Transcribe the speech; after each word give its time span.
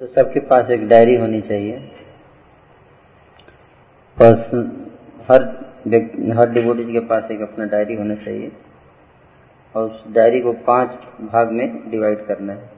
तो 0.00 0.06
सबके 0.06 0.40
पास 0.40 0.70
एक 0.70 0.86
डायरी 0.88 1.14
होनी 1.14 1.40
चाहिए। 1.40 1.78
पर्सन 4.16 4.60
हर 5.28 5.42
हर 6.36 6.50
डिवोटी 6.50 6.84
के 6.92 7.00
पास 7.08 7.30
एक 7.30 7.40
अपना 7.40 7.64
डायरी 7.64 7.94
होना 7.94 8.14
चाहिए 8.14 8.50
और 9.74 9.90
उस 9.90 10.02
डायरी 10.14 10.40
को 10.40 10.52
पाँच 10.66 10.90
भाग 11.22 11.50
में 11.50 11.90
डिवाइड 11.90 12.26
करना 12.26 12.52
है। 12.52 12.68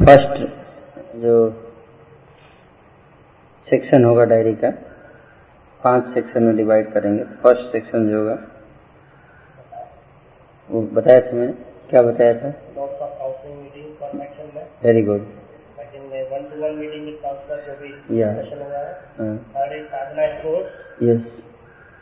फ़र्स्ट 0.00 0.40
जो 1.16 1.34
सेक्शन 3.68 4.04
होगा 4.04 4.24
डायरी 4.24 4.54
का, 4.54 4.70
पाँच 5.80 6.14
सेक्शन 6.14 6.42
में 6.42 6.56
डिवाइड 6.56 6.92
करेंगे। 6.92 7.24
फ़र्स्ट 7.42 7.72
सेक्शन 7.72 8.08
जो 8.10 8.18
होगा 8.18 8.38
वो 10.72 10.80
बताया 10.98 11.20
था 11.20 11.32
मैंने। 11.36 11.52
क्या 11.90 12.02
बताया 12.02 12.34
था? 12.42 12.50
Very 14.84 15.02
good 15.08 15.26
one 16.32 16.44
to 16.50 16.60
one 16.62 16.74
meeting 16.74 17.04
with 17.04 17.18
counsellor 17.22 17.58
जो 17.66 17.74
भी 17.80 17.88
Yeah. 18.18 18.34
सेशन 18.36 18.62
हुआ 18.62 18.78
है। 18.78 18.92
Third 19.56 19.86
Sadhana 19.92 20.26
course 20.42 21.02
yes 21.08 21.20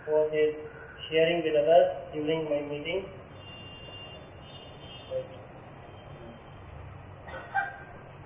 fourth 0.07 0.35
is 0.43 0.53
sharing 1.09 1.43
with 1.45 1.55
others 1.63 2.13
during 2.13 2.43
my 2.51 2.61
meeting 2.75 3.03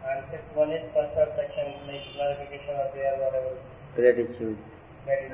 and 0.08 0.24
fifth 0.30 0.56
one 0.56 0.72
is 0.76 0.82
personal 0.94 1.30
section 1.36 1.68
like 1.86 2.02
clarification 2.16 2.74
of 2.82 2.90
their 2.96 3.14
whatever. 3.22 3.52
Gratitude 3.96 4.56
that 5.06 5.18
is 5.24 5.32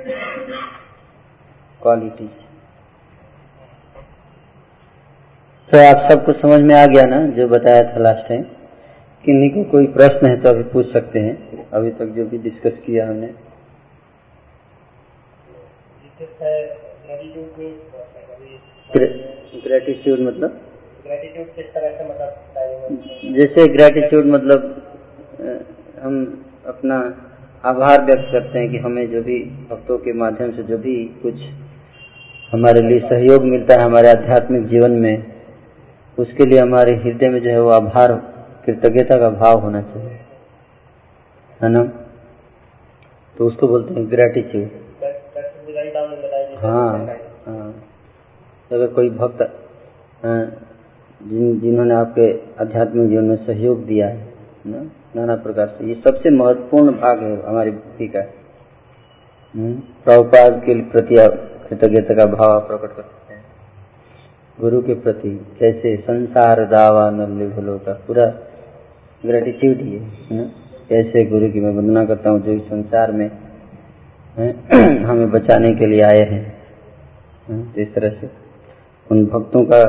तो 5.72 5.78
आप 5.78 6.10
सबको 6.10 6.32
समझ 6.32 6.60
में 6.60 6.74
आ 6.74 6.86
गया 6.86 7.04
ना, 7.06 7.18
जो 7.26 7.46
बताया 7.48 7.82
था 7.84 7.98
लास्ट 7.98 8.28
टाइम 8.28 8.42
किन्हीं 9.24 9.50
को 9.50 9.62
कोई 9.70 9.86
प्रश्न 9.86 10.26
है 10.26 10.40
तो 10.42 10.48
अभी 10.48 10.62
पूछ 10.72 10.92
सकते 10.92 11.18
हैं। 11.18 11.68
अभी 11.70 11.90
तक 11.90 12.06
जो 12.16 12.24
भी 12.26 12.38
डिस्कस 12.38 12.78
किया 12.86 13.06
हमने। 13.08 13.26
ग्रेटिट्यूड 19.64 20.20
मतलब? 20.20 20.60
जैसे 23.36 23.68
ग्रेटिट्यूड 23.68 24.26
मतलब 24.26 24.68
हम 26.02 26.14
अपना 26.66 26.96
आभार 27.64 28.04
व्यक्त 28.04 28.28
करते 28.32 28.58
हैं 28.58 28.70
कि 28.70 28.78
हमें 28.78 29.10
जो 29.10 29.22
भी 29.22 29.42
भक्तों 29.70 29.98
के 29.98 30.12
माध्यम 30.18 30.52
से 30.52 30.62
जो 30.62 30.78
भी 30.78 31.02
कुछ 31.22 31.34
हमारे 32.52 32.80
लिए 32.82 33.00
सहयोग 33.00 33.44
मिलता 33.46 33.74
है 33.74 33.84
हमारे 33.84 34.10
आध्यात्मिक 34.10 34.66
जीवन 34.68 34.90
में। 35.00 35.39
उसके 36.20 36.46
लिए 36.46 36.58
हमारे 36.58 36.94
हृदय 36.94 37.28
में 37.28 37.40
जो 37.40 37.50
है 37.50 37.62
वो 37.62 37.70
आभार 37.70 38.12
कृतज्ञता 38.66 39.18
का 39.18 39.30
भाव 39.30 39.58
होना 39.58 39.82
चाहिए। 39.82 40.20
है 41.62 41.68
ना? 41.68 41.84
तो 43.38 43.46
उसको 43.46 43.68
बोलते 43.68 43.94
हैं 43.94 44.10
ग्रेटिट्यूड 44.10 44.68
हाँ 46.56 47.06
हाँ। 47.46 47.84
अगर 48.72 48.86
कोई 48.86 49.10
भक्त 49.10 49.66
जिन 51.22 51.60
जिन्होंने 51.60 51.94
आपके 51.94 52.40
आध्यात्मिक 52.60 53.08
जीवन 53.08 53.24
में 53.24 53.46
सहयोग 53.46 53.86
दिया 53.86 54.08
है 54.08 54.34
ना? 54.66 54.90
नाना 55.16 55.36
प्रकार 55.36 55.66
से। 55.66 55.86
ये 55.86 55.94
सबसे 55.94 56.30
महत्वपूर्ण 56.30 56.92
भाग 56.92 57.22
है 57.22 57.46
हमारी 57.46 57.70
भक्ति 57.70 58.08
का। 58.08 58.20
हम्म, 59.54 59.74
प्रभुपाद 59.74 60.62
के 60.66 60.74
प्रति 60.74 61.16
कृतज्ञता 61.68 62.14
का 62.14 62.26
भाव 62.26 62.60
प्रकट 62.60 62.80
कर 62.80 63.02
सकते 63.02 63.14
हैं। 63.14 63.19
गुरु 64.60 64.80
के 64.82 64.94
प्रति 64.94 65.30
कैसे 65.60 65.96
संसार 65.96 66.64
दावा 66.64 67.10
नलो 67.10 67.78
का 67.78 67.92
पूरा 68.06 68.24
ग्रेटिट्यूड 69.26 69.76
ही 69.76 69.92
है? 69.92 70.44
कैसे 70.88 71.24
गुरु 71.24 71.48
की 71.50 71.60
मैं 71.60 71.72
वंदना 71.74 72.04
करता 72.04 72.30
हूँ 72.30 72.40
जो 72.40 72.52
इस 72.52 72.62
संसार 72.62 73.12
में 73.12 73.30
हमें 75.04 75.30
बचाने 75.30 75.74
के 75.74 75.86
लिए 75.86 76.00
आए 76.00 76.22
हैं 76.24 77.74
इस 77.74 77.94
तरह 77.94 78.10
से 78.10 78.30
उन 79.10 79.26
भक्तों 79.26 79.64
का 79.64 79.80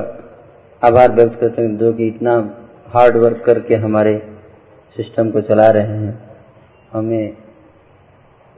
आभार 0.83 1.11
व्यक्त 1.11 1.39
करते 1.39 1.61
हैं 1.61 1.77
जो 1.77 1.93
कि 1.93 2.07
इतना 2.07 2.33
हार्ड 2.87 3.17
वर्क 3.17 3.43
करके 3.45 3.75
हमारे 3.75 4.17
सिस्टम 4.95 5.29
को 5.31 5.41
चला 5.41 5.69
रहे 5.71 5.97
हैं। 5.97 6.19
हमें 6.91 7.33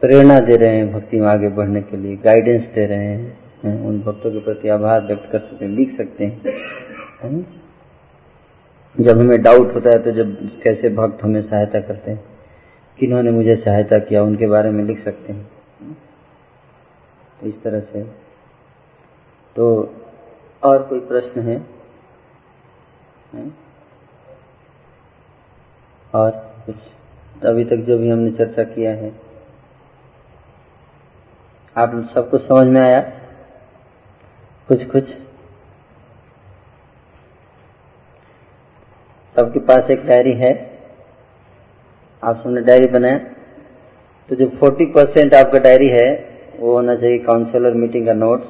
प्रेरणा 0.02 0.40
दे 0.40 0.56
रहे 0.56 0.76
हैं 0.78 0.94
भक्ति 0.94 1.20
में 1.20 1.28
आगे 1.28 1.50
बढ़ने 1.50 1.82
के 1.82 1.98
लिए 1.98 2.16
गाइडेंस 2.16 2.64
दे 2.76 2.86
रहे 2.86 3.06
हैं। 3.06 3.43
हैं, 3.68 3.86
उन 3.88 4.02
भक्तों 4.02 4.32
के 4.32 4.40
प्रति 4.40 4.70
आभार 4.70 5.02
व्यक्त 5.02 5.30
कर 5.32 5.40
सकते 5.40 5.66
हैं 5.66 5.72
लिख 5.72 5.98
सकते 5.98 6.26
हैं? 6.26 7.62
जब 9.00 9.20
हमें 9.20 9.42
डाउट 9.42 9.74
होता 9.76 9.90
है 9.90 10.00
तो 10.00 10.12
जब 10.12 10.62
कैसे 10.62 10.90
भक्त 10.90 11.24
हमें 11.24 11.50
सहायता 11.50 11.80
करते 11.80 12.12
हैं? 12.12 12.24
किन्होंने 13.00 13.32
मुझे 13.32 13.56
सहायता 13.56 14.00
किया 14.00 14.24
उनके 14.24 14.48
बारे 14.48 14.70
में 14.70 14.84
लिख 14.84 15.04
सकते 15.04 15.34
हैं। 15.34 15.50
तो 17.42 17.48
इस 17.48 17.62
तरह 17.64 17.80
से। 17.80 18.04
तो 19.56 19.96
और 20.64 20.84
कोई 20.84 21.00
प्रश्न 21.00 21.42
है? 21.42 21.58
हैं? 23.34 23.58
और 26.16 26.32
कुछ? 26.66 26.76
अभी 27.46 27.66
तक 27.66 27.76
जो 27.76 27.98
भी 27.98 28.10
हमने 28.10 28.32
चर्चा 28.32 28.64
किया 28.64 28.92
है 28.92 29.12
आप 31.78 32.12
सब 32.16 32.30
कुछ 32.30 32.42
समझ 32.42 32.68
में 32.68 32.82
आया? 32.82 33.23
कुछ 34.70 34.84
कुछ 34.92 35.10
सबके 39.36 39.60
पास 39.60 39.90
एक 39.92 40.06
डायरी 40.06 40.34
है। 40.34 40.52
आप 42.24 42.42
सबने 42.44 42.62
डायरी 42.62 42.88
बनाया। 42.88 43.18
तो 44.30 44.36
जो 44.36 44.48
40 44.60 44.86
परसेंट 44.96 45.34
आपका 45.34 45.60
डायरी 45.60 45.88
है, 45.88 46.08
वो 46.60 46.74
होना 46.74 46.96
चाहिए 46.96 47.18
काउंसलर 47.20 47.74
मीटिंग 47.74 48.06
का 48.08 48.14
नोट्स 48.14 48.48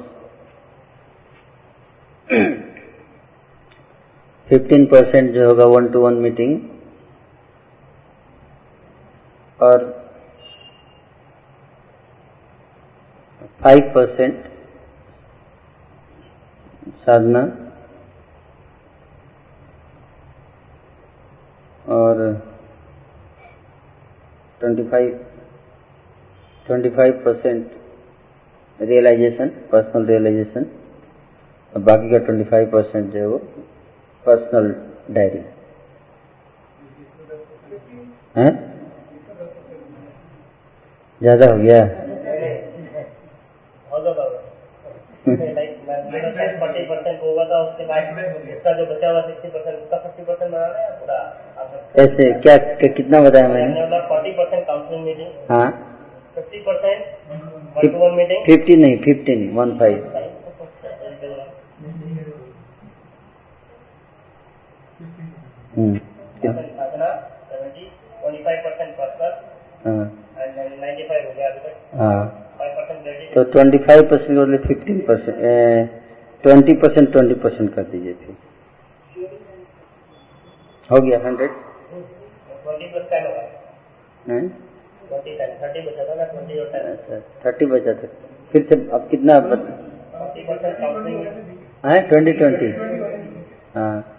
15 4.48 4.86
परसेंट 4.86 5.32
जो 5.34 5.48
होगा 5.48 5.64
वन 5.66 5.88
टू 5.88 6.00
वन 6.00 6.14
मीटिंग। 6.22 6.60
और 9.58 9.84
5 13.62 13.92
परसेंट 13.94 14.53
साधना 17.06 17.40
और 21.94 22.20
25 24.60 25.10
25 26.66 27.12
परसेंट 27.24 27.72
रियलाइजेशन 28.78 29.48
पर्सनल 29.72 30.06
रियलाइजेशन 30.06 30.66
और 31.72 31.82
बाकी 31.82 32.10
का 32.10 32.24
25 32.26 32.70
परसेंट 32.72 33.12
जो 33.12 33.18
है 33.18 33.26
वो 33.26 33.38
पर्सनल 34.24 34.74
डायरी 35.10 35.44
हैं? 38.36 38.52
ज़्यादा 41.20 41.50
हो 41.52 41.58
गया 41.58 41.82
होगा 43.86 44.12
बाबा 44.12 44.38
लाइक 46.14 46.58
फोर्टी 46.60 46.84
परसेंट 46.86 47.22
होगा 47.22 47.44
था 47.44 47.60
उसके 47.60 47.84
बाद 47.84 48.02
उसका 48.50 48.72
जो 48.72 48.86
बचा 48.86 49.10
हुआ 49.10 49.20
सिक्सटी 49.22 49.48
परसेंट 49.48 49.76
उसका 49.76 49.96
फिफ्टी 49.98 50.24
परसेंट 50.24 50.50
बनाना 50.50 50.78
है 50.78 50.90
पूरा 50.98 51.18
ऐसे 51.96 52.30
क्या, 52.40 52.56
क्या 52.56 52.88
कितना 52.90 53.20
बताया 53.20 53.48
मैंने 53.48 54.00
फोर्टी 54.08 54.32
परसेंट 54.32 54.66
काउंसलिंग 54.66 55.04
मीटिंग 55.04 55.50
हाँ। 55.50 55.66
फिफ्टी 56.34 56.60
परसेंट 56.60 58.12
मीटिंग 58.14 58.44
फिफ्टी 58.46 58.76
नहीं 58.76 58.96
fifteen 59.00 59.50
one 59.56 59.78
five 59.78 59.98
percent 68.56 68.96
percent 68.96 69.34
तो 73.34 73.42
twenty 73.44 73.78
five 73.78 74.02
percent 74.10 74.66
fifteen 74.66 74.98
percent 75.00 76.02
twenty 76.44 76.74
percent 76.74 77.12
twenty 77.12 77.34
percent 77.34 77.74
कर 77.74 77.82
दीजिए 77.82 78.14
फिर। 78.14 78.36
हो 80.90 81.00
गया 81.00 81.18
हंड्रेड? 81.18 81.50
थर्टी 82.62 82.86
बचा 85.80 86.04
था 86.04 86.92
अच्छा 86.92 87.20
थर्टी 87.44 87.66
बचा 87.66 87.92
था। 87.92 88.08
फिर 88.52 88.62
से 88.62 88.90
अब 88.90 89.08
कितना 89.10 89.34
है। 91.86 92.08
Twenty 92.08 92.32
twenty. 92.32 92.66
हाँ। 93.74 94.10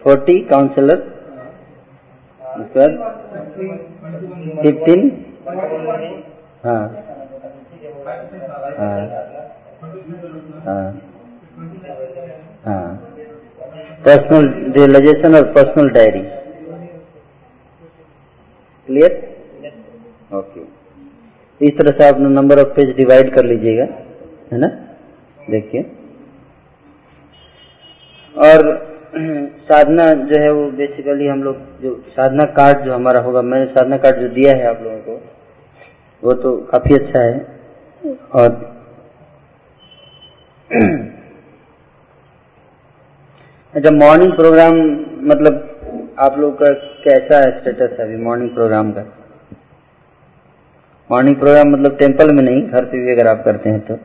Forty 0.00 0.40
counsellor? 0.40 0.98
उसके 2.58 2.80
बाद 2.80 2.90
फिफ्टीन 4.62 5.26
हाँ। 5.48 5.56
हाँ 6.64 6.64
हाँ। 6.64 7.03
पर्सनल 14.06 14.48
रियलाइजेशन 14.76 15.34
और 15.34 15.44
पर्सनल 15.52 15.88
डायरी 15.90 16.20
क्लियर 18.88 19.12
ओके 20.32 20.60
इस 21.60 21.76
तरह 21.78 21.90
से 21.90 22.08
आप 22.08 22.18
नंबर 22.20 22.58
ऑफ़ 22.60 22.68
पेज 22.68 22.88
डिवाइड 22.96 23.32
कर 23.34 23.44
लीजिएगा, 23.44 23.84
है 24.52 24.58
ना? 24.58 24.66
देखिए। 25.50 25.82
और 28.34 28.62
साधना 29.68 30.12
जो 30.14 30.36
है 30.38 30.50
वो 30.52 30.70
बेसिकली 30.70 31.26
हम 31.26 31.42
लोग 31.42 31.56
जो 31.82 31.94
साधना 32.08 32.44
कार्ड 32.44 32.84
जो 32.84 32.94
हमारा 32.94 33.20
होगा, 33.20 33.42
मैंने 33.42 33.66
साधना 33.66 33.96
कार्ड 33.96 34.16
जो 34.20 34.28
दिया 34.28 34.54
है 34.54 34.66
आप 34.66 34.82
लोगों 34.82 34.98
को, 34.98 35.20
वो 36.22 36.32
तो 36.34 36.56
काफ़ी 36.72 36.94
अच्छा 36.94 37.20
है। 37.20 37.53
और 38.04 38.48
अच्छा 43.74 43.90
मॉर्निंग 43.90 44.32
प्रोग्राम 44.32 44.76
मतलब 45.28 46.16
आप 46.18 46.38
लोग 46.38 46.58
का 46.58 46.72
कैसा 47.04 47.38
है 47.38 47.60
स्टेटस 47.60 47.96
है 48.00 48.04
अभी 48.04 48.16
मॉर्निंग 48.16 48.50
प्रोग्राम 48.50 48.92
का? 48.92 49.04
मॉर्निंग 51.10 51.36
प्रोग्राम 51.36 51.68
मतलब 51.68 51.96
टेंपल 51.96 52.30
में 52.30 52.42
नहीं, 52.42 52.68
घर 52.68 52.84
पे 52.84 53.00
भी 53.00 53.12
अगर 53.12 53.26
आप 53.26 53.42
करते 53.44 53.70
हैं 53.70 53.80
तो। 53.80 53.98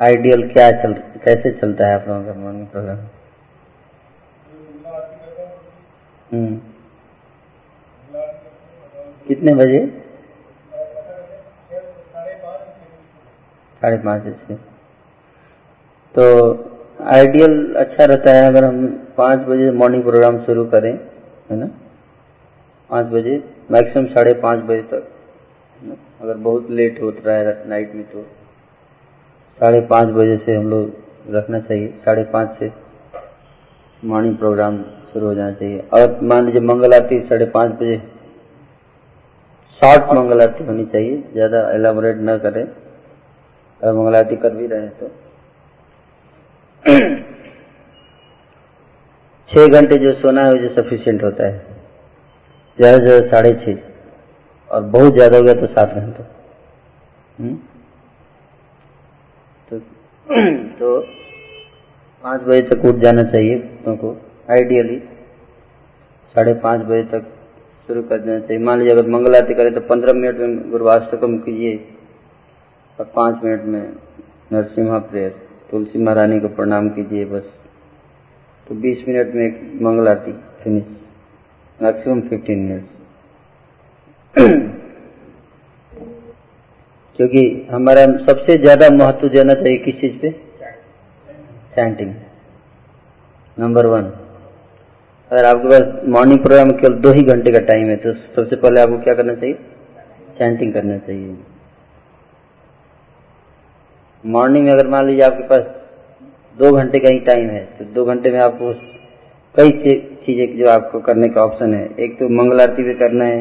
आइडियल 0.00 0.42
क्या 0.48 0.70
चल, 0.70 0.92
कैसे 1.24 1.50
चलता 1.50 1.86
है 1.86 1.94
आप 1.94 2.08
लोगों 2.08 2.24
का 2.24 2.34
मॉर्निंग 2.40 2.66
प्रोग्राम 2.66 2.98
हम्म। 6.32 6.56
कितने 9.28 9.54
बजे? 9.54 10.07
साढ़े 13.82 13.98
पाँच 13.98 14.22
से 14.22 14.54
तो 16.14 16.24
आइडियल 17.08 17.74
अच्छा 17.76 18.04
रहता 18.04 18.32
है 18.32 18.46
अगर 18.46 18.64
हम 18.64 18.86
पाँच 19.16 19.40
बजे 19.48 19.70
मॉर्निंग 19.72 20.02
प्रोग्राम 20.02 20.38
शुरू 20.44 20.64
करें, 20.66 20.92
है 21.50 21.56
ना? 21.56 21.66
पाँच 22.90 23.06
बजे 23.06 23.42
मैक्सिमम 23.70 24.06
साढ़े 24.14 24.32
पाँच 24.42 24.60
बजे 24.64 24.82
तक 24.92 25.08
अगर 26.22 26.36
बहुत 26.36 26.70
लेट 26.70 27.00
होता 27.02 27.22
रहा 27.26 27.36
है 27.38 27.68
नाइट 27.68 27.94
में 27.94 28.04
तो। 28.04 28.22
साढ़े 29.58 29.80
पाँच 29.90 30.08
बजे 30.10 30.36
से 30.46 30.56
हम 30.56 30.68
लोग 30.70 31.34
रखना 31.34 31.60
चाहिए, 31.60 31.88
साढ़े 32.04 32.24
पाँच 32.32 32.58
से 32.58 32.70
मॉर्निंग 34.02 34.36
प्रोग्राम 34.38 34.82
शुरू 35.12 35.26
हो 35.26 35.34
जाना 35.34 35.52
चाहिए। 35.52 35.78
और 35.92 36.18
मान 36.22 36.44
लीजिए 36.46 36.60
मंगल 36.62 36.94
आरती 36.94 37.20
साढ़े 37.28 37.46
पाँच 37.54 37.72
बजे 37.72 37.96
शॉर्ट 39.80 40.12
मंगल 40.12 40.42
आरती 40.42 40.64
होनी 40.64 40.84
चाहिए, 40.86 41.22
ज़्यादा 41.32 41.60
एलाबोरेट 41.70 42.16
न 42.20 42.36
करें। 42.38 42.64
अगर 43.80 43.92
मंगल 43.94 44.14
आरती 44.16 44.36
कर 44.36 44.54
भी 44.54 44.66
रहे 44.66 44.88
तो। 44.90 45.08
छह 49.50 49.66
घंटे 49.68 49.96
जो 49.98 50.12
सोना 50.14 50.42
है 50.44 50.52
वो 50.52 50.68
सफिशियंट 50.74 51.22
होता 51.22 51.46
है। 51.46 51.54
ज़्यादा 52.78 52.98
से 52.98 53.04
ज़्यादा 53.04 53.28
साढ़े 53.28 53.52
छः 53.56 53.76
और 54.70 54.82
बहुत 54.94 55.14
ज़्यादा 55.14 55.36
हो 55.36 55.42
गया 55.42 55.54
तो 55.54 55.66
सात 55.68 55.94
घंटे। 55.94 56.22
हम्म? 57.38 57.54
तो 59.68 59.78
तो 60.78 61.00
पाँच 62.24 62.40
बजे 62.42 62.62
तक 62.64 62.84
उठ 62.84 62.96
जाना 63.02 63.22
चाहिए 63.24 63.58
तुमको 63.84 64.16
आइडियली 64.50 64.98
साढ़े 66.34 66.54
पाँच 66.62 66.80
बजे 66.82 67.02
तक 67.12 67.22
शुरू 67.88 68.02
कर 68.02 68.18
देना 68.18 68.38
चाहिए। 68.40 68.64
मान 68.64 68.78
लीजिए 68.78 68.92
अगर 68.92 69.06
मंगल 69.08 69.36
आरती 69.36 69.54
करें 69.54 69.74
तो 69.74 69.80
पंद्रह 69.88 70.12
मिनट 70.12 70.36
में 70.38 70.70
गुरुवाष्टकम 70.70 71.38
कीजिए 71.38 71.76
और 72.98 73.04
पाँच 73.16 73.42
मिनट 73.44 73.64
में 73.64 73.92
नरसिम्हा 74.52 74.98
प्रेयर 75.00 75.30
तुलसी 75.70 75.98
महारानी 75.98 76.38
को 76.40 76.48
प्रणाम 76.50 76.88
कीजिए, 76.90 77.24
बस। 77.24 77.42
तो 78.66 78.74
20 78.76 79.04
मिनट 79.08 79.34
में 79.34 79.44
एक 79.46 79.60
मंगल 79.82 80.08
आरती 80.08 80.32
फिनिश 80.62 80.84
मैक्सिमम 81.78 82.20
15 82.22 82.56
मिनट 82.58 82.84
क्योंकि 87.18 87.42
हमारा 87.70 88.04
सबसे 88.26 88.56
ज़्यादा 88.58 88.88
महत्व 88.92 89.28
देना 89.28 89.54
चाहिए 89.54 89.78
किस 89.78 89.94
चीज़ 90.00 90.18
पे? 90.18 90.30
चैंटिंग 91.74 92.14
नंबर 93.56 93.86
वन 93.86 94.02
अगर 95.30 95.44
आपके 95.44 95.68
पास 95.68 96.08
मॉर्निंग 96.08 96.38
प्रोग्राम 96.40 96.70
केवल 96.72 96.94
दो 97.00 97.12
ही 97.12 97.22
घंटे 97.24 97.52
का 97.52 97.58
टाइम 97.66 97.88
है 97.88 97.96
तो 97.96 98.12
सबसे 98.12 98.56
पहले 98.56 98.80
आपको 98.80 98.98
क्या 99.04 99.14
करना 99.14 99.34
चाहिए? 99.34 99.54
चैंटिंग 100.38 100.72
करना 100.72 100.98
चाहिए। 100.98 101.36
मॉर्निंग 104.24 104.64
में 104.64 104.72
अगर 104.72 104.86
मान 104.88 105.06
लीजिए 105.06 105.22
आपके 105.24 105.42
पास 105.48 105.62
दो 106.58 106.70
घंटे 106.72 106.98
का 106.98 107.08
ही 107.08 107.18
टाइम 107.22 107.48
है 107.48 107.64
तो 107.78 107.84
दो 107.94 108.04
घंटे 108.04 108.30
में 108.30 108.38
आपको 108.40 108.72
कई 109.54 109.70
चीज़ें 110.26 110.58
जो 110.58 110.68
आपको 110.70 111.00
करने 111.00 111.28
का 111.28 111.44
ऑप्शन 111.44 111.74
है। 111.74 111.88
एक 111.98 112.18
तो 112.18 112.28
मंगल 112.30 112.60
आरती 112.60 112.82
भी 112.82 112.94
करना 112.94 113.24
है, 113.24 113.40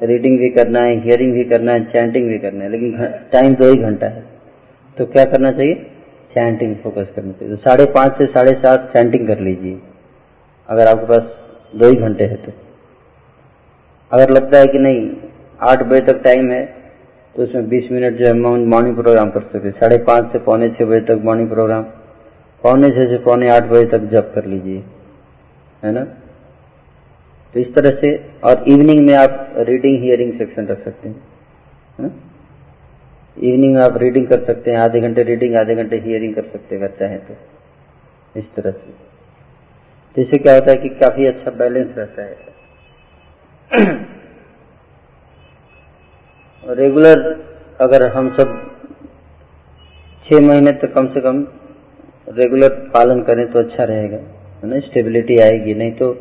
रीडिंग 0.00 0.38
भी 0.38 0.48
करना 0.50 0.80
है, 0.80 0.94
हियरिंग 1.00 1.32
भी 1.32 1.44
करना 1.44 1.72
है, 1.72 1.84
चैंटिंग 1.84 2.28
भी 2.28 2.38
करना 2.38 2.64
है, 2.64 2.70
लेकिन 2.70 3.28
टाइम 3.32 3.54
दो 3.54 3.70
ही 3.72 3.78
घंटा 3.78 4.06
है। 4.06 4.24
तो 4.96 5.06
क्या 5.06 5.24
करना 5.26 5.52
चाहिए? 5.52 5.74
चैंटिंग 6.34 6.74
फोकस 6.82 7.06
करना 7.16 7.32
चाहिए। 7.32 7.54
तो 7.54 7.62
साढ़े 7.62 7.84
पाँच 7.92 8.18
से 8.18 8.26
साढ़े 8.28 8.52
सात 8.54 8.90
चैंटिंग 8.92 9.26
कर 9.28 9.40
लीजिए, 9.40 9.78
अगर 10.68 10.88
आपके 10.88 11.06
पास 11.06 11.22
दो 11.74 11.88
ही 11.88 11.96
घंटे 11.96 12.24
है 12.24 12.36
तो। 12.36 12.52
अगर 14.12 14.30
लगता 14.30 14.58
है 14.58 14.66
कि 14.66 14.78
नहीं, 14.78 15.10
आठ 15.60 15.82
बजे 15.82 16.00
तक 16.02 16.22
टाइम 16.24 16.50
है 16.50 16.62
तो 17.36 17.42
उसमें 17.42 17.68
बीस 17.68 17.92
मिनट 17.92 18.14
जो 18.14 18.26
है 18.26 18.32
मॉर्निंग 18.32 18.96
प्रोग्राम 18.96 19.30
कर 19.30 19.40
सकते 19.40 19.70
साढ़े 19.70 19.98
पाँच 19.98 20.32
से 20.32 20.38
पौने 20.38 20.68
छः 20.68 20.84
बजे 20.84 21.00
तक 21.00 21.20
मॉर्निंग 21.24 21.50
प्रोग्राम 21.50 21.82
पौने 22.62 22.90
छः 22.90 23.08
से 23.08 23.18
पौने 23.18 23.48
आठ 23.48 23.64
बजे 23.64 23.86
तक 23.86 23.98
जब 23.98 24.34
कर 24.34 24.44
लीजिए। 24.44 24.84
है 25.84 25.92
ना? 25.92 26.04
तो 27.54 27.60
इस 27.60 27.74
तरह 27.74 27.90
से, 27.90 28.30
और 28.44 28.64
इवनिंग 28.68 29.06
में 29.06 29.14
आप 29.14 29.54
रीडिंग 29.56 30.02
हियरिंग 30.02 30.38
सेक्शन 30.38 30.66
रख 30.66 30.84
सकते 30.84 31.08
हैं। 31.08 31.22
है? 32.00 32.10
इवनिंग 33.42 33.74
में 33.74 33.82
आप 33.82 33.96
रीडिंग 33.96 34.28
कर 34.28 34.44
सकते 34.44 34.70
हैं, 34.70 34.78
आधे 34.78 35.00
घंटे 35.00 35.22
रीडिंग 35.22 35.56
आधे 35.56 35.74
घंटे 35.74 35.96
हियरिंग 35.96 36.34
कर 36.34 36.42
सकते 36.42 36.76
हैं, 36.76 36.82
अगर 36.82 36.94
चाहें 36.98 37.18
तो। 37.18 37.36
इस 38.36 38.44
तरह 38.56 38.70
से। 38.70 39.10
तो 40.14 40.22
इससे 40.22 40.38
क्या 40.38 40.54
होता 40.54 40.70
है 40.70 40.76
कि 40.76 40.88
काफ़ी 40.88 41.26
अच्छा 41.26 41.50
बैलेंस 41.50 41.88
रहता 41.98 42.22
है। 42.22 42.36
रेगुलर 46.68 47.44
अगर 47.80 48.12
हम 48.12 48.36
सब 48.36 48.70
छह 50.26 50.40
महीने 50.40 50.72
तक 50.72 50.92
कम 50.94 51.06
से 51.06 51.20
कम 51.20 51.46
रेगुलर 52.28 52.68
पालन 52.68 53.22
करें 53.22 53.52
तो 53.52 53.58
अच्छा 53.58 53.84
रहेगा, 53.84 54.16
है 54.16 54.68
ना? 54.68 54.80
स्टेबिलिटी 54.80 55.38
आएगी, 55.38 55.74
नहीं 55.74 55.92
तो 55.92 56.12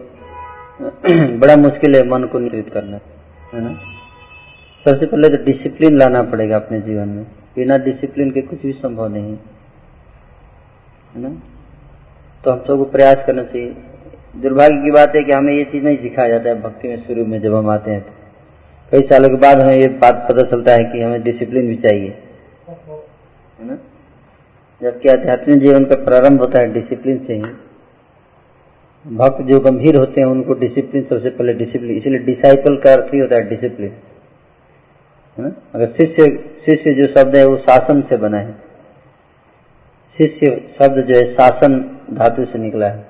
बड़ा 1.40 1.56
मुश्किल 1.56 1.96
है 1.96 2.08
मन 2.08 2.24
को 2.24 2.40
नियंत्रित 2.40 2.74
करना, 2.74 3.00
है 3.54 3.62
ना? 3.62 3.80
सबसे 4.86 5.06
पहले 5.06 5.30
तो 5.30 5.44
डिसिप्लिन 5.44 5.98
लाना 5.98 6.24
पड़ेगा 6.24 6.56
अपने 6.56 6.80
जीवन 6.82 7.08
में, 7.08 7.24
बिना 7.56 7.78
डिसिप्लिन 7.78 8.32
के 8.32 8.42
कुछ 8.42 8.62
भी 8.62 8.72
संभव 8.72 9.08
नहीं, 9.08 9.38
है 11.16 11.22
ना? 11.22 11.30
तो 12.44 12.52
हम 12.52 12.60
सबको 12.60 12.84
प्रयास 12.84 13.18
करना 13.28 13.44
चाहिए। 13.44 13.76
दुर्भाग्य 14.42 14.84
की 14.84 14.92
बात 14.92 15.16
है 15.16 15.24
कि 15.24 15.32
हमें 15.32 15.54
ये 15.54 15.64
चीज़ 15.64 15.84
नहीं 15.84 15.98
सिखाया 15.98 16.30
जाता 16.30 16.50
है 16.50 16.62
भक्ति 16.62 16.88
में 16.88 17.08
शुरू 17.08 17.26
में 17.26 17.42
जब 17.42 17.54
हम 17.54 17.70
आते 17.70 17.92
हैं 17.92 18.02
तो। 18.02 18.19
कई 18.92 19.02
सालों 19.02 19.30
के 19.30 19.36
बाद 19.36 19.60
हमें 19.60 19.76
ये 19.76 19.88
बात 19.88 20.28
पता 20.30 20.42
चलता 20.42 20.72
है 20.72 20.84
कि 20.84 21.02
हमें 21.02 21.24
डिसिप्लिन 21.24 21.68
भी 21.68 21.76
चाहिए। 21.76 22.18
है 23.60 23.68
ना? 23.68 23.78
जबकि 24.82 25.10
आध्यात्मिक 25.10 25.60
जीवन 25.60 25.86
का 25.86 25.96
प्रारंभ 25.96 26.40
होता 26.40 26.60
है 26.60 26.74
डिसिप्लिन 26.74 27.26
से 27.28 27.34
ही। 27.34 27.44
भक्त 29.16 29.42
जो 29.42 29.60
गंभीर 29.60 29.96
होते 29.96 30.22
हैं, 30.22 30.28
उनको 30.28 30.54
डिसिप्लिन 30.54 31.04
सबसे 31.04 31.30
पहले 31.30 31.54
डिसिप्लिन 31.54 31.98
इसलिए 31.98 32.20
डिसाइपल 32.20 32.78
का 32.78 32.94
अर्थ 32.94 33.14
ही 33.14 33.20
होता 33.20 33.36
है 33.36 33.50
डिसिप्लिन 33.50 33.92
है 35.38 35.46
ना? 35.46 35.52
अगर 35.76 35.88
शिष्य 35.88 36.50
शिष्य 36.66 36.94
जो 36.94 37.08
शब्द 37.08 37.36
है, 37.36 37.46
वो 37.46 37.58
शासन 37.58 38.02
से 38.02 38.18
बना 38.18 38.38
है। 38.38 38.52
शिष्य 40.18 40.70
शब्द 40.80 41.02
जो 41.02 41.16
है, 41.16 41.34
शासन 41.34 41.98
धातु 42.14 42.46
से 42.46 42.58
निकला 42.60 42.88
है। 42.88 43.06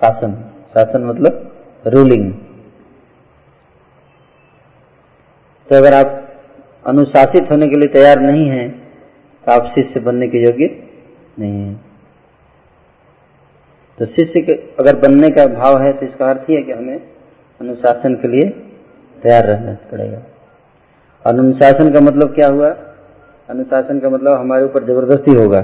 शासन। 0.00 0.50
शासन 0.74 1.04
मतलब 1.04 1.52
रूलिंग 1.86 2.34
तो 5.68 5.76
अगर 5.76 5.94
आप 5.94 6.22
अनुशासित 6.86 7.50
होने 7.50 7.68
के 7.68 7.76
लिए 7.76 7.88
तैयार 7.90 8.20
नहीं 8.20 8.46
हैं 8.48 8.68
तो 9.44 9.52
आप 9.52 9.72
शिष्य 9.74 10.00
बनने 10.00 10.28
के 10.28 10.42
योग्य 10.42 10.68
नहीं 11.38 11.60
है। 11.60 11.74
तो 13.98 14.06
शिष्य 14.06 14.54
अगर 14.80 14.96
बनने 15.00 15.30
का 15.30 15.46
भाव 15.48 15.80
है 15.82 15.92
तो 15.92 16.06
इसका 16.06 16.30
अर्थ 16.30 16.48
ही 16.50 16.54
है 16.54 16.62
कि 16.62 16.72
हमें 16.72 16.96
अनुशासन 17.60 18.14
के 18.14 18.28
लिए 18.28 18.48
तैयार 19.16 19.46
रहना 19.46 19.74
पड़ेगा। 19.92 20.22
अनुशासन 21.24 21.92
का 21.92 22.00
मतलब 22.00 22.34
क्या 22.34 22.48
हुआ? 22.48 22.68
अनुशासन 23.48 24.00
का 24.00 24.10
मतलब 24.10 24.32
हमारे 24.32 24.64
ऊपर 24.64 24.84
ज़बरदस्ती 24.84 25.34
होगा। 25.34 25.62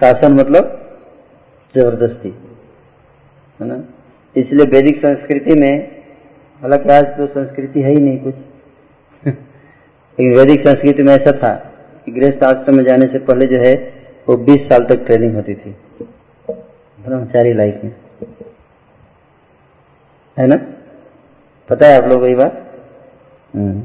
शासन 0.00 0.32
मतलब 0.32 0.74
ज़बरदस्ती, 1.74 2.28
है 3.60 3.66
ना? 3.68 3.82
इसलिए 4.36 4.66
वैदिक 4.68 4.98
संस्कृति 4.98 5.54
में 5.54 5.97
हालाँकि 6.62 6.88
आज 6.88 7.06
तो 7.06 7.26
संस्कृति 7.26 7.82
है 7.82 7.90
ही 7.90 8.00
नहीं 8.00 8.18
कुछ। 8.18 8.34
लेकिन 9.26 10.36
वैदिक 10.36 10.68
संस्कृति 10.68 11.02
में 11.02 11.14
ऐसा 11.14 11.32
था 11.32 11.54
कि 12.04 12.12
गृहस्थ 12.12 12.44
आश्रम 12.44 12.74
में 12.74 12.84
जाने 12.84 13.06
से 13.06 13.18
पहले 13.18 13.46
जो 13.46 13.58
है, 13.58 13.92
वो 14.28 14.36
20 14.36 14.60
साल 14.60 14.84
तक 14.84 15.06
ट्रेनिंग 15.06 15.34
होती 15.34 15.54
थी। 15.54 15.76
ब्रह्मचारी 17.06 17.52
लाइफ 17.52 17.80
में। 17.84 17.94
है 20.38 20.46
ना? 20.46 20.56
पता 21.68 21.86
है 21.86 22.02
आप 22.02 22.08
लोग 22.08 22.24
ये 22.24 22.34
बात? 22.34 22.74
हम्म। 23.54 23.80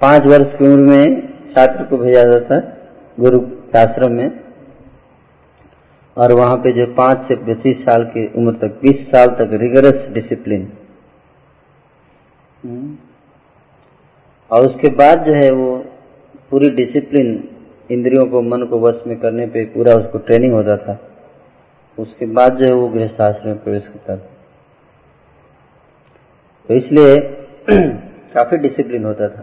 पाँच 0.00 0.22
वर्ष 0.26 0.58
की 0.58 0.64
उम्र 0.64 0.78
में 0.78 1.28
छात्र 1.56 1.84
को 1.84 1.96
भेजा 1.96 2.24
जाता 2.24 2.78
गुरु 3.20 3.40
आश्रम 3.78 4.12
में। 4.12 4.40
और 6.16 6.32
वहाँ 6.32 6.56
पे 6.56 6.72
जो 6.72 6.86
पाँच 6.86 7.18
से 7.18 7.36
पच्चीस 7.36 7.76
साल 7.76 8.04
की 8.04 8.32
उम्र 8.36 8.52
तक, 8.52 8.80
बीस 8.82 9.06
साल 9.06 9.28
तक 9.28 9.48
रिगरस 9.52 10.14
डिसिप्लिन 10.14 10.72
और 14.50 14.66
उसके 14.66 14.88
बाद 14.88 15.24
जो 15.26 15.32
है 15.32 15.50
वो 15.50 15.76
पूरी 16.50 16.70
डिसिप्लिन 16.70 17.48
इंद्रियों 17.90 18.26
को, 18.26 18.42
मन 18.42 18.62
को 18.62 18.80
वश 18.80 19.06
में 19.06 19.20
करने 19.20 19.46
पे 19.46 19.64
पूरा 19.64 19.94
उसको 19.94 20.18
ट्रेनिंग 20.18 20.52
होता 20.52 20.76
था 20.76 21.00
उसके 21.98 22.26
बाद 22.26 22.56
जो 22.56 22.66
है 22.66 22.72
वो 22.72 22.88
गृहस्थाश्रम 22.88 23.48
में 23.48 23.64
प्रवेश 23.64 23.82
करता 23.82 24.16
था। 24.16 24.30
तो 26.68 26.74
इसलिए 26.74 27.20
काफ़ी 28.34 28.56
डिसिप्लिन 28.58 29.04
होता 29.04 29.28
था। 29.28 29.42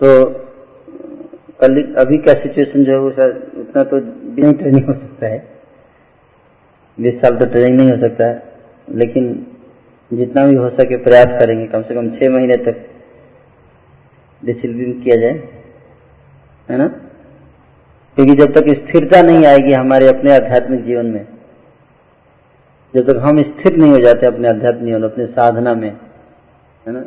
तो 0.00 0.26
कल 1.60 1.82
अभी 1.94 2.18
का 2.18 2.32
सिचुएशन 2.32 2.84
जो 2.84 2.92
है 2.92 2.98
वो 2.98 3.08
उतना 3.60 3.84
तो 3.84 4.00
बिना 4.34 4.52
ट्रेनिंग 4.52 4.84
हो 4.84 4.92
सकता 4.92 5.26
है। 5.26 5.38
बीस 6.98 7.14
साल 7.14 7.36
तो 7.36 7.46
ट्रेनिंग 7.46 7.76
नहीं 7.76 7.90
हो 7.90 7.96
सकता 7.96 8.26
है 8.26 8.52
लेकिन 8.88 9.51
जितना 10.12 10.46
भी 10.46 10.54
हो 10.54 10.68
सके 10.68 10.96
प्रयास 10.96 11.26
करेंगे, 11.26 11.66
कम 11.66 11.82
से 11.82 11.94
कम 11.94 12.10
छह 12.10 12.30
महीने 12.30 12.56
तक 12.56 12.84
डिसिप्लिन 14.44 15.00
किया 15.02 15.16
जाए, 15.16 15.32
है 16.70 16.76
ना? 16.76 16.86
क्योंकि 18.16 18.34
जब 18.34 18.52
तक 18.54 18.68
स्थिरता 18.68 19.22
नहीं 19.22 19.46
आएगी 19.46 19.72
हमारे 19.72 20.08
अपने 20.08 20.34
आध्यात्मिक 20.36 20.84
जीवन 20.84 21.06
में, 21.06 21.26
जब 22.94 23.12
तक 23.12 23.20
हम 23.22 23.42
स्थिर 23.42 23.76
नहीं 23.76 23.90
हो 23.90 23.98
जाते 23.98 24.26
अपने 24.26 24.48
आध्यात्मिक 24.48 24.86
जीवन, 24.86 25.02
अपने 25.02 25.26
साधना 25.26 25.74
में, 25.74 25.90
है 26.86 26.92
ना? 26.92 27.00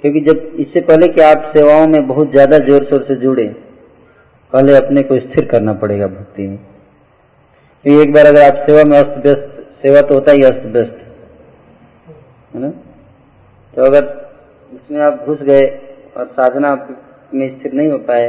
क्योंकि 0.00 0.20
जब 0.20 0.56
इससे 0.58 0.80
पहले 0.80 1.08
कि 1.08 1.20
आप 1.20 1.52
सेवाओं 1.56 1.86
में 1.86 2.06
बहुत 2.06 2.30
ज़्यादा 2.30 2.58
ज़ोर 2.58 2.84
शोर 2.84 3.04
से 3.08 3.14
जुड़े, 3.14 3.44
पहले 4.52 4.76
अपने 4.76 5.02
को 5.02 5.16
स्थिर 5.16 5.44
करना 5.44 5.72
पड़ेगा 5.72 6.06
भक्ति 6.06 6.46
में। 6.46 6.58
क्योंकि 7.84 8.02
एक 8.02 8.12
बार 8.12 8.26
अगर 8.26 8.42
आप 8.42 8.66
सेवा 8.66 8.84
में 8.84 8.98
अस्त 8.98 9.22
व्यस्त, 9.24 9.48
सेवा 9.82 10.00
तो 10.00 10.14
होता 10.14 10.32
ही 10.32 10.42
अस्त 10.42 10.66
व्यस्त। 10.66 11.01
है 12.52 12.60
ना? 12.60 12.70
तो 13.74 13.84
अगर 13.84 14.04
उसमें 14.72 15.00
आप 15.02 15.24
घुस 15.26 15.42
गए 15.42 15.66
और 16.16 16.26
साधना 16.36 16.74
में 17.34 17.46
स्थिर 17.50 17.72
नहीं 17.72 17.90
हो 17.90 17.98
पाए 18.08 18.28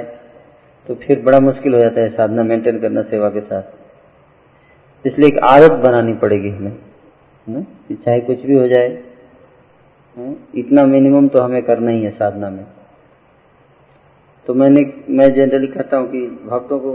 तो 0.89 0.95
फिर 0.97 1.21
बड़ा 1.23 1.39
मुश्किल 1.41 1.73
हो 1.73 1.79
जाता 1.79 2.01
है 2.01 2.09
साधना 2.11 2.43
मेंटेन 2.43 2.79
करना 2.79 3.01
सेवा 3.05 3.29
के 3.29 3.41
साथ। 3.41 5.07
इसलिए 5.07 5.27
एक 5.27 5.37
आदत 5.45 5.71
बनानी 5.83 6.13
पड़ेगी 6.19 6.49
हमें 6.49 7.65
चाहे 7.93 8.19
कुछ 8.21 8.39
भी 8.41 8.55
हो 8.55 8.67
जाए 8.67 8.89
इतना 10.55 10.85
मिनिमम 10.87 11.27
तो 11.27 11.41
हमें 11.41 11.61
करना 11.63 11.91
ही 11.91 12.03
है 12.03 12.11
साधना 12.11 12.49
में। 12.49 12.65
तो 14.47 14.53
मैंने, 14.53 14.81
मैं 15.09 15.33
जनरली 15.35 15.67
कहता 15.67 15.97
हूँ 15.97 16.07
कि 16.11 16.21
भक्तों 16.45 16.79
को 16.79 16.93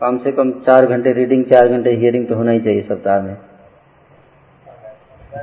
कम 0.00 0.18
से 0.18 0.32
कम 0.32 0.50
चार 0.66 0.86
घंटे 0.86 1.12
रीडिंग 1.12 1.44
चार 1.44 1.68
घंटे 1.68 1.90
हियरिंग 1.92 2.26
तो 2.28 2.34
होना 2.34 2.50
ही 2.50 2.60
चाहिए 2.60 2.82
सप्ताह 2.82 3.20
में। 3.22 3.36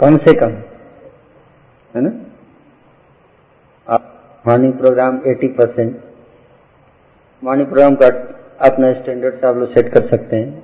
कम 0.00 0.16
से 0.16 0.32
कम, 0.34 0.52
है 1.94 2.00
ना? 2.00 2.10
Morning 4.46 4.72
programme 4.72 5.18
80 5.18 5.48
percent 5.48 6.00
morning 7.44 7.68
programme 7.68 7.94
का 7.94 8.06
अपना 8.66 8.92
स्टैंडर्ड 8.92 9.44
आप 9.44 9.56
लोग 9.56 9.74
सेट 9.74 9.92
कर 9.94 10.08
सकते 10.10 10.36
हैं। 10.36 10.60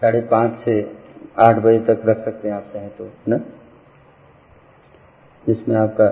साढ़े 0.00 0.20
पाँच 0.20 0.64
से 0.64 0.96
आठ 1.38 1.56
बजे 1.56 1.78
तक 1.78 2.02
रख 2.06 2.24
सकते 2.24 2.48
हैं 2.48 2.54
आप 2.54 2.64
चाहें 2.72 2.88
तो 2.88 3.10
ना? 3.28 3.36
जिसमें 5.46 5.76
आपका 5.76 6.10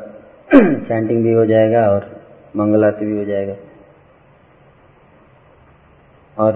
चैंटिंग 0.89 1.25
भी 1.25 1.33
हो 1.33 1.47
जाएगा 1.47 1.91
और 1.91 2.18
मंगलाती 2.59 3.07
भी 3.07 3.17
हो 3.17 3.25
जाएगा। 3.25 3.55
और 6.37 6.55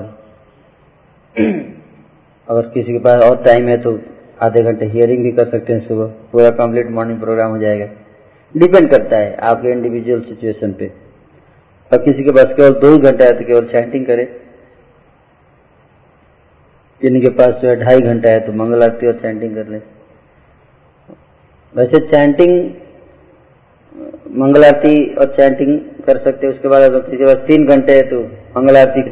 अगर 2.48 2.68
किसी 2.68 2.92
के 2.92 2.98
पास 2.98 3.22
और 3.22 3.42
टाइम 3.44 3.68
है 3.68 3.76
तो 3.82 3.98
आधे 4.42 4.62
घंटे 4.62 4.86
हियरिंग 4.86 5.22
भी 5.24 5.32
कर 5.32 5.50
सकते 5.50 5.72
हैं 5.72 5.86
सुबह। 5.88 6.06
पूरा 6.32 6.50
कंप्लीट 6.52 6.90
मॉर्निंग 6.90 7.20
प्रोग्राम 7.20 7.50
हो 7.50 7.58
जाएगा। 7.58 7.86
डिपेंड 8.54 8.90
करता 8.90 9.16
है 9.16 9.36
आपके 9.44 9.70
इंडिविजुअल 9.70 10.20
सिचुएशन 10.22 10.72
पे। 10.72 10.90
और 11.90 11.98
किसी 12.04 12.24
के 12.24 12.32
पास 12.32 12.54
केवल 12.56 12.72
दो 12.80 12.96
घंटा 12.98 13.24
है 13.24 13.38
तो 13.38 13.44
केवल 13.46 13.66
चैंटिंग 13.68 14.06
करे। 14.06 14.24
जिनके 17.00 17.28
पास 17.30 17.54
जो 17.62 17.68
है 17.68 17.76
ढाई 17.76 18.00
घंटा 18.00 18.28
है 18.28 18.40
तो 18.40 18.52
मंगल 18.54 18.82
आरती 18.82 19.06
और 19.06 19.18
चैंटिंग 19.22 19.54
कर 19.54 19.68
ले। 19.68 19.78
वैसे 21.74 22.00
चैंटिंग 22.08 22.52
मंगल 24.38 24.64
आरती 24.64 24.92
और 25.14 25.34
चैंटिंग 25.36 25.78
कर 26.02 26.18
सकते 26.24 26.48
उसके 26.48 26.68
बाद 26.68 26.82
अगर 26.82 27.00
किसी 27.00 27.24
पास 27.24 27.36
तीन 27.46 27.66
घंटे 27.66 27.96
है 27.96 28.02
तो 28.10 28.20
मंगल 28.56 28.76
आरती 28.76 29.02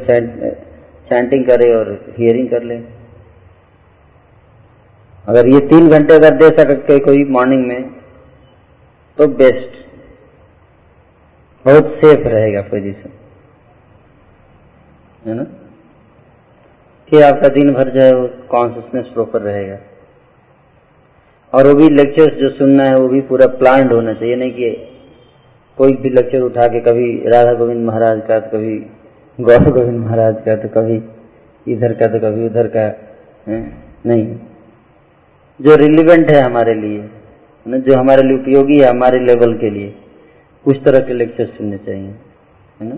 चैंटिंग 1.09 1.45
करे 1.45 1.71
और 1.73 1.89
हियरिंग 2.17 2.49
कर 2.49 2.63
ले। 2.63 2.75
अगर 5.27 5.47
ये 5.47 5.59
तीन 5.67 5.89
घंटे 5.89 6.13
अगर 6.13 6.35
दे 6.35 6.49
सकते 6.57 6.99
कोई 6.99 7.23
मॉर्निंग 7.29 7.65
में 7.67 7.89
तो 9.17 9.27
बेस्ट 9.39 9.79
बहुत 11.65 11.91
सेफ़ 11.95 12.27
रहेगा 12.27 12.61
पोजीशन 12.61 13.09
है 15.25 15.33
ना? 15.33 15.43
कि 17.09 17.21
आपका 17.21 17.49
दिन 17.49 17.73
भर 17.73 17.89
जो 17.89 18.01
है 18.01 18.13
वो 18.15 18.27
कॉन्सियसनेस 18.49 19.05
प्रॉपर 19.13 19.41
रहेगा। 19.41 19.77
और 21.53 21.67
वो 21.67 21.73
भी 21.73 21.89
लेक्चर्स 21.89 22.33
जो 22.33 22.49
सुनना 22.49 22.83
है, 22.83 22.95
वो 22.97 23.07
भी 23.07 23.21
पूरा 23.21 23.47
प्लान्ड 23.55 23.91
होना 23.93 24.13
चाहिए, 24.13 24.35
नहीं 24.35 24.51
कि 24.51 24.90
कोई 25.81 25.93
भी 26.01 26.09
लेक्चर 26.09 26.41
उठा 26.41 26.67
के 26.67 26.79
कभी 26.79 27.07
राधा 27.29 27.53
गोविंद 27.59 27.85
महाराज 27.85 28.21
का 28.27 28.39
तो 28.39 28.49
कभी 28.49 28.73
गौर 29.39 29.69
गोविंद 29.69 29.99
महाराज 29.99 30.35
का 30.45 30.55
तो 30.55 30.67
कभी 30.69 30.97
इधर 31.65 31.93
का 31.93 32.07
तो 32.07 32.19
कभी 32.19 32.45
उधर 32.45 32.67
का? 32.75 32.83
नहीं 34.05 34.25
जो 35.59 35.75
रिलीवेंट 35.75 36.29
है 36.29 36.41
हमारे 36.41 36.73
लिए 36.75 37.79
जो 37.79 37.95
हमारे 37.95 38.23
लिए 38.23 38.37
उपयोगी 38.37 38.77
है 38.79 38.89
हमारे 38.89 39.19
लेवल 39.19 39.53
के 39.57 39.69
लिए, 39.69 39.93
उस 40.65 40.83
तरह 40.85 40.99
के 40.99 41.13
लेक्चर 41.13 41.45
सुनने 41.47 41.77
चाहिए, 41.77 42.11
है 42.79 42.87
ना 42.89 42.97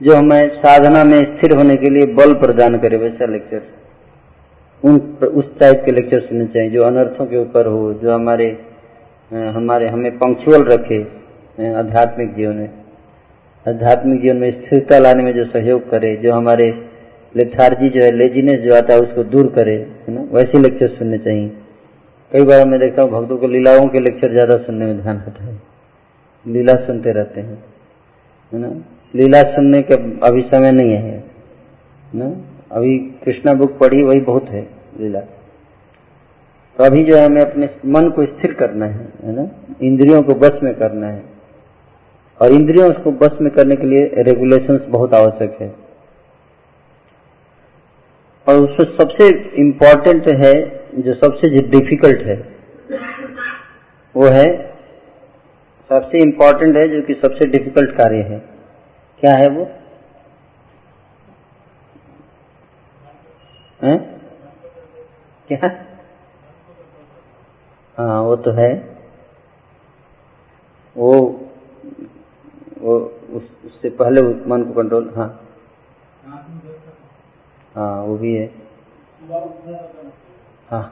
जो 0.00 0.14
हमें 0.16 0.48
साधना 0.56 1.04
में 1.04 1.22
स्थिर 1.26 1.52
होने 1.52 1.76
के 1.76 1.90
लिए 1.90 2.06
बल 2.14 2.34
प्रदान 2.42 2.78
करे, 2.78 2.96
वैसा 2.96 3.26
लेक्चर 3.26 3.62
उन 4.82 4.98
उस 5.32 5.48
टाइप 5.60 5.82
के 5.84 5.92
लेक्चर 5.92 6.20
सुनने 6.20 6.46
चाहिए, 6.46 6.70
जो 6.70 6.82
अनर्थों 6.82 7.26
के 7.26 7.36
ऊपर 7.38 7.66
हो, 7.66 7.92
जो 7.94 8.12
हमारे 8.14 8.48
हमारे, 9.30 9.88
हमें 9.88 10.18
पंक्चुअल 10.18 10.64
रखे 10.64 10.98
आध्यात्मिक 11.68 12.34
जीवन 12.34 12.54
में। 12.54 12.70
आध्यात्मिक 13.66 14.22
जीवन 14.22 14.36
में 14.36 14.50
स्थिरता 14.50 14.98
लाने 14.98 15.22
में 15.22 15.32
जो 15.32 15.44
सहयोग 15.44 15.90
करे, 15.90 16.16
जो 16.16 16.32
हमारे 16.32 16.90
लेथार्जी 17.36 17.88
जो 17.88 18.02
है, 18.02 18.10
लेजीनेस 18.10 18.60
जो 18.60 18.74
आता 18.74 18.94
है, 18.94 19.00
उसको 19.00 19.24
दूर 19.24 19.46
करे, 19.46 19.74
है 20.08 20.14
ना? 20.14 20.20
वैसे 20.32 20.58
लेक्चर 20.58 20.88
सुनने 20.88 21.18
चाहिए। 21.18 21.48
कई 22.32 22.44
बार 22.44 22.64
मैं 22.64 22.80
देखता 22.80 23.02
हूँ 23.02 23.10
भक्तों 23.10 23.36
को 23.38 23.48
लीलाओं 23.48 23.88
के 23.88 24.00
लेक्चर 24.00 24.32
ज़्यादा 24.32 24.56
सुनने 24.56 24.86
में 24.86 25.02
ध्यान 25.02 25.16
होता 25.16 25.44
है। 25.44 25.60
लीला 26.46 26.74
सुनते 26.74 27.12
रहते 27.12 27.40
हैं, 27.40 27.64
है 28.52 28.58
ना? 28.58 28.68
लीला 29.14 29.42
सुनने 29.42 29.82
के 29.82 29.94
अभी 30.26 30.42
समय 30.42 30.72
नहीं 30.72 30.90
है 30.90 31.24
ना? 32.14 32.30
अभी 32.72 32.98
कृष्णा 32.98 33.54
बुक 33.54 33.78
पढ़ी, 33.78 34.02
वही 34.02 34.20
बहुत 34.20 34.48
है 34.48 34.66
लीला। 35.00 35.20
तो 36.76 36.84
अभी 36.84 37.04
जो 37.04 37.16
है 37.16 37.26
हमें 37.26 37.40
अपने 37.42 37.68
मन 37.86 38.08
को 38.08 38.24
स्थिर 38.24 38.52
करना 38.52 38.86
है 38.86 39.08
है 39.24 39.32
ना? 39.32 39.48
इंद्रियों 39.82 40.22
को 40.22 40.34
बस 40.34 40.60
में 40.62 40.74
करना 40.74 41.06
है। 41.06 41.29
और 42.40 42.52
इंद्रियों 42.52 42.96
उसको 42.96 43.12
बस 43.12 43.30
में 43.40 43.52
करने 43.52 43.76
के 43.76 43.86
लिए 43.86 44.14
रेगुलेशंस 44.18 44.80
बहुत 44.88 45.14
आवश्यक 45.14 45.58
है। 45.60 45.74
और 48.48 48.56
उसमें 48.56 48.96
सबसे 48.96 49.28
इंपॉर्टेंट 49.54 50.28
है, 50.28 50.54
जो 50.94 51.14
सबसे 51.14 51.60
डिफ़िकल्ट 51.60 52.22
है, 52.22 52.56
वो 54.16 54.26
है, 54.26 54.70
सबसे 55.88 56.18
इंपॉर्टेंट 56.18 56.76
है, 56.76 56.88
जो 56.88 57.02
कि 57.02 57.14
सबसे 57.14 57.46
डिफ़िकल्ट 57.46 57.96
कार्य 57.96 58.16
है। 58.16 58.38
क्या 59.20 59.34
है 59.34 59.48
वो? 59.48 59.70
है? 63.82 63.98
क्या? 65.48 65.86
हाँ 67.98 68.22
वो 68.22 68.36
तो 68.36 68.50
है। 68.50 68.98
वो 70.96 71.40
वो 72.80 72.98
उस, 73.32 73.42
उससे 73.66 73.90
पहले 73.90 74.22
मन 74.50 74.62
को 74.62 74.72
कंट्रोल 74.74 75.12
हाँ। 75.16 75.28
हाँ 77.74 78.02
वो 78.02 78.16
भी 78.18 78.34
है। 78.34 78.46
हाँ। 80.70 80.84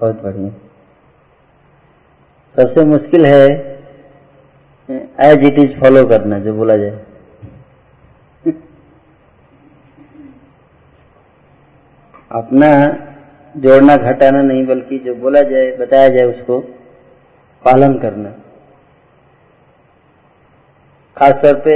बहुत 0.00 0.22
बढ़िया। 0.22 0.50
सबसे 2.56 2.84
मुश्किल 2.84 3.26
है 3.26 3.46
एज 5.20 5.44
इट 5.44 5.58
इज़ 5.58 5.78
फॉलो 5.80 6.04
करना 6.06 6.38
जो 6.38 6.54
बोला 6.54 6.76
जाए। 6.76 7.04
अपना 12.30 12.68
जोड़ना 13.54 13.96
घटाना 13.96 14.42
नहीं 14.42 14.64
बल्कि 14.66 14.98
जो 14.98 15.14
बोला 15.14 15.42
जाए 15.42 15.70
बताया 15.76 16.08
जाए 16.08 16.24
उसको 16.24 16.58
पालन 17.64 17.98
करना। 17.98 18.30
खास 21.16 21.34
तौर 21.42 21.54
पे 21.64 21.74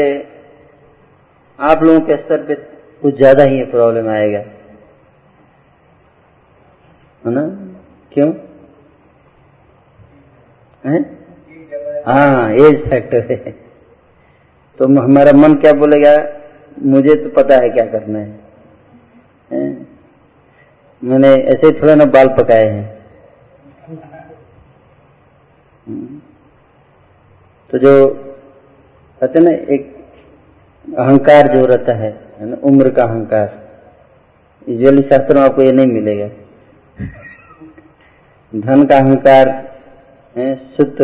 आप 1.59 1.83
लोगों 1.83 2.00
के 2.00 2.16
स्तर 2.16 2.42
पे 2.45 2.54
कुछ 3.02 3.16
ज़्यादा 3.16 3.45
ही 3.45 3.64
प्रॉब्लम 3.64 4.09
आएगा। 4.09 4.38
है 7.23 7.33
ना? 7.33 7.42
क्यों? 8.12 8.33
है? 10.85 11.00
हाँ 12.06 12.52
एज 12.54 12.88
फैक्टर 12.90 13.30
है। 13.30 13.54
तो 14.78 14.87
हमारा 15.00 15.33
मन 15.33 15.54
क्या 15.56 15.73
बोलेगा? 15.75 16.14
मुझे 16.85 17.14
तो 17.14 17.28
पता 17.33 17.56
है 17.56 17.68
क्या 17.71 17.85
करना 17.87 18.18
है, 18.18 18.38
है? 19.50 19.96
मैंने 21.03 21.29
ऐसे 21.29 21.71
थोड़ा 21.81 21.95
ना 21.95 22.05
बाल 22.07 22.29
पकाए 22.37 22.67
हैं। 22.67 22.85
तो 27.71 27.79
जो 27.79 27.93
कहते 29.21 29.41
ना, 29.41 29.50
एक 29.50 29.95
अहंकार 30.99 31.49
जो 31.49 31.65
रहता 31.67 31.95
है 31.95 32.11
ना, 32.41 32.57
उम्र 32.62 32.91
का 32.91 33.05
अहंकार 33.05 33.49
यूजली 34.67 35.03
शास्त्र 35.03 35.35
में 35.35 35.43
आपको 35.43 35.62
ये 35.62 35.73
नहीं 35.73 35.87
मिलेगा। 35.88 36.29
धन 38.53 38.85
का 38.87 38.97
अहंकार 38.97 39.47
शुद्ध 40.76 40.99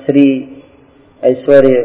श्री, 0.00 0.26
ऐश्वर्य 1.22 1.80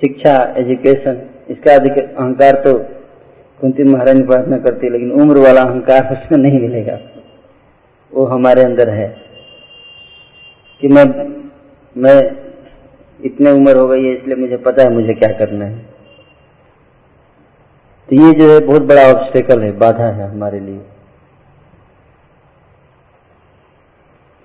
शिक्षा 0.00 0.34
एजुकेशन 0.58 1.20
इसका 1.50 1.74
अधिक 1.74 1.98
अहंकार 1.98 2.54
तो 2.64 2.72
कुंती 3.62 3.84
महारानी 3.84 4.22
प्रार्थना 4.22 4.58
करती, 4.58 4.90
लेकिन 4.90 5.12
उम्र 5.12 5.38
वाला 5.38 5.62
अहंकार 5.62 6.12
उसमें 6.12 6.38
नहीं 6.38 6.60
मिलेगा। 6.60 6.98
वो 8.14 8.24
हमारे 8.24 8.62
अंदर 8.62 8.88
है। 8.88 9.16
कि 10.80 10.88
मैं 10.88 11.32
मैं 11.96 12.36
इतने 13.24 13.50
उम्र 13.50 13.76
हो 13.76 13.88
गई 13.88 14.04
है, 14.04 14.12
इसलिए 14.12 14.36
मुझे 14.36 14.56
पता 14.56 14.82
है 14.82 14.92
मुझे 14.92 15.14
क्या 15.14 15.32
करना 15.32 15.64
है। 15.64 15.78
तो 18.08 18.16
ये 18.16 18.32
जो 18.32 18.52
है, 18.52 18.60
बहुत 18.60 18.82
बड़ा 18.82 19.02
ऑब्स्टेकल 19.02 19.62
है, 19.62 19.78
बाधा 19.78 20.04
है 20.04 20.30
हमारे 20.30 20.60
लिए। 20.60 20.80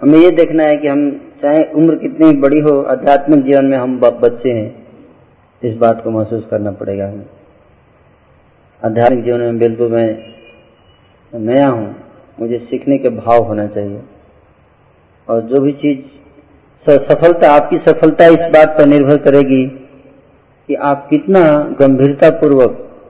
हमें 0.01 0.19
ये 0.19 0.31
देखना 0.31 0.63
है 0.63 0.77
कि 0.77 0.87
हम 0.87 1.31
चाहे 1.41 1.63
उम्र 1.63 1.95
कितनी 1.95 2.33
बड़ी 2.33 2.59
हो, 2.59 2.81
आध्यात्मिक 2.81 3.45
जीवन 3.45 3.65
में 3.65 3.77
हम 3.77 3.99
बच्चे 3.99 4.51
हैं, 4.51 4.87
इस 5.63 5.77
बात 5.77 6.03
को 6.03 6.11
महसूस 6.11 6.43
करना 6.51 6.71
पड़ेगा 6.71 7.07
हमें। 7.07 7.25
आध्यात्मिक 8.85 9.23
जीवन 9.25 9.39
में 9.39 9.59
बिल्कुल 9.59 9.91
मैं, 9.91 10.33
नया 11.33 11.67
हूँ। 11.67 11.95
मुझे 12.39 12.57
सीखने 12.59 12.97
के 12.97 13.09
भाव 13.09 13.43
होना 13.43 13.67
चाहिए। 13.67 14.01
और 15.29 15.41
जो 15.41 15.61
भी 15.61 15.71
चीज़ 15.71 15.99
सफलता, 16.91 17.51
आपकी 17.51 17.77
सफलता 17.77 18.25
इस 18.25 18.39
बात 18.39 18.77
पर 18.77 18.85
निर्भर 18.85 19.17
करेगी 19.17 19.65
कि 20.67 20.75
आप 20.75 21.07
कितना 21.09 21.41
गंभीरता 21.79 22.29
पूर्वक 22.29 23.01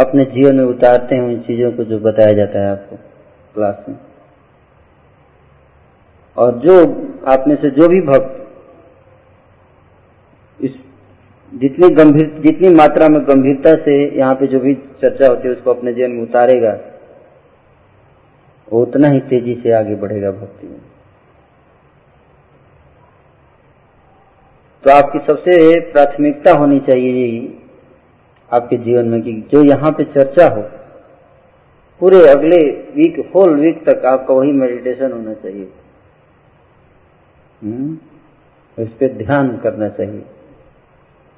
अपने 0.00 0.24
जीवन 0.24 0.54
में 0.54 0.64
उतारते 0.64 1.14
हैं 1.14 1.22
उन 1.22 1.40
चीज़ों 1.40 1.72
को 1.72 1.84
जो 1.84 1.98
बताया 1.98 2.32
जाता 2.32 2.58
है 2.58 2.70
आपको 2.70 2.96
क्लास 3.54 3.84
में। 3.88 3.96
और 6.36 6.52
जो 6.58 6.78
आप 7.26 7.44
में 7.48 7.56
से 7.62 7.70
जो 7.70 7.88
भी 7.88 8.00
भक्त 8.00 8.48
इस 10.60 10.70
जितनी 11.54 11.88
गंभीर, 11.94 12.26
जितनी 12.44 12.68
मात्रा 12.70 13.08
में 13.08 13.20
गंभीरता 13.28 13.74
से 13.84 13.94
यहाँ 14.16 14.34
पे 14.34 14.46
जो 14.46 14.60
भी 14.60 14.74
चर्चा 15.02 15.28
होती 15.28 15.48
है, 15.48 15.54
उसको 15.54 15.70
अपने 15.70 15.92
जीवन 15.92 16.10
में 16.10 16.22
उतारेगा, 16.22 16.72
वो 18.68 18.82
उतना 18.82 19.08
ही 19.08 19.20
तेज़ी 19.22 19.54
से 19.62 19.72
आगे 19.72 19.94
बढ़ेगा 19.96 20.30
भक्ति 20.32 20.66
में। 20.66 20.80
तो 24.84 24.90
आपकी 24.90 25.18
सबसे 25.26 25.78
प्राथमिकता 25.92 26.52
होनी 26.52 26.78
चाहिए 26.80 27.12
यही 27.16 27.48
आपके 28.50 28.76
जीवन 28.78 29.08
में 29.08 29.22
कि 29.22 29.32
जो 29.52 29.62
यहाँ 29.64 29.92
पे 29.92 30.04
चर्चा 30.14 30.48
हो, 30.48 30.62
पूरे 32.00 32.26
अगले 32.28 32.58
वीक 32.96 33.18
होल 33.34 33.54
वीक 33.60 33.84
तक 33.88 34.04
आपका 34.06 34.34
वही 34.34 34.52
मेडिटेशन 34.52 35.12
होना 35.12 35.34
चाहिए। 35.34 35.68
इस 38.78 38.88
पे 38.90 39.08
ध्यान 39.16 39.56
करना 39.58 39.88
चाहिए। 39.90 40.22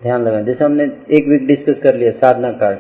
ध्यान 0.03 0.23
लगाना 0.23 0.43
जैसे 0.43 0.65
हमने 0.65 0.85
एक 1.11 1.29
वीक 1.29 1.47
डिस्कस 1.47 1.83
कर 1.83 1.95
लिया, 1.95 2.11
साधना 2.11 2.53
कार्ड 2.53 2.79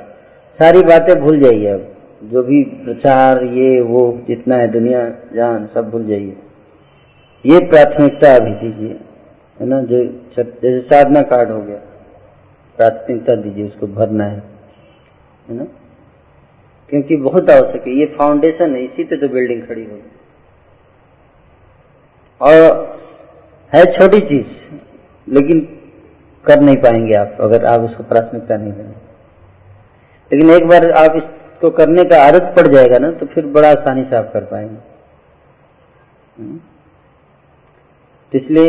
सारी 0.58 0.82
बातें 0.82 1.20
भूल 1.20 1.40
जाइए 1.40 1.66
अब। 1.66 1.92
जो 2.24 2.42
भी 2.42 2.64
प्रचार, 2.64 3.44
ये, 3.44 3.80
वो, 3.80 4.20
जितना 4.28 4.54
है, 4.54 4.68
दुनिया, 4.68 5.10
जान, 5.34 5.68
सब 5.74 5.90
भूल 5.90 6.06
जाइए। 6.06 6.36
ये 7.46 7.60
प्राथमिकता 7.60 8.36
अभी 8.36 8.50
दीजिए, 8.50 9.00
है 9.60 9.66
ना? 9.66 9.80
जो 9.82 10.04
जैसे 10.38 10.80
साधना 10.80 11.22
कार्ड 11.22 11.50
हो 11.50 11.62
गया। 11.62 11.76
प्राथमिकता 12.76 13.34
दीजिए, 13.34 13.66
उसको 13.66 13.86
भरना 13.86 14.24
है 14.24 14.42
है 15.48 15.56
ना? 15.56 15.64
क्योंकि 16.90 17.16
बहुत 17.16 17.50
आवश्यक 17.50 17.86
है। 17.86 17.92
ये 17.92 18.06
फाउंडेशन 18.06 18.76
है, 18.76 18.84
इसी 18.84 19.04
पे 19.04 19.16
तो 19.16 19.28
बिल्डिंग 19.28 19.62
खड़ी 19.62 19.84
होगी। 19.84 20.10
और 22.40 22.86
है 23.74 23.92
छोटी 23.92 24.20
चीज़, 24.20 24.74
लेकिन 25.34 25.75
कर 26.46 26.60
नहीं 26.60 26.76
पाएँगे 26.76 27.14
आप 27.14 27.36
अगर 27.40 27.64
आप 27.66 27.80
उसको 27.80 28.02
प्राथमिकता 28.04 28.56
नहीं 28.56 28.72
देंगे। 28.72 28.94
लेकिन 30.30 30.50
एक 30.50 30.66
बार 30.68 30.90
आप 30.92 31.16
इसको 31.16 31.70
करने 31.72 32.04
का 32.04 32.22
आदत 32.22 32.52
पड़ 32.56 32.66
जाएगा 32.66 32.98
ना 32.98 33.10
तो 33.12 33.26
फिर 33.26 33.46
बड़ा 33.48 33.70
आसानी 33.70 34.02
से 34.02 34.16
आप 34.16 34.30
कर 34.32 34.44
पाएँगे। 34.44 34.76
तो 38.32 38.38
इसलिए 38.38 38.68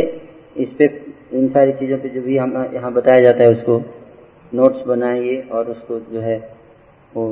इस 0.57 0.69
पे 0.77 0.85
इन 1.33 1.47
सारी 1.49 1.71
चीज़ों 1.73 1.97
पे 1.97 2.09
जो 2.09 2.21
भी 2.21 2.37
हम 2.37 2.55
यहाँ 2.73 2.91
बताया 2.93 3.21
जाता 3.21 3.43
है 3.43 3.49
उसको 3.49 3.77
नोट्स 4.51 4.85
बनाइए 4.87 5.41
और 5.51 5.67
उसको 5.67 5.99
जो 6.11 6.21
है 6.21 6.37
वो 7.13 7.25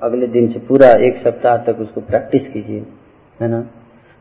अगले 0.00 0.26
दिन 0.28 0.52
से 0.52 0.58
पूरा 0.58 0.88
एक 1.06 1.22
सप्ताह 1.26 1.56
तक 1.64 1.78
उसको 1.80 2.00
प्रैक्टिस 2.00 2.42
कीजिए 2.52 2.84
है 3.40 3.48
ना? 3.48 3.60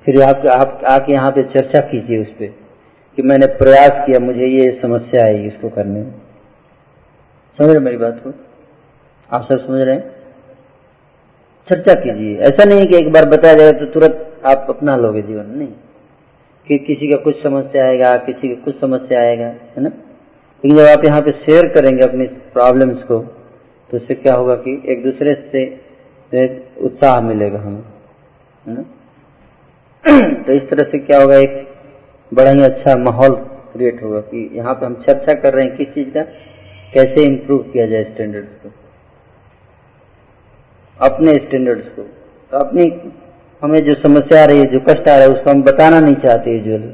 फिर 0.06 0.22
आप, 0.22 0.46
आप 0.46 0.82
आके 0.88 1.14
यहाँ 1.14 1.32
पे 1.32 1.44
चर्चा 1.44 1.82
कीजिए 1.82 2.22
उस 2.22 2.28
पर 2.32 2.54
कि 3.16 3.22
मैंने 3.22 3.46
प्रयास 3.46 4.06
किया, 4.06 4.20
मुझे 4.20 4.48
ये 4.48 4.80
समस्या 4.82 5.26
आई 5.26 5.38
इसको 5.38 5.70
करने 5.70 6.00
में। 6.00 6.12
समझ 7.58 7.70
रहे 7.70 7.80
मेरी 7.80 7.98
बात 7.98 8.22
को? 8.24 8.34
आप 9.32 9.48
सब 9.52 9.68
समझ 9.68 9.82
रहे 9.82 9.96
हैं? 9.96 10.16
चर्चा 11.70 11.94
कीजिए। 11.94 12.38
ऐसा 12.38 12.64
नहीं 12.64 12.88
कि 12.88 12.96
एक 12.96 13.12
बार 13.12 13.26
बताया 13.26 13.54
जाएगा 13.54 13.80
तो 13.80 13.86
तुरंत 13.86 14.42
आप 14.46 14.66
अपना 14.70 14.96
लोगे 14.98 15.22
जीवन। 15.22 15.46
नहीं। 15.46 15.68
कि 16.68 16.78
किसी 16.78 17.10
का 17.10 17.16
कुछ 17.16 17.44
समस्या 17.44 17.86
आएगा, 17.86 18.18
किसी 18.18 18.56
का 18.56 18.64
कुछ 18.66 18.82
समस्या 18.82 19.20
आएगा, 19.20 19.46
है 19.46 19.80
ना? 19.80 19.90
लेकिन 19.90 20.76
जब 20.76 20.84
आप 20.84 21.06
यहाँ 21.06 21.22
पे 21.22 21.32
शेयर 21.32 21.68
करेंगे 21.68 22.04
अपनी 22.04 22.26
प्रॉब्लम्स 22.26 23.04
को 23.04 23.20
तो 23.92 23.98
उससे 23.98 24.14
क्या 24.14 24.34
होगा 24.34 24.56
कि 24.56 24.84
एक 24.88 25.04
दूसरे 25.04 25.50
से 25.52 26.68
उत्साह 26.82 27.22
मिलेगा 27.22 27.60
हमें, 27.60 27.84
है 28.68 28.74
ना? 28.74 28.84
तो 30.44 30.54
इस 30.54 30.70
तरह 30.70 30.84
से 30.84 31.00
क्या 31.00 31.22
होगा? 31.22 31.36
एक 31.36 31.75
बड़ा 32.34 32.52
ही 32.52 32.62
अच्छा 32.62 32.96
माहौल 32.98 33.36
क्रिएट 33.74 34.04
होगा 34.04 34.20
कि 34.20 34.50
यहाँ 34.54 34.74
पे 34.74 34.86
हम 34.86 34.96
चर्चा 35.08 35.34
कर 35.34 35.54
रहे 35.54 35.66
हैं 35.66 35.76
किस 35.78 35.88
चीज़ 35.88 36.10
का, 36.10 36.22
कैसे 36.94 37.24
इंप्रूव 37.24 37.60
किया 37.64 37.86
जाए 37.88 38.04
स्टैंडर्ड्स 38.04 38.50
को। 38.64 38.72
अपने 41.00 41.38
स्टैंडर्ड्स 41.38 41.88
को। 41.88 42.02
तो 42.52 42.58
अपनी, 42.58 43.12
हमें 43.62 43.86
जो 43.86 43.94
समस्या 43.94 44.42
आ 44.44 44.46
रही 44.46 44.60
है, 44.60 44.66
जो 44.66 44.80
कष्ट 44.80 45.08
आ 45.10 45.16
रहा 45.16 45.24
है, 45.24 45.30
उसको 45.30 45.50
हम 45.50 45.64
बताना 45.64 46.00
नहीं 46.00 46.16
चाहते 46.16 46.52
यूजुअली 46.52 46.94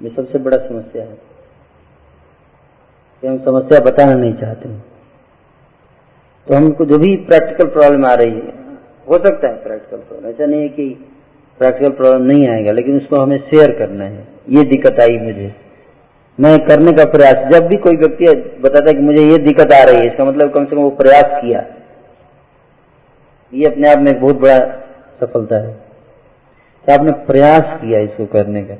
ये 0.00 0.14
सबसे 0.16 0.38
बड़ा 0.38 0.56
समस्या 0.56 1.02
है। 1.02 1.18
कि 3.22 3.26
हम 3.26 3.38
समस्या 3.44 3.80
बताना 3.80 4.14
नहीं 4.14 4.34
चाहते 4.34 4.68
तो 6.46 6.54
हमको 6.54 6.84
जो 6.84 6.98
भी 6.98 7.16
प्रैक्टिकल 7.16 7.66
प्रॉब्लम 7.66 8.04
आ 8.06 8.14
रही 8.14 8.30
है, 8.30 8.52
हो 9.08 9.18
सकता 9.18 9.48
है 9.48 9.62
प्रैक्टिकल 9.62 9.96
प्रॉब्लम 9.96 10.28
ऐसा 10.30 10.46
नहीं 10.46 10.62
है 10.62 10.68
कि 10.68 10.86
प्रैक्टिकल 11.58 11.90
प्रॉब्लम 11.90 12.22
नहीं 12.22 12.48
आएगा, 12.48 12.72
लेकिन 12.72 12.96
उसको 12.96 13.16
हमें 13.16 13.38
शेयर 13.38 13.70
करना 13.78 14.04
है। 14.04 14.28
ये 14.48 14.64
दिक्कत 14.64 15.00
आई 15.00 15.18
मुझे। 15.18 15.54
मैं 16.40 16.66
करने 16.66 16.92
का 16.92 17.04
प्रयास, 17.04 17.52
जब 17.52 17.66
भी 17.66 17.76
कोई 17.76 17.96
व्यक्ति 17.96 18.28
बताता 18.60 18.88
है 18.88 18.94
कि 18.94 19.00
मुझे 19.00 19.24
ये 19.24 19.38
दिक्कत 19.38 19.72
आ 19.72 19.82
रही 19.82 19.96
है, 19.96 20.06
इसका 20.06 20.24
मतलब 20.24 20.52
कम 20.52 20.64
से 20.64 20.76
कम 20.76 20.82
वो 20.82 20.90
प्रयास 20.90 21.40
किया। 21.42 21.64
ये 23.54 23.66
अपने 23.66 23.92
आप 23.92 23.98
में 23.98 24.20
बहुत 24.20 24.36
बड़ा 24.36 24.58
सफलता 25.20 25.56
है। 25.56 25.84
कि 26.86 26.92
आपने 26.92 27.12
प्रयास 27.12 27.62
किया 27.80 28.00
इसको 28.00 28.26
करने 28.26 28.62
का। 28.62 28.74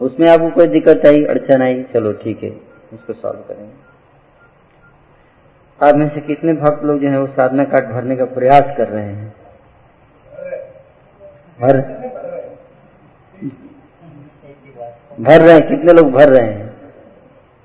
उसमें 0.00 0.28
आपको 0.28 0.50
कोई 0.50 0.66
दिक्कत 0.66 1.02
आई, 1.06 1.24
अड़चन 1.24 1.62
आई, 1.62 1.84
चलो 1.94 2.12
ठीक 2.12 2.42
है, 2.42 2.50
उसको 2.92 3.12
सॉल्व 3.12 3.40
करेंगे। 3.40 3.88
आप 5.88 5.94
में 5.94 6.14
से 6.14 6.20
कितने 6.20 6.52
भक्त 6.52 6.84
लोग 6.84 7.00
जो 7.00 7.08
है 7.08 7.20
वो 7.20 7.26
साधना 7.26 7.64
कार्ड 7.64 7.86
भरने 7.86 8.16
का 8.16 8.24
प्रयास 8.24 8.64
कर 8.78 8.88
रहे 8.88 9.04
हैं? 9.04 9.34
भर। 11.58 11.80
भर 15.18 15.40
रहे 15.40 15.52
हैं, 15.52 15.68
कितने 15.68 15.92
लोग 15.92 16.10
भर 16.12 16.28
रहे 16.28 16.42
हैं? 16.42 16.66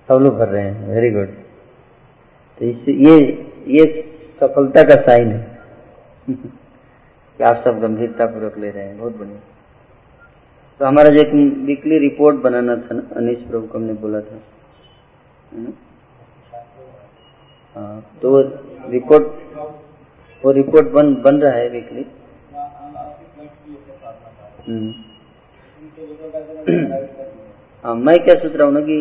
सब 0.10 0.19
लोग 0.21 0.38
भर 0.38 0.47
रहे 0.47 0.62
हैं 0.62 0.88
वेरी 0.88 1.10
गुड 1.10 1.27
तो 2.60 2.65
इससे 2.65 2.91
ये 2.91 3.15
ये 3.67 3.86
सफलता 4.39 4.84
का 4.84 4.95
साइन 5.01 5.32
है। 5.32 5.41
कि 7.39 7.43
आप 7.43 7.62
सब 7.65 7.79
गंभीरता 7.82 8.25
पूर्वक 8.25 8.58
ले 8.58 8.69
रहे 8.69 8.84
हैं, 8.84 8.97
बहुत 8.97 9.17
बढ़िया। 9.17 9.39
तो 10.79 10.86
हमारा 10.86 11.10
जो 11.10 11.19
एक 11.19 11.34
वीकली 11.65 11.97
रिपोर्ट 11.99 12.38
बनाना 12.41 12.75
था 12.75 12.95
ना, 12.95 13.03
अनिश 13.15 13.38
प्रभु 13.49 13.67
को 13.67 13.77
हमने 13.77 13.93
बोला 13.93 14.21
था 14.21 14.41
हाँ 17.75 18.01
तो 18.21 18.39
रिपोर्ट 18.91 19.25
वो 20.43 20.51
रिपोर्ट 20.51 20.88
बन 20.88 21.13
बन 21.21 21.39
रहा 21.41 21.51
है 21.51 21.69
वीकली 21.69 22.06
हाँ 27.84 27.93
मैं 27.95 28.17
क्या 28.26 28.36
सोच 28.36 28.54
रहा 28.56 28.65
हूँ 28.67 28.73
ना 28.73 28.80
कि 28.80 28.95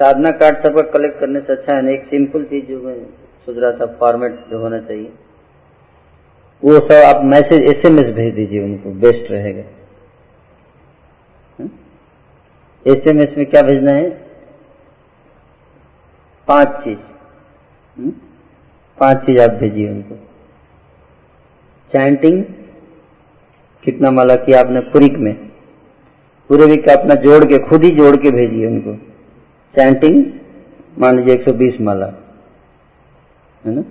साधना 0.00 0.30
कार्ड 0.30 0.56
सबका 0.56 0.82
कलेक्ट 0.90 1.18
करने 1.20 1.40
से 1.40 1.52
अच्छा 1.52 1.74
है 1.74 1.82
ना, 1.82 1.90
एक 1.90 2.04
सिंपल 2.10 2.44
चीज़ 2.44 2.64
जो 2.66 2.80
मैं 2.82 2.94
सोच 3.46 3.56
रहा 3.56 3.70
था 3.72 3.86
फॉर्मेट 4.00 4.34
जो 4.50 4.58
होना 4.58 4.78
चाहिए। 4.80 5.12
वो 6.62 6.74
सब 6.78 6.92
आप 6.92 7.24
मैसेज 7.24 7.62
एसएमएस 7.70 8.12
भेज 8.14 8.34
दीजिए 8.34 8.62
उनको 8.64 8.90
बेस्ट 9.00 9.30
रहेगा। 9.30 9.64
एसएमएस 12.86 13.36
में 13.38 13.46
क्या 13.46 13.62
भेजना 13.62 13.90
है? 13.90 14.08
पाँच 16.48 16.68
चीज़। 16.84 16.98
पाँच 18.98 19.26
चीज़ 19.26 19.40
आप 19.40 19.50
भेजिए 19.50 19.88
उनको। 19.90 20.14
चैंटिंग 21.90 22.44
कितना 23.84 24.10
माला 24.10 24.34
किया 24.36 24.60
आपने 24.60 24.80
पुरिक 24.92 25.16
में। 25.18 25.34
पूरे 26.50 26.66
वीक 26.66 26.84
का 26.86 26.92
अपना 26.92 27.14
जोड़ 27.14 27.44
के, 27.44 27.58
खुद 27.58 27.84
ही 27.84 27.90
जोड़ 27.90 28.16
के 28.16 28.30
भेजिए 28.30 28.66
उनको। 28.66 28.94
चैंटिंग 29.74 30.24
मान 30.98 31.16
लीजिए 31.16 31.34
120 31.36 31.80
माला। 31.80 32.06
है 33.64 33.74
ना? 33.74 33.84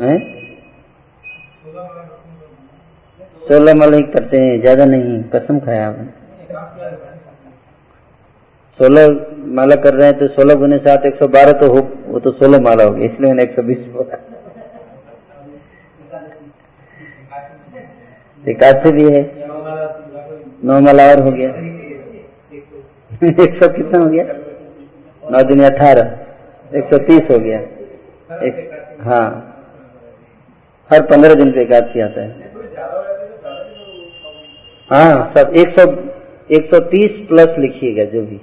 है? 0.00 0.18
सोलह 3.48 3.74
माला 3.74 3.96
ही 3.96 4.02
करते 4.04 4.38
हैं, 4.38 4.60
ज़्यादा 4.60 4.84
नहीं 4.84 5.22
कसम 5.34 5.58
खाया 5.58 5.88
आपने। 5.88 6.06
सोलह 8.78 9.14
माला 9.54 9.76
कर 9.76 9.94
रहे 9.94 10.06
हैं 10.06 10.18
तो 10.18 10.26
सोलह 10.28 10.54
गुने 10.54 10.78
सात, 10.78 11.04
एक 11.06 11.18
सौ 11.18 11.28
बारह 11.28 11.52
तो 11.52 11.68
हो, 11.68 11.80
वो 12.06 12.18
तो 12.18 12.30
सोलह 12.32 12.60
माला 12.60 12.84
हो 12.84 12.90
गया 12.90 13.04
इसलिए 13.04 13.28
मैंने 13.28 13.42
एक 13.42 13.54
सौ 13.56 13.62
बीस 13.62 13.78
बोला। 13.92 14.16
एकादशी 18.48 18.92
भी 18.92 19.10
है। 19.12 19.22
नौ 20.64 20.80
माला 20.80 21.06
और 21.08 21.18
हो 21.18 21.30
गया। 21.30 21.48
एक 23.44 23.62
सौ 23.62 23.68
कितना 23.68 23.98
हो 23.98 24.08
गया? 24.08 24.24
नौ 25.30 25.42
दिन 25.42 25.64
अठारह। 25.64 26.78
एक 26.78 26.84
सौ 26.84 26.98
तीस 26.98 27.22
हो 27.30 27.38
गया। 27.38 27.58
एक 28.42 28.98
हाँ। 29.00 29.52
हर 30.92 31.02
पंद्रह 31.02 31.34
दिन 31.34 31.52
पे 31.52 31.60
एकादशी 31.60 32.00
आता 32.00 32.20
है। 32.20 32.50
हाँ 34.90 35.32
सब 35.36 35.52
एक 35.56 35.80
सौ 35.80 35.90
एक 36.50 36.70
सौ 36.74 36.80
तीस 36.80 37.10
प्लस 37.28 37.58
लिखिएगा 37.58 38.04
जो 38.04 38.22
भी। 38.22 38.40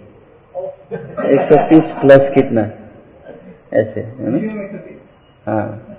एक 1.33 1.41
सौ 1.41 1.57
तीस 1.69 1.91
प्लस 2.01 2.29
कितना? 2.33 2.61
ऐसे, 3.73 3.99
है 3.99 4.47
हाँ। 5.45 5.92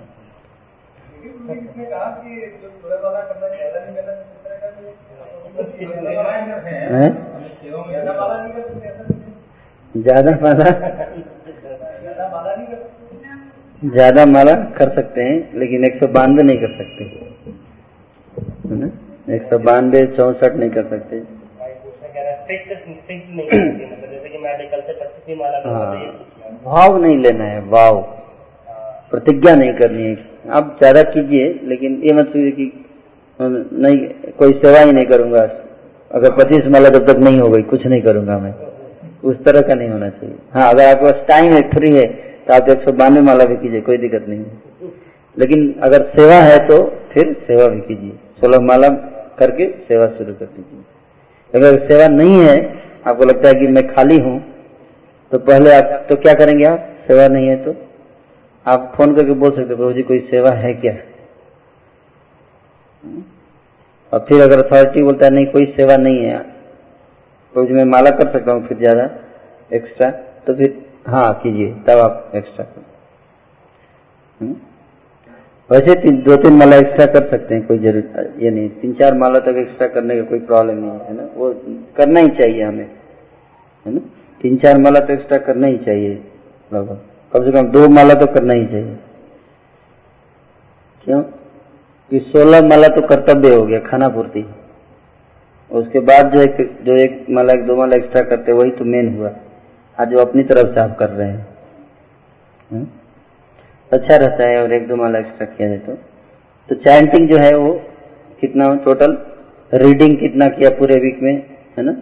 ज़्यादा 9.95 10.31
माला? 10.41 10.69
ज़्यादा 13.81 14.25
माला 14.25 14.53
कर 14.77 14.95
सकते 14.95 15.23
हैं 15.23 15.59
लेकिन 15.59 15.85
एक 15.85 15.99
सौ 15.99 16.07
बानवे 16.07 16.43
नहीं 16.43 16.59
कर 16.59 16.71
सकते। 16.77 17.03
है 18.69 18.75
ना? 18.79 18.89
एक 19.35 19.49
सौ 19.49 19.59
बानवे 19.59 20.05
चौसठ 20.17 20.55
नहीं 20.55 20.69
कर 20.69 20.89
सकते। 20.89 21.19
भाव 26.65 26.97
नहीं 26.97 27.17
लेना 27.17 27.43
है 27.43 27.59
भाव। 27.69 28.01
प्रतिज्ञा 29.11 29.55
नहीं 29.55 29.73
करनी 29.73 30.05
है। 30.05 30.34
आप 30.45 30.75
ज़्यादा 30.79 31.01
कीजिए, 31.05 31.47
लेकिन 31.63 32.01
ये 32.03 32.13
मत 32.13 32.27
सोचिए 32.27 32.51
कि 32.51 32.71
नहीं, 33.39 33.97
कोई 34.31 34.51
सेवा 34.55 34.79
ही 34.79 34.91
नहीं 34.91 35.05
करूँगा। 35.05 35.41
अगर 36.11 36.31
पच्चीस 36.33 36.67
माला 36.67 36.89
जब 36.89 37.07
तक 37.07 37.17
नहीं 37.19 37.39
हो 37.39 37.49
गई, 37.49 37.61
कुछ 37.63 37.85
नहीं 37.85 38.01
करूँगा 38.01 38.37
मैं। 38.39 38.53
उस 39.23 39.43
तरह 39.45 39.61
का 39.61 39.75
नहीं 39.75 39.89
होना 39.89 40.09
चाहिए। 40.09 40.35
हाँ 40.53 40.69
अगर 40.69 40.87
आपके 40.87 41.05
पास 41.05 41.25
टाइम 41.27 41.53
है 41.53 41.61
फ्री 41.69 41.91
है 41.91 42.05
तो 42.47 42.53
आप 42.53 42.69
एक 42.69 42.83
सौ 42.85 42.91
बानवे 42.93 43.21
माला 43.21 43.45
भी 43.45 43.55
कीजिए, 43.57 43.81
कोई 43.81 43.97
दिक्कत 43.97 44.25
नहीं। 44.29 44.39
है 44.39 44.91
लेकिन 45.37 45.73
अगर 45.83 46.03
सेवा 46.09 46.35
है 46.41 46.57
तो 46.67 46.81
फिर 47.13 47.35
सेवा 47.47 47.67
भी 47.67 47.79
कीजिए। 47.81 48.11
सोलह 48.41 48.59
माला 48.61 48.89
करके 49.39 49.65
सेवा 49.87 50.07
शुरू 50.09 50.33
कर 50.33 50.45
दीजिए। 50.47 50.83
अगर 51.53 51.87
सेवा 51.87 52.07
नहीं 52.09 52.39
है, 52.39 52.57
आपको 53.07 53.25
लगता 53.25 53.47
है 53.47 53.55
कि 53.55 53.67
मैं 53.69 53.87
खाली 53.87 54.19
हूँ 54.19 54.39
तो 55.31 55.39
पहले 55.41 55.73
आप 55.73 56.05
तो 56.09 56.15
क्या 56.17 56.33
करेंगे 56.35 56.65
आप? 56.65 56.91
सेवा 57.07 57.27
नहीं 57.27 57.47
है 57.47 57.55
तो? 57.57 57.75
आप 58.65 58.93
फ़ोन 58.95 59.15
करके 59.15 59.33
बोल 59.33 59.51
सकते 59.55 59.75
प्रभु 59.75 59.91
जी, 59.93 60.01
कोई 60.03 60.19
सेवा 60.31 60.51
है 60.53 60.73
क्या? 60.75 60.93
और 64.13 64.25
फिर 64.29 64.41
अगर 64.41 64.65
अथॉरिटी 64.65 65.03
बोलता 65.03 65.25
है, 65.25 65.31
नहीं, 65.31 65.45
कोई 65.47 65.65
सेवा 65.77 65.97
नहीं 65.97 66.25
है 66.25 66.37
प्रभु 66.39 67.65
जी, 67.67 67.73
मैं 67.73 67.85
माला 67.85 68.09
कर 68.11 68.31
सकता 68.33 68.51
हूँ 68.51 68.67
फिर 68.67 68.77
ज़्यादा 68.77 69.09
एक्स्ट्रा 69.71 70.09
तो 70.47 70.53
फिर 70.55 70.83
हाँ 71.07 71.33
कीजिए, 71.43 71.71
तब 71.87 71.99
आप 71.99 72.31
एक्स्ट्रा 72.35 72.65
कर 72.65 72.83
वैसे 75.69 75.95
तीन, 75.95 76.21
दो 76.23 76.35
तीन 76.37 76.53
माला 76.53 76.75
एक्स्ट्रा 76.77 77.05
कर 77.07 77.29
सकते 77.29 77.55
हैं, 77.55 77.65
कोई 77.67 77.77
ज़रूरत 77.79 78.35
ये 78.39 78.49
नहीं, 78.51 78.69
तीन 78.81 78.93
चार 78.93 79.13
माला 79.17 79.39
तक 79.41 79.55
एक्स्ट्रा 79.57 79.87
करने 79.87 80.15
का 80.15 80.23
कोई 80.29 80.39
प्रॉब्लम 80.41 80.77
नहीं 80.77 80.99
है 80.99 81.13
ना? 81.15 81.23
वो 81.35 81.49
करना 81.97 82.19
ही 82.19 82.29
चाहिए 82.37 82.63
हमें, 82.63 82.89
है 83.85 83.93
ना? 83.93 83.99
तीन 84.41 84.57
चार 84.57 84.77
माला 84.77 84.99
तो 84.99 85.13
एक्स्ट्रा 85.13 85.37
करना 85.47 85.67
ही 85.67 85.77
चाहिए 85.85 86.13
लगभग 86.73 86.99
कम 87.33 87.45
से 87.45 87.51
कम 87.51 87.67
दो 87.67 87.89
माला 87.89 88.13
तो 88.13 88.27
करना 88.27 88.53
ही 88.53 88.65
चाहिए। 88.65 88.97
क्यों? 91.03 91.21
कि 92.11 92.19
सोलह 92.19 92.67
माला 92.67 92.87
तो 92.87 93.01
कर्तव्य 93.01 93.55
हो 93.55 93.65
गया, 93.65 93.79
खाना 93.79 94.09
पूर्ति। 94.09 94.45
उसके 95.71 95.99
बाद 95.99 96.33
जो 96.33 96.41
एक 96.41 96.79
जो 96.83 96.93
एक 96.93 97.25
माला, 97.29 97.53
एक 97.53 97.67
दो 97.67 97.75
माला 97.75 97.95
एक्स्ट्रा 97.95 98.23
करते 98.23 98.51
वही 98.51 98.71
तो 98.71 98.85
मेन 98.85 99.17
हुआ। 99.17 99.31
आज 99.99 100.09
जो 100.09 100.19
अपनी 100.19 100.43
तरफ़ 100.43 100.73
से 100.73 100.79
आप 100.79 100.97
कर 100.97 101.09
रहे 101.09 101.27
हैं। 101.27 101.47
हुँ? 102.71 103.01
अच्छा 103.91 104.15
रहता 104.15 104.43
है 104.43 104.63
और 104.63 104.71
एक 104.71 104.87
दो 104.87 104.95
माला 104.95 105.19
एक्स्ट्रा 105.19 105.45
किया 105.45 105.67
जाए 105.67 105.77
तो। 105.77 105.93
तो 106.69 106.75
चैंटिंग 106.75 107.29
जो 107.29 107.37
है 107.37 107.57
वो 107.57 107.81
कितना 108.41 108.75
टोटल 108.75 109.17
रीडिंग 109.73 110.17
कितना 110.17 110.49
किया 110.49 110.69
पूरे 110.69 110.99
वीक 110.99 111.19
में, 111.21 111.33
है 111.77 111.83
ना? 111.83 111.97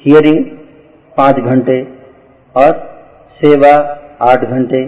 हियरिंग 0.00 0.44
पाँच 1.16 1.36
घंटे 1.36 1.88
और 2.56 2.72
सेवा 3.36 4.00
आठ 4.24 4.44
घंटे। 4.46 4.82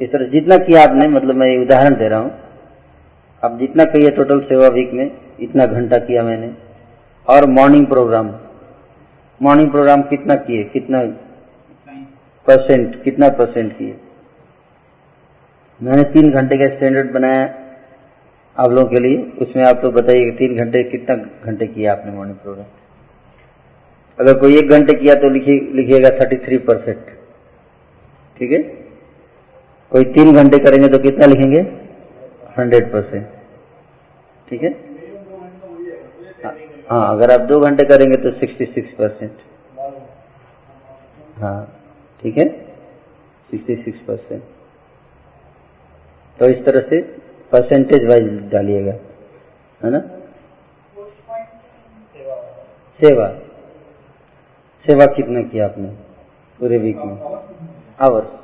इस 0.00 0.10
तरह 0.12 0.28
जितना 0.28 0.56
किया 0.58 0.82
आपने 0.82 1.08
मतलब 1.08 1.36
मैं 1.36 1.56
उदाहरण 1.58 1.94
दे 1.96 2.08
रहा 2.08 2.18
हूँ। 2.18 2.30
आप 3.42 3.58
जितना 3.60 3.84
कहिए 3.86 4.10
टोटल 4.12 4.40
सेवा 4.42 4.68
वीक 4.68 4.92
में, 4.92 5.10
इतना 5.40 5.66
घंटा 5.66 5.98
किया 6.00 6.22
मैंने। 6.22 6.50
और 7.26 7.46
मॉर्निंग 7.50 7.86
प्रोग्राम 7.86 8.32
मॉर्निंग 9.40 9.70
प्रोग्राम 9.70 10.02
कितना 10.04 10.34
किए, 10.38 10.62
कितना 10.64 11.02
परसेंट 12.46 13.02
कितना 13.04 13.28
परसेंट 13.30 13.72
किए। 13.78 13.96
मैंने 15.80 16.02
तीन 16.12 16.30
घंटे 16.30 16.56
का 16.58 16.66
स्टैंडर्ड 16.68 17.12
बनाया 17.12 17.42
आप 18.56 18.70
लोगों 18.70 18.88
के 18.90 18.98
लिए। 18.98 19.16
उसमें 19.40 19.64
आप 19.64 19.80
तो 19.82 19.90
बताइए 19.92 20.30
तीन 20.32 20.56
घंटे, 20.56 20.82
कितना 20.84 21.14
घंटे 21.44 21.66
किया 21.66 21.92
आपने 21.92 22.12
मॉर्निंग 22.12 22.36
प्रोग्राम 22.36 22.66
अगर 24.18 24.38
कोई 24.40 24.58
एक 24.58 24.68
घंटे 24.70 24.94
किया 24.94 25.14
तो 25.14 25.30
लिखिएगा 25.30 26.10
थर्टी 26.20 26.36
थ्री 26.44 26.58
परसेंट 26.66 27.06
ठीक 28.36 28.52
है? 28.52 28.58
कोई 29.92 30.04
तीन 30.14 30.34
घंटे 30.34 30.58
करेंगे 30.58 30.88
तो 30.88 30.98
कितना 30.98 31.26
लिखेंगे? 31.26 31.60
Hundred 32.58 32.92
percent. 32.92 33.26
ठीक 34.48 34.62
है? 34.62 34.70
हाँ 36.90 37.06
अगर 37.10 37.30
आप 37.30 37.40
दो 37.48 37.60
घंटे 37.60 37.84
करेंगे 37.84 38.16
तो 38.16 38.30
सिक्सटी 38.30 38.64
सिक्स 38.64 38.94
परसेंट। 38.94 39.38
हाँ 41.38 41.60
ठीक 42.22 42.36
है? 42.38 42.48
Sixty 43.50 43.76
six 43.76 43.98
percent. 44.08 44.42
तो 46.38 46.48
इस 46.48 46.64
तरह 46.66 46.88
से 46.90 47.00
परसेंटेज 47.52 48.04
वाइज 48.06 48.28
डालिएगा 48.52 48.92
है 49.80 49.90
ना? 49.90 49.98
सेवा। 53.00 53.28
सेवा 54.84 55.06
कितना 55.16 55.42
किया 55.42 55.64
आपने 55.64 55.88
पूरे 56.60 56.78
वीक 56.78 56.96
में? 56.96 57.16
आवर्स 57.98 58.42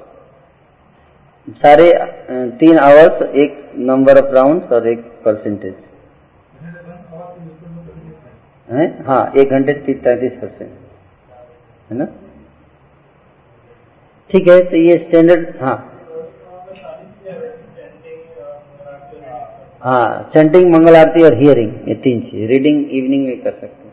सारे 1.63 1.87
तीन 2.59 2.79
आवर्स 2.79 3.23
एक 3.43 3.57
नंबर 3.91 4.19
ऑफ़ 4.19 4.35
राउंड 4.35 4.73
और 4.73 4.87
एक 4.89 5.01
परसेंटेज 5.25 5.75
है? 8.69 8.87
हाँ 9.07 9.23
एक 9.41 9.51
घंटे 9.51 9.73
तैतीस 9.73 10.33
परसेंट 10.41 10.71
है 11.91 11.97
ना? 11.99 12.05
ठीक 14.31 14.49
है 14.49 14.63
तो 14.71 14.77
ये 14.77 14.97
स्टैंडर्ड 15.07 15.63
हाँ. 15.63 15.77
हाँ 19.85 20.31
चैंटिंग 20.35 20.71
मंगल 20.73 20.97
आरती 20.97 21.23
और 21.25 21.35
हियरिंग 21.39 21.89
ये 21.89 21.95
तीन 22.05 22.21
चीज़. 22.21 22.47
रीडिंग 22.49 22.91
इवनिंग 22.99 23.27
में 23.27 23.41
कर 23.43 23.51
सकते 23.51 23.67
हैं 23.67 23.89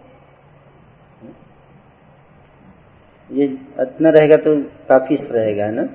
ये 3.31 3.57
इतना 3.79 4.09
रहेगा 4.09 4.37
तो 4.37 4.61
काफ़ी 4.89 5.15
रहेगा, 5.15 5.65
है 5.65 5.71
ना? 5.71 5.87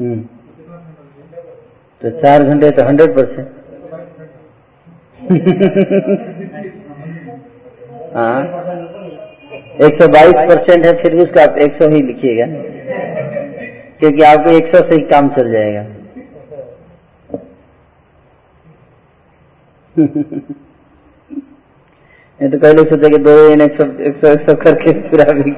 हम्म। 0.00 0.20
तो 2.02 2.10
चार 2.10 2.44
घंटे 2.44 2.70
तो 2.70 2.84
हंड्रेड 2.84 3.16
परसेंट 3.16 3.48
हाँ। 8.16 8.42
एक 9.82 10.02
सौ 10.02 10.08
बाईस 10.08 10.48
परसेंट 10.48 10.86
है, 10.86 11.02
फिर 11.02 11.14
भी 11.14 11.22
उसका 11.22 11.42
आप 11.42 11.58
एक 11.58 11.82
सौ 11.82 11.88
ही 11.88 12.02
लिखिएगा। 12.02 12.46
क्योंकि 13.98 14.22
आपको 14.22 14.50
एक 14.50 14.66
सौ 14.66 14.88
से 14.88 14.94
ही 14.94 15.00
काम 15.00 15.28
चल 15.28 15.52
जाएगा। 15.52 15.97
ये 22.42 22.48
तो 22.48 22.58
पहले 22.58 22.82
सोचे 22.82 23.10
कि 23.10 23.18
दो 23.18 23.48
दिन 23.48 23.60
एक 23.60 23.80
सौ 23.80 23.84
एक 24.02 24.20
सौ 24.20 24.28
एक 24.32 24.40
सौ 24.40 24.54
करके 24.54 24.92
पूरा 24.92 25.24
भी 25.32 25.50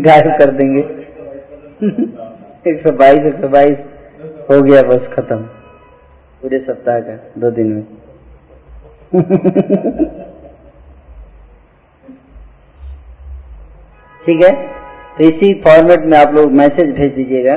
गायब 0.00 0.38
कर 0.38 0.50
देंगे। 0.50 0.80
एक 2.70 2.82
सौ 2.86 2.92
बाईस, 2.92 3.18
एक 3.18 3.40
सौ 3.40 3.48
बाईस 3.48 3.78
हो 4.50 4.62
गया 4.62 4.82
बस 4.82 5.08
खत्म। 5.14 5.38
पूरे 6.42 6.58
सप्ताह 6.58 7.00
का, 7.00 7.16
दो 7.38 7.50
दिन 7.50 7.66
में। 7.66 7.84
ठीक 14.26 14.40
है? 14.40 14.52
तो 15.18 15.24
इसी 15.24 15.54
फॉर्मेट 15.54 16.00
में 16.00 16.18
आप 16.18 16.34
लोग 16.34 16.52
मैसेज 16.52 16.94
भेज 16.94 17.14
दीजिएगा, 17.14 17.54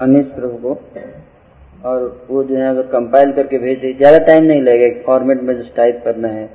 अनिश 0.00 0.26
प्रभु 0.26 0.56
को। 0.56 0.74
और 1.78 2.26
वो 2.28 2.42
जो 2.44 2.56
है 2.56 2.68
अगर 2.68 2.86
कंपाइल 2.92 3.32
करके 3.32 3.58
भेज 3.58 3.78
दीजिए 3.80 3.96
ज़्यादा 3.98 4.18
टाइम 4.26 4.44
नहीं 4.44 4.62
लगेगा 4.62 5.02
फॉर्मेट 5.06 5.42
में 5.42 5.54
जो 5.56 5.68
टाइप 5.76 6.00
करना 6.04 6.28
है, 6.28 6.46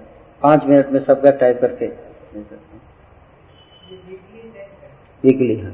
पाँच 0.42 0.64
मिनट 0.66 0.90
में 0.92 1.04
सबका 1.06 1.32
टाइप 1.44 1.62
करके 1.62 1.88
वीकली 5.24 5.60
हाँ। 5.60 5.72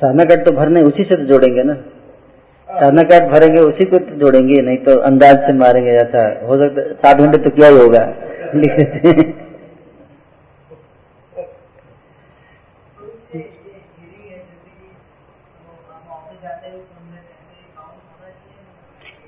साधना 0.00 0.24
कार्ड 0.24 0.44
तो 0.44 0.52
भरने, 0.52 0.82
उसी 0.82 1.04
से 1.04 1.16
तो 1.16 1.24
जोड़ेंगे 1.26 1.62
ना? 1.62 1.74
साधना 2.68 3.02
कार्ड 3.04 3.30
भरेंगे, 3.30 3.58
उसी 3.60 3.84
को 3.84 3.98
तो 3.98 4.14
जोड़ेंगे, 4.16 4.60
नहीं 4.62 4.76
तो 4.84 4.96
अंदाज 5.00 5.46
से 5.46 5.52
मारेंगे, 5.54 5.90
ऐसा 5.92 6.28
हो 6.46 6.58
सकता 6.58 6.92
सात 6.94 7.16
घंटे 7.16 7.38
तो 7.38 7.50
क्या 7.50 7.68
ही 7.68 7.78
होगा 7.78 8.04
लिख 8.54 8.76
देते 8.76 9.08
हैं 9.08 9.46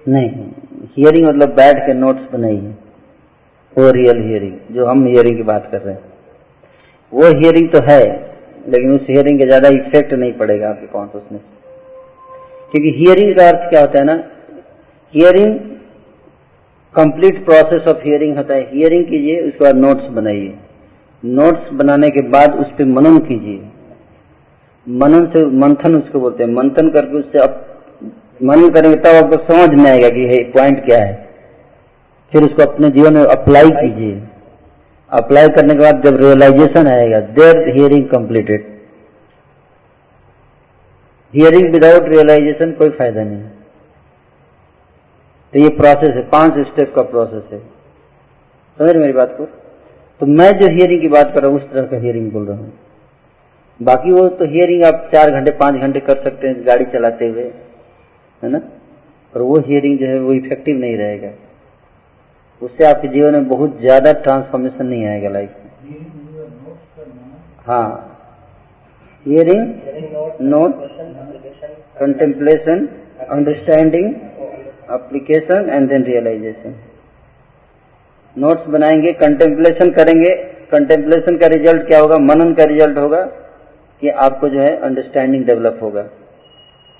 नहीं। 0.07 0.29
हियरिंग 0.97 1.27
मतलब 1.27 1.55
बैठ 1.55 1.87
के 1.87 1.95
नोट्स 1.95 2.33
बनाइए 2.33 2.75
वो 3.77 3.91
रियल 3.93 4.21
हियरिंग 4.21 4.75
जो 4.75 4.87
हम 4.87 5.05
हियरिंग 5.07 5.37
की 5.37 5.43
बात 5.45 5.69
कर 5.73 5.81
रहे 5.81 5.95
हैं। 5.95 6.03
वो 7.13 7.27
हियरिंग 7.31 7.69
तो 7.69 7.81
है, 7.83 8.03
लेकिन 8.69 8.91
उस 8.91 9.07
हियरिंग 9.09 9.39
का 9.39 9.45
ज़्यादा 9.47 9.69
इफ़ेक्ट 9.71 10.13
नहीं 10.15 10.33
पड़ेगा 10.33 10.69
आपके 10.69 10.87
कॉन्शियसनेस 10.89 11.41
क्योंकि 12.73 12.91
हियरिंग 12.99 13.35
का 13.37 13.49
अर्थ 13.49 13.69
क्या 13.71 13.81
होता 13.81 13.99
है 13.99 14.05
ना? 14.05 14.23
Hearing 15.15 15.59
complete 16.95 17.45
process 17.45 17.89
of 17.89 18.05
hearing 18.05 18.37
होता 18.37 18.55
है। 18.55 18.69
हियरिंग 18.73 19.05
कीजिए, 19.07 19.41
उसके 19.41 19.65
बाद 19.65 19.77
नोट्स 19.77 20.11
बनाइए। 20.13 20.55
नोट्स 21.23 21.73
बनाने 21.73 22.11
के 22.11 22.23
बाद 22.31 22.55
उस 22.57 22.67
पर 22.79 22.85
मनन 22.89 23.19
कीजिए। 23.21 23.61
मनन 24.87 25.27
से 25.27 25.45
मंथन 25.59 25.95
उसको 25.97 26.21
बोलते 26.21 26.45
हैं। 26.45 26.51
मंथन 26.53 26.89
करके 26.91 27.17
उससे 27.17 27.39
अब 27.39 27.67
मनन 28.41 28.71
करेंगे, 28.71 28.97
तब 28.97 29.15
आपको 29.15 29.37
समझ 29.47 29.75
में 29.75 29.91
आएगा 29.91 30.09
कि 30.09 30.43
पॉइंट 30.55 30.85
क्या 30.85 30.99
है। 30.99 31.29
फिर 32.33 32.43
उसको 32.43 32.63
अपने 32.63 32.91
जीवन 32.91 33.13
में 33.13 33.25
अप्लाई 33.25 33.71
कीजिए। 33.71 34.21
अप्लाई 35.11 35.49
करने 35.49 35.75
के 35.75 35.81
बाद 35.81 36.03
जब 36.05 36.17
रियलाइजेशन 36.17 36.87
आएगा 36.87 37.21
देर 37.37 37.69
hearing 37.69 38.09
completed 38.09 38.69
hearing 41.35 41.71
without 41.73 42.09
realisation 42.09 42.73
कोई 42.73 42.91
फ़ायदा 42.91 43.23
नहीं। 43.23 43.43
तो 45.53 45.59
ये 45.59 45.69
प्रोसेस 45.69 46.15
है, 46.15 46.23
पाँच 46.31 46.59
स्टेप 46.67 46.93
का 46.95 47.03
प्रोसेस 47.05 47.43
है। 47.53 47.59
समझ 48.79 48.97
मेरी 48.97 49.13
बात 49.13 49.35
को? 49.39 49.45
तो 50.21 50.27
मैं 50.27 50.53
जो 50.59 50.69
हियरिंग 50.69 51.01
की 51.01 51.09
बात 51.09 51.33
कर 51.35 51.41
रहा 51.43 51.51
हूँ, 51.51 51.59
उस 51.59 51.71
तरह 51.73 51.83
का 51.83 51.97
हियरिंग 51.97 52.31
बोल 52.33 52.47
रहा 52.47 52.57
हूँ। 52.57 52.73
बाकी 53.81 54.13
वो 54.13 54.29
तो 54.29 54.45
हियरिंग 54.45 54.83
आप 54.85 55.09
चार 55.13 55.31
घंटे, 55.31 55.51
पाँच 55.51 55.75
घंटे 55.75 56.01
कर 56.01 56.23
सकते 56.25 56.49
हैं 56.49 56.67
गाड़ी 56.67 56.85
चलाते 56.85 57.27
हुए। 57.27 57.51
है 58.43 58.51
ना? 58.51 58.61
और 59.35 59.43
वो 59.43 59.59
हियरिंग 59.61 59.99
जो 59.99 60.07
है 60.07 60.19
वो 60.21 60.33
इफ़ेक्टिव 60.35 60.79
नहीं 60.79 60.97
रहेगा। 60.97 61.31
उससे 62.63 62.85
आपके 62.85 63.09
जीवन 63.09 63.35
में 63.35 63.49
बहुत 63.49 63.79
ज़्यादा 63.81 64.13
ट्रांसफॉर्मेशन 64.23 64.87
नहीं 64.87 65.05
आएगा 65.07 65.29
लाइफ 65.29 65.51
में। 65.57 65.71
हाँ। 67.67 67.89
Hearing 69.27 69.63
note 70.43 70.73
contemplation 71.99 72.87
understanding 73.31 74.15
application 74.91 75.69
and 75.71 75.89
then 75.89 76.05
realisation 76.05 76.75
notes 78.37 78.67
बनाएँगे 78.69 79.13
कंटेम्पलेशन 79.15 79.91
करेंगे। 79.91 80.35
कंटेम्पलेशन 80.71 81.37
का 81.37 81.47
रिज़ल्ट 81.47 81.87
क्या 81.87 81.99
होगा? 82.01 82.19
मनन 82.21 82.53
का 82.55 82.65
रिज़ल्ट 82.65 82.99
होगा 82.99 83.23
कि 84.03 84.09
आपको 84.25 84.49
जो 84.49 84.61
है 84.61 84.77
अंडरस्टैंडिंग 84.79 85.45
डेवलप 85.47 85.79
होगा। 85.83 86.03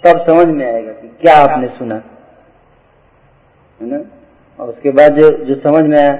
तब 0.07 0.27
समझ 0.27 0.47
में 0.47 0.73
आएगा 0.73 0.93
कि 0.93 1.17
क्या 1.21 1.35
आपने 1.35 1.67
सुना। 1.67 1.95
है 3.81 3.91
ना? 3.91 4.01
और 4.61 4.69
उसके 4.69 4.91
बाद 4.91 5.17
जो 5.17 5.31
जो 5.31 5.55
समझ 5.55 5.85
में 5.85 5.99
आया 5.99 6.13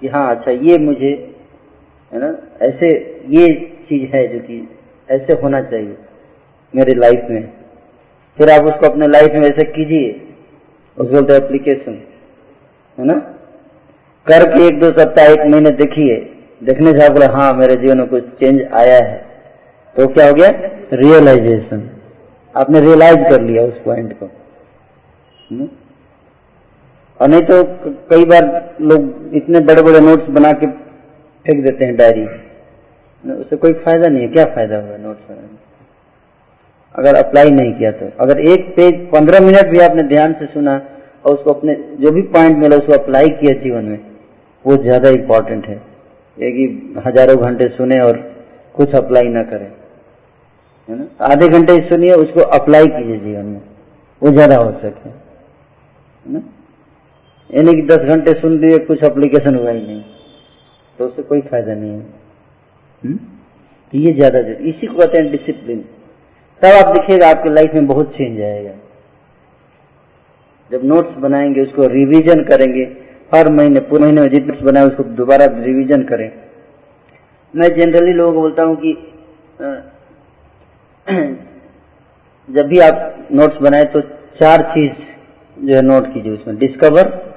कि 0.00 0.08
हाँ 0.08 0.36
अच्छा 0.36 0.50
ये 0.50 0.78
मुझे, 0.78 1.36
है 2.12 2.18
ना, 2.18 2.38
ऐसे, 2.62 3.20
ये 3.28 3.52
चीज़ 3.88 4.16
है 4.16 4.26
जो 4.28 4.38
कि 4.38 4.78
ऐसे 5.10 5.32
होना 5.32 5.60
चाहिए 5.60 5.96
मेरी 6.76 6.94
लाइफ 6.94 7.26
में। 7.30 7.52
फिर 8.38 8.50
आप 8.50 8.62
उसको 8.62 8.86
अपने 8.86 9.06
लाइफ 9.06 9.32
में 9.32 9.40
ऐसे 9.40 9.64
कीजिए। 9.64 10.28
उसको 10.98 11.14
बोलते 11.14 11.34
एप्लीकेशन 11.34 12.02
है 12.98 13.04
ना? 13.04 13.14
करके 14.26 14.68
एक 14.68 14.80
दो 14.80 14.90
सप्ताह, 14.90 15.24
एक 15.24 15.40
महीने 15.40 15.70
देखिए। 15.70 16.16
देखने 16.62 16.92
से 16.92 17.06
आप 17.06 17.12
बोला 17.12 17.26
हाँ 17.26 17.54
मेरे 17.54 17.76
जीवन 17.76 17.98
में 17.98 18.06
कुछ 18.06 18.24
चेंज 18.24 18.62
आया 18.72 19.04
है। 19.04 19.26
तो 19.96 20.08
क्या 20.08 20.28
हो 20.28 20.34
गया? 20.34 20.50
रियलाइजेशन 20.92 21.91
आपने 22.54 22.80
रियलाइज़ 22.80 23.28
कर 23.30 23.40
लिया 23.42 23.62
उस 23.64 23.74
पॉइंट 23.84 24.12
को। 24.18 24.26
हुँ? 25.50 25.68
और 27.20 27.28
नहीं 27.28 27.42
तो 27.42 27.62
कई 28.10 28.24
बार 28.24 28.76
लोग 28.82 29.34
इतने 29.36 29.60
बड़े 29.62 29.82
बड़े 29.82 30.00
नोट्स 30.00 30.30
बना 30.30 30.52
के 30.54 30.66
फेंक 30.66 31.62
देते 31.64 31.84
हैं 31.84 31.96
डायरी 31.96 32.24
उससे 33.24 33.56
कोई 33.56 33.72
फ़ायदा 33.74 34.08
नहीं 34.08 34.22
है। 34.22 34.28
क्या 34.28 34.44
फ़ायदा 34.46 34.76
होगा 34.76 34.96
नोट्स 34.98 35.28
बनाने 35.28 35.60
अगर 36.94 37.14
अप्लाई 37.16 37.50
नहीं 37.50 37.72
किया 37.74 37.90
तो। 37.92 38.10
अगर 38.20 38.40
एक 38.42 38.66
पेज 38.76 38.94
पंद्रह 39.12 39.40
मिनट 39.40 39.66
भी 39.66 39.78
आपने 39.80 40.02
ध्यान 40.08 40.32
से 40.32 40.46
सुना 40.48 40.74
और 41.24 41.34
उसको 41.34 41.52
अपने 41.52 41.74
जो 42.00 42.10
भी 42.12 42.22
पॉइंट 42.32 42.58
मिला 42.58 42.76
उसको 42.76 42.92
अप्लाई 42.92 43.28
किया 43.32 43.52
जीवन 43.62 43.84
में, 43.84 43.98
वो 44.64 44.76
ज़्यादा 44.78 45.08
इम्पोर्टेंट 45.10 45.66
है। 45.66 45.80
ये 46.38 46.50
कि 46.52 46.66
हज़ारों 47.06 47.36
घंटे 47.38 47.68
सुने 47.76 48.00
और 48.00 48.16
कुछ 48.74 48.94
अप्लाई 48.96 49.28
ना 49.28 49.42
करें। 49.44 49.70
है 50.88 50.98
ना? 50.98 51.06
आधे 51.20 51.48
घंटे 51.48 51.78
सुनिए, 51.80 52.12
उसको 52.12 52.40
अप्लाई 52.40 52.88
कीजिए 52.88 53.18
जीवन 53.18 53.44
में। 53.44 53.60
वो 54.22 54.30
ज़्यादा 54.30 54.56
हो 54.56 54.70
सके 54.70 55.10
ना? 56.32 56.42
यानी 57.50 57.74
कि 57.74 57.82
दस 57.82 58.08
घंटे 58.08 58.32
सुन 58.32 58.58
लिए 58.60 58.78
कुछ 58.78 59.04
अप्लीकेशन 59.04 59.54
हुआ 59.54 59.70
ही 59.70 59.80
नहीं। 59.86 60.02
तो 60.98 61.06
उससे 61.06 61.22
कोई 61.22 61.40
फ़ायदा 61.40 61.74
नहीं 61.74 61.90
है। 61.90 62.06
हुँ? 63.02 63.18
ये 63.92 64.12
ज़्यादा 64.12 64.40
ज़रूरी। 64.42 64.70
इसी 64.70 64.86
को 64.86 64.98
कहते 64.98 65.18
हैं 65.18 65.30
डिसिप्लिन 65.30 65.84
तब 66.62 66.68
आप 66.68 66.92
देखिएगा, 66.94 67.28
आपकी 67.30 67.48
लाइफ 67.48 67.74
में 67.74 67.86
बहुत 67.86 68.12
चेंज 68.12 68.40
आएगा। 68.40 68.72
जब 70.70 70.84
नोट्स 70.84 71.16
बनाएँगे, 71.18 71.62
उसको 71.62 71.86
रिवीजन 71.86 72.42
करेंगे, 72.42 72.84
हर 73.34 73.48
महीने, 73.48 73.80
पूरे 73.80 74.04
महीने 74.04 74.20
में 74.20 74.28
जितने 74.28 74.60
बनाए, 74.62 74.84
उसको 74.84 75.02
दोबारा 75.02 75.44
रिवीजन 75.44 76.02
करें। 76.02 76.30
मैं 77.54 77.68
जनरली 77.76 78.12
लोगों 78.12 78.32
को 78.32 78.40
बोलता 78.40 78.62
हूँ 78.62 78.76
कि 78.76 78.92
जब 82.50 82.66
भी 82.66 82.78
आप 82.78 83.28
नोट्स 83.32 83.56
बनाए 83.56 83.84
तो 83.84 84.00
चार 84.40 84.62
चीज़ 84.62 84.92
जो 85.66 85.76
है 85.76 85.82
नोट 85.82 86.14
कीजिए 86.14 86.32
उसमें। 86.32 86.58
Discover 86.58 87.34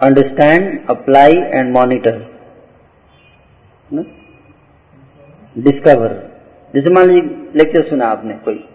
understand 0.00 0.86
apply 0.90 1.36
and 1.36 1.72
monitor 1.72 2.34
discover 5.58 6.30
जैसे 6.74 6.90
मान 6.90 7.08
लीजिए 7.08 7.48
लेक्चर 7.56 7.88
सुना 7.88 8.06
आपने 8.06 8.34
कोई। 8.34 8.68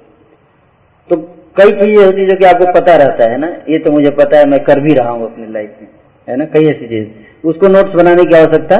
तो 1.09 1.15
कई 1.57 1.71
चीज़ें 1.71 2.05
होती 2.05 2.21
है 2.21 2.27
जो 2.27 2.35
कि 2.35 2.45
आपको 2.45 2.73
पता 2.73 2.95
रहता 2.95 3.23
है 3.23 3.37
ना। 3.37 3.47
ये 3.69 3.79
तो 3.79 3.91
मुझे 3.91 4.09
पता 4.09 4.37
है, 4.37 4.45
मैं 4.45 4.63
कर 4.63 4.79
भी 4.79 4.93
रहा 4.93 5.09
हूँ 5.09 5.33
अपनी 5.33 5.51
लाइफ 5.53 5.75
में। 5.81 5.89
है 6.29 6.35
ना? 6.35 6.45
कई 6.45 6.65
ऐसी 6.65 6.87
चीज़। 6.87 7.07
उसको 7.47 7.67
नोट्स 7.67 7.89
बनाने 7.89 8.25
की 8.25 8.35
आवश्यकता 8.35 8.79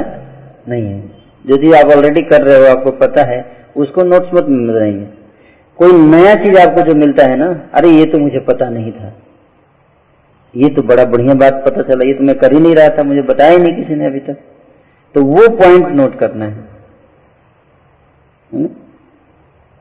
नहीं 0.68 0.84
है। 0.84 1.10
यदि 1.46 1.72
आप 1.72 1.86
ऑलरेडी 1.86 2.22
कर 2.22 2.42
रहे 2.42 2.56
हो, 2.56 2.64
आपको 2.76 2.90
पता 2.90 3.22
है 3.22 3.59
उसको 3.76 4.02
नोट्स 4.02 4.34
मत 4.34 4.44
बनाइए। 4.44 5.08
कोई 5.78 5.92
नया 5.92 6.34
चीज़ 6.34 6.56
आपको 6.58 6.82
जो 6.82 6.94
मिलता 6.94 7.26
है 7.26 7.36
ना, 7.36 7.70
अरे 7.74 7.90
ये 7.90 8.06
तो 8.06 8.18
मुझे 8.18 8.40
पता 8.40 8.68
नहीं 8.68 8.92
था। 8.92 9.12
ये 10.54 10.68
तो 10.68 10.82
बड़ा 10.82 11.04
बढ़िया 11.04 11.34
बात 11.34 11.62
पता 11.66 11.82
चला, 11.82 12.04
ये 12.04 12.14
तो 12.14 12.24
मैं 12.24 12.38
कर 12.38 12.52
ही 12.52 12.60
नहीं 12.60 12.74
रहा 12.74 12.88
था, 12.88 13.02
मुझे 13.02 13.22
बताया 13.22 13.58
नहीं 13.58 13.74
किसी 13.74 13.94
ने 13.94 14.06
अभी 14.06 14.20
तक। 14.20 14.36
तो 15.14 15.24
वो 15.24 15.48
पॉइंट 15.48 15.88
नोट 15.88 16.18
करना 16.18 16.44
है। 16.44 16.68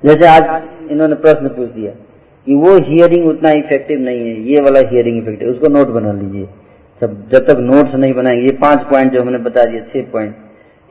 जैसे 0.04 0.28
आज 0.28 0.92
इन्होंने 0.92 1.16
प्रश्न 1.16 1.48
पूछ 1.48 1.70
दिया 1.70 1.92
कि 2.48 2.56
वो 2.56 2.78
हियरिंग 2.78 3.28
उतना 3.28 3.52
इफ़ेक्टिव 3.52 4.00
नहीं 4.00 4.20
है, 4.20 4.42
ये 4.42 4.62
वाला 4.62 4.80
हियरिंग 4.80 5.18
इफ़ेक्टिव 5.18 5.50
उसको 5.50 5.68
नोट 5.68 5.88
बना 5.88 6.12
लीजिए। 6.12 6.46
सब 7.02 7.30
जब 7.30 7.48
तक 7.48 7.58
नोट्स 7.60 7.96
नहीं 7.96 8.14
बनाएँगे, 8.14 8.46
ये 8.46 8.52
पाँच 8.52 8.80
पॉइंट 8.80 9.14
जो 9.14 9.22
हमने 9.22 9.38
बता 9.38 9.66
दिए, 9.66 9.82
छह 9.82 10.12
पॉइंट 10.12 10.36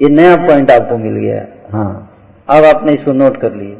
ये 0.00 0.08
नया 0.08 0.36
पॉइंट 0.36 0.70
आपको 0.70 0.98
मिल 0.98 1.14
गया। 1.14 1.46
हाँ। 1.72 2.07
अब 2.48 2.64
आपने 2.64 2.92
इसको 2.94 3.12
नोट 3.12 3.36
कर 3.40 3.54
लिए। 3.54 3.76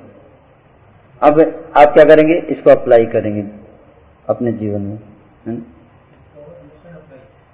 अब 1.23 1.41
आप 1.77 1.93
क्या 1.95 2.05
करेंगे? 2.05 2.35
इसको 2.35 2.71
अप्लाई 2.71 3.07
करेंगे 3.07 3.45
अपने 4.29 4.53
जीवन 4.53 4.81
में 4.81 5.63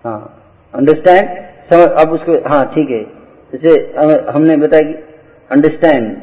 हाँ 0.04 0.20
अंडरस्टैंड 0.74 1.28
समझ 1.70 1.88
अब 2.02 2.12
उसको 2.12 2.38
हाँ 2.48 2.64
ठीक 2.74 2.90
है। 2.90 3.02
जैसे 3.52 4.30
हमने 4.32 4.56
बताया 4.56 4.82
कि 4.82 4.94
अंडरस्टैंड 5.50 6.16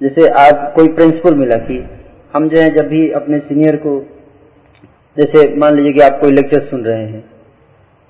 जैसे 0.00 0.28
आप 0.40 0.72
कोई 0.76 0.88
प्रिंसिपल 0.94 1.34
मिला 1.34 1.56
कि 1.68 1.78
हम 2.34 2.48
जो 2.48 2.58
है 2.60 2.70
जब 2.70 2.88
भी 2.88 3.08
अपने 3.12 3.38
सीनियर 3.38 3.76
को, 3.76 3.98
जैसे 5.16 5.46
मान 5.56 5.74
लीजिए 5.74 5.92
कि 5.92 6.00
आप 6.00 6.18
कोई 6.20 6.32
लेक्चर 6.32 6.66
सुन 6.70 6.84
रहे 6.84 7.04
हैं 7.04 7.24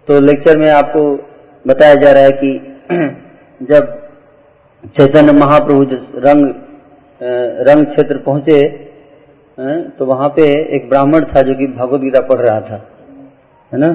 तो 0.09 0.18
लेक्चर 0.20 0.57
में 0.59 0.68
आपको 0.70 1.05
बताया 1.64 1.94
जा 1.94 2.12
रहा 2.12 2.22
है 2.22 2.33
कि 2.33 2.50
जब 3.70 4.06
चैतन्य 4.94 5.33
महाप्रभु 5.33 5.83
रंग 6.25 6.42
रंग 7.68 7.87
क्षेत्र 7.87 8.16
पहुँचे 8.18 8.59
तो 9.99 10.07
वहाँ 10.07 10.29
पे 10.37 10.42
एक 10.77 10.88
ब्राह्मण 10.88 11.25
था 11.27 11.42
जो 11.42 11.55
कि 11.55 11.66
भगवत 11.68 12.01
गीता 12.01 12.20
पढ़ 12.22 12.40
रहा 12.40 12.61
था, 12.61 12.77
है 13.72 13.79
ना? 13.79 13.88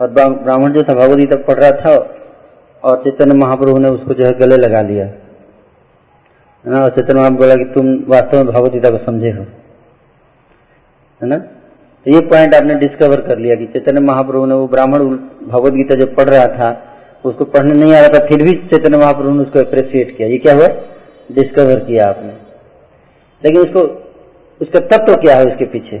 और 0.00 0.10
ब्राह्मण 0.10 0.72
जो 0.72 0.82
था 0.82 0.94
भगवत 0.94 1.18
गीता 1.18 1.36
पढ़ 1.46 1.56
रहा 1.56 1.70
था, 1.72 1.94
और 2.82 3.02
चैतन्य 3.04 3.34
महाप्रभु 3.34 3.78
ने 3.78 3.88
उसको 3.88 4.14
जो 4.14 4.24
है 4.24 4.32
गले 4.38 4.56
लगा 4.56 4.82
लिया, 4.82 5.06
है 5.06 6.72
ना? 6.72 6.82
और 6.84 6.90
चैतन्य 6.90 7.20
महाप्रभु 7.20 7.38
बोला 7.38 7.56
कि 7.56 7.64
तुम 7.74 7.88
वास्तव 8.08 8.36
में 8.36 8.46
भगवत 8.46 8.72
गीता 8.72 8.90
को 8.90 8.98
समझे 9.06 9.30
हो, 9.30 9.42
है 11.20 11.28
ना? 11.28 11.36
तो 11.36 12.10
ये 12.10 12.20
पॉइंट 12.28 12.54
आपने 12.54 12.74
डिस्कवर 12.80 13.20
कर 13.22 13.38
लिया 13.38 13.54
कि 13.56 13.66
चैतन्य 13.68 14.00
महाप्रभु 14.02 14.46
ने 14.46 14.54
वो 14.54 14.68
ब्राह्मण 14.68 15.00
भगवत 15.48 15.72
गीता 15.72 15.94
जो 15.94 16.06
पढ़ 16.14 16.28
रहा 16.28 16.46
था 16.48 16.70
उसको 17.24 17.44
पढ़ने 17.44 17.74
नहीं 17.74 17.94
आ 17.94 18.00
रहा 18.00 18.08
था 18.08 18.26
फिर 18.26 18.42
भी 18.42 18.54
चैतन्य 18.54 18.98
महाप्रभु 18.98 19.30
ने 19.30 19.42
उसको 19.42 19.58
अप्रिशिएट 19.58 20.16
किया। 20.16 20.28
ये 20.28 20.38
क्या 20.38 20.54
हुआ? 20.54 20.68
डिस्कवर 21.32 21.80
किया 21.80 22.08
आपने। 22.08 22.32
लेकिन 23.44 23.60
उसको 23.60 23.80
उसका 24.60 24.80
तत्व 24.80 25.14
तो 25.14 25.20
क्या 25.20 25.36
है 25.36 25.46
उसके 25.46 25.64
पीछे? 25.64 25.98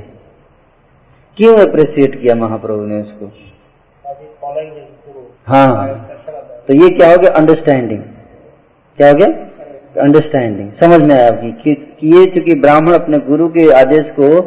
क्यों 1.36 1.58
अप्रिशिएट 1.58 2.22
किया 2.22 2.34
महाप्रभु 2.34 2.80
ने 2.80 3.00
उसको? 3.02 3.32
हाँ। 5.46 6.08
तो 6.68 6.74
ये 6.74 6.90
क्या 6.90 7.10
हो 7.10 7.16
गया? 7.16 7.30
अंडरस्टैंडिंग 7.30 8.02
क्या 8.96 9.08
हो 9.08 9.14
गया? 9.14 9.26
अंडरस्टैंडिंग 10.02 10.72
समझ 10.82 11.02
में 11.02 11.14
आया 11.14 11.28
आपकी 11.28 11.52
कि, 11.52 11.70
ये 12.04 12.26
चूँकि 12.26 12.54
ब्राह्मण 12.54 12.92
अपने 12.92 13.18
गुरु 13.18 13.48
के 13.48 13.70
आदेश 13.72 14.02
को 14.02 14.40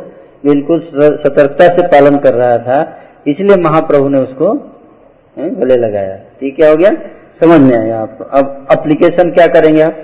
बिल्कुल 0.45 0.79
सतर्कता 0.95 1.67
से 1.67 1.87
पालन 1.87 2.17
कर 2.17 2.33
रहा 2.33 2.57
था 2.57 3.01
इसलिए 3.27 3.55
महाप्रभु 3.55 4.09
ने 4.09 4.17
उसको 4.17 4.53
गले 5.39 5.75
लगाया। 5.77 6.19
ठीक 6.43 6.55
क्या 6.55 6.69
हो 6.69 6.75
गया? 6.77 6.89
समझ 7.41 7.59
में 7.61 7.75
आया 7.77 7.99
आपको 8.01 8.23
अब 8.37 8.67
अप्लीकेशन 8.71 9.29
क्या 9.31 9.45
करेंगे 9.47 9.81
आप? 9.81 9.99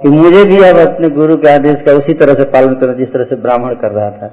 कि 0.00 0.08
मुझे 0.08 0.44
भी 0.44 0.56
अब 0.62 0.78
अपने 0.78 1.08
गुरु 1.10 1.36
के 1.36 1.48
आदेश 1.48 1.76
का 1.86 1.92
उसी 1.92 2.14
तरह 2.14 2.34
से 2.34 2.44
पालन 2.44 2.74
करना, 2.74 2.92
जिस 2.92 3.12
तरह 3.12 3.24
से 3.24 3.36
ब्राह्मण 3.36 3.74
कर 3.74 3.92
रहा 3.92 4.10
था। 4.10 4.28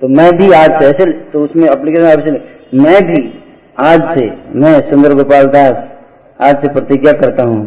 तो 0.00 0.08
मैं 0.08 0.36
भी 0.36 0.50
आज 0.52 0.78
से 0.78 0.86
ऐसे 0.86 1.06
तो 1.32 1.42
उसमें 1.44 1.66
अप्लीकेशन 1.68 2.38
मैं 2.74 3.02
भी 3.06 3.20
आज 3.80 4.00
से, 4.14 4.24
मैं 4.54 4.72
सुंदर 4.90 5.14
गोपाल 5.14 5.46
दास, 5.48 5.74
आज 6.40 6.62
से 6.62 6.72
प्रतिज्ञा 6.72 7.12
करता 7.14 7.42
हूँ 7.42 7.66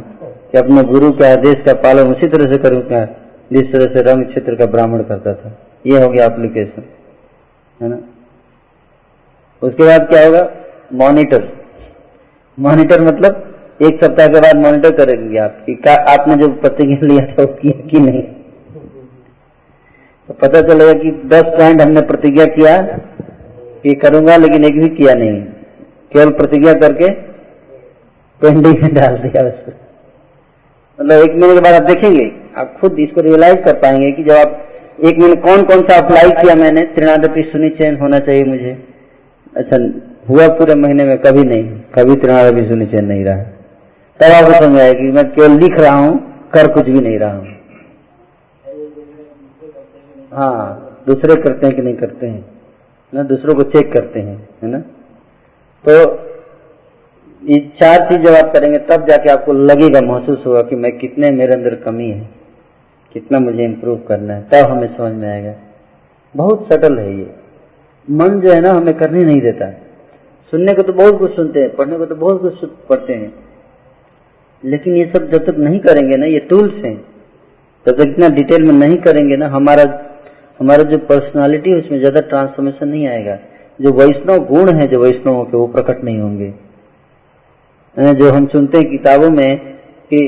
कि 0.51 0.57
अपने 0.57 0.83
गुरु 0.83 1.11
के 1.11 1.25
आदेश 1.25 1.61
का 1.65 1.73
पालन 1.83 2.13
उसी 2.13 2.27
तरह 2.27 2.49
से 2.51 2.57
करूँगा 2.57 3.03
जिस 3.51 3.71
तरह 3.73 3.93
से 3.93 4.01
रंग 4.01 4.25
क्षेत्र 4.25 4.55
का 4.55 4.65
ब्राह्मण 4.67 5.03
करता 5.03 5.33
था। 5.33 5.51
ये 5.85 6.01
हो 6.03 6.09
गया 6.09 6.25
एप्लीकेशन 6.25 6.83
है 7.79 7.89
ना? 7.89 7.99
उसके 9.61 9.83
बाद 9.83 10.07
क्या 10.09 10.25
होगा? 10.25 10.49
मॉनिटर 10.93 11.47
मॉनिटर 12.57 13.01
मतलब 13.01 13.41
एक 13.81 14.03
सप्ताह 14.03 14.27
के 14.27 14.39
बाद 14.39 14.55
मॉनिटर 14.55 14.91
करेंगे 14.91 15.37
आप 15.37 15.57
कि 15.65 15.73
का, 15.75 15.93
आपने 16.13 16.35
जो 16.35 16.49
प्रतिज्ञा 16.49 16.97
लिया 17.01 17.25
था 17.25 17.43
वो 17.43 17.47
किया 17.53 17.87
कि 17.87 17.99
नहीं। 17.99 18.21
तो 20.29 20.33
पता 20.33 20.61
चलेगा 20.61 20.93
कि 20.93 21.11
दस 21.25 21.43
पॉइंट 21.57 21.81
हमने 21.81 22.01
प्रतिज्ञा 22.01 22.45
किया 22.45 22.81
कि 23.83 23.95
करूँगा 23.95 24.37
लेकिन 24.37 24.65
एक 24.65 24.79
भी 24.79 24.89
किया 24.89 25.13
नहीं। 25.13 25.41
केवल 26.11 26.31
प्रतिज्ञा 26.31 26.73
करके 26.73 27.09
पेंडिंग 28.41 28.81
में 28.83 28.93
डाल 28.93 29.17
दिया 29.17 29.43
उसको। 29.43 29.71
मतलब 30.99 31.23
एक 31.23 31.35
महीने 31.35 31.53
के 31.53 31.59
बाद 31.59 31.73
आप 31.73 31.83
देखेंगे, 31.83 32.31
आप 32.57 32.77
खुद 32.81 32.99
इसको 32.99 33.21
रियलाइज़ 33.21 33.61
कर 33.61 33.73
पाएँगे 33.73 34.11
कि 34.11 34.23
जब 34.23 34.35
आप 34.35 34.61
एक 35.03 35.17
महीने 35.17 35.35
कौन 35.35 35.63
कौन 35.63 35.81
सा 35.81 35.97
अप्लाई 35.97 36.31
किया 36.31 36.55
मैंने, 36.55 36.83
त्रिनादपी 36.85 37.41
सुनिचयन 37.41 37.97
होना 37.97 38.19
चाहिए 38.19 38.43
मुझे। 38.43 38.77
अच्छा 39.57 39.77
हुआ 40.29 40.47
पूरे 40.47 40.75
महीने 40.75 41.05
में 41.05 41.17
कभी 41.17 41.43
नहीं, 41.43 41.63
कभी 41.69 42.15
त्रिनादपी 42.15 42.69
सुनिचयन 42.69 43.05
नहीं 43.05 43.25
रहा। 43.25 43.43
तब 44.19 44.45
आपको 44.45 44.65
समझ 44.65 44.79
आया 44.81 44.93
कि 44.93 45.11
मैं 45.11 45.31
केवल 45.31 45.51
लिख 45.51 45.79
रहा 45.79 45.95
हूँ, 45.95 46.33
कर 46.53 46.67
कुछ 46.67 46.85
भी 46.85 47.01
नहीं 47.01 47.19
रहा। 47.19 47.33
हूँ 47.33 47.47
हाँ 50.33 50.81
दूसरे 51.07 51.35
करते 51.35 51.67
हैं 51.67 51.75
कि 51.75 51.81
नहीं 51.81 51.95
करते 51.95 52.27
हैं? 52.27 52.45
ना, 53.13 53.23
दूसरों 53.23 53.55
को 53.55 53.63
चेक 53.63 53.93
करते 53.93 54.19
हैं, 54.19 54.49
है 54.63 54.69
ना? 54.69 54.79
तो 55.85 56.25
ये 57.51 57.59
चार 57.81 58.09
चीज़ 58.09 58.21
जब 58.21 58.33
आप 58.33 58.53
करेंगे, 58.53 58.77
तब 58.77 59.07
जाके 59.07 59.29
आपको 59.29 59.53
लगेगा, 59.53 60.01
महसूस 60.01 60.43
होगा 60.45 60.61
कि 60.61 60.75
मैं 60.75 60.97
कितने, 60.97 61.31
मेरे 61.31 61.53
अंदर 61.53 61.75
कमी 61.75 62.09
है, 62.09 62.29
कितना 63.13 63.39
मुझे 63.39 63.65
इम्प्रूव 63.65 63.97
करना 64.07 64.33
है, 64.33 64.45
तब 64.53 64.71
हमें 64.71 64.97
समझ 64.97 65.13
में 65.13 65.29
आएगा। 65.29 65.53
बहुत 66.35 66.67
सटल 66.73 66.99
है 66.99 67.17
ये। 67.17 67.31
मन 68.11 68.41
जो 68.41 68.51
है 68.51 68.61
ना, 68.61 68.71
हमें 68.71 68.93
करने 68.93 69.23
नहीं 69.23 69.41
देता। 69.41 69.71
सुनने 70.55 70.73
को 70.73 70.81
तो 70.81 70.93
बहुत 70.93 71.17
कुछ 71.19 71.35
सुनते 71.35 71.61
हैं, 71.61 71.75
पढ़ने 71.75 71.97
को 71.97 72.05
तो 72.05 72.15
बहुत 72.17 72.41
कुछ 72.41 72.69
पढ़ते 72.89 73.13
हैं। 73.13 73.33
लेकिन 74.63 74.95
ये 74.95 75.05
सब 75.15 75.29
जब 75.31 75.45
तक 75.45 75.57
नहीं 75.59 75.79
करेंगे 75.81 76.17
ना, 76.17 76.25
ये 76.25 76.39
टूल्स 76.49 76.83
हैं। 76.85 76.95
जब 77.85 77.93
तक 77.93 78.01
इतना 78.03 78.29
डिटेल 78.35 78.63
में 78.63 78.73
नहीं 78.75 78.97
करेंगे 78.99 79.37
ना, 79.37 79.47
हमारा 79.49 79.83
हमारा 80.59 80.83
जो 80.85 80.97
पर्सनालिटी 81.05 81.71
है, 81.71 81.79
उसमें 81.79 81.97
ज़्यादा 81.99 82.21
ट्रांसफॉर्मेशन 82.23 82.87
नहीं 82.87 83.07
आएगा। 83.07 83.37
जो 83.79 83.91
वैष्णव 83.93 84.45
गुण 84.45 84.69
है, 84.69 84.87
जो 84.87 84.99
वैष्णवों 84.99 85.43
के, 85.45 85.57
वो 85.57 85.67
प्रकट 85.67 86.03
नहीं 86.03 86.19
होंगे। 86.19 86.53
जो 88.15 88.29
हम 88.31 88.47
सुनते 88.47 88.77
हैं 88.77 88.89
किताबों 88.89 89.29
में 89.31 89.57
कि 90.11 90.21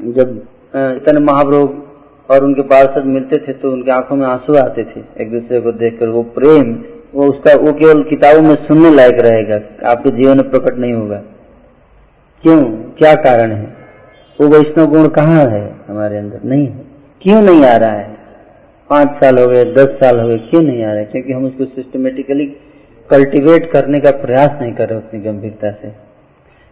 जब 0.00 0.40
इतने 0.74 1.20
महाप्रभु 1.22 2.34
और 2.34 2.44
उनके 2.44 2.62
पार्षद 2.68 3.04
मिलते 3.08 3.38
थे 3.38 3.52
तो 3.54 3.72
उनके 3.72 3.90
आँखों 3.90 4.16
में 4.16 4.26
आँसू 4.26 4.54
आते 4.58 4.84
थे। 4.84 5.00
एक 5.22 5.30
दूसरे 5.32 5.60
को 5.60 5.72
देखकर 5.74 6.08
वो 6.08 6.22
प्रेम 6.36 6.74
वो 7.14 7.26
उसका, 7.26 7.56
वो 7.56 7.72
केवल 7.72 8.02
किताबों 8.02 8.42
में 8.42 8.54
सुनने 8.54 8.90
लायक 8.90 9.18
रहेगा। 9.18 9.60
आपके 9.90 10.10
जीवन 10.10 10.36
में 10.36 10.50
प्रकट 10.50 10.78
नहीं 10.78 10.92
होगा। 10.92 11.22
क्यों? 12.42 12.64
क्या 12.64 13.14
कारण 13.14 13.52
है? 13.52 13.76
वो 14.40 14.48
वैष्णव 14.48 14.86
गुण 14.86 15.08
कहाँ 15.08 15.46
है 15.46 15.76
हमारे 15.88 16.18
अंदर? 16.18 16.40
नहीं 16.44 16.66
है। 16.66 16.84
क्यों 17.22 17.42
नहीं 17.42 17.64
आ 17.64 17.76
रहा 17.76 17.90
है? 17.90 18.16
पाँच 18.90 19.08
साल 19.08 19.38
हो 19.38 19.48
गए, 19.48 19.64
दस 19.64 19.86
साल 19.86 20.20
हो 20.20 20.28
गए, 20.28 20.38
क्यों 20.38 20.62
नहीं 20.62 20.84
आ 20.84 20.92
रहे 20.92 21.04
क्योंकि 21.04 21.32
हम 21.32 21.44
उसको 21.44 21.64
सिस्टमेटिकली 21.64 22.44
कल्टीवेट 23.10 23.70
करने 23.72 24.00
का 24.00 24.10
प्रयास 24.10 24.50
नहीं 24.60 24.72
कर 24.72 24.88
रहे 24.88 24.98
उतनी 24.98 25.20
गंभीरता 25.20 25.70
से। 25.70 25.88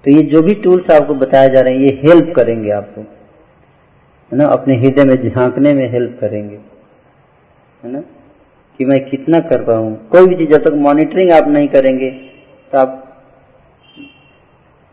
तो 0.05 0.11
ये 0.11 0.22
जो 0.22 0.43
भी 0.43 0.55
टूल्स 0.55 0.90
आपको 0.90 1.14
बताए 1.14 1.51
जा 1.51 1.61
रहे 1.61 1.74
हैं, 1.74 1.80
ये 1.80 2.01
हेल्प 2.05 2.32
करेंगे 2.36 2.70
आपको। 2.70 3.01
है 4.32 4.38
ना? 4.38 4.47
अपने 4.47 4.74
हृदय 4.74 5.05
में 5.05 5.30
झांकने 5.30 5.72
में 5.72 5.93
हेल्प 5.93 6.18
करेंगे। 6.20 6.59
है 7.84 7.93
ना? 7.93 8.03
कि 8.80 8.84
मैं 8.84 8.98
कितना 9.04 9.40
कर 9.42 9.60
रहा 9.60 9.76
हूँ। 9.76 10.08
कोई 10.08 10.26
भी 10.26 10.34
चीज़, 10.34 10.50
जब 10.50 10.64
तक 10.64 10.74
मॉनिटरिंग 10.80 11.30
आप 11.32 11.48
नहीं 11.48 11.68
करेंगे 11.68 12.10
तो 12.72 12.78
आप 12.78 12.98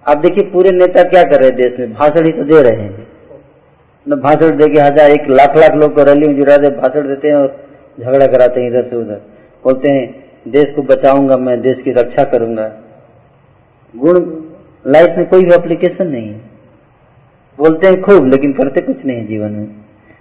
आप 0.05 0.17
देखिए 0.17 0.43
पूरे 0.43 0.71
नेता 0.71 1.03
क्या 1.05 1.23
कर 1.23 1.39
रहे 1.39 1.49
हैं 1.49 1.57
देश 1.57 1.79
में? 1.79 1.93
भाषण 1.93 2.25
ही 2.25 2.31
तो 2.31 2.43
दे 2.43 2.61
रहे 2.63 2.75
हैं। 2.75 3.07
न 4.05 4.15
भाषण 4.17 4.55
दे 4.57 4.67
के 4.69 4.79
हज़ार 4.79 5.11
एक 5.11 5.29
लाख 5.29 5.55
लाख 5.57 5.75
लोग 5.75 5.93
को 5.95 6.03
रैली 6.03 6.27
में 6.27 6.35
जुड़ा 6.37 6.57
दे, 6.57 6.69
भाषण 6.71 7.07
देते 7.07 7.27
हैं 7.27 7.35
और 7.35 7.65
झगड़ा 7.97 8.27
कराते 8.27 8.61
हैं 8.61 8.69
इधर 8.69 8.89
से 8.89 8.95
उधर। 8.95 9.21
बोलते 9.63 9.89
हैं, 9.89 10.23
देश 10.47 10.73
को 10.75 10.81
बचाऊँगा 10.83 11.37
मैं, 11.37 11.61
देश 11.61 11.81
की 11.83 11.91
रक्षा 11.91 12.23
करूँगा। 12.25 12.71
गुण 13.93 14.25
लाइफ 14.85 15.17
में 15.17 15.27
कोई 15.29 15.45
भी 15.45 15.53
एप्लीकेशन 15.53 16.07
नहीं 16.07 16.27
है। 16.27 16.41
बोलते 17.57 17.87
हैं, 17.87 18.01
खूब, 18.01 18.27
लेकिन 18.27 18.53
करते 18.53 18.81
कुछ 18.81 19.05
नहीं 19.05 19.25
जीवन 19.27 19.51
में। 19.51 19.67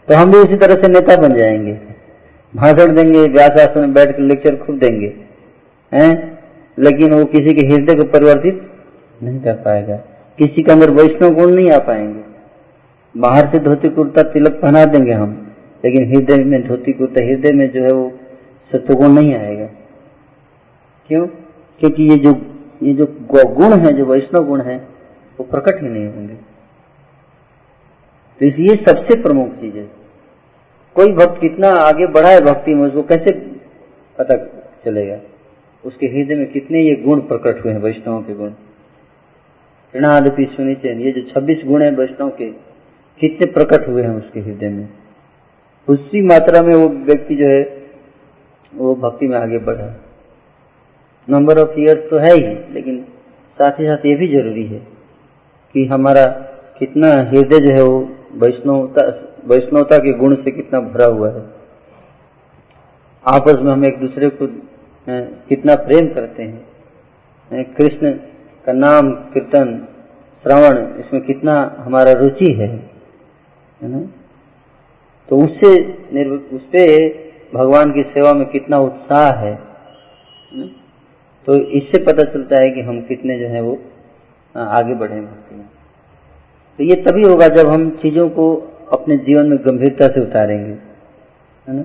तो 0.08 0.14
हम 0.14 0.30
भी 0.32 0.38
उसी 0.38 0.56
तरह 0.56 0.82
से 0.82 0.88
नेता 0.88 1.16
बन 1.16 1.34
जाएँगे। 1.34 1.78
भाषण 2.56 2.94
देंगे 2.94 3.28
व्यास 3.28 3.50
आसन 3.50 3.80
में 3.80 3.92
बैठ 3.92 4.10
कर 4.10 4.18
लेक्चर 4.18 4.56
खूब 4.56 4.78
देंगे, 4.78 5.14
हैं? 5.92 6.38
लेकिन 6.78 7.14
वो 7.14 7.24
किसी 7.24 7.54
के 7.54 7.66
हृदय 7.66 7.94
को 7.94 8.04
परिवर्तित 8.04 8.70
नहीं 9.22 9.40
कर 9.40 9.54
पाएगा। 9.54 9.96
किसी 10.38 10.62
के 10.62 10.72
अंदर 10.72 10.90
वैष्णव 10.90 11.34
गुण 11.34 11.50
नहीं 11.50 11.70
आ 11.70 11.78
पाएँगे। 11.78 12.20
बाहर 13.16 13.48
से 13.52 13.58
धोती 13.58 13.88
कुर्ता, 13.88 14.22
तिलक 14.22 14.52
पहना 14.52 14.84
देंगे 14.84 15.12
हम, 15.12 15.52
लेकिन 15.84 16.12
हृदय 16.12 16.44
में 16.44 16.68
धोती 16.68 16.92
कुर्ता, 16.92 17.20
हृदय 17.20 17.52
में 17.52 17.70
जो 17.70 17.82
है 17.82 17.92
वो 17.92 18.12
सत्वगुण 18.72 19.08
नहीं 19.08 19.34
आएगा। 19.34 19.66
क्यों? 21.08 21.26
क्योंकि 21.80 22.02
ये 22.02 22.16
जो 22.16 22.54
ये 22.82 22.92
जो 22.92 23.16
गुण 23.46 23.72
है, 23.72 23.92
जो 23.92 24.06
वैष्णव 24.06 24.44
गुण 24.44 24.60
है, 24.60 24.88
वो 25.40 25.44
प्रकट 25.44 25.82
ही 25.82 25.88
नहीं 25.88 26.06
होंगे। 26.06 26.34
तो 28.38 28.46
इसलिए 28.46 28.76
सबसे 28.76 29.22
प्रमुख 29.22 29.48
चीज़ 29.48 29.76
है 29.76 29.97
कोई 30.98 31.12
भक्त 31.12 31.40
कितना 31.40 31.68
आगे 31.68 32.06
बढ़ा 32.06 32.28
है 32.28 32.40
भक्ति 32.40 32.74
में, 32.74 32.88
उसको 32.88 33.02
कैसे 33.02 33.32
पता 34.18 34.36
चलेगा? 34.84 35.18
उसके 35.84 36.06
हृदय 36.06 36.34
में 36.34 36.52
कितने 36.52 36.80
ये 36.80 36.94
गुण 36.94 37.20
प्रकट 37.20 37.64
हुए 37.64 37.72
हैं, 37.72 37.80
वैष्णव 37.80 38.22
के 38.22 38.34
गुण। 38.34 38.50
ऋणादपि 39.96 40.44
सुनिचैन 40.44 41.00
ये 41.00 41.12
जो 41.12 41.22
26 41.22 41.64
गुण 41.64 41.82
है 41.82 41.90
वैष्णव 41.90 42.28
के, 42.28 42.50
कितने 43.20 43.46
प्रकट 43.46 43.88
हुए 43.88 44.02
हैं 44.02 44.10
उसके 44.10 44.40
हृदय 44.40 44.68
में। 44.68 44.88
उसी 45.88 46.22
मात्रा 46.22 46.62
में 46.62 46.74
वो 46.74 46.88
व्यक्ति 46.88 47.34
जो 47.34 47.46
है, 47.46 47.82
वो 48.74 48.94
भक्ति 48.94 49.28
में 49.28 49.38
आगे 49.38 49.58
बढ़ा। 49.58 49.94
नंबर 51.30 51.58
ऑफ़ 51.58 51.80
ईयर्स 51.80 52.10
तो 52.10 52.16
है 52.16 52.34
ही, 52.34 52.74
लेकिन 52.74 53.04
साथ 53.58 53.72
ही 53.72 53.84
साथ 53.84 54.06
ये 54.06 54.14
भी 54.14 54.28
ज़रूरी 54.28 54.66
है 54.66 54.78
कि 55.74 55.86
हमारा 55.86 56.26
कितना 56.78 57.08
हृदय 57.22 57.60
जो 57.60 57.70
है 57.70 57.82
वो 57.82 58.16
वैष्णवता 58.32 59.27
वैष्णवता 59.44 59.98
के 59.98 60.12
गुण 60.14 60.34
से 60.34 60.50
कितना 60.50 60.80
भरा 60.82 61.06
हुआ 61.06 61.30
है। 61.30 61.42
आपस 63.24 63.56
में 63.56 63.70
हम 63.72 63.84
एक 63.84 63.98
दूसरे 64.00 64.28
को 64.32 64.46
कितना 65.48 65.74
प्रेम 65.76 66.06
करते 66.14 66.42
हैं। 66.42 67.64
कृष्ण 67.74 68.12
का 68.66 68.72
नाम, 68.74 69.10
कीर्तन, 69.32 69.76
श्रवण, 70.44 70.76
इसमें 71.00 71.22
कितना 71.22 71.54
हमारा 71.78 72.12
रुचि 72.14 72.52
है 72.52 72.68
ना? 73.80 74.00
तो 75.28 75.36
उससे 75.44 75.70
उससे 76.52 76.84
भगवान 77.54 77.92
की 77.92 78.02
सेवा 78.04 78.32
में 78.32 78.44
कितना 78.46 78.78
उत्साह 78.80 79.32
है 79.36 79.54
तो 81.46 81.54
इससे 81.56 81.98
पता 82.04 82.24
चलता 82.24 82.56
है 82.56 82.70
कि 82.70 82.80
हम 82.80 83.00
कितने 83.02 83.38
जो 83.38 83.46
है 83.46 83.60
वो 83.60 83.78
आगे 84.54 84.94
बढ़े 84.94 85.20
भक्ति 85.20 85.54
में। 85.54 85.66
तो 86.78 86.84
ये 86.84 86.94
तभी 87.02 87.22
होगा 87.22 87.48
जब 87.48 87.68
हम 87.68 87.88
चीज़ों 88.02 88.28
को 88.30 88.46
अपने 88.88 89.16
जीवन 89.18 89.46
में 89.46 89.58
गंभीरता 89.64 90.08
से 90.08 90.20
उतारेंगे, 90.20 90.70
है 91.66 91.76
ना? 91.76 91.84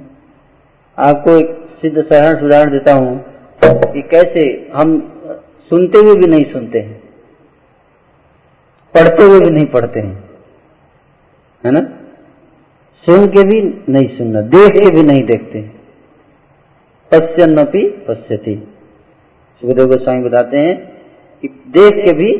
आपको 0.97 1.38
एक 1.38 1.49
सिद्ध 1.82 1.97
साधारण 1.97 2.45
उदाहरण 2.45 2.72
देता 2.72 2.93
हूँ 2.93 3.24
कि 3.93 4.01
कैसे 4.04 4.43
हम 4.74 4.99
सुनते 5.72 5.97
हुए 5.97 6.16
भी 6.16 6.28
नहीं 6.28 6.45
सुनते 6.51 6.80
हैं, 6.80 7.01
पढ़ते 8.93 9.24
हुए 9.24 9.39
भी 9.39 9.49
नहीं 9.49 9.66
पढ़ते 9.68 9.99
हैं, 9.99 10.24
है 11.64 11.72
ना? 11.72 11.82
सुन 13.06 13.28
के 13.28 13.43
भी 13.43 13.62
नहीं 13.89 14.08
सुनना, 14.18 14.41
देख 14.41 14.74
के 14.74 14.89
भी 14.91 15.04
नहीं 15.04 15.24
देखते 15.26 15.62
पश्यन्नपि 17.12 17.84
पश्यति। 18.08 18.56
सुखदेव 19.62 19.88
गोस्वामी 19.88 20.24
बताते 20.24 20.58
हैं 20.58 20.76
कि 21.43 21.47
देख 21.74 22.04
के 22.06 22.14
भी 22.14 22.32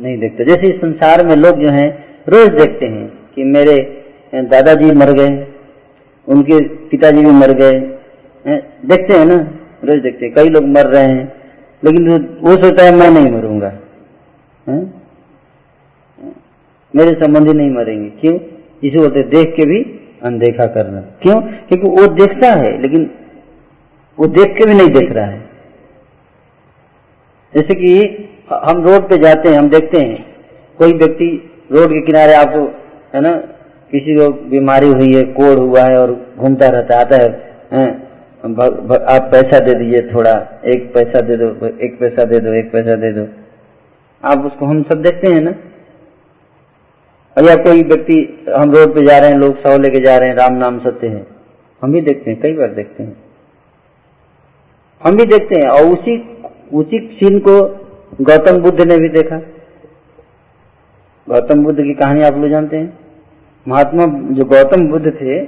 नहीं 0.00 0.18
देखते। 0.18 0.44
जैसे 0.44 0.70
संसार 0.78 1.24
में 1.26 1.34
लोग 1.36 1.60
जो 1.60 1.68
हैं, 1.70 1.88
रोज 2.28 2.48
देखते 2.52 2.86
हैं। 2.86 3.06
कि 3.36 3.44
मेरे 3.46 3.76
दादाजी 4.44 4.90
मर 4.94 5.12
गए, 5.12 5.46
उनके 6.28 6.60
पिताजी 6.88 7.24
भी 7.24 7.30
मर 7.34 7.52
गए 7.54 7.78
देखते 8.44 9.14
हैं 9.14 9.24
ना, 9.26 9.36
रोज 9.84 9.98
देखते 10.00 10.24
हैं, 10.24 10.34
कई 10.34 10.48
लोग 10.48 10.64
मर 10.68 10.86
रहे 10.86 11.04
हैं, 11.04 11.32
लेकिन 11.82 12.08
वो 12.40 12.56
सोचता 12.56 12.84
है 12.84 12.94
मैं 12.94 13.10
नहीं 13.10 13.30
मरूँगा 13.32 13.72
है? 14.66 14.78
मेरे 16.94 17.12
संबंधी 17.14 17.52
नहीं 17.52 17.70
मरेंगे, 17.70 18.08
क्यों 18.20 18.38
इसे 18.82 18.98
बोलते 18.98 19.22
देख 19.30 19.54
के 19.56 19.64
भी 19.66 19.80
अनदेखा 20.24 20.66
करना, 20.68 21.00
क्यों 21.22 21.40
क्योंकि 21.40 21.88
वो 21.88 22.06
देखता 22.14 22.52
है, 22.54 22.70
लेकिन 22.82 23.10
वो 24.18 24.26
देख 24.28 24.56
के 24.58 24.64
भी 24.64 24.74
नहीं 24.74 24.90
देख 24.90 25.12
रहा 25.12 25.24
है 25.26 25.44
जैसे 27.52 27.74
कि 27.74 27.92
हम 28.50 28.82
रोड 28.84 29.08
पे 29.08 29.18
जाते 29.18 29.48
हैं, 29.48 29.58
हम 29.58 29.68
देखते 29.68 30.00
हैं, 30.00 30.24
कोई 30.78 30.92
व्यक्ति 30.94 31.28
रोड 31.72 31.92
के 31.92 32.00
किनारे 32.02 32.34
आपको 32.34 32.64
है 33.16 33.20
ना? 33.22 33.36
किसी 33.90 34.14
को 34.14 34.30
बीमारी 34.50 34.88
हुई 34.88 35.12
है 35.14 35.22
कोड़ 35.32 35.58
हुआ 35.58 35.82
है 35.82 36.00
और 36.00 36.12
घूमता 36.38 36.68
रहता 36.68 36.98
आता 37.00 37.16
है, 37.16 37.28
है? 37.72 37.86
आप 38.44 39.28
पैसा 39.32 39.58
दे 39.58 39.74
दीजिए 39.74 40.02
थोड़ा 40.14 40.32
एक 40.64 40.92
पैसा 40.94 41.20
दे 41.20 41.36
दो 41.36 41.46
एक 41.66 41.98
पैसा 42.00 42.24
दे 42.24 42.40
दो 42.40 42.52
एक 42.52 42.70
पैसा 42.72 42.96
दे 42.96 43.12
दो। 43.12 43.26
आप 44.22 44.44
उसको 44.46 44.66
हम 44.66 44.82
सब 44.82 45.02
देखते 45.02 45.32
हैं 45.32 45.40
ना? 45.40 45.54
या 47.36 47.54
कोई 47.56 47.82
व्यक्ति 47.82 48.18
हम 48.56 48.70
रोड 48.72 48.94
पे 48.94 49.04
जा 49.04 49.18
रहे 49.18 49.30
हैं 49.30 49.38
लोग 49.38 49.56
सौ 49.58 49.76
लेके 49.78 50.00
जा 50.00 50.16
रहे 50.18 50.28
हैं 50.28 50.36
राम 50.36 50.52
नाम 50.52 50.78
सत्य 50.78 51.08
है। 51.08 51.26
हम 51.82 51.92
भी 51.92 52.00
देखते 52.00 52.30
हैं 52.30 52.40
कई 52.40 52.52
बार 52.52 52.68
देखते 52.68 53.02
हैं। 53.02 53.16
हम 55.02 55.16
भी 55.16 55.26
देखते 55.26 55.60
हैं 55.60 55.68
और 55.68 55.86
उसी 55.88 56.16
उसी 56.72 56.98
सीन 57.14 57.38
को 57.38 57.58
गौतम 58.20 58.60
बुद्ध 58.60 58.80
ने 58.80 58.98
भी 58.98 59.08
देखा। 59.08 59.40
गौतम 61.28 61.64
बुद्ध 61.64 61.82
की 61.82 61.94
कहानी 61.94 62.22
आप 62.22 62.36
लोग 62.36 62.50
जानते 62.50 62.76
हैं? 62.76 63.05
महात्मा 63.66 64.06
जो 64.34 64.44
गौतम 64.46 64.86
बुद्ध 64.88 65.10
थे, 65.12 65.40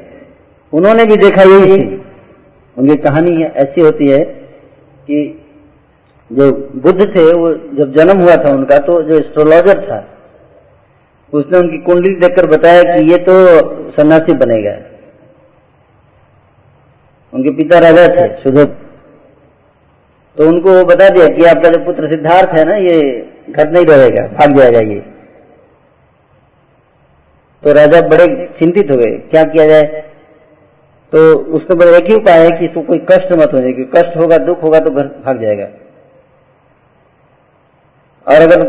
उन्होंने 0.73 1.05
भी 1.05 1.17
देखा 1.17 1.43
यही 1.45 1.77
थी। 1.79 2.05
उनकी 2.77 2.97
कहानी 3.03 3.43
ऐसी 3.43 3.81
होती 3.81 4.09
है 4.09 4.25
कि 4.25 5.19
जो 6.31 6.51
बुद्ध 6.77 7.01
थे, 7.07 7.33
वो 7.33 7.53
जब 7.75 7.95
जन्म 7.95 8.21
हुआ 8.21 8.37
था 8.37 8.51
उनका 8.53 8.79
तो 8.79 9.03
जो 9.03 9.19
एस्ट्रोलॉजर 9.19 9.81
था, 9.83 10.05
उसने 11.33 11.59
उनकी 11.59 11.79
कुंडली 11.81 12.15
देखकर 12.17 12.47
बताया 12.47 12.83
कि 12.85 13.11
ये 13.11 13.19
तो 13.19 13.35
सन्यासी 13.93 14.35
बनेगा 14.35 14.77
उनके 17.33 17.51
पिता 17.53 17.79
राजा 17.79 18.07
थे, 18.09 18.27
सुधोप। 18.43 18.77
तो 20.37 20.49
उनको 20.49 20.73
वो 20.73 20.85
बता 20.85 21.09
दिया 21.09 21.29
कि 21.29 21.45
आपका 21.45 21.69
जो 21.69 21.79
पुत्र 21.85 22.09
सिद्धार्थ 22.11 22.51
है 22.51 22.65
ना, 22.65 22.75
ये 22.77 22.97
घर 23.51 23.71
नहीं 23.71 23.87
रहेगा, 23.87 24.23
भाग 24.29 24.57
जाएगा 24.59 24.81
ये। 24.83 25.03
तो 27.69 27.73
राजा 27.75 28.01
बड़े 28.09 28.27
चिंतित 28.59 28.91
हो 28.91 28.97
गए, 28.97 29.11
क्या 29.31 29.43
किया 29.45 29.67
जाए? 29.67 29.87
तो 31.13 31.19
उसको 31.55 31.75
बड़े 31.77 31.97
एक 31.97 32.05
ही 32.05 32.15
उपाय 32.15 32.39
है 32.41 32.51
कि 32.59 32.65
इसको 32.65 32.83
कोई 32.83 32.99
कष्ट 33.11 33.33
मत 33.33 33.53
हो 33.55 33.61
जाए 33.61 33.73
कष्ट 33.95 34.17
होगा, 34.17 34.39
दुख 34.39 34.63
होगा 34.63 34.79
तो 34.81 34.91
घर 34.91 35.07
भाग 35.25 35.41
जाएगा। 35.43 35.65
और 38.27 38.43
अगर, 38.43 38.63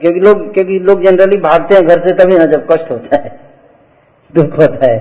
क्योंकि 0.00 0.20
लोग 0.20 0.52
क्योंकि 0.54 0.78
लोग 0.78 1.02
जनरली 1.02 1.36
भागते 1.36 1.74
हैं 1.74 1.86
घर 1.86 2.04
से, 2.04 2.12
तभी 2.12 2.38
ना 2.38 2.46
जब 2.46 2.66
कष्ट 2.70 2.90
होता 2.90 3.16
है, 3.16 3.40
दुख 4.34 4.58
होता 4.58 4.86
है। 4.86 4.98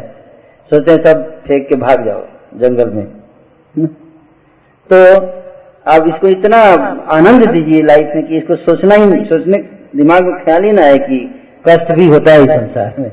सोचते 0.72 0.92
हैं 0.92 1.04
सब 1.04 1.24
फेंक 1.44 1.68
के 1.70 1.76
भाग 1.76 2.06
जाओ 2.06 2.24
जंगल 2.60 2.90
में। 2.90 3.06
तो 4.90 4.98
आप 5.92 6.08
इसको 6.08 6.28
इतना 6.28 6.62
आनंद 7.12 7.50
दीजिए 7.50 7.82
लाइफ 7.84 8.16
में 8.16 8.28
कि 8.28 8.38
इसको 8.38 8.56
सोचना 8.56 8.96
ही 8.96 9.06
नहीं, 9.06 9.26
सोचने, 9.26 9.58
दिमाग 9.96 10.24
में 10.24 10.44
ख्याल 10.44 10.64
ही 10.64 10.72
ना 10.72 10.82
है 10.82 10.98
कि 11.00 11.20
कष्ट 11.68 11.92
भी 11.92 12.08
होता 12.08 12.32
है 12.32 12.46
संसार 12.48 12.96
में। 13.00 13.12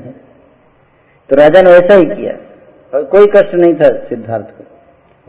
तो 1.31 1.35
राजा 1.35 1.61
ने 1.61 1.71
वैसा 1.71 1.93
ही 1.93 2.05
किया। 2.05 2.33
और 2.93 3.03
कोई 3.03 3.27
कष्ट 3.27 3.53
नहीं 3.55 3.73
था 3.73 3.89
सिद्धार्थ 3.89 4.45
को। 4.45 4.63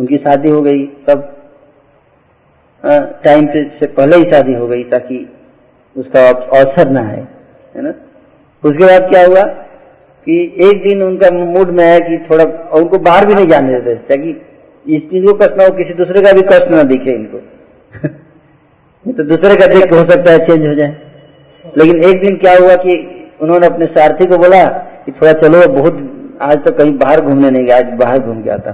उनकी 0.01 0.17
शादी 0.17 0.49
हो 0.51 0.63
गई, 0.63 0.87
सब 1.07 1.37
टाइम 3.25 3.47
से 3.47 3.87
पहले 3.87 4.17
ही 4.17 4.25
शादी 4.31 4.55
हो 4.55 4.67
गई 4.67 4.85
ताकि 4.85 5.33
उसका 5.97 6.29
अवसर 6.29 6.91
ना 6.91 7.01
है 7.01 7.29
है 7.77 7.83
ना? 7.83 7.95
उसके 8.65 8.85
बाद 8.85 9.09
क्या 9.11 9.27
हुआ 9.27 9.43
कि 10.25 10.57
एक 10.61 10.83
दिन 10.83 11.03
उनका 11.03 11.31
मूड 11.31 11.69
में 11.69 11.85
आया 11.85 11.99
कि 11.99 12.19
थोड़ा 12.19 12.45
उनको 12.73 12.99
बाहर 12.99 13.27
भी 13.27 13.35
नहीं 13.35 13.47
जाने 13.47 13.81
देते 13.81 13.95
ताकि 13.95 14.31
इस 14.97 15.03
चीज़ 15.03 15.27
को 15.27 15.35
कष्ट 15.35 15.57
ना 15.57 15.65
हो, 15.65 15.71
किसी 15.71 15.95
दूसरे 15.95 16.23
का 16.23 16.33
भी 16.33 16.43
कष्ट 16.43 16.71
ना 16.71 16.83
दिखे 16.83 17.13
इनको। 17.13 17.39
तो 19.13 19.23
दूसरे 19.23 19.57
का 19.57 19.67
देख 19.67 19.93
हो 19.93 20.11
सकता 20.11 20.33
है 20.33 20.47
चेंज 20.47 20.67
हो 20.67 20.75
जाए। 20.75 20.97
लेकिन 21.77 22.05
एक 22.05 22.21
दिन 22.21 22.37
क्या 22.37 22.57
हुआ 22.59 22.77
कि 22.77 22.95
उन्होंने 23.41 23.67
अपने 23.67 23.87
सारथी 23.87 24.27
को 24.27 24.39
बोला 24.39 24.89
कि 25.07 25.13
थोड़ा 25.13 25.33
चलो, 25.33 25.67
बहुत 25.71 26.39
आज 26.43 26.65
तो 26.65 26.73
कहीं 26.73 26.97
बाहर 26.99 27.21
घूमने 27.21 27.51
नहीं 27.51 27.65
गया, 27.65 27.77
आज 27.77 27.93
बाहर 27.95 28.19
घूम 28.19 28.43
के 28.43 28.51
आता 28.51 28.73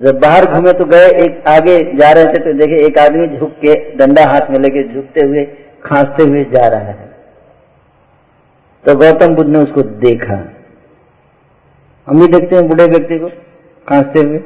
जब 0.00 0.18
बाहर 0.20 0.44
घूमे 0.46 0.72
तो 0.72 0.84
गए, 0.84 1.08
एक 1.16 1.44
आगे 1.48 1.82
जा 1.96 2.10
रहे 2.12 2.32
थे 2.34 2.38
तो 2.38 2.52
देखे 2.52 2.78
एक 2.78 2.98
आदमी 2.98 3.26
झुक 3.28 3.52
के 3.60 3.74
डंडा 3.96 4.24
हाथ 4.26 4.50
में 4.50 4.58
लेके 4.58 4.82
झुकते 4.84 5.22
हुए, 5.22 5.44
खांसते 5.84 6.22
हुए 6.22 6.44
जा 6.44 6.66
रहा 6.68 6.80
है। 6.80 7.12
तो 8.84 8.94
गौतम 8.96 9.34
बुद्ध 9.34 9.50
ने 9.50 9.58
उसको 9.58 9.82
देखा। 10.00 10.38
हम 12.08 12.20
भी 12.20 12.26
देखते 12.28 12.56
हैं 12.56 12.66
बूढ़े 12.68 12.86
व्यक्ति 12.86 13.18
को, 13.18 13.28
खांसते 13.86 14.20
हुए। 14.20 14.38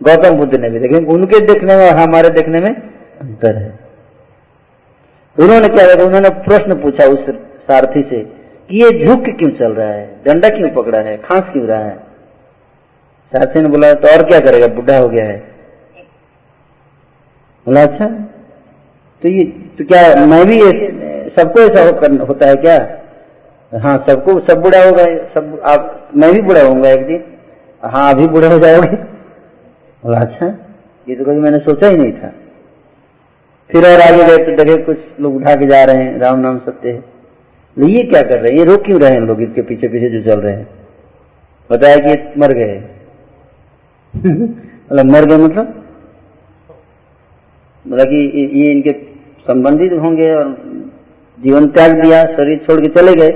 गौतम 0.00 0.36
बुद्ध 0.36 0.54
ने 0.54 0.70
भी 0.70 0.78
देखे। 0.78 1.04
उनके 1.06 1.40
देखने 1.46 1.76
में 1.76 1.88
हमारे 1.92 2.30
देखने 2.30 2.60
में 2.60 2.70
अंतर 2.70 3.56
है। 3.56 3.78
उन्होंने 5.36 5.68
किया 5.68 6.04
उन्होंने 6.04 6.28
प्रश्न 6.44 6.74
पूछा 6.74 7.06
उस 7.06 7.30
सारथी 7.66 8.02
से 8.10 8.20
कि 8.70 8.82
ये 8.82 8.90
झुक 9.04 9.24
क्यों 9.38 9.50
चल 9.50 9.72
रहा 9.72 9.86
है? 9.86 10.04
डंडा 10.24 10.48
क्यों 10.48 10.68
पकड़ा 10.72 10.98
है? 10.98 11.16
खांस 11.18 11.44
क्यों 11.52 11.66
रहा 11.66 11.78
है? 11.78 11.96
सारथी 13.32 13.60
ने 13.60 13.68
बोला 13.68 13.92
तो 13.94 14.08
और 14.08 14.22
क्या 14.24 14.40
करेगा? 14.40 14.66
बुढ़ा 14.68 14.98
हो 14.98 15.08
गया 15.08 15.24
है। 15.24 15.38
बोला 17.66 17.82
अच्छा 17.82 18.06
तो 19.22 19.28
ये 19.28 19.44
तो 19.78 19.84
क्या 19.84 20.24
मैं 20.26 20.44
भी 20.46 20.58
सबको 21.32 21.60
ऐसा 21.60 21.82
हो, 21.82 22.24
होता 22.24 22.46
है 22.46 22.56
क्या? 22.56 22.76
हाँ 23.72 23.96
सबको 24.08 24.38
सब 24.48 24.62
बुढ़ा 24.62 24.84
होगा 24.84 25.04
सब 25.34 25.60
आप 25.66 26.10
मैं 26.16 26.32
भी 26.32 26.40
बुढ़ा 26.42 26.62
होऊँगा 26.62 26.88
एक 26.90 27.06
दिन। 27.06 27.24
हाँ 27.82 28.10
अभी 28.14 28.26
बुढ़ा 28.28 28.48
हो 28.48 28.58
जाओगे। 28.58 28.96
बोला 30.02 30.20
अच्छा 30.20 30.46
ये 31.06 31.16
तो 31.16 31.24
कभी 31.24 31.40
मैंने 31.40 31.58
सोचा 31.60 31.88
ही 31.88 31.96
नहीं 31.96 32.12
था। 32.12 32.32
फिर 33.70 33.86
और 33.86 34.00
आगे 34.00 34.24
गए 34.26 34.44
तो 34.44 34.56
देखे 34.56 34.82
कुछ 34.82 34.98
लोग 35.20 35.36
उठा 35.36 35.54
के 35.56 35.66
जा 35.66 35.84
रहे 35.84 36.02
हैं 36.02 36.18
राम 36.20 36.38
नाम 36.38 36.58
सत्य 36.58 36.90
है। 36.90 37.04
ये 37.86 38.02
क्या 38.02 38.22
कर 38.22 38.40
रहे 38.40 38.52
हैं? 38.52 38.58
ये 38.58 38.64
रोक 38.64 38.84
क्यों 38.84 39.00
रहे 39.00 39.10
हैं 39.10 39.20
लोग 39.20 39.42
इसके 39.42 39.62
पीछे 39.62 39.88
पीछे 39.88 40.08
जो 40.08 40.22
चल 40.22 40.40
रहे 40.40 40.52
हैं? 40.52 40.68
बताया 41.70 41.96
कि 41.96 42.08
ये 42.08 42.32
मर 42.38 42.52
गए। 42.52 42.84
मतलब 44.92 45.04
मर 45.04 45.24
गए 45.24 45.36
मतलब? 45.36 45.84
मतलब 47.86 48.06
कि 48.06 48.50
ये 48.54 48.70
इनके 48.72 48.92
संबंधित 49.46 49.92
होंगे 49.92 50.34
और 50.34 50.62
जीवन 51.38 51.68
त्याग 51.68 52.00
दिया, 52.00 52.24
शरीर 52.24 52.58
छोड़ 52.58 52.80
के 52.80 52.88
चले 52.88 53.14
गए। 53.14 53.30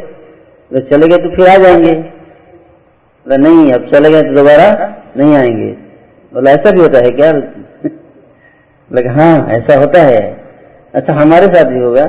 तो 0.71 0.81
चले 0.81 1.09
गए 1.09 1.19
तो 1.19 1.31
फिर 1.31 1.49
आ 1.49 1.57
जाएँगे। 1.57 1.95
बोला 1.95 3.37
नहीं, 3.37 3.73
अब 3.73 3.91
चले 3.93 4.11
गए 4.11 4.23
तो 4.23 4.35
दोबारा 4.35 4.97
नहीं 5.17 5.35
आएँगे। 5.35 5.73
बोला 6.35 6.51
ऐसा 6.51 6.71
भी 6.71 6.81
होता 6.81 6.99
है 6.99 7.11
क्या? 7.11 7.33
बोला 8.93 9.13
हाँ 9.13 9.49
ऐसा 9.49 9.79
होता 9.79 10.03
है। 10.03 10.45
अच्छा 10.95 11.13
हमारे 11.13 11.47
साथ 11.47 11.65
भी 11.65 11.79
होगा। 11.79 12.07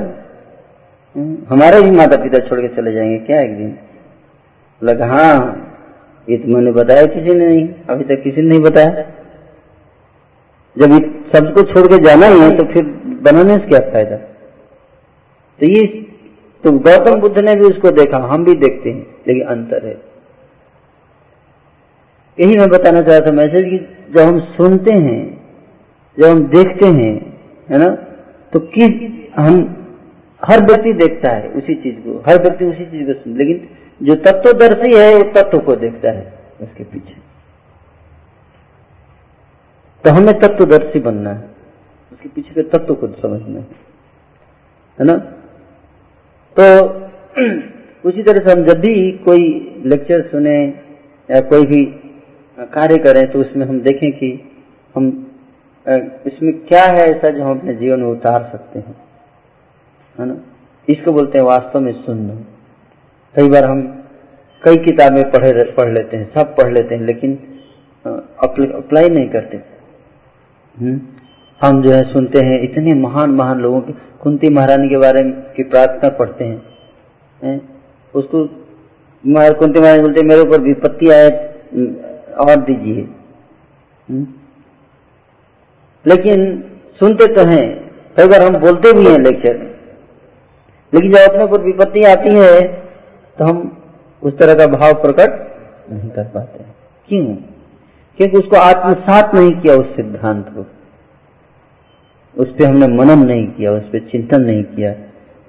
हमारे 1.50 1.76
ही 1.76 1.90
माता 1.90 2.16
पिता 2.16 2.38
छोड़ 2.38 2.60
के 2.60 2.68
चले 2.68 2.92
जाएँगे 2.92 3.18
क्या 3.18 3.40
एक 3.40 3.56
दिन? 3.56 3.68
बोला 4.82 5.06
हाँ 5.06 5.36
ये 6.28 6.36
तो 6.36 6.48
मैंने 6.48 6.72
बताया 6.72 7.06
किसी 7.06 7.34
ने 7.34 7.46
नहीं, 7.46 7.68
अभी 7.90 8.04
तक 8.04 8.22
किसी 8.22 8.42
ने 8.42 8.48
नहीं 8.48 8.60
बताया। 8.60 9.04
जब 10.76 10.90
सबको 11.32 11.62
छोड़ 11.62 11.86
के 11.86 11.98
जाना 11.98 12.26
ही 12.26 12.40
है 12.40 12.56
तो 12.56 12.64
फिर 12.64 12.84
बनाने 13.22 13.56
से 13.58 13.68
क्या 13.68 13.80
फ़ायदा? 13.82 14.16
तो 14.16 15.66
ये 15.66 15.86
तो 16.64 16.72
गौतम 16.72 17.20
बुद्ध 17.20 17.38
ने 17.38 17.54
भी 17.56 17.64
उसको 17.64 17.90
देखा, 17.90 18.18
हम 18.18 18.44
भी 18.44 18.54
देखते 18.54 18.90
हैं, 18.90 19.06
लेकिन 19.28 19.42
अंतर 19.44 19.86
है। 19.86 19.96
यही 22.38 22.58
मैं 22.58 22.68
बताना 22.68 23.02
चाहता 23.02 23.26
था 23.26 23.32
मैसेज 23.32 23.64
कि 23.64 23.78
जब 24.14 24.20
हम 24.20 24.40
सुनते 24.56 24.92
हैं, 24.92 25.22
जब 26.18 26.26
हम 26.26 26.44
देखते 26.46 26.86
हैं, 26.86 27.14
है 27.70 27.78
ना 27.78 27.90
तो 28.52 28.60
किस, 28.74 28.92
हम 29.36 29.72
हर 30.46 30.60
व्यक्ति 30.60 30.92
देखता 30.92 31.30
है 31.30 31.48
उसी 31.48 31.74
चीज़ 31.74 31.96
को, 31.96 32.24
हर 32.28 32.42
व्यक्ति 32.42 32.64
उसी 32.64 32.84
चीज़ 32.84 33.06
को 33.06 33.12
सुन। 33.12 33.36
लेकिन 33.36 33.68
जो 34.02 34.14
तत्वदर्शी 34.14 34.94
है, 34.94 35.14
वो 35.16 35.22
तत्व 35.22 35.58
को 35.58 35.76
देखता 35.76 36.10
है 36.10 36.38
उसके 36.62 36.84
पीछे। 36.84 37.14
तो 40.04 40.10
हमें 40.10 40.40
तत्वदर्शी 40.40 41.00
बनना 41.00 41.30
है। 41.30 41.48
उसके 42.12 42.28
पीछे 42.28 42.54
के 42.54 42.62
तत्व 42.62 42.94
को 42.94 43.06
समझना 43.06 43.58
है। 43.58 43.66
है 45.00 45.06
ना? 45.06 45.16
तो 46.58 46.86
उसी 48.08 48.22
तरह 48.22 48.46
से 48.46 48.52
हम 48.52 48.64
जब 48.64 48.80
भी 48.80 49.12
कोई 49.12 49.74
लेक्चर 49.86 50.20
सुने 50.20 50.64
या 51.30 51.40
कोई 51.40 51.66
भी 51.66 51.84
कार्य 52.58 52.98
करें 52.98 53.30
तो 53.32 53.40
उसमें 53.40 53.66
हम 53.66 53.80
देखें 53.80 54.12
कि 54.12 54.40
हम 54.96 55.32
इसमें 56.26 56.66
क्या 56.66 56.84
है 56.84 57.06
ऐसा 57.10 57.30
जो 57.30 57.44
हम 57.44 57.58
अपने 57.58 57.74
जीवन 57.74 58.00
में 58.00 58.06
उतार 58.06 58.48
सकते 58.52 58.78
हैं। 58.78 59.05
है 60.18 60.26
ना? 60.26 60.36
इसको 60.88 61.12
बोलते 61.12 61.38
हैं 61.38 61.44
वास्तव 61.44 61.80
में 61.80 61.92
सुनना। 62.02 62.34
कई 63.34 63.48
बार 63.48 63.64
हम 63.64 63.82
कई 64.62 64.76
किताबें 64.76 65.30
पढ़े 65.30 65.64
पढ़ 65.72 65.88
लेते 65.88 66.16
हैं, 66.16 66.32
सब 66.34 66.56
पढ़ 66.56 66.72
लेते 66.72 66.94
हैं, 66.94 67.02
लेकिन 67.02 67.38
अप्लाई 68.06 69.08
नहीं 69.08 69.28
करते। 69.28 69.56
हम्म? 70.76 71.00
हम 71.60 71.82
जो 71.82 71.90
है 71.90 72.02
सुनते 72.12 72.40
हैं 72.40 72.60
इतने 72.60 72.94
महान 72.94 73.30
महान 73.30 73.60
लोगों 73.60 73.80
की, 73.80 73.92
कुंती 74.22 74.48
महारानी 74.48 74.88
के 74.88 74.98
बारे 74.98 75.22
में 75.24 75.32
प्रार्थना 75.60 76.08
पढ़ते 76.08 76.44
हैं। 76.44 76.62
है? 77.42 77.60
उसको 78.14 78.44
कुंती 79.26 79.80
महारानी 79.80 80.02
बोलते 80.02 80.22
मेरे 80.22 80.40
ऊपर 80.40 80.60
विपत्ति 80.60 81.10
आए 81.10 81.30
और 82.40 82.56
दीजिए। 82.56 83.08
लेकिन 86.06 86.64
सुनते 87.00 87.26
तो 87.26 87.44
हैं, 87.44 87.90
कई 88.16 88.28
बार 88.28 88.42
हम 88.42 88.56
बोलते 88.56 88.92
भी 88.92 89.06
हैं 89.06 89.18
लेक्चर 89.18 89.58
में 89.58 89.75
लेकिन 90.92 91.12
जब 91.12 91.30
अपने 91.30 91.42
ऊपर 91.44 91.62
विपत्ति 91.62 92.02
आती 92.04 92.30
है 92.30 92.62
तो 93.38 93.44
हम 93.44 93.56
उस 94.22 94.38
तरह 94.38 94.54
का 94.54 94.66
भाव 94.68 94.92
प्रकट 95.02 95.30
नहीं 95.90 96.10
कर 96.10 96.24
पाते 96.24 96.64
क्यों? 97.08 97.26
क्योंकि 98.18 98.36
उसको 98.38 98.56
आत्मसात 98.58 99.34
नहीं 99.34 99.52
किया 99.52 99.74
उस 99.74 99.86
सिद्धांत 99.96 100.46
को। 100.48 100.64
उस 102.34 102.48
पर 102.48 102.64
हमने 102.64 102.86
मनन 102.88 103.26
नहीं 103.26 103.46
किया, 103.48 103.72
उस 103.72 103.82
पर 103.82 103.98
चिंतन 104.10 104.40
नहीं 104.42 104.62
किया, 104.64 104.94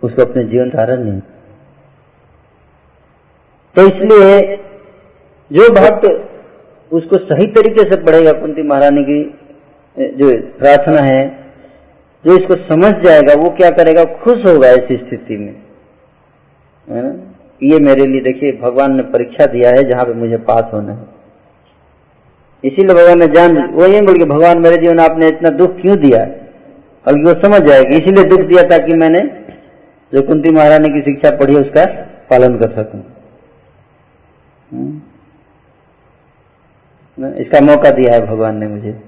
उसको 0.04 0.22
अपने 0.22 0.44
जीवन 0.44 0.70
धारण 0.70 1.04
नहीं 1.04 1.20
तो 3.76 3.88
इसलिए 3.88 4.56
जो 5.52 5.70
भक्त 5.72 6.06
उसको 6.92 7.18
सही 7.26 7.48
तरीके 7.50 7.84
से 7.84 7.96
पढ़ेगा, 7.98 8.32
कुंती 8.34 8.64
महारानी 8.64 9.04
की 9.04 9.20
जो 10.18 10.30
प्रार्थना 10.58 11.02
है 11.02 11.22
जो 12.28 12.38
इसको 12.38 12.56
समझ 12.68 12.94
जाएगा, 13.04 13.34
वो 13.34 13.50
क्या 13.50 13.70
करेगा? 13.72 14.04
खुश 14.06 14.46
होगा 14.46 14.70
इस 14.70 14.84
स्थिति 14.94 15.38
में। 15.38 15.56
ना? 16.88 17.14
ये 17.64 17.80
मेरे 17.80 18.06
लिए 18.08 18.22
देखिए, 18.22 18.52
भगवान 18.52 18.96
ने 18.96 19.04
परीक्षा 19.04 19.46
दिया 19.46 19.70
है 19.70 19.84
जहाँ 19.84 20.06
पे 20.06 20.14
मुझे 20.14 20.38
पास 20.38 20.64
होना 20.74 20.94
है। 20.94 21.06
इसीलिए 22.64 22.96
भगवान 22.96 23.20
ने 23.20 23.28
जान 23.28 23.58
वो 23.68 23.86
ये 23.86 24.02
बोल 24.02 24.18
के, 24.18 24.26
भगवान 24.26 24.58
मेरे 24.58 24.78
जीवन 24.78 25.00
आपने 25.00 25.28
इतना 25.28 25.50
दुख 25.50 25.80
क्यों 25.82 25.98
दिया? 25.98 26.24
और 27.06 27.16
वो 27.24 27.34
समझ 27.42 27.62
जाएगी। 27.62 27.96
इसीलिए 27.96 28.24
दुख 28.24 28.42
दिया 28.42 28.64
ताकि 28.68 28.94
मैंने 28.94 29.22
जो 30.14 30.22
कुंती 30.22 30.50
महारानी 30.50 30.90
की 30.90 31.02
शिक्षा 31.02 31.32
पढ़ी 31.38 31.56
उसका 31.56 31.86
पालन 32.30 32.58
कर 32.58 32.76
सकूँ। 32.76 33.04
इसका 37.38 37.62
मौका 37.62 37.92
दिया 37.92 38.14
है 38.14 38.26
भगवान 38.28 38.58
ने 38.58 38.68
मुझे। 38.68 39.07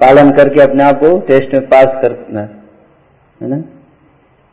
पालन 0.00 0.30
करके 0.32 0.60
अपने 0.62 0.82
आप 0.84 0.98
को 0.98 1.18
टेस्ट 1.26 1.54
में 1.54 1.68
पास 1.68 2.00
करना, 2.02 2.40
है 3.40 3.48
ना? 3.48 3.60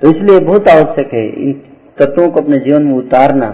तो 0.02 0.10
इसलिए 0.10 0.39
बहुत 0.41 0.68
आवश्यक 0.70 1.14
है 1.14 1.26
इन 1.28 1.54
तत्वों 1.98 2.30
को 2.30 2.41
अपने 2.41 2.58
जीवन 2.60 2.84
में 2.84 2.93
उतारना। 2.95 3.48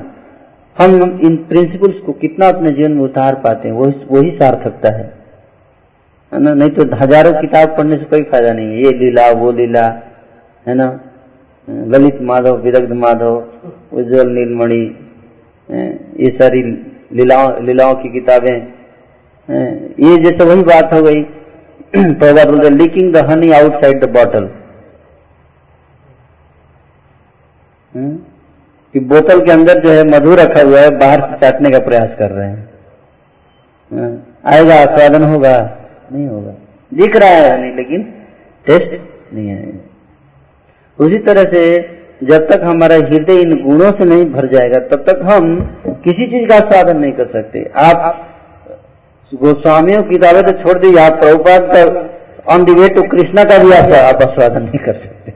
हम 0.77 1.19
इन 1.23 1.35
प्रिंसिपल्स 1.49 1.99
को 2.05 2.13
कितना 2.15 2.47
अपने 2.49 2.71
जीवन 2.71 2.91
में 2.91 3.03
उतार 3.03 3.35
पाते 3.43 3.67
हैं, 3.67 3.75
वही 3.75 4.05
वही 4.11 4.31
सार्थकता 4.37 4.89
है। 4.91 5.11
ना? 6.31 6.53
नहीं 6.53 6.69
तो 6.69 6.83
हज़ारों 6.95 7.33
किताब 7.41 7.75
पढ़ने 7.77 7.97
से 7.97 8.05
कोई 8.05 8.23
फ़ायदा 8.23 8.53
नहीं 8.53 8.67
है। 8.67 8.83
ये 8.83 8.91
लीला, 8.93 9.29
वो 9.31 9.51
लीला, 9.51 9.87
है 10.65 10.73
ना? 10.75 10.87
ललित 11.67 12.21
माधव 12.23 12.57
विदग्ध 12.61 12.91
माधव, 12.95 13.43
उज्जवल 13.93 14.29
नीलमणि 14.29 14.81
ये 16.19 16.29
सारी 16.39 16.61
लीलाओं 17.13 17.63
लीलाओं 17.65 17.93
की 17.95 18.09
किताबें 18.09 18.55
ये 19.99 20.17
जैसे 20.17 20.45
वही 20.45 20.63
बात 20.63 20.93
हो 20.93 21.01
गई। 21.03 21.21
पहला 21.93 22.43
बोलते 22.45 22.69
leaking 22.69 23.13
the 23.13 23.17
honey 23.29 23.51
outside 23.51 24.03
the 24.05 24.09
bottle 24.09 24.49
कि 27.93 28.99
बोतल 29.01 29.45
के 29.45 29.51
अंदर 29.51 29.79
जो 29.79 29.89
है 29.89 30.03
मधु 30.03 30.35
रखा 30.35 30.61
हुआ 30.61 30.79
है, 30.79 30.89
बाहर 30.99 31.21
से 31.21 31.37
चाटने 31.41 31.71
का 31.71 31.79
प्रयास 31.79 32.09
कर 32.19 32.31
रहे 32.31 32.47
हैं। 32.47 32.71
आएगा, 34.45 34.85
स्वादन 34.87 35.23
होगा। 35.23 35.55
नहीं 36.11 36.27
होगा। 36.27 36.53
दिख 36.91 37.15
रहा 37.15 37.29
है 37.29 37.59
नहीं 37.61 37.75
लेकिन 37.75 38.03
टेस्ट 38.65 38.99
नहीं 39.33 39.51
आएगा 39.51 41.05
उसी 41.05 41.17
तरह 41.17 41.43
से 41.43 41.63
जब 42.23 42.47
तक 42.49 42.61
हमारा 42.63 42.95
हृदय 42.97 43.41
इन 43.41 43.55
गुणों 43.63 43.91
से 43.91 44.05
नहीं 44.05 44.25
भर 44.25 44.45
जाएगा, 44.47 44.79
तब 44.79 45.05
तक 45.07 45.19
हम 45.23 45.55
किसी 46.03 46.27
चीज़ 46.27 46.49
का 46.49 46.59
स्वादन 46.59 46.97
नहीं 46.97 47.11
कर 47.11 47.27
सकते। 47.33 47.71
आप 47.75 48.29
गोस्वामियों 49.33 50.01
की 50.03 50.09
किताबें 50.09 50.43
तो 50.43 50.51
छोड़ 50.53 50.77
दी 50.79 50.95
आप 50.97 51.13
प्रभुपाद 51.19 51.67
का 51.67 52.53
on 52.53 52.63
the 52.65 52.73
way 52.73 52.87
to 52.89 53.03
Krishna 53.09 53.43
का 53.43 53.57
भी 53.57 53.71
आप 53.71 54.21
आस्वादन 54.21 54.63
नहीं 54.63 54.79
कर 54.79 54.93
सकते। 54.95 55.33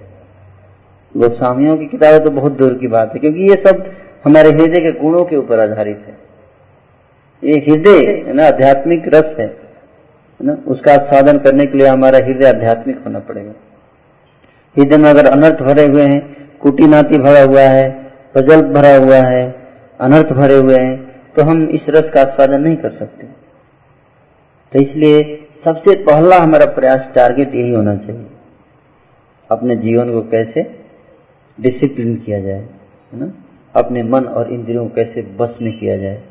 गोस्वामियों 1.15 1.77
की 1.77 1.85
किताबें 1.87 2.23
तो 2.23 2.31
बहुत 2.31 2.57
दूर 2.57 2.73
की 2.73 2.87
बात 2.87 3.13
है, 3.13 3.19
क्योंकि 3.19 3.49
ये 3.49 3.55
सब 3.65 3.83
हमारे 4.25 4.51
हृदय 4.51 4.81
के 4.81 4.91
गुणों 4.99 5.23
के 5.25 5.35
ऊपर 5.35 5.59
आधारित 5.59 6.03
है। 6.07 6.15
ये 7.43 7.57
हृदय, 7.59 8.05
है 8.27 8.33
ना, 8.33 8.47
आध्यात्मिक 8.47 9.07
रस 9.13 9.35
है 9.39 9.47
ना, 10.39 10.57
उसका 10.67 10.93
आस्वादन 10.93 11.37
करने 11.39 11.65
के 11.65 11.77
लिए 11.77 11.87
हमारा 11.87 12.19
हृदय 12.19 12.45
आध्यात्मिक 12.47 13.01
होना 13.05 13.19
पड़ेगा। 13.21 13.51
हृदय 14.75 14.97
में 14.97 15.09
अगर 15.09 15.25
अनर्थ 15.27 15.63
भरे 15.63 15.85
हुए 15.87 16.03
हैं 16.03 16.21
कुटी 16.61 16.87
नाती 16.87 17.17
भरा 17.19 17.41
हुआ 17.43 17.61
है 17.61 17.89
पजल 18.35 18.61
भरा 18.73 18.95
हुआ 18.97 19.17
है, 19.17 19.43
अनर्थ 19.99 20.33
भरे 20.33 20.57
हुए 20.57 20.77
हैं 20.77 20.95
तो 21.35 21.43
हम 21.43 21.67
इस 21.69 21.89
रस 21.89 22.11
का 22.13 22.21
आस्वादन 22.21 22.61
नहीं 22.61 22.75
कर 22.77 22.89
सकते। 22.99 23.27
तो 24.73 24.79
इसलिए 24.79 25.23
सबसे 25.65 25.95
पहला 26.03 26.37
हमारा 26.37 26.65
प्रयास 26.73 27.07
टारगेट 27.15 27.55
यही 27.55 27.73
होना 27.73 27.95
चाहिए। 27.95 28.25
अपने 29.49 29.75
जीवन 29.75 30.11
को 30.11 30.21
कैसे 30.29 30.61
डिसिप्लिन 31.57 32.15
किया 32.15 32.39
जाए, 32.41 32.59
है 33.13 33.19
ना? 33.19 33.31
अपने 33.75 34.03
मन 34.03 34.25
और 34.27 34.51
इंद्रियों 34.53 34.87
को 34.87 34.95
कैसे 34.95 35.21
बस 35.39 35.55
में 35.61 35.71
किया 35.79 35.97
जाए। 35.97 36.21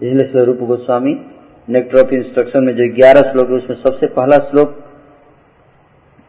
इसलिए 0.00 0.26
स्वरूप 0.26 0.58
गोस्वामी 0.62 1.14
नेक्टर 1.68 1.98
ऑफ़ 1.98 2.14
इंस्ट्रक्शन 2.14 2.64
में 2.64 2.74
जो 2.76 2.88
ग्यारह 2.94 3.30
श्लोक 3.32 3.50
है, 3.50 3.56
उसमें 3.56 3.76
सबसे 3.76 4.06
पहला 4.06 4.38
श्लोक 4.40 4.76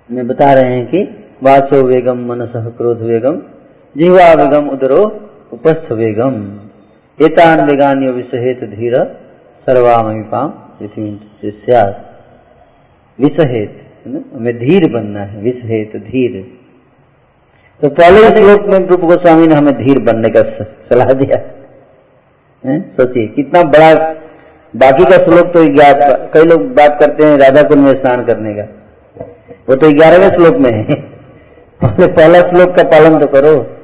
में 0.10 0.28
बता 0.28 0.54
रहे 0.54 0.74
हैं 0.76 0.86
कि 0.88 1.04
वाचो 1.44 1.84
वेगम 1.84 2.26
मनस 2.26 2.52
क्रोध 2.78 3.02
वेगम 3.02 3.42
जीवा 3.96 4.34
वेगम 4.34 4.70
उदरो 4.70 5.02
उपस्थ 5.54 5.92
वेगम। 5.92 6.36
एतान 7.20 7.66
वेगान्य 7.68 8.12
विषहेत 8.12 8.64
धीर 8.70 8.96
सर्वामीपाम 11.46 13.26
विषहेत 13.26 13.86
हमें 14.36 14.60
धीर 14.60 14.92
बनना 14.92 15.20
है 15.20 15.42
विषहेत 15.42 15.92
धीर। 15.96 16.60
तो 17.82 17.90
पहले 17.90 18.30
श्लोक 18.30 18.62
में 18.68 18.88
रूप 18.88 19.02
गोस्वामी 19.02 19.48
ने 19.48 19.56
हमें 19.56 19.84
धीर 19.84 20.00
बनने 20.00 20.30
का 20.30 20.42
सलाह 20.42 21.14
दिया। 21.14 21.38
सोचिए, 22.80 23.28
कितना 23.28 23.64
बड़ा, 23.64 24.14
बाकी 24.76 25.04
का 25.04 25.18
श्लोक 25.18 25.48
तो 25.48 25.74
ग्यारह 25.74 26.30
कई 26.34 26.44
लोग 26.44 26.62
बात 26.62 27.00
करते 27.00 27.24
हैं 27.24 27.38
राधा 27.38 27.64
कुंड 27.64 27.80
में 27.80 28.02
स्नान 28.02 28.26
करने 28.26 28.54
का। 28.54 28.64
वो 29.70 29.76
तो 29.76 29.90
ग्यारहवें 29.90 30.30
श्लोक 30.30 30.56
में 30.56 30.72
है। 30.72 30.96
पहले, 30.96 32.08
पहला 32.08 32.50
श्लोक 32.50 32.76
का 32.76 32.84
पालन 32.84 33.20
तो 33.20 33.28
करो। 33.28 33.78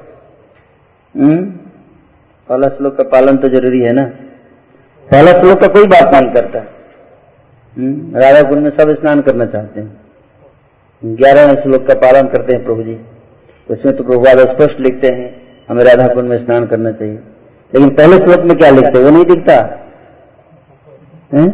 हम्म? 1.18 1.46
पहला 2.50 2.68
श्लोक 2.68 2.98
का 2.98 3.04
पालन 3.04 3.38
तो 3.38 3.50
ज़रूरी 3.50 3.82
है 3.82 3.94
ना? 3.94 4.04
पहला 5.12 5.32
श्लोक 5.32 5.60
का 5.60 5.68
कोई 5.68 5.88
बात 5.88 6.16
नहीं 6.16 6.34
करता। 6.34 6.75
राधा 7.78 8.42
कुंड 8.50 8.60
में 8.60 8.70
सब 8.70 8.90
स्नान 9.00 9.22
करना 9.22 9.46
चाहते 9.46 9.80
हैं। 9.80 10.02
ग्यारहवें 11.04 11.62
श्लोक 11.64 11.88
का 11.88 11.94
पालन 11.94 12.28
करते 12.28 12.54
हैं 12.54 12.64
प्रभु 12.66 12.84
जी। 12.84 12.94
उसमें 13.70 13.96
तो 13.96 14.04
प्रभुवाद 14.04 14.40
स्पष्ट 14.40 14.80
लिखते 14.80 15.10
हैं, 15.10 15.42
हमें 15.70 15.84
राधा 15.84 16.08
कुंड 16.14 16.30
में 16.30 16.46
स्नान 16.46 16.66
करना 16.66 16.92
चाहिए। 16.92 17.16
लेकिन 17.74 17.90
पहले 17.90 18.18
श्लोक 18.18 18.40
में 18.40 18.58
क्या 18.58 18.70
लिखते 18.70 19.04
वो 19.04 19.10
नहीं 19.10 19.26
दिखता। 19.26 19.54
है? 21.34 21.48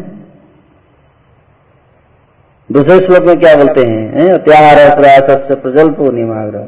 दूसरे 2.72 3.00
श्लोक 3.00 3.24
में 3.24 3.40
क्या 3.40 3.56
बोलते 3.56 3.84
हैं? 3.84 4.38
त्यार 4.44 4.96
प्रयास 4.96 5.56
प्रजल्प 5.56 6.00
निमाग्रह। 6.02 6.64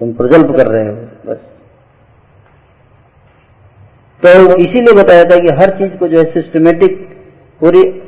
तुम 0.00 0.12
प्रजल्प 0.12 0.56
कर 0.56 0.66
रहे 0.66 0.86
हो, 0.86 0.94
बस। 1.26 1.36
तो 4.22 4.56
इसीलिए 4.56 4.94
बताया 4.94 5.24
था 5.24 5.40
कि 5.40 5.48
हर 5.48 5.70
चीज़ 5.70 5.96
को 5.96 6.08
जो 6.08 6.18
है 6.18 6.24
सिस्टमेटिक 6.24 7.08
पूरी 7.60 8.02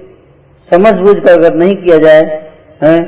समझ 0.73 0.93
बूझ 0.97 1.17
कर 1.17 1.31
अगर 1.31 1.55
नहीं 1.57 1.77
किया 1.77 1.99
जाए, 1.99 2.23
है 2.83 3.01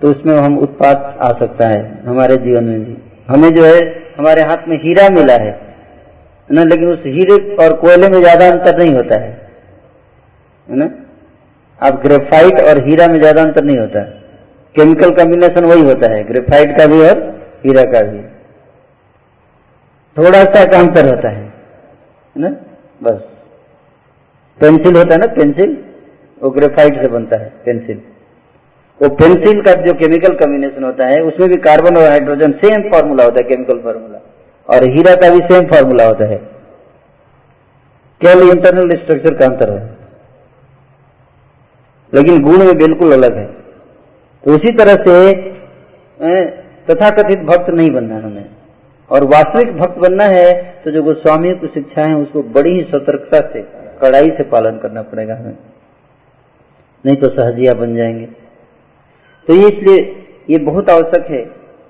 तो 0.00 0.10
उसमें 0.10 0.34
हम 0.36 0.58
उत्पाद 0.58 1.18
आ 1.22 1.30
सकता 1.38 1.68
है 1.68 1.80
हमारे 2.04 2.36
जीवन 2.38 2.64
में 2.64 2.84
भी। 2.84 2.96
हमें 3.28 3.52
जो 3.54 3.64
है, 3.64 3.80
हमारे 4.18 4.42
हाथ 4.42 4.68
में 4.68 4.76
हीरा 4.82 5.08
मिला 5.10 5.34
है, 5.36 5.58
ना, 6.50 6.64
लेकिन 6.64 6.88
उस 6.88 7.02
हीरे 7.06 7.38
और 7.56 7.72
कोयले 7.78 8.08
में 8.08 8.20
ज़्यादा 8.20 8.50
अंतर 8.50 8.78
नहीं 8.78 8.94
होता 8.94 9.16
है 9.16 9.30
ना? 10.66 10.88
अब 11.80 12.00
ग्रेफाइट 12.02 12.60
और 12.60 12.78
हीरा 12.86 13.06
में 13.08 13.18
ज़्यादा 13.18 13.42
अंतर 13.42 13.64
नहीं 13.64 13.78
होता। 13.78 14.02
केमिकल 14.74 15.10
कॉम्बिनेशन 15.14 15.64
वही 15.64 15.82
होता 15.82 16.08
है 16.08 16.22
ग्रेफाइट 16.24 16.76
का 16.78 16.86
भी 16.86 17.00
और 17.02 17.20
हीरा 17.64 17.84
का 17.92 18.02
भी। 18.02 18.22
थोड़ा 20.16 20.42
सा 20.44 20.64
का 20.64 20.78
अंतर 20.78 21.08
होता 21.08 21.28
है 21.28 21.52
ना? 22.36 22.48
बस। 23.02 23.20
पेंसिल 24.60 24.96
होता 24.96 25.14
है 25.14 25.20
ना 25.20 25.26
पेंसिल 25.34 25.76
वो 26.42 26.50
ग्रेफाइट 26.50 27.00
से 27.02 27.08
बनता 27.08 27.36
है 27.36 27.52
पेंसिल 27.64 28.00
वो 29.00 29.08
पेंसिल 29.16 29.60
का 29.62 29.72
जो 29.82 29.92
केमिकल 29.94 30.34
कॉम्बिनेशन 30.34 30.84
होता 30.84 31.06
है, 31.06 31.20
उसमें 31.22 31.48
भी 31.48 31.56
कार्बन 31.58 31.96
और 31.96 32.08
हाइड्रोजन 32.08 32.52
सेम 32.62 32.88
फॉर्मूला 32.90 33.24
होता 33.24 33.38
है 33.38 33.42
केमिकल 33.44 33.78
फॉर्मूला 33.78 34.18
और 34.68 34.84
हीरा 34.86 35.14
का 35.16 35.30
भी 35.30 35.40
सेम 35.44 35.66
फॉर्मूला 35.66 36.06
होता 36.06 36.24
है. 36.24 36.36
केवल 38.20 38.48
इंटरनल 38.50 38.96
स्ट्रक्चर 38.96 39.34
का 39.34 39.46
अंतर 39.46 39.70
है? 39.70 39.96
लेकिन 42.12 42.42
गुण 42.42 42.64
में 42.64 42.76
बिल्कुल 42.78 43.12
अलग 43.12 43.36
है. 43.36 43.46
तो 44.44 44.54
उसी 44.54 44.72
तरह 44.72 44.96
से 44.98 45.32
तथाकथित 46.88 47.40
भक्त 47.44 47.70
नहीं 47.70 47.90
बनना 47.90 48.16
हमें. 48.16 48.44
और 49.10 49.24
वास्तविक 49.26 49.76
भक्त 49.76 49.98
बनना 49.98 50.24
है 50.26 50.52
तो 50.84 50.90
जो 50.90 51.02
गोस्वामी 51.02 51.52
की 51.54 51.66
शिक्षा 51.66 52.04
है, 52.04 52.14
उसको 52.16 52.42
बड़ी 52.42 52.70
ही 52.70 52.82
सतर्कता 52.84 53.40
से, 53.52 53.62
कड़ाई 54.00 54.30
से 54.30 54.42
पालन 54.46 54.78
करना 54.78 55.02
पड़ेगा 55.04 55.34
हमें. 55.34 55.56
नहीं 57.04 57.16
तो 57.16 57.28
सहजिया 57.28 57.74
बन 57.74 57.96
जाएँगे। 57.96 58.26
तो 59.48 59.54
ये 59.54 59.68
इसलिए 59.68 60.00
ये 60.50 60.58
बहुत 60.64 60.90
आवश्यक 60.90 61.26
है 61.30 61.40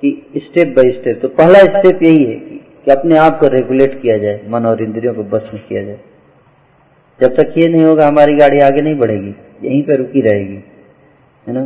कि 0.03 0.11
स्टेप 0.37 0.75
बाय 0.77 0.91
स्टेप 0.93 1.21
तो 1.23 1.29
पहला 1.31 1.59
स्टेप 1.71 2.03
यही 2.03 2.25
है 2.25 2.35
कि, 2.35 2.57
कि 2.85 2.91
अपने 2.91 3.17
आप 3.19 3.39
को 3.41 3.49
रेगुलेट 3.49 4.01
किया 4.03 4.17
जाए 4.19 4.41
मन 4.49 4.67
और 4.67 4.83
इंद्रियों 4.83 5.15
को 5.15 5.23
बस 5.27 5.51
में 5.55 5.63
किया 5.69 5.83
जाए। 5.83 5.99
जब 7.21 7.37
तक 7.37 7.55
ये 7.59 7.69
नहीं 7.69 7.85
होगा 7.85 8.07
हमारी 8.09 8.35
गाड़ी 8.37 8.61
आगे 8.61 8.83
नहीं 8.83 8.99
बढ़ेगी 8.99 9.35
यहीं 9.63 9.83
पर 9.83 9.97
रुकी 9.99 10.21
रहेगी 10.21 10.63
है 11.47 11.55
ना? 11.55 11.65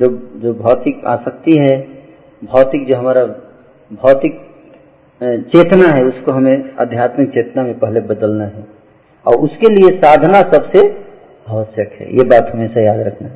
जो 0.00 0.08
जो 0.36 0.52
भौतिक 0.54 1.04
आसक्ति 1.06 1.56
है 1.58 1.76
भौतिक 2.42 2.86
जो 2.88 2.96
हमारा 2.96 3.24
भौतिक 3.90 4.40
चेतना 5.20 5.88
है 5.88 6.04
उसको 6.04 6.32
हमें 6.32 6.74
आध्यात्मिक 6.80 7.30
चेतना 7.30 7.62
में 7.62 7.78
पहले 7.78 8.00
बदलना 8.02 8.44
है। 8.44 8.66
और 9.26 9.36
उसके 9.36 9.68
लिए 9.68 9.90
साधना 9.98 10.40
सबसे 10.52 10.88
आवश्यक 11.50 11.92
है। 12.00 12.16
ये 12.16 12.24
बात 12.24 12.50
हमेशा 12.54 12.80
याद 12.80 13.00
रखना। 13.00 13.28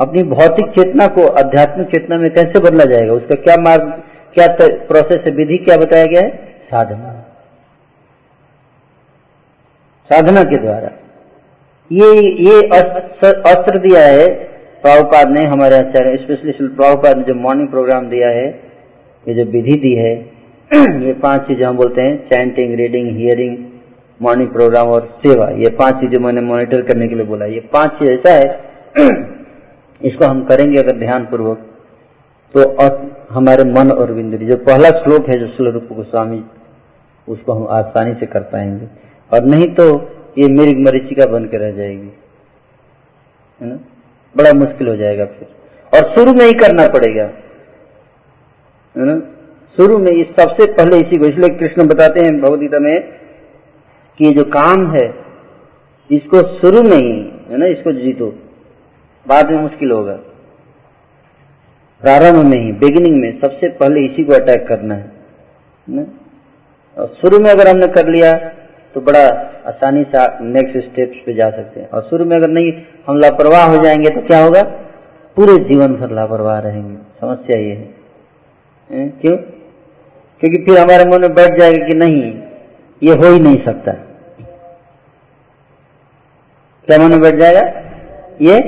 अपनी 0.00 0.22
भौतिक 0.22 0.66
चेतना 0.66 1.06
को 1.06 1.26
आध्यात्मिक 1.26 1.88
चेतना 1.88 2.18
में 2.18 2.34
कैसे 2.34 2.60
बदला 2.60 2.84
जाएगा? 2.84 3.12
उसका 3.12 3.34
क्या 3.34 3.56
मार्ग, 3.56 3.82
क्या 4.34 4.46
प्रोसेस 4.60 5.20
है 5.26 5.32
विधि 5.32 5.58
क्या 5.58 5.76
बताया 5.76 6.06
गया 6.06 6.20
है? 6.20 6.30
साधना। 6.70 7.20
साधना 10.10 10.44
के 10.44 10.56
द्वारा। 10.56 10.90
ये 11.92 12.20
ये 12.44 12.62
अस्त्र 12.68 13.78
दिया 13.78 14.00
है। 14.00 14.54
प्रभुपाद 14.82 15.30
ने 15.30 15.44
हमारे 15.44 15.76
आचार्य, 15.76 16.16
स्पेशली 16.16 16.52
प्रभुपाद 16.52 17.18
ने 17.18 17.24
जो 17.24 17.34
मॉर्निंग 17.34 17.68
प्रोग्राम 17.68 18.08
दिया 18.08 18.28
है, 18.28 18.60
ये 19.28 19.34
जो 19.34 19.44
विधि 19.44 19.76
दी 19.76 19.94
है, 19.94 20.14
ये 20.74 21.12
पाँच 21.12 21.40
चीज़ें 21.40 21.66
हम 21.66 21.76
बोलते 21.76 22.00
हैं 22.00 22.28
chanting 22.28 22.74
reading 22.74 23.18
hearing 23.18 23.56
morning 24.24 24.48
programme 24.48 24.88
और 24.88 25.18
सेवा, 25.26 25.48
ये 25.48 25.68
पाँच 25.70 25.94
चीज़ें 25.94 26.18
मैंने 26.18 26.40
मॉनिटर 26.40 26.82
करने 26.82 27.08
के 27.08 27.14
लिए 27.14 27.24
बोला। 27.24 27.44
ये 27.44 27.60
पाँच 27.60 27.90
चीज़ 27.90 28.10
ऐसा 28.10 28.32
है, 28.32 28.64
इसको 30.02 30.24
हम 30.24 30.44
करेंगे 30.44 30.78
अगर 30.78 30.92
ध्यान 30.92 31.24
पूर्वक 31.24 31.58
तो 32.54 32.62
और 32.62 33.16
हमारे 33.30 33.64
मन 33.64 33.90
और 33.90 34.12
बिंदु 34.12 34.36
जो 34.36 34.56
पहला 34.56 34.90
श्लोक 34.90 35.28
है 35.28 35.38
जो 35.38 35.46
श्लोक 35.46 35.74
रूप 35.74 35.88
गोस्वामी, 35.92 36.44
उसको 37.28 37.52
हम 37.52 37.66
आसानी 37.66 38.14
से 38.20 38.26
कर 38.26 38.40
पाएँगे। 38.40 38.86
और 39.32 39.44
नहीं 39.44 39.68
तो 39.68 40.10
ये 40.38 40.48
मेरी 40.48 40.74
मरीचिका 40.74 41.26
बन 41.26 41.44
के 41.44 41.58
रह 41.58 41.70
जाएगी। 41.70 42.12
है 43.62 43.68
ना? 43.68 43.74
बड़ा 44.36 44.52
मुश्किल 44.52 44.88
हो 44.88 44.96
जाएगा 44.96 45.24
फिर। 45.24 45.48
और 45.98 46.14
शुरू 46.14 46.34
में 46.34 46.46
ही 46.46 46.54
करना 46.54 46.88
पड़ेगा। 46.88 47.24
है 47.24 49.04
ना? 49.04 49.20
शुरू 49.76 49.98
में 49.98 50.12
इस 50.12 50.26
सबसे 50.26 50.72
पहले 50.72 50.96
इसी 50.96 51.18
को, 51.18 51.26
इसलिए 51.26 51.48
कृष्ण 51.48 51.86
बताते 51.88 52.20
हैं, 52.20 52.40
भगवदगीता 52.40 52.78
में 52.78 53.23
कि 54.18 54.32
जो 54.32 54.44
काम 54.44 54.90
है, 54.92 55.14
इसको 56.10 56.40
शुरू 56.58 56.82
में 56.82 56.96
ही, 56.96 57.18
है 57.50 57.56
ना, 57.58 57.66
इसको 57.66 57.92
जीतो। 57.92 58.26
बाद 59.26 59.50
में 59.50 59.60
मुश्किल 59.60 59.90
होगा। 59.90 60.12
प्रारंभ 62.02 62.44
में 62.46 62.58
ही 62.58 62.72
बिगिनिंग 62.72 63.20
में 63.20 63.40
सबसे 63.40 63.68
पहले 63.68 64.00
इसी 64.00 64.24
को 64.24 64.32
अटैक 64.32 64.66
करना 64.66 64.94
है 64.94 65.12
ना? 65.88 66.04
और 66.96 67.16
शुरू 67.20 67.38
में 67.38 67.50
अगर 67.50 67.68
हमने 67.68 67.88
कर 67.88 68.08
लिया 68.08 68.36
तो 68.94 69.00
बड़ा 69.00 69.22
आसानी 69.66 70.02
से 70.14 70.44
नेक्स्ट 70.44 70.78
स्टेप्स 70.78 71.16
पे 71.26 71.34
जा 71.34 71.50
सकते 71.50 71.80
हैं। 71.80 71.88
और 71.90 72.02
शुरू 72.10 72.24
में 72.24 72.36
अगर 72.36 72.48
नहीं, 72.48 72.72
हम 73.06 73.18
लापरवाह 73.18 73.76
हो 73.76 73.82
जाएँगे 73.84 74.10
तो 74.10 74.20
क्या 74.20 74.42
होगा? 74.44 74.62
पूरे 75.36 75.58
जीवन 75.58 75.94
भर 75.94 76.10
लापरवाह 76.10 76.58
रहेंगे। 76.58 76.96
समस्या 77.20 77.56
ये 77.56 77.72
है? 77.72 79.08
क्यों? 79.20 79.36
क्योंकि 79.36 80.58
फिर 80.58 80.78
हमारे 80.78 81.04
मन 81.04 81.20
में 81.20 81.34
बैठ 81.34 81.58
जाएगा 81.58 81.86
कि 81.86 81.94
नहीं 81.94 82.22
ये 83.04 83.14
हो 83.14 83.32
ही 83.32 83.38
नहीं 83.40 83.64
सकता। 83.64 83.92
क्या 86.88 86.98
मन 86.98 87.20
बैठ 87.20 87.34
जाएगा? 87.34 87.60
ये 88.42 88.58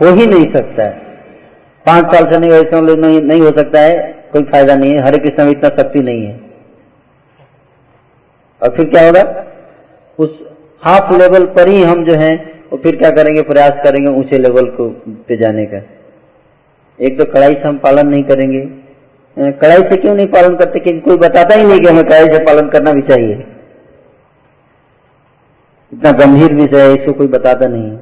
हो 0.00 0.14
ही 0.14 0.26
नहीं 0.26 0.52
सकता। 0.52 0.84
है 0.84 1.00
पाँच 1.86 2.06
साल 2.06 2.30
से 2.30 2.38
नहीं 2.38 2.50
वैसे 2.50 2.80
नहीं, 2.80 3.20
नहीं 3.22 3.40
हो 3.40 3.50
सकता 3.50 3.80
है 3.80 3.96
कोई 4.32 4.42
फ़ायदा 4.42 4.74
नहीं 4.74 4.92
है। 4.94 5.00
हरे 5.00 5.18
कृष्ण 5.18 5.44
में 5.44 5.50
इतना 5.50 5.68
शक्ति 5.70 6.02
नहीं 6.02 6.24
है। 6.26 6.40
और 8.62 8.74
फिर 8.76 8.88
क्या 8.88 9.06
होगा? 9.06 9.22
उस 10.18 10.38
हाफ़ 10.82 11.12
लेवल 11.12 11.46
पर 11.46 11.68
ही 11.68 11.82
हम 11.82 12.04
जो 12.04 12.14
है 12.14 12.34
वो 12.72 12.78
फिर 12.78 12.96
क्या 12.96 13.10
करेंगे? 13.10 13.42
प्रयास 13.42 13.82
करेंगे 13.84 14.08
ऊँचे 14.10 14.38
लेवल 14.38 14.66
को 14.70 14.88
पे 15.28 15.36
जाने 15.36 15.64
का। 15.66 15.82
एक 16.98 17.18
तो 17.18 17.24
कड़ाई 17.24 17.54
से 17.54 17.68
हम 17.68 17.78
पालन 17.78 18.08
नहीं 18.08 18.22
करेंगे। 18.24 18.60
कड़ाई 19.36 19.82
से 19.82 19.96
क्यों 19.96 20.14
नहीं 20.14 20.26
पालन 20.28 20.56
करते? 20.56 20.78
क्योंकि 20.78 21.00
कोई 21.00 21.16
बताता 21.18 21.54
ही 21.54 21.64
नहीं 21.64 21.80
कि 21.80 21.86
हमें 21.86 22.04
कड़ाई 22.04 22.28
से 22.28 22.38
पालन 22.44 22.68
करना 22.68 22.92
भी 22.92 23.02
चाहिए। 23.02 23.44
इतना 25.92 26.12
गंभीर 26.14 26.52
विषय 26.54 26.80
है, 26.80 26.94
इसको 26.94 27.12
कोई 27.12 27.26
बताता 27.28 27.66
नहीं 27.66 27.84
है। 27.84 28.00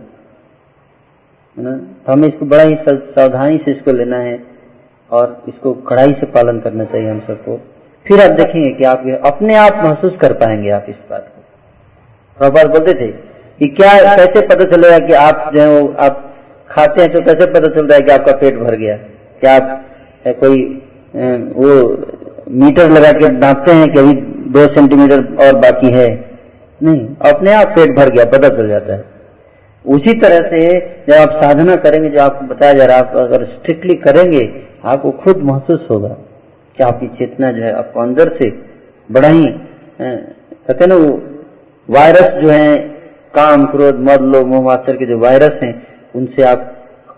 ना? 1.57 1.70
तो 1.70 2.12
हमें 2.12 2.28
इसको 2.28 2.47
बड़ा 2.47 2.62
ही 2.62 2.74
सावधानी 2.86 3.57
से 3.64 3.70
इसको 3.70 3.93
लेना 3.93 4.16
है 4.18 4.38
और 5.11 5.43
इसको 5.49 5.72
कड़ाई 5.88 6.12
से 6.20 6.26
पालन 6.32 6.59
करना 6.61 6.84
चाहिए 6.84 7.11
हम 7.11 7.20
सबको। 7.20 7.57
फिर 8.07 8.20
आप 8.20 8.36
देखेंगे 8.38 8.70
कि 8.70 8.84
आप 8.84 9.05
अपने 9.26 9.55
आप 9.57 9.80
महसूस 9.84 10.12
कर 10.20 10.32
पाएँगे 10.34 10.70
आप 10.70 10.86
इस 10.88 10.97
बात 11.11 11.26
को। 11.26 12.51
बार 12.51 12.68
बोलते 12.68 12.95
थे 12.95 13.07
कि 13.61 13.68
क्या 13.70 13.93
कैसे 14.16 14.47
पता 14.47 14.64
चलेगा 14.66 14.99
कि 15.07 15.12
आप 15.14 15.51
जो 15.55 15.61
है 15.62 15.95
आप 16.07 16.26
खाते 16.70 17.03
हैं 17.03 17.12
तो 17.12 17.20
कैसे 17.22 17.47
पता 17.53 17.68
चलता 17.68 17.95
है 17.95 18.03
कि 18.03 18.11
आपका 18.12 18.32
पेट 18.36 18.59
भर 18.59 18.74
गया? 18.76 18.97
क्या 19.41 19.55
आप 19.57 19.84
कोई 20.41 20.62
वो 21.55 21.68
मीटर 22.61 22.91
लगा 22.91 23.12
के 23.12 23.28
नापते 23.30 23.72
हैं 23.72 23.93
कि 23.93 23.99
अभी 23.99 24.14
दो 24.53 24.66
सेंटीमीटर 24.74 25.47
और 25.47 25.59
बाकी 25.61 25.91
है? 25.93 26.09
नहीं, 26.83 27.33
अपने 27.33 27.53
आप 27.53 27.68
पेट 27.68 27.97
भर 27.97 28.11
गया 28.11 28.24
पता 28.24 28.49
चल 28.49 28.68
जाता 28.68 28.93
है। 28.93 29.05
उसी 29.87 30.14
तरह 30.14 30.51
से 30.51 30.78
जब 31.09 31.14
आप 31.14 31.31
साधना 31.31 31.76
करेंगे, 31.76 32.09
जो 32.09 32.20
आपको 32.20 32.47
बताया 32.47 32.72
जा 32.72 32.85
रहा 32.85 32.97
है, 32.97 33.09
आप 33.09 33.16
अगर 33.16 33.45
स्ट्रिक्टली 33.45 33.95
करेंगे, 33.95 34.62
आपको 34.85 35.11
खुद 35.11 35.37
महसूस 35.37 35.87
होगा 35.91 36.09
कि 36.76 36.83
आपकी 36.83 37.07
चेतना 37.07 37.53
जो 37.53 37.62
है, 37.62 37.72
आपको 37.72 38.01
अंदर 38.01 38.28
से 38.39 38.51
बड़ा 39.11 39.28
ही 39.28 39.47
कहते 40.01 40.87
ना, 40.87 40.95
वो 40.95 41.22
वायरस 41.91 42.43
जो 42.43 42.49
है, 42.49 42.78
काम, 43.35 43.66
क्रोध, 43.66 43.97
मद 43.99 44.20
लोग 44.20 44.47
मोहमाचर 44.47 44.97
के 44.97 45.07
जो 45.07 45.18
वायरस 45.18 45.62
हैं, 45.62 45.87
उनसे 46.16 46.43
आप 46.43 46.59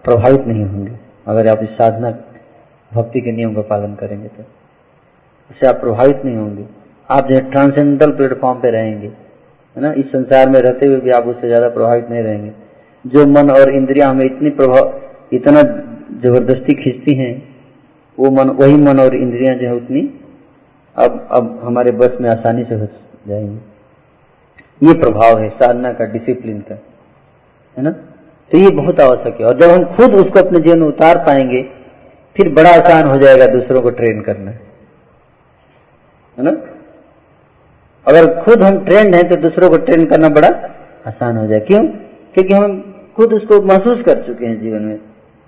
प्रभावित 0.04 0.40
नहीं 0.46 0.64
होंगे। 0.64 0.92
अगर 1.26 1.48
आप 1.48 1.60
इस 1.62 1.68
साधना, 1.68 2.10
भक्ति 2.94 3.20
के 3.20 3.32
नियम 3.32 3.54
का 3.54 3.60
पालन 3.60 3.94
करेंगे 3.94 4.28
तो। 4.28 4.42
उससे 5.50 5.66
आप 5.66 5.74
प्रभावित 5.74 6.22
नहीं 6.24 6.36
होंगे। 6.36 6.64
आप 7.10 7.28
जो 7.28 7.34
है 7.34 7.50
ट्रांसेंडेंटल 7.50 8.16
प्लेटफॉर्म 8.16 8.60
पे 8.60 8.70
रहेंगे। 8.70 9.12
है 9.76 9.82
ना? 9.82 9.92
इस 9.92 10.06
संसार 10.06 10.48
में 10.48 10.60
रहते 10.60 10.86
हुए 10.86 10.96
भी 10.96 11.10
आप 11.10 11.26
उससे 11.26 11.46
ज़्यादा 11.46 11.68
प्रभावित 11.68 12.10
नहीं 12.10 12.22
रहेंगे। 12.22 12.52
जो 13.04 13.26
मन 13.26 13.50
और 13.50 13.70
इंद्रिया 13.70 14.08
हमें 14.08 14.24
इतनी 14.26 14.50
प्रभाव 14.52 15.00
इतना 15.32 15.62
ज़बरदस्ती 15.62 16.74
खींचती 16.74 17.14
हैं, 17.14 17.34
वो 18.18 18.30
मन, 18.30 18.48
वही 18.50 18.76
मन 18.76 19.00
और 19.00 19.14
इंद्रियाँ 19.14 19.54
जो 19.54 19.66
है 19.66 19.74
उतनी 19.74 20.08
अब 20.96 21.28
अब 21.30 21.58
हमारे 21.64 21.92
बस 21.92 22.16
में 22.20 22.28
आसानी 22.30 22.64
से 22.64 22.74
हो 22.74 22.86
जाएँगे। 23.28 24.86
ये 24.86 24.94
प्रभाव 24.94 25.38
है 25.38 25.48
साधना 25.50 25.92
का 25.92 26.04
डिसिप्लिन 26.04 26.58
का, 26.60 26.74
है 27.76 27.82
ना? 27.82 27.90
तो 27.90 28.58
ये 28.58 28.70
बहुत 28.70 29.00
आवश्यक 29.00 29.40
है। 29.40 29.46
और 29.46 29.58
जब 29.60 29.70
हम 29.70 29.84
खुद 29.96 30.14
उसको 30.16 30.38
अपने 30.40 30.60
जीवन 30.60 30.78
में 30.78 30.86
उतार 30.86 31.18
पाएँगे, 31.26 31.62
फिर 32.36 32.52
बड़ा 32.54 32.70
आसान 32.70 33.08
हो 33.08 33.16
जाएगा 33.18 33.46
दूसरों 33.46 33.82
को 33.82 33.90
ट्रेन 33.90 34.20
करना, 34.20 34.50
है 36.36 36.44
ना? 36.44 36.50
अगर 38.06 38.26
खुद 38.42 38.62
हम 38.62 38.78
ट्रेंड 38.84 39.14
हैं 39.14 39.28
तो 39.28 39.36
दूसरों 39.36 39.68
को 39.70 39.76
ट्रेंड 39.78 40.08
करना 40.10 40.28
बड़ा 40.28 40.48
आसान 41.06 41.36
हो 41.36 41.46
जाए। 41.46 41.60
क्यों? 41.60 41.82
क्योंकि 42.34 42.54
हम 42.54 42.80
खुद 43.16 43.32
उसको 43.32 43.60
महसूस 43.62 44.02
कर 44.02 44.22
चुके 44.26 44.46
हैं 44.46 44.60
जीवन 44.60 44.82
में। 44.82 44.96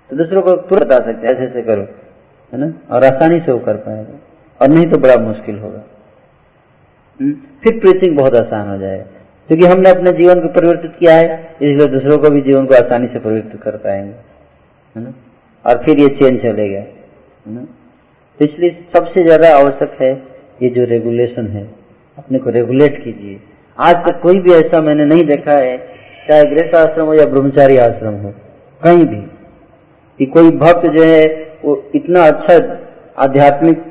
तो 0.09 0.15
दूसरों 0.15 0.41
को 0.41 0.55
तुरंत 0.55 0.83
बता 0.83 0.99
सकते 0.99 1.27
ऐसे 1.27 1.43
ऐसे 1.43 1.61
करो, 1.61 1.81
है 2.53 2.59
ना? 2.59 2.73
और 2.91 3.03
आसानी 3.03 3.39
से 3.39 3.51
वो 3.51 3.59
कर 3.59 3.75
पाएगा। 3.77 4.19
और 4.61 4.67
नहीं 4.67 4.87
तो 4.87 4.97
बड़ा 4.97 5.15
मुश्किल 5.17 5.59
होगा। 5.59 5.83
हम्म? 7.19 7.33
फिर 7.63 7.79
प्रीचिंग 7.79 8.17
बहुत 8.17 8.35
आसान 8.35 8.69
हो 8.69 8.77
जाएगा। 8.77 9.03
क्योंकि 9.49 9.65
हमने 9.65 9.89
अपने 9.89 10.11
जीवन 10.11 10.41
को 10.41 10.47
परिवर्तित 10.49 10.95
किया 10.99 11.15
है, 11.15 11.55
इसलिए 11.61 11.87
दूसरों 11.87 12.17
को 12.17 12.29
भी 12.29 12.41
जीवन 12.41 12.65
को 12.65 12.73
आसानी 12.73 13.07
से 13.07 13.19
परिवर्तित 13.19 13.61
कर 13.61 13.77
पाएँगे, 13.77 14.13
है 14.95 15.03
ना? 15.03 15.13
और 15.65 15.83
फिर 15.83 15.99
ये 15.99 16.07
चेंज 16.09 16.41
चलेगा, 16.41 16.79
है 16.79 17.53
ना? 17.53 17.61
तो 18.39 18.45
इसलिए 18.45 18.85
सबसे 18.95 19.23
ज़्यादा 19.23 19.55
आवश्यक 19.57 19.97
है 20.01 20.11
ये 20.61 20.69
जो 20.69 20.85
रेगुलेशन 20.85 21.47
है 21.47 21.63
अपने 22.17 22.39
को 22.39 22.49
रेगुलेट 22.49 23.03
कीजिए। 23.03 23.39
आज 23.77 23.95
तक 23.95 24.21
कोई 24.21 24.39
भी 24.39 24.51
ऐसा 24.51 24.81
मैंने 24.81 25.05
नहीं 25.05 25.25
देखा 25.25 25.51
है, 25.51 25.77
चाहे 26.27 26.45
गृह 26.45 26.77
आश्रम 26.79 27.05
हो 27.05 27.13
या 27.13 27.25
ब्रह्मचारी 27.25 27.77
आश्रम 27.77 28.13
हो, 28.13 28.33
कहीं 28.81 29.05
भी, 29.05 29.21
कि 30.19 30.25
कोई 30.25 30.51
भक्त 30.51 30.85
जो 30.85 31.03
है, 31.03 31.27
वो 31.65 31.91
इतना 31.95 32.27
अच्छा 32.27 32.77
आध्यात्मिक 33.17 33.83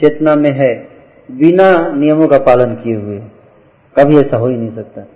चेतना 0.00 0.34
में 0.34 0.50
है, 0.50 0.88
बिना 1.30 1.92
नियमों 1.92 2.26
का 2.28 2.38
पालन 2.38 2.74
किए 2.74 2.94
हुए, 2.94 3.18
कभी 3.96 4.18
ऐसा 4.18 4.36
हो 4.36 4.46
ही 4.46 4.56
नहीं 4.56 4.74
सकता। 4.74 5.06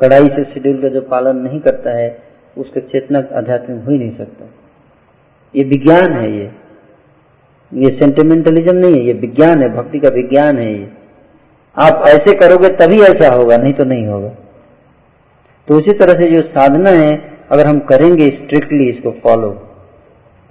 कड़ाई 0.00 0.28
से 0.28 0.44
शेड्यूल 0.44 0.82
का 0.82 0.88
जो 0.88 1.00
पालन 1.00 1.36
नहीं 1.36 1.60
करता 1.60 1.90
है, 1.90 2.22
उसका 2.58 2.80
चेतना 2.80 3.18
आध्यात्मिक 3.32 3.84
हो 3.84 3.90
ही 3.90 3.98
नहीं 3.98 4.16
सकता। 4.16 4.48
ये 5.54 5.64
विज्ञान 5.64 6.12
है 6.12 6.32
ये। 6.32 6.50
ये 7.72 7.88
सेंटिमेंटलिज्म 7.90 8.74
नहीं 8.76 8.94
है, 8.94 9.00
ये 9.00 9.12
विज्ञान 9.14 9.62
है, 9.62 9.68
भक्ति 9.74 9.98
का 9.98 10.08
विज्ञान 10.08 10.58
है 10.58 10.72
ये। 10.72 10.88
आप 11.76 12.02
ऐसे 12.06 12.34
करोगे 12.34 12.68
तभी 12.76 13.00
ऐसा 13.02 13.28
होगा, 13.30 13.56
नहीं 13.56 13.72
तो 13.72 13.84
नहीं 13.84 14.06
होगा। 14.06 14.28
तो 15.68 15.74
उसी 15.74 15.92
तरह 15.94 16.18
से 16.18 16.30
जो 16.30 16.40
साधना 16.48 16.90
है, 16.92 17.12
अगर 17.50 17.66
हम 17.66 17.78
करेंगे 17.88 18.28
स्ट्रिक्टली 18.30 18.88
इसको 18.88 19.10
फॉलो 19.22 19.50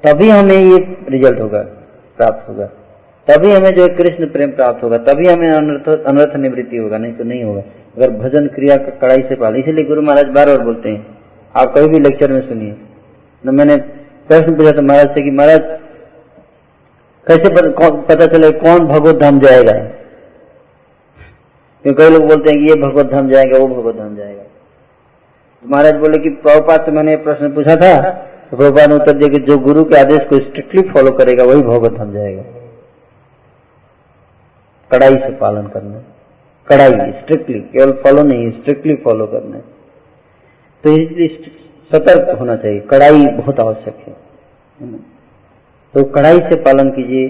तभी 0.04 0.30
हमें 0.30 0.56
ये 0.56 0.78
रिज़ल्ट 1.10 1.40
होगा, 1.40 1.62
प्राप्त 2.18 2.50
होगा। 2.50 2.66
तभी 3.28 3.52
हमें 3.52 3.74
जो 3.76 3.88
कृष्ण 3.96 4.26
प्रेम 4.28 4.52
प्राप्त 4.52 4.84
होगा, 4.84 4.98
तभी 5.00 5.28
हमें 5.28 5.50
अनर्थ 5.50 5.88
अनर्थ 5.90 6.36
निवृत्ति 6.38 6.78
होगा, 6.78 6.98
नहीं 6.98 7.14
तो 7.14 7.24
नहीं 7.24 7.44
होगा। 7.44 7.62
अगर 7.98 8.10
भजन 8.12 8.48
क्रिया 8.48 8.78
का 8.78 8.92
कड़ाई 8.98 9.22
से 9.22 9.36
पाल, 9.36 9.56
इसीलिए 9.56 9.86
गुरु 9.86 10.02
महाराज 10.02 10.28
बार 10.28 10.48
बार 10.48 10.62
बोलते 10.62 10.90
हैं, 10.90 11.06
आप 11.56 11.74
कभी 11.76 11.88
भी 11.88 12.00
लेक्चर 12.00 12.32
में 12.32 12.42
सुनिए। 12.50 12.72
तो 13.44 13.52
मैंने 13.52 13.76
प्रश्न 14.30 14.56
पूछा 14.56 14.72
था 14.72 14.82
महाराज 14.84 15.14
से 15.16 15.22
कि 15.22 15.32
महाराज 15.32 15.62
कैसे 17.30 17.50
पता 18.06 18.26
चले 18.28 18.52
कौन 18.60 18.86
भगवत 18.88 19.16
धाम 19.16 19.40
जाएगा? 19.40 19.74
क्योंकि 21.86 21.98
कई 21.98 22.10
लोग 22.10 22.26
बोलते 22.28 22.50
हैं 22.50 22.60
कि 22.60 22.66
ये 22.66 22.76
भगवत 22.78 23.06
धाम 23.06 23.30
जाएगा, 23.30 23.58
वो 23.58 23.68
भगवत 23.68 23.96
धाम 23.96 24.16
जाएगा। 24.16 24.44
तो 24.44 25.70
महाराज 25.70 25.96
बोले 25.96 26.18
कि 26.18 26.30
प्रभुपात 26.30 26.86
से 26.86 26.92
मैंने 26.92 27.16
प्रश्न 27.18 27.52
पूछा 27.54 27.76
था 27.76 27.92
तो 28.50 28.58
प्रभुपात 28.58 28.90
ने 28.90 28.96
उत्तर 28.96 29.14
दिया 29.14 29.30
कि 29.30 29.40
जो 29.42 29.58
गुरु 29.60 29.84
के 29.84 30.00
आदेश 30.00 30.22
को 30.30 30.40
स्ट्रिक्टली 30.40 30.82
फॉलो 30.90 31.12
करेगा, 31.12 31.44
वही 31.44 31.62
भगवत 31.64 31.94
धाम 31.94 32.14
जाएगा। 32.14 32.44
कड़ाई 34.92 35.18
से 35.18 35.30
पालन 35.38 35.68
करना। 35.68 36.02
कड़ाई, 36.68 37.12
स्ट्रिक्टली, 37.14 37.60
केवल 37.60 37.92
फॉलो 38.04 38.24
नहीं, 38.24 38.50
स्ट्रिक्टली 38.52 38.96
फॉलो 39.04 39.26
करना। 39.28 39.60
तो 40.84 40.96
इसलिए 40.98 41.28
सतर्क 41.92 42.38
होना 42.40 42.56
चाहिए। 42.56 42.80
कड़ाई 42.90 43.26
बहुत 43.28 43.60
आवश्यक 43.60 44.04
है। 44.08 44.16
तो 45.94 46.04
कड़ाई 46.06 46.40
से 46.40 46.56
पालन 46.64 46.90
कीजिए 46.90 47.28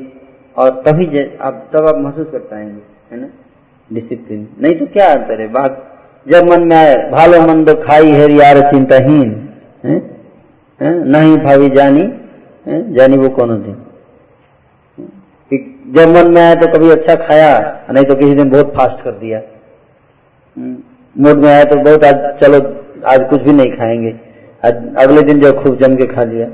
और 0.57 0.70
तभी 0.86 1.05
आप, 1.36 1.70
तब 1.74 1.86
आप 1.86 1.97
महसूस 1.97 2.28
कर 2.32 2.39
पाएँगे, 2.39 2.82
है 3.12 3.20
ना? 3.20 3.28
डिसिप्लिन 3.89 4.47
नहीं 4.62 4.76
तो 4.76 4.86
क्या 4.88 5.07
अंतर 5.12 5.41
है? 5.41 5.47
बात 5.49 5.86
जब 6.26 6.49
मन 6.49 6.62
में 6.62 6.76
आए, 6.76 6.95
भालो 7.12 7.41
मंद 7.41 7.70
खाई 7.84 8.12
है 8.12 8.32
यार 8.32 8.62
चिंताहीन 8.72 9.30
नहीं 10.80 11.38
भावी 11.38 11.70
जानी, 11.70 12.01
है? 12.66 12.93
जानी 12.95 13.18
वो 13.18 13.30
कौन 13.30 13.49
दिन 13.62 13.76
जब 15.95 16.10
मन 16.10 16.28
में 16.32 16.41
आया 16.41 16.55
तो 16.55 16.68
कभी 16.68 16.89
अच्छा 16.89 17.16
खाया, 17.18 17.86
नहीं 17.91 18.05
तो 18.05 18.16
किसी 18.16 18.36
दिन 18.36 18.49
बहुत 18.49 18.74
फास्ट 18.76 19.03
कर 19.03 19.12
दिया। 19.14 19.41
मूड 21.16 21.38
में 21.38 21.49
आया 21.49 21.64
तो 21.64 21.76
बहुत 21.78 22.03
आज, 22.03 22.16
चलो, 22.41 22.60
आज 23.07 23.30
कुछ 23.30 23.41
भी 23.41 23.53
नहीं 23.53 23.72
खाएँगे। 23.78 24.14
आज, 24.64 24.74
अगले 24.97 25.22
दिन 25.22 25.39
जो 25.39 25.53
खूब 25.53 25.78
जम 25.80 25.95
के 25.95 26.05
खा 26.07 26.24
लिया। 26.24 26.47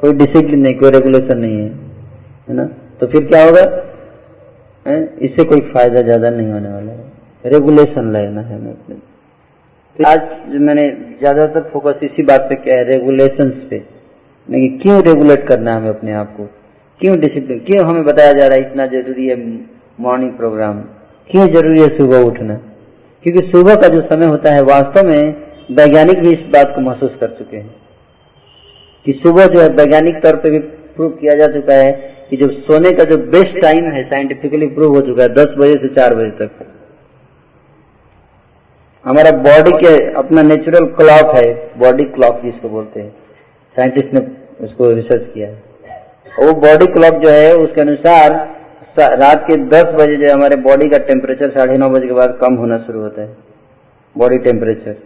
कोई 0.00 0.12
डिसिप्लिन 0.12 0.60
नहीं, 0.60 0.74
कोई 0.74 0.90
रेगुलेशन 0.90 1.38
नहीं 1.38 1.58
है 1.58 1.68
है 2.48 2.54
ना? 2.54 2.64
तो 3.00 3.06
फिर 3.06 3.24
क्या 3.24 3.44
होगा? 3.44 3.62
है? 4.86 4.96
इससे 5.20 5.44
कोई 5.44 5.60
फ़ायदा 5.72 6.02
ज़्यादा 6.02 6.30
नहीं 6.30 6.52
होने 6.52 6.68
वाला 6.68 6.92
है। 6.92 7.52
रेगुलेशन 7.52 8.12
लेना 8.12 8.40
है 8.40 8.58
अपने। 8.70 8.94
तो 9.96 10.04
आज 10.04 10.20
मैंने 10.60 10.88
ज़्यादातर 11.18 11.68
फोकस 11.72 12.02
इसी 12.02 12.22
बात 12.22 12.46
पे 12.48 12.54
किया 12.54 12.76
है 12.76 12.84
रेगुलेशन 12.84 13.50
पे। 13.70 13.82
नहीं 14.48 14.68
क्यों 14.78 15.02
रेगुलेट 15.02 15.46
करना 15.46 15.70
है 15.70 15.76
हमें 15.76 15.88
अपने 15.90 16.12
आप 16.12 16.34
को? 16.36 16.44
क्यों 17.00 17.18
डिसिप्लिन 17.20 17.58
क्यों 17.66 17.84
हमें 17.86 18.04
बताया 18.04 18.32
जा 18.32 18.46
रहा 18.46 18.56
है 18.56 18.70
इतना 18.70 18.86
ज़रूरी 18.86 19.26
है 19.28 19.36
मॉर्निंग 20.00 20.32
प्रोग्राम 20.32 20.80
क्यों 21.30 21.46
ज़रूरी 21.48 21.80
है 21.80 21.88
सुबह 21.98 22.24
उठना? 22.24 22.54
क्योंकि 23.24 23.40
सुबह 23.50 23.74
का 23.74 23.88
जो 23.88 24.00
समय 24.02 24.26
होता 24.26 24.52
है, 24.52 24.62
वास्तव 24.62 25.08
में 25.08 25.34
वैज्ञानिक 25.76 26.18
भी 26.20 26.32
इस 26.32 26.46
बात 26.52 26.72
को 26.74 26.80
महसूस 26.80 27.10
कर 27.20 27.36
चुके 27.38 27.56
हैं। 27.56 27.74
कि 29.08 29.12
सुबह 29.22 29.46
जो 29.46 29.60
है 29.60 29.68
वैज्ञानिक 29.68 30.16
तौर 30.22 30.36
पे 30.36 30.50
भी 30.50 30.58
प्रूव 30.96 31.10
किया 31.10 31.34
जा 31.34 31.46
चुका 31.48 31.74
है 31.74 31.92
कि 32.30 32.36
जो 32.36 32.48
सोने 32.48 32.90
का 32.92 33.04
जो 33.04 33.16
बेस्ट 33.16 33.60
टाइम 33.62 33.84
है 33.84 34.02
साइंटिफिकली 34.10 34.66
प्रूव 34.66 34.94
हो 34.94 35.00
चुका 35.00 35.22
है, 35.22 35.28
दस 35.28 35.54
बजे 35.58 35.76
से 35.76 35.88
चार 35.94 36.14
बजे 36.14 36.30
तक। 36.30 36.66
हमारा 39.04 39.30
बॉडी 39.38 39.72
के 39.72 39.94
अपना 40.12 40.42
नेचुरल 40.42 40.86
क्लॉक 41.00 41.34
है 41.36 41.46
बॉडी 41.78 42.04
क्लॉक 42.04 42.40
जिसको 42.44 42.68
बोलते 42.68 43.00
हैं। 43.00 43.10
साइंटिस्ट 43.76 44.14
ने 44.14 44.26
उसको 44.60 44.90
रिसर्च 44.90 45.26
किया 45.34 45.48
है। 45.48 45.62
वो 46.40 46.52
बॉडी 46.60 46.86
क्लॉक 46.86 47.14
जो 47.14 47.30
है, 47.30 47.56
उसके 47.56 47.80
अनुसार 47.80 48.30
रात 48.98 49.44
के 49.46 49.56
दस 49.56 49.94
बजे 49.94 50.16
जो 50.16 50.32
हमारे 50.34 50.56
बॉडी 50.62 50.88
का 50.88 50.98
टेम्परेचर 50.98 51.50
साढ़े 51.50 51.78
नौ 51.78 51.90
बजे 51.90 52.06
के 52.06 52.14
बाद 52.14 52.38
कम 52.40 52.54
होना 52.54 52.78
शुरू 52.78 53.00
होता 53.00 53.22
है। 53.22 53.36
बॉडी 54.16 54.38
टेम्परेचर 54.38 54.96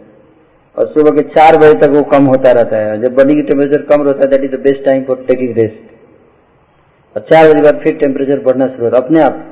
और 0.77 0.87
सुबह 0.87 1.11
के 1.11 1.21
चार 1.29 1.57
बजे 1.57 1.73
तक 1.79 1.89
वो 1.89 2.01
कम 2.11 2.25
होता 2.25 2.51
रहता 2.51 2.77
है। 2.77 3.01
जब 3.01 3.15
बॉडी 3.15 3.35
की 3.35 3.41
टेम्परेचर 3.43 3.81
कम 3.87 4.01
रहता 4.03 4.21
है 4.21 4.27
that 4.29 4.43
is 4.43 4.51
the 4.51 4.59
best 4.61 4.83
time 4.85 5.03
for 5.03 5.23
taking 5.27 5.57
rest 5.57 7.15
और 7.15 7.25
चार 7.31 7.49
बजे 7.49 7.61
बाद 7.61 7.79
फिर 7.81 7.97
टेम्परेचर 7.97 8.39
बढ़ना 8.41 8.67
शुरू 8.67 8.85
होता 8.85 8.97
अपने 8.97 9.21
आप 9.21 9.43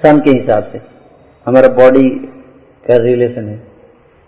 सन 0.00 0.20
के 0.20 0.30
हिसाब 0.30 0.70
से। 0.72 0.80
हमारा 1.46 1.68
बॉडी 1.74 2.08
का 2.84 2.96
रिलेशन 2.98 3.48
है। 3.48 3.56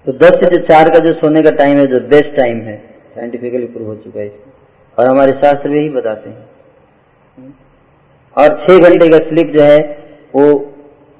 तो 0.07 0.13
दस 0.19 0.39
से 0.45 0.59
चार 0.61 0.91
का 0.91 0.99
जो 0.99 1.13
सोने 1.15 1.43
का 1.43 1.51
टाइम 1.53 1.79
है, 1.79 1.87
जो 1.87 2.01
बेस्ट 2.09 2.37
टाइम 2.37 2.61
है 2.61 2.77
साइंटिफिकली 3.15 3.67
प्रूव 3.67 3.87
हो 3.89 3.95
चुका 3.97 4.21
है 4.21 4.33
और 4.99 5.07
हमारे 5.07 5.33
शास्त्र 5.35 5.71
यही 5.71 5.89
बताते 5.91 6.31
हैं। 6.31 6.49
और 8.37 8.49
छह 8.61 8.79
घंटे 8.81 9.09
का 9.09 9.19
स्लीप 9.21 9.53
जो 9.55 9.63
है, 9.63 9.81
वो 10.35 10.55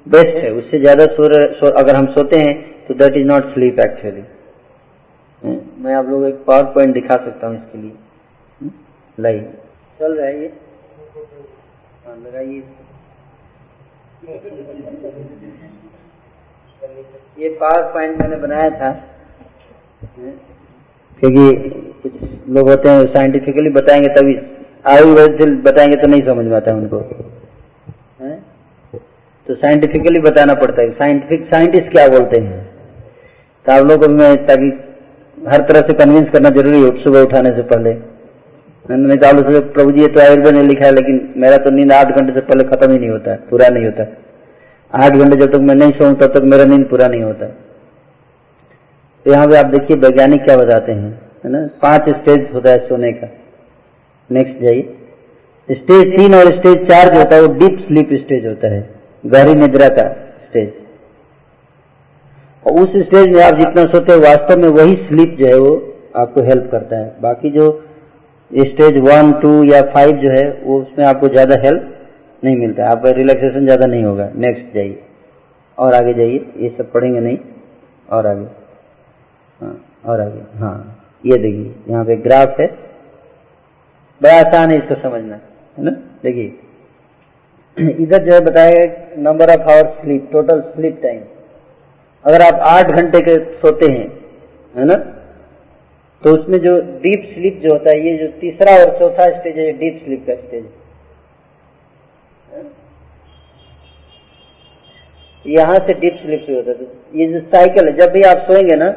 बेस्ट 0.05 0.35
है। 0.37 0.51
उससे 0.53 0.79
ज़्यादा 0.79 1.05
सो, 1.07 1.67
अगर 1.67 1.95
हम 1.95 2.05
सोते 2.13 2.37
हैं 2.37 2.53
तो 2.91 2.95
that 2.97 3.17
is 3.17 3.25
not 3.27 3.53
sleep 3.53 3.79
actually 3.79 4.21
मैं 5.83 5.93
आप 5.95 6.05
लोग 6.05 6.23
एक 6.25 6.43
पावर 6.45 6.63
पॉइंट 6.73 6.93
दिखा 6.93 7.15
सकता 7.17 7.47
हूँ 7.47 7.55
इसके 7.57 7.77
लिए। 7.81 8.69
लाइव 9.17 9.41
चल 9.99 10.13
रहा 10.17 10.25
है 10.27 10.41
ये। 10.41 10.47
हाँ 12.05 12.15
लगाइए 12.17 12.63
ये 17.39 17.49
पावर 17.61 17.83
पॉइंट 17.93 18.17
मैंने 18.21 18.35
बनाया 18.37 18.69
था। 18.69 18.91
क्योंकि 21.21 21.69
कुछ 22.01 22.13
लोग 22.49 22.69
होते 22.69 22.89
हैं 22.89 23.05
साइंटिफिकली 23.13 23.69
बताएँगे 23.69 24.09
तभी 24.15 24.35
आयुर्वेद 24.85 25.37
से 25.39 25.45
बताएँगे 25.61 25.95
तो 25.95 26.07
नहीं 26.07 26.25
समझ 26.25 26.45
में 26.45 26.55
आता 26.57 26.73
उनको। 26.73 26.99
है? 28.21 28.35
तो 29.47 29.55
साइंटिफिकली 29.55 30.19
बताना 30.19 30.53
पड़ता 30.55 30.81
है। 30.81 30.91
साइंटिफिक 30.91 31.49
साइंटिस्ट 31.51 31.89
क्या 31.91 32.07
बोलते 32.07 32.37
हैं? 32.39 32.70
तो 33.65 33.71
आप 33.71 33.85
लोगों 33.85 34.07
ताकि 34.47 34.71
हर 35.37 35.61
तरह 35.61 35.81
से 35.81 35.93
कन्विंस 35.95 36.29
करना 36.29 36.49
ज़रूरी 36.51 36.81
है 36.83 36.91
सुबह 37.03 37.21
उठाने 37.21 37.51
से 37.51 37.61
पहले। 37.63 37.93
मैंने 38.85 39.17
कहा 39.17 39.31
से 39.43 39.59
प्रभु 39.73 39.91
जी, 39.91 40.01
ये 40.01 40.07
तो 40.07 40.19
आयुर्वेद 40.19 40.55
ने 40.55 40.63
लिखा 40.63 40.85
है, 40.85 40.91
लेकिन 40.91 41.33
मेरा 41.37 41.57
तो 41.57 41.69
नींद 41.69 41.91
आठ 41.91 42.15
घंटे 42.15 42.33
से 42.33 42.41
पहले 42.41 42.63
खत्म 42.63 42.91
ही 42.91 42.99
नहीं 42.99 43.09
होता, 43.09 43.35
पूरा 43.49 43.67
नहीं 43.69 43.85
होता। 43.85 44.05
आठ 44.93 45.11
घंटे 45.13 45.35
जब 45.37 45.51
तक 45.51 45.61
मैं 45.61 45.75
नहीं 45.75 45.91
सोऊं, 45.91 46.13
तब 46.15 46.33
तक 46.33 46.43
मेरा 46.45 46.65
नींद 46.65 46.85
पूरा 46.85 47.07
नहीं 47.07 47.21
होता। 47.21 47.45
तो 49.25 49.31
यहाँ 49.31 49.47
पे 49.47 49.55
आप 49.57 49.65
देखिए, 49.67 49.97
वैज्ञानिक 49.97 50.43
क्या 50.43 50.57
बताते 50.57 50.91
हैं, 50.91 51.11
है 51.45 51.51
ना? 51.51 51.65
पाँच 51.81 52.09
स्टेज 52.11 52.47
होता 52.53 52.71
है 52.71 52.87
सोने 52.87 53.11
का। 53.13 53.27
नेक्स्ट 54.29 54.61
जाइए। 54.63 54.81
स्टेज 55.69 56.15
तीन 56.15 56.35
और 56.35 56.51
स्टेज 56.51 56.87
चार 56.89 57.09
जो 57.09 57.19
होता 57.19 57.35
है, 57.35 57.41
वो 57.41 57.53
डीप 57.59 57.85
स्लीप 57.87 58.13
स्टेज 58.15 58.47
होता 58.47 58.67
है, 58.67 58.89
गहरी 59.23 59.53
निद्रा 59.55 59.89
का 59.89 60.07
स्टेज 60.43 60.71
और 62.65 62.73
उस 62.73 62.89
स्टेज 63.05 63.29
में 63.29 63.43
आप 63.43 63.55
जितना 63.55 63.85
सोते 63.85 64.11
हैं, 64.11 64.19
वास्तव 64.19 64.59
में 64.59 64.69
वही 64.69 64.95
स्लीप 64.95 65.37
जो 65.39 65.47
है 65.47 65.57
वो 65.57 65.75
आपको 66.15 66.41
हेल्प 66.41 66.69
करता 66.71 66.97
है। 66.97 67.15
बाकी 67.21 67.49
जो 67.49 67.71
स्टेज 68.51 68.97
वन 68.97 69.31
टू 69.41 69.63
या 69.63 69.81
फाइव 69.81 70.17
जो 70.17 70.29
है, 70.29 70.61
वो 70.63 70.79
उसमें 70.81 71.05
आपको 71.05 71.27
ज़्यादा 71.27 71.55
हेल्प 71.55 71.87
नहीं 72.43 72.57
मिलता। 72.57 72.89
आपका 72.89 73.11
रिलैक्सेशन 73.11 73.65
ज़्यादा 73.65 73.85
नहीं 73.85 74.03
होगा। 74.03 74.29
नेक्स्ट 74.35 74.75
जाइए। 74.75 75.03
और 75.77 75.93
आगे 75.93 76.13
जाइए। 76.13 76.45
ये 76.57 76.75
सब 76.77 76.91
पढ़ेंगे 76.91 77.19
नहीं। 77.19 77.37
और 78.09 78.27
आगे। 78.27 78.45
हाँ 79.59 79.85
और 80.05 80.21
आगे। 80.21 80.41
हाँ 80.59 80.75
ये 81.25 81.37
देखिए। 81.37 81.75
यहाँ 81.89 82.05
पे 82.05 82.15
ग्राफ 82.15 82.59
है। 82.59 82.67
बड़ा 84.21 84.39
आसान 84.39 84.71
है 84.71 84.77
इसको 84.77 84.95
समझना, 85.01 85.35
है 85.77 85.83
ना? 85.83 85.91
देखिए। 86.23 86.59
इधर 88.03 88.25
जो 88.25 88.33
है 88.33 88.39
बताया 88.39 88.85
number 89.17 89.49
of 89.49 89.69
hour 89.69 89.85
sleep 90.01 90.29
total 90.31 90.61
sleep 90.75 90.99
time 91.03 91.19
अगर 92.25 92.41
आप 92.41 92.59
आठ 92.69 92.87
घंटे 92.87 93.21
के 93.21 93.37
सोते 93.55 93.87
हैं, 93.87 94.07
है 94.75 94.85
ना? 94.85 94.95
तो 96.23 96.33
उसमें 96.33 96.57
जो 96.59 96.79
डीप 97.01 97.21
स्लीप 97.33 97.61
जो 97.63 97.71
होता 97.71 97.89
है, 97.89 97.99
ये 97.99 98.17
जो 98.17 98.27
तीसरा 98.39 98.75
और 98.75 98.97
चौथा 98.99 99.29
स्टेज 99.31 99.57
है 99.59 99.71
डीप 99.77 100.01
स्लीप 100.05 100.25
का 100.27 100.35
स्टेज 100.35 100.65
यहाँ 105.45 105.77
से 105.77 105.93
डीप 105.95 106.19
स्लीप 106.21 106.43
से 106.47 106.55
होता 106.55 106.71
है। 106.71 106.87
ये 107.15 107.27
जो 107.27 107.39
साइकिल 107.47 107.87
है, 107.87 107.95
जब 107.97 108.11
भी 108.11 108.21
आप 108.23 108.45
सोएँगे 108.47 108.75
ना, 108.75 108.87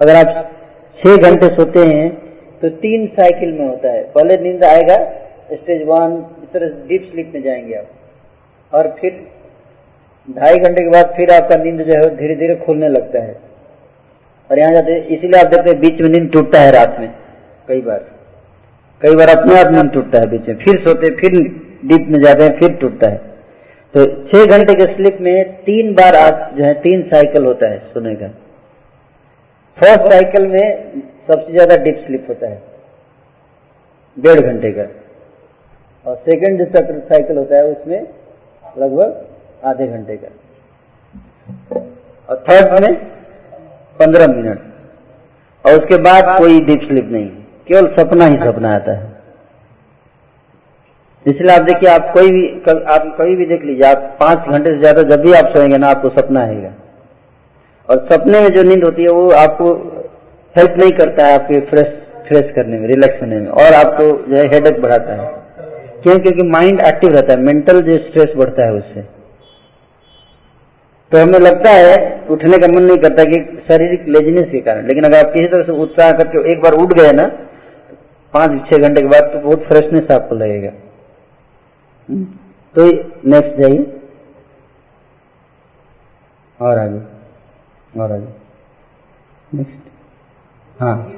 अगर 0.00 0.16
आप 0.16 0.50
छह 0.98 1.16
घंटे 1.18 1.48
सोते 1.56 1.84
हैं 1.86 2.08
तो 2.60 2.68
तीन 2.78 3.06
साइकिल 3.16 3.52
में 3.52 3.66
होता 3.66 3.90
है। 3.90 4.02
पहले 4.12 4.36
नींद 4.38 4.64
आएगा 4.64 4.96
स्टेज 5.52 5.82
वन 5.86 6.16
इस 6.42 6.52
तरह 6.52 6.68
डीप 6.88 7.10
स्लीप 7.12 7.32
में 7.34 7.42
जाएँगे 7.42 7.74
आप। 7.74 7.86
और 8.72 8.88
फिर 9.00 9.26
ढाई 10.28 10.58
घंटे 10.58 10.82
के 10.82 10.90
बाद 10.90 11.12
फिर 11.16 11.30
आपका 11.32 11.56
नींद 11.56 11.82
जो 11.82 11.94
है 11.94 12.16
धीरे 12.16 12.34
धीरे 12.36 12.54
खुलने 12.56 12.88
लगता 12.88 13.20
है। 13.20 13.36
और 14.50 14.58
यहाँ 14.58 14.72
जाते 14.72 14.96
इसीलिए 14.96 15.40
आप 15.40 15.46
देखते 15.46 15.70
हैं 15.70 15.80
बीच 15.80 16.00
में 16.00 16.08
नींद 16.10 16.30
टूटता 16.32 16.60
है 16.60 16.70
रात 16.72 16.96
में, 17.00 17.08
कई 17.68 17.80
बार। 17.80 18.04
कई 19.02 19.14
बार 19.16 19.28
अपने 19.30 19.60
आप 19.60 19.72
नींद 19.72 19.90
टूटता 19.92 20.18
है 20.18 20.26
बीच 20.30 20.48
में। 20.48 20.56
फिर 20.58 20.76
सोते, 20.78 21.10
फिर 21.12 21.32
डीप 21.84 22.06
में 22.08 22.18
जाते 22.20 22.42
हैं, 22.42 22.58
फिर 22.58 22.72
टूटता 22.76 23.08
है। 23.08 23.16
तो 23.94 24.04
छह 24.28 24.44
घंटे 24.48 24.74
के 24.74 24.84
स्लिप 24.86 25.18
में 25.20 25.52
तीन 25.64 25.94
बार 25.94 26.16
आप 26.16 26.50
जो 26.56 26.64
है, 26.64 26.72
तीन 26.76 27.02
साइकिल 27.10 27.44
होता 27.44 27.66
है 27.66 27.78
सोने 27.92 28.14
का। 28.14 28.28
फ़र्स्ट 29.78 30.12
साइकिल 30.12 30.46
में 30.46 30.92
सबसे 31.28 31.52
ज़्यादा 31.52 31.76
डीप 31.78 32.04
स्लिप 32.06 32.26
होता 32.28 32.48
है, 32.48 32.62
डेढ़ 34.16 34.40
घंटे 34.42 34.70
का। 34.72 34.86
और 36.06 36.16
सेकंड 36.26 36.58
जो 36.58 36.80
साइकिल 37.00 37.36
होता 37.36 37.56
है 37.56 37.64
उसमें 37.66 38.00
लगभग 38.78 39.26
आधे 39.62 39.86
घंटे 39.86 40.16
का। 40.16 41.78
और 42.28 42.44
थर्ड 42.48 42.82
में 42.82 42.94
पंद्रह 44.00 44.26
मिनट। 44.26 44.58
और 45.64 45.72
उसके 45.72 45.96
बाद 45.98 46.38
कोई 46.38 46.60
डीप 46.60 46.82
स्लिप 46.82 47.08
नहीं। 47.12 47.28
केवल 47.68 47.86
सपना 47.96 48.26
ही 48.26 48.36
सपना 48.36 48.74
आता 48.74 48.92
है। 48.92 49.16
इसलिए 51.26 51.54
आप 51.56 51.62
देखिए, 51.62 51.88
आप 51.90 52.10
कोई 52.12 52.30
भी 52.30 52.48
आप 52.70 53.16
कभी 53.20 53.36
भी 53.36 53.46
देख 53.46 53.64
लीजिए, 53.64 53.84
आप 53.84 54.16
पाँच 54.20 54.48
घंटे 54.48 54.72
से 54.72 54.78
ज़्यादा 54.78 55.02
जब 55.04 55.22
भी 55.22 55.32
आप 55.32 55.52
सोएँगे 55.56 55.78
ना, 55.78 55.88
आपको 55.88 56.08
सपना 56.10 56.40
आएगा। 56.40 56.72
और 57.88 58.06
सपने 58.12 58.40
में 58.40 58.48
जो 58.48 58.62
नींद 58.62 58.84
होती 58.84 59.02
है, 59.02 59.08
वो 59.08 59.30
आपको 59.32 59.72
हेल्प 60.56 60.74
नहीं 60.78 60.92
करता 60.92 61.26
है 61.26 61.34
आपके 61.34 61.60
फ्रेश 61.60 61.86
फ्रेश 62.28 62.52
करने 62.54 62.78
में 62.78 62.88
रिलैक्स 62.88 63.20
होने 63.22 63.36
में। 63.36 63.48
और 63.48 63.74
आपको 63.74 64.04
जो 64.30 64.36
है 64.36 64.46
हेडेक 64.46 64.80
बढ़ाता 64.82 65.12
है। 65.12 65.28
क्यों? 66.02 66.18
क्योंकि 66.18 66.42
माइंड 66.42 66.80
एक्टिव 66.80 67.12
रहता 67.12 67.32
है। 67.32 67.40
मेंटल 67.40 67.80
जो 67.82 67.96
स्ट्रेस 67.98 68.34
बढ़ता 68.36 68.64
है 68.64 68.72
उससे। 68.72 69.17
तो 71.12 71.18
हमें 71.18 71.38
लगता 71.38 71.70
है, 71.70 72.24
उठने 72.30 72.58
का 72.58 72.68
मन 72.68 72.82
नहीं 72.82 72.98
करता 72.98 73.24
कि 73.24 73.62
शारीरिक 73.68 74.08
लेजीनेस 74.08 74.46
के 74.52 74.60
कारण। 74.60 74.86
लेकिन 74.86 75.04
अगर 75.04 75.26
आप 75.26 75.32
किसी 75.34 75.48
तरह 75.48 75.62
से 75.62 75.72
उत्साह 75.72 76.12
करके 76.12 76.52
एक 76.52 76.62
बार 76.62 76.72
उठ 76.72 76.92
गए 76.92 77.12
ना 77.12 77.26
पाँच 78.34 78.70
छह 78.70 78.78
घंटे 78.78 79.02
के 79.02 79.08
बाद 79.08 79.22
तो 79.22 79.40
बहुत 79.40 79.62
फ्रेशनेस 79.62 80.10
आपको 80.10 80.34
लगेगा। 80.34 80.70
हम्म? 82.10 82.24
तो 82.74 82.86
नेक्स्ट 83.30 83.60
जाइए। 83.60 84.00
और 86.60 86.78
आगे। 86.78 87.00
और 88.00 88.12
आगे। 88.12 88.26
नेक्स्ट 89.54 89.74
हाँ। 90.80 91.14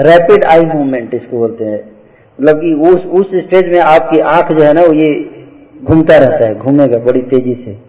रैपिड 0.00 0.44
आई 0.44 0.66
मूवमेंट 0.66 1.14
इसको 1.14 1.38
बोलते 1.38 1.64
हैं। 1.64 1.96
मतलब 2.40 2.60
कि 2.60 2.74
उस 2.74 3.00
उस 3.00 3.34
स्टेज 3.34 3.66
में 3.66 3.80
आपकी 3.80 4.18
आँख 4.18 4.52
जो 4.52 4.62
है 4.62 4.72
ना, 4.72 4.82
वो 4.82 4.92
ये 4.92 5.44
घूमता 5.84 6.18
रहता 6.18 6.44
है, 6.44 6.54
घूमेगा 6.54 6.98
बड़ी 6.98 7.22
तेज़ी 7.22 7.54
से। 7.54 7.85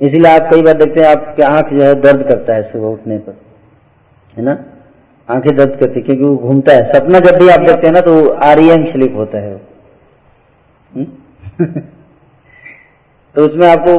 इसीलिए 0.00 0.30
आप 0.30 0.48
कई 0.50 0.62
बार 0.62 0.74
देखते 0.74 1.00
हैं, 1.00 1.06
आपकी 1.08 1.42
आँख 1.42 1.72
जो 1.72 1.82
है 1.82 1.94
दर्द 2.00 2.22
करता 2.28 2.54
है 2.54 2.62
सुबह 2.72 2.88
उठने 2.88 3.18
पर। 3.18 3.36
है 4.34 4.42
ना? 4.42 4.56
आँखें 5.28 5.54
दर्द 5.56 5.76
करती 5.80 6.00
क्योंकि 6.00 6.24
वो 6.24 6.36
घूमता 6.36 6.72
है। 6.72 6.92
सपना 6.92 7.18
जब 7.20 7.38
भी 7.38 7.48
आप 7.48 7.60
देखते 7.60 7.86
हैं 7.86 7.92
ना 7.94 8.00
तो 8.00 8.28
आरियन 8.44 8.84
स्लिप 8.92 9.16
होता 9.16 9.38
है 9.38 9.54
हम्म? 10.92 11.04
तो 13.34 13.44
उसमें 13.46 13.66
आपको 13.68 13.98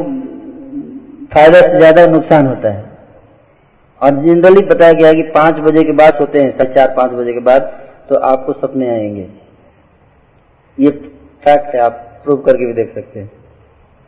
फ़ायदा 1.34 1.62
से 1.62 1.78
ज़्यादा 1.78 2.06
नुकसान 2.08 2.48
होता 2.48 2.70
है। 2.70 2.90
और 4.02 4.12
जनरली 4.24 4.62
बताया 4.66 4.94
गया 4.94 5.08
है 5.08 5.16
कि 5.16 5.24
पाँच 5.32 5.56
बजे 5.60 5.84
के 5.84 5.92
बाद 5.92 6.18
सोते 6.18 6.42
हैं, 6.44 6.58
साढ़े 6.58 6.74
चार, 6.76 6.94
पाँच 6.98 7.12
बजे 7.12 7.34
के 7.34 7.40
बाद 7.40 7.62
तो 8.10 8.16
आपको 8.16 8.54
सपने 8.54 8.90
आएँगे। 8.90 9.28
ये 10.78 10.90
फैक्ट 11.44 11.76
है, 11.76 11.82
आप 11.82 12.08
प्रूव 12.24 12.38
करके 12.38 12.66
भी 12.66 12.74
देख 12.74 12.94
सकते 12.96 13.20
हैं। 13.20 13.32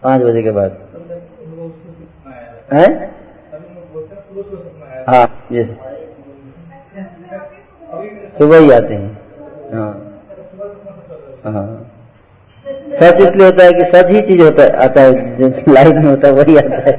पाँच 0.04 0.22
बजे 0.22 0.44
के 0.44 0.52
बाद। 0.52 0.78
है? 2.72 3.12
हाँ 5.10 5.48
ये। 5.52 5.64
सुबह 8.38 8.58
ही 8.58 8.72
आते 8.72 8.94
हैं। 8.94 9.22
हाँ। 9.74 10.20
हाँ। 11.44 11.90
सच 12.68 13.22
इसलिए 13.22 13.46
होता 13.46 13.64
है 13.64 13.74
कि 13.74 13.84
सच 13.84 14.06
ही 14.06 14.22
चीज़ 14.22 14.42
होता 14.42 14.64
है, 14.64 14.70
आता 14.70 15.02
है, 15.02 15.38
जो 15.38 15.74
लाइफ 15.74 15.96
में 15.96 16.06
होता 16.06 16.28
है, 16.28 16.34
वही 16.34 16.58
आता 16.58 16.76
है। 16.76 16.92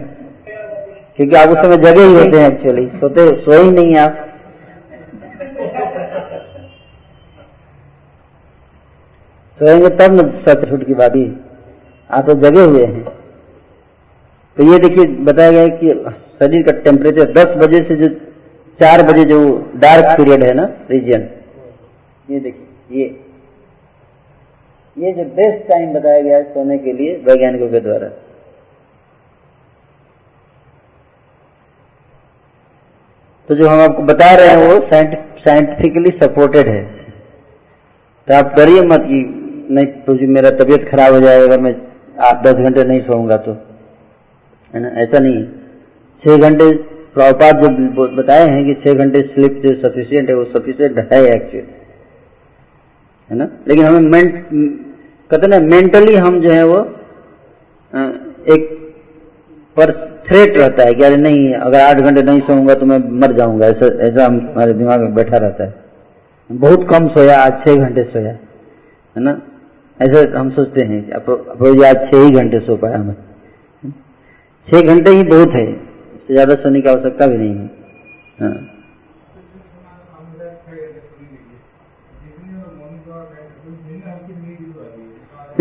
क्योंकि 1.16 1.36
आप 1.36 1.48
उस 1.48 1.58
समय 1.58 1.76
जगह 1.76 2.04
ही 2.04 2.14
होते 2.14 2.40
हैं 2.40 2.52
एक्चुअली 2.52 2.86
सोते 2.86 3.44
सो 3.44 3.62
ही 3.62 3.70
नहीं 3.70 3.96
आप। 3.96 4.16
सोएँगे 9.60 9.88
तब 9.88 10.12
न 10.12 10.42
सच 10.48 10.70
छूट 10.70 10.86
की 10.86 10.94
बात 10.94 11.16
ही 11.16 11.36
आप 12.10 12.26
तो 12.26 12.34
जगे 12.34 12.64
हुए 12.64 12.84
हैं। 12.84 13.23
तो 14.56 14.64
ये 14.64 14.78
देखिए, 14.78 15.06
बताया 15.06 15.50
गया 15.50 15.68
कि 15.76 15.92
शरीर 16.40 16.62
का 16.62 16.72
टेम्परेचर 16.82 17.32
10 17.34 17.56
बजे 17.58 17.80
से 17.88 17.96
जो 17.96 18.08
4 18.80 19.02
बजे 19.08 19.24
जो 19.24 19.38
डार्क 19.76 20.16
पीरियड 20.18 20.42
है 20.44 20.54
ना 20.54 20.64
रीजन 20.90 21.28
ये 22.28 22.40
देखिए, 22.40 22.66
ये 22.92 23.04
ये 24.96 25.12
जो 25.12 25.24
बेस्ट 25.36 25.68
टाइम 25.68 25.92
बताया 25.94 26.20
गया 26.20 26.36
है 26.36 26.42
सोने 26.52 26.78
के 26.78 26.92
लिए 26.92 27.16
वैज्ञानिकों 27.24 27.68
के 27.68 27.80
द्वारा। 27.80 28.08
तो 33.48 33.54
जो 33.54 33.68
हम 33.68 33.80
आपको 33.80 34.02
बता 34.04 34.34
रहे 34.34 34.48
हैं, 34.48 34.56
वो 34.58 34.78
साइंटिफिकली 35.40 36.10
सपोर्टेड 36.22 36.68
है। 36.68 36.82
तो 38.28 38.34
आप 38.34 38.54
डरिए 38.56 38.82
मत 38.84 39.02
कि 39.08 39.18
नहीं 39.70 39.86
तो 40.04 40.14
मेरा 40.28 40.50
तबीयत 40.56 40.88
खराब 40.90 41.14
हो 41.14 41.20
जाएगा 41.20 41.44
अगर 41.44 41.60
मैं 41.60 41.74
आप 42.24 42.42
दस 42.46 42.54
घंटे 42.54 42.84
नहीं 42.84 43.00
सोऊँगा 43.02 43.36
तो। 43.38 43.52
है 44.74 44.80
ना? 44.80 44.88
ऐसा 45.02 45.18
नहीं 45.18 45.34
है। 45.34 45.44
छह 46.22 46.36
घंटे 46.38 46.72
प्रभुपात 47.14 47.56
जो 47.56 48.06
बताए 48.16 48.46
हैं 48.48 48.64
कि 48.64 48.74
छह 48.84 48.94
घंटे 48.94 49.20
स्लिप 49.24 49.60
जो 49.64 49.72
सफिशियंट 49.82 50.28
है, 50.28 50.34
वो 50.36 50.44
सफिशियंट 50.46 50.98
है 51.12 51.22
एक्चुअली 51.26 51.66
है 53.30 53.36
ना? 53.36 53.48
लेकिन 53.68 53.84
हमें 53.84 54.00
मेंट 54.00 54.46
कहते 55.30 55.46
ना 55.46 55.58
मेंटली 55.62 56.14
हम 56.16 56.40
जो 56.40 56.50
है 56.50 56.64
वो 56.66 56.78
एक 58.54 58.68
पर 59.76 59.90
थ्रेट 60.28 60.56
रहता 60.56 60.84
है 60.84 60.94
कि 60.94 61.02
अरे 61.02 61.16
नहीं, 61.16 61.52
अगर 61.54 61.80
आठ 61.80 61.96
घंटे 61.98 62.22
नहीं 62.22 62.40
सोऊँगा 62.40 62.74
तो 62.74 62.86
मैं 62.86 62.98
मर 63.20 63.32
जाऊँगा। 63.32 63.66
ऐसा 63.66 63.86
ऐसा 64.06 64.26
हम 64.26 64.36
हमारे 64.44 64.72
दिमाग 64.72 65.00
में 65.00 65.14
बैठा 65.14 65.36
रहता 65.36 65.64
है। 65.64 65.74
बहुत 66.50 66.86
कम 66.90 67.08
सोया, 67.08 67.38
आज 67.38 67.52
छह 67.64 67.76
घंटे 67.76 68.02
सोया। 68.04 68.30
है 68.30 69.22
ना? 69.22 69.40
ऐसे 70.00 70.22
हम 70.28 70.50
सोचते 70.50 70.82
हैं 70.82 71.10
अब 71.12 71.82
आज 71.84 71.96
छह 72.10 72.24
ही 72.24 72.30
घंटे 72.32 72.58
सो 72.60 72.76
पाया 72.76 72.98
मैं 72.98 73.14
छह 74.68 74.80
घंटे 74.82 75.10
ही 75.10 75.22
बहुत 75.24 75.50
है। 75.52 75.64
इससे 75.64 76.32
ज़्यादा 76.32 76.54
सोने 76.54 76.80
की 76.80 76.88
आवश्यकता 76.88 77.26
भी 77.26 77.36
नहीं 77.36 77.54
है। 77.54 77.70
हाँ। 78.40 78.70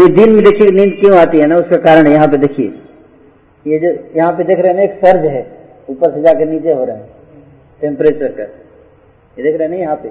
दिन 0.10 0.32
में 0.32 0.43
देखिए, 0.43 0.72
नींद 0.72 0.93
क्यों 0.99 1.18
आती 1.18 1.39
है 1.39 1.47
ना? 1.47 1.58
उसका 1.58 1.78
कारण 1.80 2.08
यहाँ 2.08 2.28
पे 2.28 2.38
देखिए। 2.38 2.66
ये 3.66 3.80
जो 3.80 3.89
यहाँ 4.18 4.32
पे 4.34 4.43
देख 4.43 4.60
रहे 4.60 4.68
हैं 4.68 4.76
ना, 4.76 4.82
एक 4.82 4.93
सर्ज 4.95 5.26
है। 5.26 5.45
ऊपर 5.89 6.12
से 6.12 6.22
जाकर 6.22 6.47
नीचे 6.47 6.74
हो 6.74 6.84
रहा 6.86 6.95
है। 6.95 7.08
टेम्परेचर 7.82 8.32
का। 8.32 8.43
ये 8.43 9.43
देख 9.43 9.56
रहे 9.56 9.68
हैं 9.68 9.70
ना 9.70 9.82
यहाँ 9.82 9.95
पे। 9.95 10.10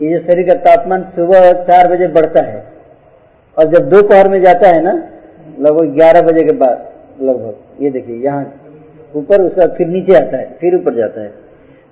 ये 0.00 0.12
जो 0.12 0.24
शरीर 0.26 0.46
का 0.46 0.54
तापमान 0.64 1.02
सुबह 1.16 1.52
चार 1.64 1.88
बजे 1.88 2.08
बढ़ता 2.08 2.42
है, 2.42 2.64
और 3.56 3.64
जब 3.66 3.88
दोपहर 3.90 4.28
में 4.28 4.40
जाता 4.42 4.68
है 4.68 4.82
ना, 4.82 4.92
लगभग 5.60 5.94
ग्यारह 5.94 6.22
बजे 6.22 6.44
के 6.44 6.52
बाद, 6.54 6.86
लगभग। 7.20 7.67
ये 7.78 7.90
देखिए, 7.90 8.16
यहाँ 8.16 8.44
ऊपर 9.14 9.40
उसका 9.40 9.66
फिर 9.76 9.86
नीचे 9.88 10.14
आता 10.16 10.36
है, 10.36 10.56
फिर 10.60 10.74
ऊपर 10.76 10.94
जाता 10.94 11.20
है। 11.20 11.28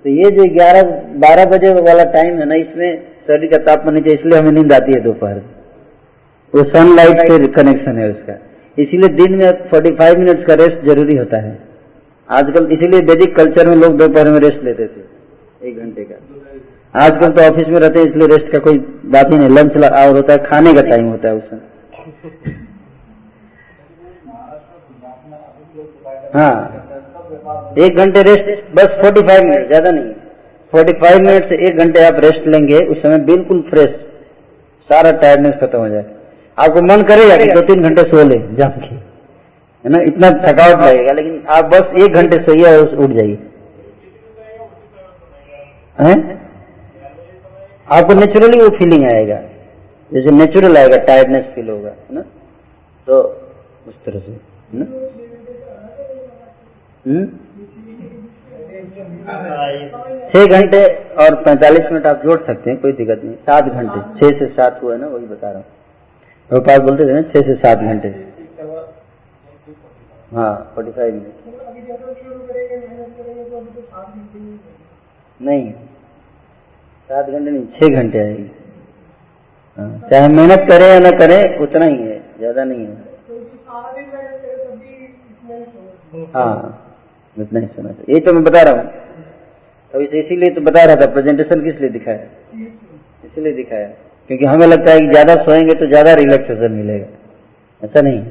तो 0.05 0.09
ये 0.11 0.31
जो 0.31 0.43
ग्यारह, 0.53 0.83
बारह 1.19 1.45
बजे 1.47 1.73
वाला 1.81 2.03
टाइम 2.11 2.37
है 2.39 2.45
ना, 2.45 2.55
इसमें 2.55 3.01
शरीर 3.27 3.51
का 3.51 3.57
तापमान 3.65 3.95
नीचे, 3.95 4.13
इसलिए 4.13 4.39
हमें 4.39 4.51
नींद 4.53 4.73
आती 4.73 4.93
है 4.93 4.99
दोपहर। 5.01 5.41
वो 6.53 6.63
सनलाइट 6.65 7.21
से 7.21 7.47
कनेक्शन 7.53 7.97
है 7.97 8.09
उसका। 8.11 8.37
इसीलिए 8.77 9.09
दिन 9.15 9.35
में 9.35 9.69
45 9.69 10.17
मिनट्स 10.17 10.45
का 10.45 10.53
रेस्ट 10.55 10.85
ज़रूरी 10.85 11.15
होता 11.15 11.37
है। 11.37 11.57
आजकल 12.29 12.67
इसीलिए 12.71 13.01
वैदिक 13.03 13.35
कल्चर 13.35 13.67
में 13.67 13.75
लोग 13.75 13.97
दोपहर 13.97 14.29
में 14.29 14.39
रेस्ट 14.39 14.63
लेते 14.63 14.85
थे, 14.85 15.01
एक 15.61 15.79
घंटे 15.79 16.03
का। 16.03 16.15
आजकल 16.95 17.31
तो 17.31 17.41
ऑफ़िस 17.43 17.67
में 17.67 17.79
रहते 17.79 17.99
हैं, 17.99 18.05
इसलिए 18.07 18.27
रेस्ट 18.27 18.51
का 18.51 18.59
कोई 18.59 18.77
बात 19.07 19.31
ही 19.31 19.37
नहीं। 19.37 19.49
लंच 19.49 19.77
आवर 19.77 20.15
होता 20.15 20.33
है, 20.33 20.39
खाने 20.41 20.73
का 20.73 20.81
टाइम 20.83 21.07
होता 21.07 21.29
है 21.29 21.35
उसमें। 21.35 21.59
हाँ। 26.37 27.73
एक 27.79 27.95
घंटे 27.95 28.21
रेस्ट 28.23 28.47
बस 28.75 28.89
45 29.01 29.41
मिनट 29.41 29.67
ज़्यादा 29.67 29.91
नहीं। 29.91 30.11
45 30.73 31.17
मिनट 31.17 31.49
से 31.49 31.55
एक 31.67 31.77
घंटे 31.77 32.03
आप 32.05 32.19
रेस्ट 32.19 32.47
लेंगे, 32.47 32.83
उस 32.85 32.97
समय 32.97 33.19
बिल्कुल 33.25 33.61
फ्रेश 33.69 33.89
सारा 34.89 35.11
टायर्डनेस 35.21 35.53
खत्म 35.61 35.79
हो 35.79 35.89
जाए 35.89 36.05
आपको 36.57 36.81
मन 36.81 37.01
करेगा 37.03 37.37
कि 37.37 37.51
दो 37.51 37.61
तीन 37.61 37.83
घंटे 37.83 38.03
सो 38.03 38.23
ले 38.23 38.37
जाम 38.57 38.69
के। 38.79 38.95
है 39.85 39.89
ना? 39.91 39.99
इतना 40.01 40.29
थकावट 40.43 40.81
लगेगा, 40.81 41.11
लेकिन 41.11 41.43
आप 41.49 41.65
बस 41.65 41.97
एक 41.97 42.13
घंटे 42.13 42.37
सोइए 42.39 42.77
और 42.77 42.95
उठ 42.95 43.09
जाइए। 43.09 43.37
आपको 47.87 48.13
नेचुरली 48.13 48.59
वो 48.61 48.69
फीलिंग 48.69 49.03
आएगा। 49.05 49.39
जैसे 50.11 50.31
नेचुरल 50.31 50.77
आएगा 50.77 50.97
टायर्डनेस 51.05 51.45
फील 51.55 51.69
होगा, 51.69 51.89
है 51.89 52.15
ना? 52.15 52.21
तो 53.07 53.21
उस 53.87 53.93
तरह 54.05 54.19
से, 54.19 54.31
है 54.31 54.79
ना? 54.79 54.85
छह 60.29 60.45
घंटे 60.47 60.79
और 61.17 61.35
पैंतालीस 61.43 61.85
मिनट 61.91 62.05
आप 62.07 62.23
जोड़ 62.23 62.39
सकते 62.45 62.69
हैं 62.69 62.79
कोई 62.81 62.91
दिक्कत 62.93 63.21
नहीं। 63.23 63.35
सात 63.47 63.65
घंटे 63.65 63.99
छह 64.19 64.37
से 64.39 64.45
सात 64.53 64.79
हुआ 64.83 64.93
है 64.93 64.99
ना 65.01 65.07
वही 65.07 65.25
बता 65.25 65.51
रहा 65.51 65.59
हूँ। 65.59 65.65
गोपाल 66.49 66.79
बोलते 66.79 67.05
थे 67.07 67.13
ना 67.13 67.21
छह 67.23 67.41
से 67.41 67.55
सात 67.55 67.77
घंटे। 67.79 68.09
हाँ 70.33 70.53
फोर्टी 70.75 70.91
फाइव 70.91 71.13
मिनट। 71.13 71.33
नहीं 75.39 75.71
सात 77.09 77.25
घंटे 77.25 77.51
नहीं 77.51 77.65
छह 77.79 78.01
घंटे 78.01 78.19
आएगी। 78.19 78.49
हाँ, 79.77 80.09
चाहे 80.11 80.27
मेहनत 80.27 80.65
करें 80.69 80.87
या 80.87 80.99
ना 80.99 81.11
करें 81.17 81.57
उतना 81.59 81.85
ही 81.85 81.97
है 81.97 82.17
ज़्यादा 82.37 82.63
नहीं 82.63 82.85
है। 82.85 82.93
हाँ। 86.33 86.83
इतना 87.37 87.59
ही 87.59 87.67
सुना 87.67 87.89
यही 88.09 88.19
तो 88.19 88.33
मैं 88.33 88.43
बता 88.43 88.61
रहा 88.61 88.73
हूँ। 88.73 89.05
तो 89.93 90.01
इसीलिए 90.01 90.49
तो 90.49 90.61
बता 90.61 90.83
रहा 90.83 90.95
था 90.95 91.05
प्रेजेंटेशन 91.13 91.63
किस 91.63 91.79
लिए 91.81 91.89
दिखाया? 91.89 92.23
इसीलिए 93.25 93.53
दिखाया। 93.53 93.87
क्योंकि 94.29 94.45
हमें 94.45 94.65
लगता 94.67 94.91
है 94.91 94.99
कि 94.99 95.07
ज़्यादा 95.07 95.35
सोएँगे 95.43 95.73
तो 95.75 95.87
ज़्यादा 95.87 96.13
रिलैक्सेशन 96.13 96.71
मिलेगा। 96.71 97.05
ऐसा 97.81 98.01
नहीं। 98.01 98.23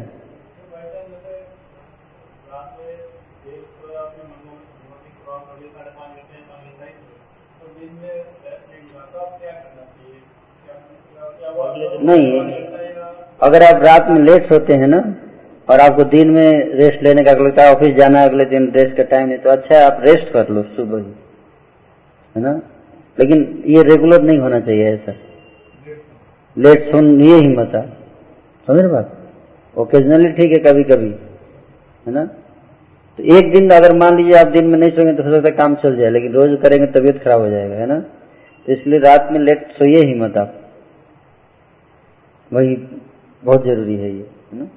नहीं, 12.02 12.40
अगर 13.42 13.62
आप 13.62 13.82
रात 13.82 14.08
में 14.10 14.18
लेट 14.20 14.48
सोते 14.48 14.74
हैं 14.74 14.86
ना 14.86 14.98
और 15.68 15.80
आपको 15.80 16.04
दिन 16.04 16.30
में 16.30 16.74
रेस्ट 16.74 17.02
लेने 17.02 17.24
का 17.24 17.32
लगता 17.32 17.62
है 17.62 17.74
ऑफ़िस 17.74 17.94
जाना 17.94 18.20
है, 18.20 18.28
अगले 18.28 18.44
दिन 18.44 18.72
रेस्ट 18.74 18.96
का 18.96 19.02
टाइम 19.02 19.28
नहीं 19.28 19.38
तो 19.38 19.50
अच्छा 19.50 19.74
है, 19.74 19.84
आप 19.84 20.00
रेस्ट 20.04 20.32
कर 20.32 20.48
लो 20.48 20.62
सुबह 20.62 20.98
ही। 20.98 21.14
है 22.36 22.42
ना? 22.42 22.60
लेकिन 23.20 23.62
ये 23.66 23.82
रेगुलर 23.82 24.22
नहीं 24.22 24.38
होना 24.38 24.60
चाहिए 24.60 24.84
ऐसा। 24.84 25.14
लेट 26.56 26.90
सुन, 26.92 27.20
ये 27.20 27.36
हिम्मत 27.36 27.72
है। 27.74 27.82
समझ 28.68 28.78
रहे 28.78 28.88
बात? 28.88 29.12
ओकेजनली 29.76 30.32
ठीक 30.32 30.52
है 30.52 30.58
कभी 30.58 30.84
कभी 30.84 31.08
है 32.06 32.12
ना? 32.12 32.24
तो 33.18 33.22
एक 33.22 33.52
दिन 33.52 33.70
अगर 33.70 33.92
मान 33.92 34.16
लीजिए 34.16 34.34
आप 34.34 34.46
दिन 34.46 34.66
में 34.66 34.78
नहीं 34.78 34.90
सोएँगे 34.90 35.12
तो 35.12 35.22
हो 35.22 35.32
सकता 35.32 35.48
है 35.48 35.54
काम 35.54 35.74
चल 35.74 35.96
जाए, 35.96 36.10
लेकिन 36.10 36.32
रोज 36.32 36.58
करेंगे, 36.62 36.86
तबीयत 36.86 37.22
खराब 37.24 37.40
हो 37.40 37.50
जाएगा, 37.50 37.74
है 37.74 37.86
ना? 37.86 37.98
तो 38.66 38.72
इसलिए 38.72 38.98
रात 38.98 39.28
में 39.32 39.40
लेट 39.40 39.68
सोइए 39.78 40.02
हिम्मत 40.02 40.36
आप। 40.36 40.54
वही 42.52 42.76
बहुत 43.44 43.64
ज़रूरी 43.64 43.94
है 43.94 44.10
ये, 44.10 44.26
है 44.52 44.58
ना? 44.58 44.68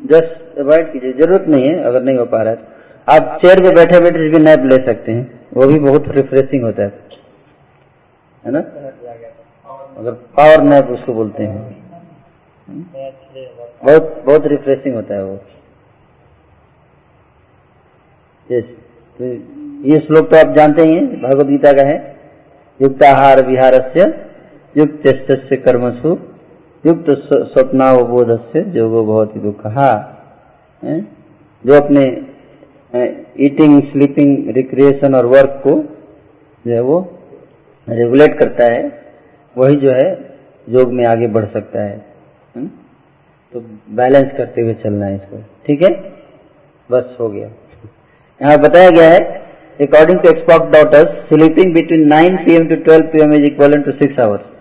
जस्ट 0.00 0.58
अवॉइड 0.58 0.92
कीजिए। 0.92 1.12
ज़रूरत 1.12 1.44
नहीं 1.48 1.68
है, 1.68 1.78
अगर 1.78 2.02
नहीं 2.02 2.16
हो 2.18 2.24
पा 2.26 2.42
रहा 2.42 2.52
है 2.52 2.58
आप 3.08 3.38
चेयर 3.42 3.60
पे 3.62 3.70
बैठे 3.74 4.00
बैठे 4.00 4.28
भी 4.28 4.38
नैप 4.38 4.62
ले 4.64 4.76
सकते 4.78 5.12
हैं। 5.12 5.40
वो 5.54 5.66
भी 5.66 5.78
बहुत 5.78 6.08
रिफ्रेशिंग 6.08 6.64
होता 6.64 6.82
है। 6.82 6.92
है 8.44 8.52
ना? 8.52 8.58
अगर 9.96 10.12
पावर 10.36 10.62
नैप 10.62 10.86
उसको 10.86 11.14
बोलते 11.14 11.42
हैं। 11.42 11.58
बहुत 13.84 14.22
बहुत 14.26 14.46
रिफ्रेशिंग 14.46 14.94
होता 14.94 15.14
है 15.14 15.24
वो। 15.24 15.36
तो 18.50 19.24
ये 19.88 19.98
श्लोक 19.98 20.30
तो 20.30 20.36
आप 20.36 20.54
जानते 20.54 20.82
ही 20.82 20.94
हैं 20.94 21.22
भगवद 21.22 21.48
गीता 21.48 21.72
का 21.72 21.82
है। 21.82 22.16
युक्ताहार 22.80 23.40
विहार 23.46 23.74
से 23.94 24.04
युक्त 24.76 25.02
कर्मसु। 25.64 26.18
युक्त 26.86 27.10
स्वप्नावबोध 27.52 28.30
से 28.52 28.62
जोगो 28.72 29.02
बहुत 29.04 29.34
ही 29.34 29.40
दुख 29.40 29.62
जो 31.64 31.74
अपने 31.74 32.04
ईटिंग 33.44 33.80
स्लीपिंग 33.84 34.50
रिक्रिएशन 34.56 35.14
और 35.14 35.26
वर्क 35.28 35.60
को 35.64 35.72
जो 36.64 36.72
है 36.72 36.80
वो 36.82 36.98
रेगुलेट 37.88 38.38
करता 38.38 38.64
है, 38.64 38.82
वही 39.56 39.76
जो 39.76 39.90
है 39.92 40.08
योग 40.66 40.92
में 40.92 41.04
आगे 41.06 41.26
बढ़ 41.34 41.44
सकता 41.52 41.82
है 41.82 41.96
तो 43.52 43.60
बैलेंस 43.96 44.30
करते 44.36 44.62
हुए 44.62 44.74
चलना 44.82 45.06
है 45.06 45.14
इसको, 45.16 45.36
ठीक 45.66 45.82
है? 45.82 45.90
बस 46.90 47.16
हो 47.20 47.28
गया। 47.28 47.48
यहाँ 48.40 48.58
बताया 48.60 48.90
गया 48.90 49.10
है 49.10 49.20
according 49.80 50.18
to 50.20 50.28
expert 50.30 50.72
doctors 50.72 51.08
sleeping 51.28 51.74
between 51.74 52.12
9 52.12 52.44
PM 52.44 52.66
to 52.68 52.76
12 52.84 53.02
PM 53.12 53.32
is 53.34 53.44
equal 53.44 53.80
to 53.82 53.92
six 54.00 54.20
hours 54.20 54.54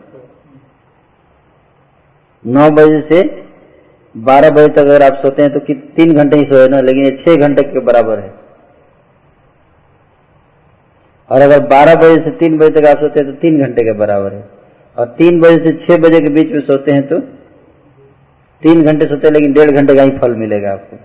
नौ 2.46 2.70
बजे 2.72 3.00
से 3.10 3.24
बारह 4.16 4.50
बजे 4.50 4.68
तक 4.68 4.78
अगर 4.80 5.04
आप 5.04 5.22
सोते 5.22 5.41
हैं 5.41 5.52
तो 5.54 5.60
तीन 5.96 6.14
घंटे 6.14 6.38
ही 6.38 6.46
सोए 6.46 6.68
ना, 6.70 6.82
लेकिन 6.82 7.04
ये 7.04 7.12
छह 7.20 7.36
घंटे 7.38 7.64
के 7.64 7.80
बराबर 7.82 8.20
है। 8.20 8.34
और 11.30 11.41
अगर 11.41 11.60
बारह 11.68 11.96
बजे 11.96 12.18
से 12.26 12.32
तीन 12.38 12.58
बजे 12.58 12.70
तक 12.72 12.86
आप 12.88 13.00
सोते 13.00 13.20
हैं 13.20 13.30
तो 13.30 13.39
तीन 13.41 13.60
घंटे 13.60 13.84
के 13.84 13.93
बराबर 13.96 14.34
है। 14.34 14.43
और 14.98 15.06
तीन 15.18 15.39
बजे 15.41 15.58
से 15.66 15.72
छह 15.86 15.98
बजे 16.02 16.22
के 16.22 16.30
बीच 16.30 16.52
में 16.52 16.60
सोते 16.62 16.91
हैं 16.91 17.08
तो 17.08 17.20
तीन 18.64 18.84
घंटे 18.84 19.06
सोते 19.06 19.28
हैं, 19.28 19.34
लेकिन 19.34 19.54
डेढ़ 19.54 19.72
घंटे 19.72 19.96
का 19.96 20.02
ही 20.02 20.12
फल 20.20 20.36
मिलेगा 20.36 20.72
आपको। 20.72 20.98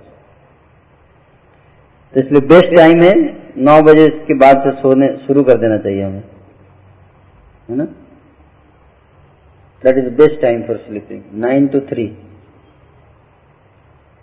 तो 2.14 2.20
इसलिए 2.20 2.40
बेस्ट 2.48 2.76
टाइम 2.76 3.02
है 3.02 3.14
नौ 3.58 3.80
बजे 3.82 4.08
के 4.26 4.34
बाद 4.36 4.62
से 4.64 4.70
सोने, 4.82 5.08
शुरू 5.26 5.42
कर 5.42 5.56
देना 5.56 5.76
चाहिए 5.78 6.02
हमें। 6.02 6.22
है 7.68 7.76
ना? 7.76 7.86
That 9.84 9.96
is 9.96 10.08
best 10.14 10.40
time 10.42 10.62
for 10.62 10.76
sleeping 10.76 11.22
nine 11.40 11.66
to 11.66 11.80
three 11.80 12.06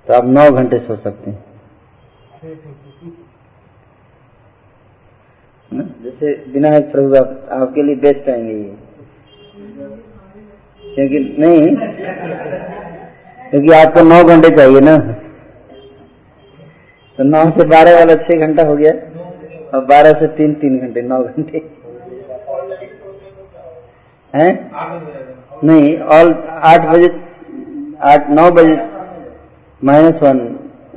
तो 0.07 0.13
आप 0.13 0.25
नौ 0.25 0.49
घंटे 0.51 0.77
सो 0.77 0.95
सकते 0.95 1.31
हैं? 1.31 1.43
जैसे 6.03 6.33
विनायक 6.47 6.91
प्रभु 6.91 7.15
आप, 7.15 7.47
आपके 7.51 7.83
लिए 7.83 7.95
बेस्ट 7.95 8.25
टाइम 8.25 8.45
है 8.45 8.53
ये। 8.53 8.75
क्योंकि 10.95 11.19
नहीं 11.39 11.75
क्योंकि 13.49 13.71
आपको 13.71 14.03
नौ 14.03 14.23
घंटे 14.23 14.49
चाहिए 14.55 14.79
ना। 14.79 14.97
तो 17.19 17.23
नौ 17.23 17.43
से 17.51 17.65
बारह 17.65 17.97
वाला 17.97 18.15
छह 18.15 18.47
घंटा 18.47 18.63
हो 18.63 18.75
गया। 18.77 18.91
और 19.73 19.85
बारह 19.85 20.13
से 20.13 20.27
तीन 20.27 20.53
तीन 20.53 20.77
घंटे 20.79 21.01
नौ 21.01 21.23
घंटे। 21.23 21.57
हैं? 24.33 24.51
नहीं 25.63 25.97
ऑल 26.15 26.33
आठ 26.63 26.81
बजे 26.87 27.07
आठ 28.05 28.29
नौ 28.29 28.49
बजे 28.51 28.75
माइनस 29.81 30.21
वन 30.23 30.39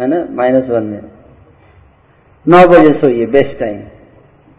है 0.00 0.06
ना? 0.06 0.18
माइनस 0.32 0.68
वन 0.70 0.84
में। 0.84 1.00
नौ 2.46 2.66
बजे 2.68 2.92
सोइए 3.00 3.26
बेस्ट 3.28 3.58
टाइम 3.60 3.80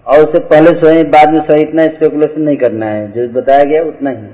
और 0.06 0.24
उससे 0.24 0.40
पहले 0.46 0.72
सोए 0.82 1.04
बाद 1.16 1.34
में 1.34 1.40
सोए 1.42 1.62
इतना 1.62 1.88
स्पेकुलेशन 1.88 2.42
नहीं 2.42 2.58
करना 2.58 2.86
है। 2.86 3.12
जो 3.12 3.28
बताया 3.34 3.64
गया 3.64 3.84
उतना 3.84 4.10
ही। 4.10 4.28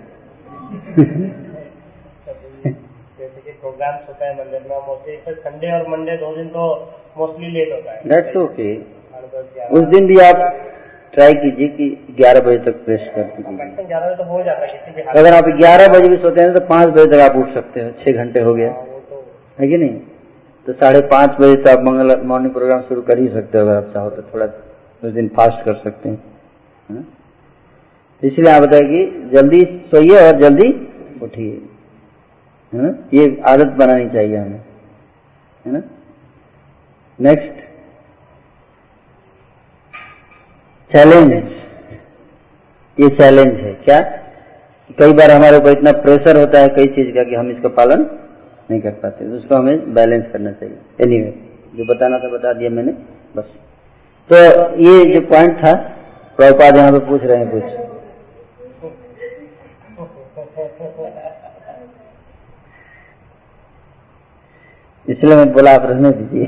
प्रोग्राम्स 3.62 4.08
होता 4.08 4.26
है 4.26 4.34
मंदिर 4.36 4.62
में 4.70 4.78
मोस्टली 4.88 5.34
संडे 5.36 5.72
और 5.72 5.88
मंडे 5.90 6.16
दो 6.18 6.36
दिन 6.36 6.48
तो 6.50 6.66
मोस्टली 7.18 7.48
लेट 7.52 7.72
होता 7.74 7.92
है। 7.92 8.22
ओके 8.44 8.70
उस 9.78 9.84
दिन 9.94 10.08
भी 10.08 10.18
आप 10.22 10.38
ट्राई 11.14 11.34
कीजिए 11.34 11.68
कि 11.68 12.16
11 12.20 12.42
बजे 12.42 12.58
तक 12.58 12.84
प्रेस 12.86 13.02
कर 13.16 13.24
दीजिए। 13.24 13.86
ग्यारह 13.86 14.16
तो 14.16 14.24
हो 14.24 14.38
है 14.38 14.94
भी 14.96 15.02
हाल 15.02 15.18
अगर 15.18 15.34
आप 15.34 15.48
11 15.60 15.88
बजे 15.88 16.10
भी 16.10 16.18
सोते 16.18 16.42
हैं 16.42 16.54
तो 16.54 16.60
5 16.60 16.90
बजे 16.90 17.06
तक 17.06 17.20
आप 17.20 17.36
उठ 17.36 17.54
सकते 17.54 17.82
हो 17.82 17.92
छह 18.04 18.12
घंटे 18.12 18.40
हो 18.40 18.54
गया। 18.54 18.70
वो 18.72 19.00
तो 19.10 19.26
है 19.60 19.68
कि 19.68 19.78
नहीं? 19.78 20.00
तो 20.68 20.74
साढ़े 20.74 21.02
पाँच 21.02 21.30
बजे 21.32 21.56
से 21.56 21.72
आप 21.72 21.84
मंगल 21.84 22.22
मॉर्निंग 22.22 22.54
प्रोग्राम 22.54 22.82
शुरू 22.82 23.02
कर 23.02 23.20
ही 23.20 23.28
सकते 23.28 23.58
हो 23.58 23.66
अगर 23.66 23.78
आप 23.78 23.94
चाहो 23.94 24.10
तो 24.10 24.22
थोड़ा 24.22 24.46
उस 25.04 25.14
दिन 25.14 25.28
फास्ट 25.28 25.66
कर 25.66 25.76
सकते 25.84 26.10
हैं। 26.10 26.24
है? 26.90 27.04
तो 28.22 28.28
इसलिए 28.28 28.52
आप 28.52 28.62
बताइए 28.62 29.06
कि 29.06 29.30
जल्दी 29.34 29.64
सोइए 29.64 30.28
और 30.28 30.40
जल्दी 30.40 30.70
उठिए। 31.22 31.62
है 32.74 32.82
ना? 32.82 32.96
ये 33.14 33.42
आदत 33.46 33.68
बनानी 33.68 34.10
चाहिए 34.10 34.38
हमें। 34.38 34.62
है 35.66 35.72
ना? 35.74 35.82
नेक्स्ट 37.20 37.67
चैलेंज 40.92 41.32
ये 42.98 43.08
चैलेंज 43.10 43.60
है। 43.60 43.74
क्या? 43.86 44.00
कई 45.00 45.14
बार 45.14 45.32
हमारे 45.32 45.58
ऊपर 45.58 45.72
इतना 45.72 45.92
प्रेशर 45.92 46.38
होता 46.38 46.60
है 46.60 46.70
कई 46.70 46.88
चीज़ 46.88 47.10
का 47.16 47.24
कि 47.24 47.36
हम 47.36 47.50
इसका 47.52 47.70
पालन 47.70 48.06
नहीं 48.70 48.80
कर 48.82 48.92
पाते। 49.02 49.26
तो 49.30 49.36
उसको 49.36 49.56
हमें 49.56 49.94
बैलेंस 49.94 50.24
करना 50.34 50.52
चाहिए। 50.52 50.78
एनी 51.02 51.16
एनीवे 51.16 51.32
जो 51.76 51.86
बताना 51.86 52.18
था 52.18 52.30
बता 52.30 52.54
दिया 52.54 52.70
मैंने। 52.70 52.92
बस। 53.36 53.50
तो 54.30 54.36
ये 54.78 55.06
जो 55.06 55.22
पॉइंट 55.28 55.58
था, 55.58 55.74
प्रभुपाद 56.38 56.78
यहाँ 56.78 56.92
पे 56.92 57.00
पूछ 57.00 57.24
रहे 57.24 57.38
हैं 57.38 57.50
कुछ। 57.52 57.64
इसलिए 65.08 65.36
मैं 65.36 65.52
बोला 65.54 65.72
आप 65.76 65.86
रहने 65.86 66.12
दीजिए। 66.12 66.46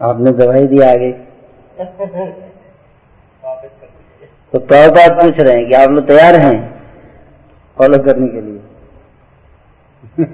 आपने 0.00 0.32
दवाई 0.32 0.66
दी 0.66 0.80
आगे। 0.80 1.12
तो 4.52 4.58
प्रभुपाद 4.58 5.12
पूछ 5.12 5.40
रहे 5.40 5.56
हैं 5.56 5.68
कि 5.68 5.74
आप 5.74 5.90
लोग 5.90 6.08
तैयार 6.08 6.36
हैं 6.36 6.82
फॉलो 7.76 7.98
करने 7.98 8.28
के 8.28 8.40
लिए? 8.40 8.60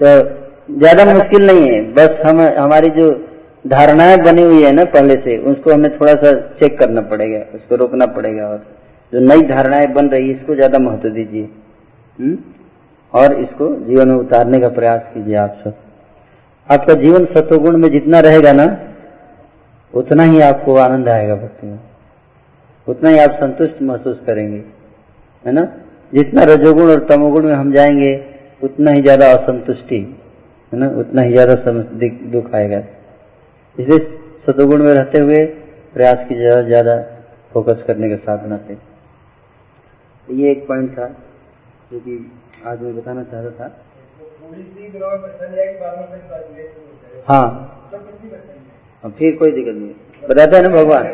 तो 0.00 0.36
ज़्यादा 0.78 1.04
मुश्किल 1.04 1.46
नहीं 1.46 1.70
है। 1.70 1.94
बस 1.94 2.26
हम, 2.26 2.40
हमारी 2.40 2.90
जो 2.90 3.28
धारणाएँ 3.66 4.16
बनी 4.16 4.42
हुई 4.42 4.62
है 4.62 4.72
ना 4.72 4.84
पहले 4.84 5.16
से, 5.16 5.38
उसको 5.38 5.72
हमें 5.72 6.00
थोड़ा 6.00 6.14
सा 6.14 6.56
चेक 6.60 6.78
करना 6.78 7.00
पड़ेगा, 7.00 7.44
उसको 7.54 7.76
रोकना 7.76 8.06
पड़ेगा 8.06 8.48
और 8.48 8.66
जो 9.12 9.20
नई 9.20 9.42
धारणाएँ 9.42 9.86
बन 9.86 10.08
रही 10.08 10.28
है, 10.28 10.36
इसको 10.36 10.54
ज़्यादा 10.54 10.78
महत्व 10.78 11.08
दीजिए। 11.08 11.48
हम्म? 12.18 12.38
और 13.14 13.34
इसको 13.34 13.86
जीवन 13.86 14.08
में 14.08 14.14
उतारने 14.14 14.60
का 14.60 14.68
प्रयास 14.68 15.00
कीजिए 15.14 15.34
आप 15.34 15.60
सब। 15.64 15.74
आपका 16.68 16.94
जीवन 16.94 17.24
सत्वगुण 17.26 17.76
में 17.76 17.90
जितना 17.90 18.20
रहेगा 18.20 18.52
ना, 18.52 18.64
उतना 19.94 20.22
ही 20.22 20.40
आपको 20.42 20.74
आनंद 20.76 21.08
आएगा 21.08 21.34
भक्ति 21.36 21.66
में। 21.66 21.78
उतना 22.86 23.10
ही 23.10 23.18
आप 23.18 23.38
संतुष्ट 23.40 23.82
महसूस 23.82 24.18
करेंगे, 24.26 24.62
है 25.44 25.52
ना? 25.52 25.62
जितना 26.12 26.42
रजोगुण 26.44 26.90
और 26.90 27.06
तमोगुण 27.08 27.44
में 27.44 27.54
हम 27.54 27.72
जाएँगे, 27.72 28.12
उतना 28.62 28.90
ही 28.90 29.02
ज़्यादा 29.02 29.30
असंतुष्टि, 29.32 29.98
है 30.72 30.78
ना? 30.78 30.88
उतना 30.90 31.22
ही 31.22 31.32
ज़्यादा 31.32 31.54
दुख 32.30 32.54
आएगा। 32.54 32.82
इसलिए 33.76 33.98
सतोगुण 34.46 34.82
में 34.82 34.92
रहते 34.94 35.18
हुए 35.18 35.44
प्रयास 35.94 36.26
की 36.28 36.34
ज़्यादा 36.34 36.62
ज़्यादा 36.62 36.96
फोकस 37.52 37.82
करने 37.86 38.08
का 38.10 38.16
साधना 38.24 38.56
से 38.58 38.74
तो 38.74 40.34
ये 40.34 40.50
एक 40.50 40.66
पॉइंट 40.68 40.90
था, 40.92 41.06
जो 41.92 41.98
कि 41.98 42.32
आज 42.66 42.80
मैं 42.82 42.96
बताना 42.96 43.22
चाहता 43.24 43.50
था। 43.58 43.68
हाँ। 47.28 47.72
हाँ, 49.02 49.14
फिर 49.18 49.36
कोई 49.36 49.52
दिक्कत 49.52 49.74
नहीं। 49.74 49.90
बताते 50.30 50.56
हैं 50.56 50.62
ना 50.62 50.68
भगवान। 50.68 51.04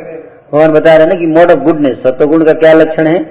भगवान 0.52 0.72
बता 0.72 0.96
रहे 0.96 1.06
हैं 1.06 1.08
ना 1.08 1.20
कि 1.20 1.26
मोड 1.26 1.50
ऑफ़ 1.50 1.58
गुडनेस 1.58 1.98
सत्वगुण 2.06 2.44
का 2.44 2.52
क्या 2.52 2.72
लक्षण 2.72 3.06
है? 3.06 3.24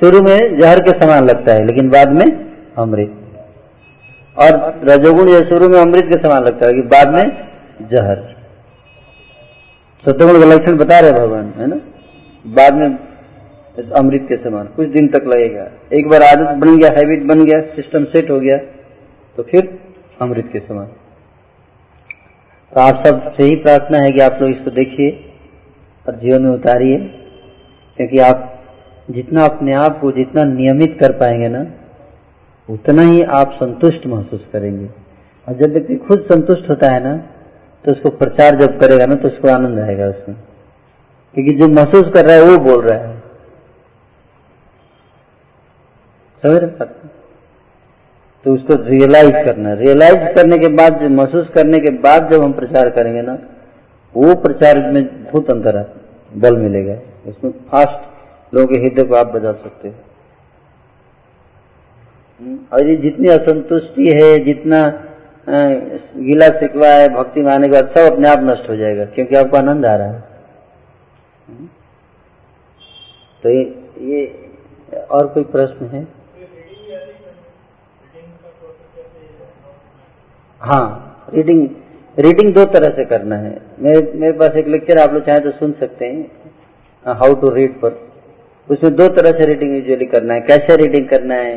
शुरू 0.00 0.22
में 0.22 0.56
जहर 0.56 0.80
के 0.80 0.90
समान 0.90 1.26
लगता 1.26 1.52
है 1.52 1.64
लेकिन 1.64 1.90
बाद 1.90 2.12
में 2.12 2.54
अमृत। 2.78 3.14
और 4.38 4.80
रजोगुण 4.84 5.26
जो 5.26 5.44
शुरू 5.44 5.68
में 5.68 5.80
अमृत 5.80 6.04
के 6.04 6.14
समान 6.14 6.44
लगता 6.44 6.66
है 6.66 6.74
कि 6.74 6.82
बाद 6.82 7.08
में 7.08 7.48
जहर। 7.92 8.16
सत्वगुण 10.04 10.40
का 10.40 10.46
लक्षण 10.46 10.76
बता 10.76 11.00
रहे 11.00 11.12
भगवान 11.12 11.54
है 11.56 11.66
ना? 11.66 11.80
बाद 12.46 12.74
में 12.74 12.98
अमृत 13.92 14.26
के 14.28 14.36
समान 14.36 14.66
कुछ 14.66 14.88
दिन 14.88 15.08
तक 15.08 15.24
लगेगा। 15.26 15.68
एक 15.92 16.08
बार 16.08 16.22
आदत 16.22 16.54
बन 16.54 16.78
गया 16.78 16.90
हैबिट 16.90 17.22
बन 17.22 17.44
गया 17.44 17.60
सिस्टम 17.60 18.04
सेट 18.04 18.30
हो 18.30 18.40
गया। 18.40 18.58
तो 19.38 19.42
फिर 19.42 19.66
अमृत 20.20 20.48
के 20.52 20.58
समान। 20.58 20.86
तो 22.72 22.80
आप 22.80 23.06
सबसे 23.06 23.44
ही 23.44 23.56
प्रार्थना 23.56 23.98
है 23.98 24.12
कि 24.12 24.20
आप 24.20 24.38
लोग 24.42 24.50
इसको 24.50 24.70
देखिए 24.70 25.10
और 26.06 26.16
जीवन 26.16 26.42
में 26.42 26.50
उतारिए, 26.50 26.96
क्योंकि 27.98 28.18
आप 28.20 28.44
जितना 29.10 29.44
अपने 29.44 29.72
आप 29.74 30.00
को 30.00 30.10
जितना 30.12 30.44
नियमित 30.44 30.96
कर 31.00 31.12
पाएँगे 31.12 31.48
ना, 31.48 31.64
उतना 32.68 33.02
ही 33.02 33.22
आप 33.22 33.52
संतुष्ट 33.54 34.06
महसूस 34.06 34.44
करेंगे। 34.52 34.86
और 35.46 35.54
जब 35.54 35.72
व्यक्ति 35.72 35.96
खुद 35.98 36.26
संतुष्ट 36.32 36.68
होता 36.70 36.90
है 36.90 37.02
ना 37.04 37.16
तो 37.84 37.92
उसको 37.92 38.10
प्रचार 38.16 38.56
जब 38.56 38.78
करेगा 38.80 39.06
ना 39.06 39.14
तो 39.14 39.28
उसको 39.28 39.48
आनंद 39.48 39.78
आएगा 39.78 40.06
उसमें। 40.06 40.36
क्योंकि 41.34 41.52
जो 41.52 41.68
महसूस 41.68 42.12
कर 42.14 42.24
रहा 42.24 42.36
है, 42.36 42.42
वो 42.42 42.58
बोल 42.58 42.84
रहा 42.84 42.98
है। 42.98 43.18
समझ 46.42 46.62
रहे? 46.62 46.97
तो 48.44 48.54
उसको 48.54 48.74
रियलाइज़ 48.84 49.44
करना 49.44 49.72
रियलाइज़ 49.74 50.32
करने 50.34 50.58
के 50.58 50.68
बाद 50.76 51.02
महसूस 51.12 51.46
करने 51.54 51.80
के 51.80 51.90
बाद 52.00 52.30
जब 52.30 52.42
हम 52.42 52.52
प्रचार 52.52 52.90
करेंगे 52.90 53.22
ना 53.22 53.38
वो 54.14 54.34
प्रचार 54.42 54.78
में 54.92 55.04
बहुत 55.24 55.50
अंतर 55.50 55.76
है 55.76 55.86
बल 56.34 56.56
मिलेगा। 56.58 56.94
उसमें 57.26 57.50
फास्ट 57.70 58.54
लोगों 58.54 58.66
के 58.68 58.76
हृदय 58.76 59.04
को 59.04 59.14
आप 59.14 59.26
बजा 59.26 59.52
सकते 59.54 59.88
हो। 59.88 59.94
हम्म, 62.40 62.58
और 62.72 62.86
ये 62.86 62.96
जितनी 62.96 63.28
असंतुष्टि 63.28 64.12
है 64.12 64.38
जितना 64.44 64.80
गीला 65.46 66.48
सिकवा 66.58 66.88
है 66.88 67.08
भक्ति 67.08 67.42
में 67.42 67.50
आने 67.52 67.68
के 67.68 67.72
बाद 67.72 67.88
सब 67.88 68.12
अपने 68.12 68.28
आप 68.28 68.40
नष्ट 68.42 68.68
हो 68.70 68.76
जाएगा 68.76 69.04
क्योंकि 69.06 69.36
आपको 69.36 69.56
आनंद 69.56 69.86
आ 69.86 69.94
रहा 69.96 70.06
है। 70.06 70.22
हम्म, 71.48 71.66
तो 73.44 73.48
ये, 73.50 73.62
ये 74.00 75.00
और 75.10 75.26
कोई 75.26 75.42
प्रश्न 75.46 75.86
है? 75.86 76.06
हाँ 80.60 81.30
रीडिंग 81.34 81.68
रीडिंग 82.16 82.52
दो 82.54 82.64
तरह 82.66 82.90
से 82.90 83.04
करना 83.04 83.36
है। 83.36 83.50
मेरे 83.80 84.00
मेरे 84.14 84.32
पास 84.38 84.56
एक 84.56 84.68
लेक्चर 84.68 84.98
आप 84.98 85.12
लोग 85.12 85.26
चाहें 85.26 85.42
तो 85.42 85.50
सुन 85.50 85.72
सकते 85.80 86.06
हैं 86.06 87.14
हाउ 87.14 87.34
टू 87.40 87.50
रीड 87.50 87.74
पर। 87.80 87.98
उसमें 88.68 88.94
दो 88.96 89.08
तरह 89.08 89.38
से 89.38 89.46
रीडिंग 89.46 89.74
यूजुअली 89.74 90.06
करना 90.06 90.34
है। 90.34 90.40
कैसे 90.40 90.76
रीडिंग 90.76 91.08
करना 91.08 91.34
है, 91.34 91.54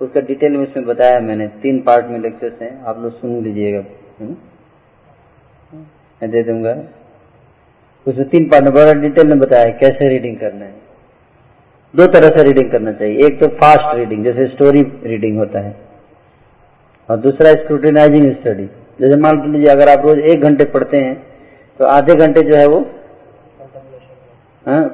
उसका 0.00 0.20
डिटेल 0.20 0.52
में 0.52 0.66
उसमें 0.66 0.84
बताया 0.86 1.20
मैंने। 1.20 1.46
तीन 1.62 1.80
पार्ट 1.82 2.06
में 2.06 2.18
लेक्चर्स 2.18 2.60
हैं, 2.62 2.84
आप 2.84 3.00
लोग 3.02 3.20
सुन 3.20 3.42
लीजिएगा। 3.44 3.80
मैं 6.20 6.30
दे 6.30 6.42
दूँगा। 6.42 6.76
उसमें 8.06 8.28
तीन 8.28 8.48
पार्ट 8.48 8.64
में 8.64 8.72
बड़ा 8.74 8.92
डिटेल 9.00 9.26
में 9.26 9.38
बताया 9.38 9.70
कैसे 9.78 10.08
रीडिंग 10.08 10.36
करना 10.36 10.64
है। 10.64 10.74
दो 11.94 12.06
तरह 12.08 12.30
से 12.30 12.42
रीडिंग 12.42 12.70
करना 12.70 12.92
चाहिए। 12.92 13.26
एक 13.26 13.40
तो 13.40 13.48
फास्ट 13.56 13.94
रीडिंग 13.96 14.24
जैसे 14.24 14.46
स्टोरी 14.48 14.82
रीडिंग 15.04 15.38
होता 15.38 15.60
है। 15.60 15.74
और 17.08 17.16
दूसरा 17.16 17.52
स्क्रूटिनाइजिंग 17.54 18.30
स्टडी 18.34 18.64
जैसे 19.00 19.16
मान 19.16 19.40
लीजिए 19.52 19.68
अगर 19.68 19.88
आप 19.88 20.06
रोज 20.06 20.18
एक 20.18 20.40
घंटे 20.40 20.64
पढ़ते 20.74 21.00
हैं 21.00 21.14
तो 21.80 21.84
आधे 21.86 22.14
घंटे 22.16 22.42
जो 22.42 22.54
है 22.56 22.66
वो 22.66 22.78
हाँ, 24.66 24.84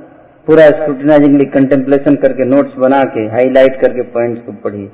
पूरा 0.46 0.66
स्क्रूटिनाइजिंगली 0.70 1.44
कंटेम्पलेशन 1.52 2.16
करके 2.22 2.44
नोट्स 2.44 2.74
बना 2.78 3.04
के 3.14 3.20
हाईलाइट 3.28 3.80
करके 3.80 4.02
पॉइंट्स 4.14 4.44
को 4.46 4.52
पढ़िए। 4.64 4.90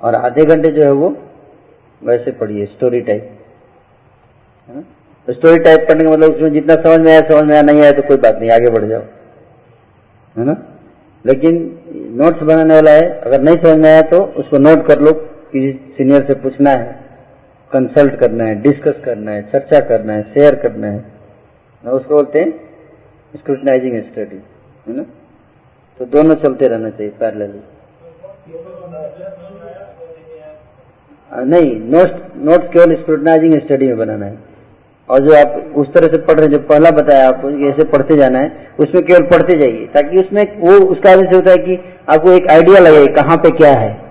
और 0.00 0.14
आधे 0.14 0.44
घंटे 0.44 0.70
जो 0.70 0.82
है 0.84 0.92
वो 0.92 1.08
वैसे 2.02 2.30
पढ़िए 2.32 2.66
स्टोरी 2.66 3.00
टाइप 3.00 3.38
स्टोरी 5.28 5.58
टाइप 5.58 5.84
पढ़ने 5.88 6.04
का 6.04 6.10
मतलब 6.10 6.34
उसमें 6.34 6.52
जितना 6.52 6.74
समझ 6.76 7.00
में 7.00 7.10
आया 7.12 7.20
समझ 7.28 7.44
में 7.44 7.52
आया 7.54 7.62
नहीं 7.62 7.80
आया 7.82 7.92
तो 7.92 8.02
कोई 8.02 8.16
बात 8.16 8.38
नहीं 8.40 8.50
आगे 8.50 8.70
बढ़ 8.70 8.84
जाओ। 8.84 9.02
है 10.36 10.44
ना? 10.44 10.56
लेकिन 11.24 11.54
नोट्स 12.18 12.42
बनाने 12.42 12.74
वाला 12.74 12.90
है 12.90 13.08
अगर 13.20 13.40
नहीं 13.40 13.56
समझ 13.56 13.78
में 13.78 13.88
आया 13.90 14.02
तो 14.10 14.22
उसको 14.38 14.58
नोट 14.58 14.86
कर 14.86 15.00
लो। 15.00 15.12
किसी 15.52 15.72
सीनियर 15.96 16.24
से 16.26 16.34
पूछना 16.34 16.70
है 16.70 17.00
कंसल्ट 17.72 18.14
करना 18.14 18.44
है 18.44 18.60
डिस्कस 18.62 18.94
करना 19.04 19.30
है, 19.30 19.42
चर्चा 19.42 19.80
करना 19.80 20.12
है 20.12 20.22
शेयर 20.22 20.54
करना 20.54 20.86
है। 20.86 21.04
ना 21.84 21.90
उसको 21.90 22.14
बोलते 22.14 22.40
हैं 22.40 22.50
स्क्रूटनाइजिंग 23.36 24.02
स्टडी 24.02 24.36
है 24.88 24.96
ना? 24.96 25.02
तो 26.00 26.04
दोनों 26.04 26.34
चलते 26.34 26.68
रहना 26.68 26.90
चाहिए 26.90 27.12
पैरेलली 27.20 27.60
नहीं 31.30 31.76
नोट्स 31.80 32.34
नोट्स 32.36 32.72
केवल 32.72 32.94
स्क्रूटनाइजिंग 32.94 33.54
स्टडी 33.60 33.86
में 33.86 33.98
बनाना 33.98 34.26
है। 34.26 34.38
और 35.08 35.20
जो 35.20 35.32
आप 35.34 35.72
उस 35.76 35.92
तरह 35.94 36.08
से 36.08 36.18
पढ़ 36.18 36.34
रहे 36.34 36.46
हैं, 36.46 36.52
जो 36.52 36.58
पहला 36.58 36.90
बताया 36.90 37.28
आपको 37.28 37.50
ऐसे 37.68 37.84
पढ़ते 37.84 38.16
जाना 38.16 38.38
है, 38.38 38.68
उसमें 38.78 39.04
केवल 39.04 39.22
पढ़ते 39.22 39.56
जाइए, 39.56 39.86
ताकि 39.86 40.20
उसमें 40.20 40.60
वो, 40.60 40.72
उसका 40.86 41.12
होता 41.34 41.50
है 41.50 41.58
कि 41.58 41.78
आपको 42.08 42.30
एक 42.30 42.48
आइडिया 42.50 42.80
लगे 42.80 43.06
कहाँ 43.06 43.36
पे 43.36 43.50
क्या 43.50 43.72
है। 43.72 44.01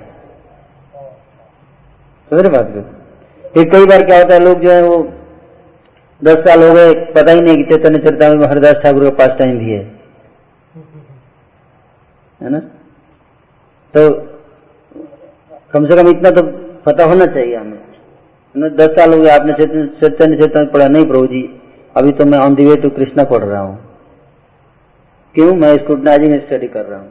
समझ 2.32 2.42
रहे 2.42 2.52
बात 2.52 2.68
को 2.74 2.82
फिर 3.50 3.70
कई 3.70 3.86
बार 3.86 4.04
क्या 4.06 4.18
होता 4.18 4.34
है, 4.34 4.40
लोग 4.40 4.60
जो 4.60 4.72
है 4.72 4.84
वो 4.84 4.98
दस 6.22 6.38
साल 6.46 6.64
हो 6.64 6.74
गए, 6.74 6.94
पता 7.14 7.32
ही 7.32 7.42
नहीं 7.42 7.58
कि 7.58 7.64
चैतन्य 7.70 8.00
चरता 8.00 8.30
में 8.30 8.46
हरिदास 8.48 8.76
ठाकुर 8.84 9.04
का 9.04 9.10
पास 9.18 9.38
टाइम 9.40 9.58
भी 9.60 9.72
है। 9.72 9.84
है 12.40 12.50
ना? 12.50 12.60
तो 13.94 14.10
कम 15.74 15.88
से 15.88 15.96
कम 15.96 16.10
इतना 16.10 16.32
तो 16.32 16.44
पता 16.86 17.06
होना 17.06 17.26
चाहिए 17.28 17.56
हमें। 17.56 17.80
दस 18.76 18.90
साल 18.90 19.14
हो 19.14 19.22
गए, 19.22 19.30
आपने 19.30 19.54
चैतन्य 19.54 20.38
चेतन 20.38 20.66
पढ़ा 20.66 20.88
नहीं, 20.88 21.06
प्रभु 21.06 21.28
जी। 21.28 21.42
अभी 21.96 22.12
तो 22.12 22.26
मैं 22.26 22.40
on 22.40 22.56
the 22.56 22.66
way 22.66 22.76
to 22.78 22.90
Krishna 22.92 23.24
पढ़ 23.26 23.44
रहा 23.44 23.62
हूँ। 23.62 23.78
क्यों? 25.36 25.56
मैं 25.56 25.78
स्क्रूटनाइजिंग 25.78 26.40
स्टडी 26.42 26.68
कर 26.68 26.86
रहा 26.86 27.00
हूँ। 27.00 27.10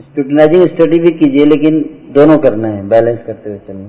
स्क्रूटनाइजिंग 0.00 0.66
स्टडी 0.68 0.98
भी 0.98 1.10
कीजिए, 1.12 1.44
लेकिन 1.46 1.84
दोनों 2.10 2.38
करना 2.38 2.68
है 2.68 2.88
बैलेंस 2.88 3.18
करते 3.26 3.50
हुए 3.50 3.58
चलना 3.66 3.88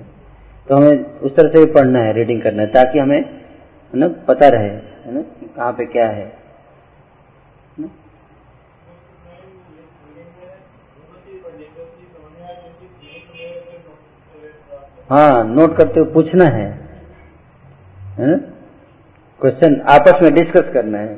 तो 0.68 0.76
हमें 0.76 1.20
उस 1.20 1.36
तरह 1.36 1.50
से 1.50 1.60
भी 1.60 1.72
पढ़ना 1.74 2.00
है 2.00 2.14
रीडिंग 2.14 2.42
करना 2.42 2.62
है, 2.62 2.68
ताकि 2.70 3.00
हमें, 3.00 3.18
है 3.18 4.00
ना, 4.00 4.08
पता 4.28 4.48
रहे, 4.50 4.68
है 4.68 5.14
ना, 5.14 5.22
कहाँ 5.56 5.72
पे 5.74 5.86
क्या 5.88 6.08
है। 6.10 6.30
हाँ 15.10 15.44
नोट 15.46 15.76
करते 15.78 16.00
हुए 16.00 16.12
पूछना 16.14 16.46
है 16.48 16.70
क्वेश्चन 19.42 19.76
आपस 19.90 20.22
में 20.22 20.34
डिस्कस 20.34 20.72
करना 20.74 20.98
है। 20.98 21.16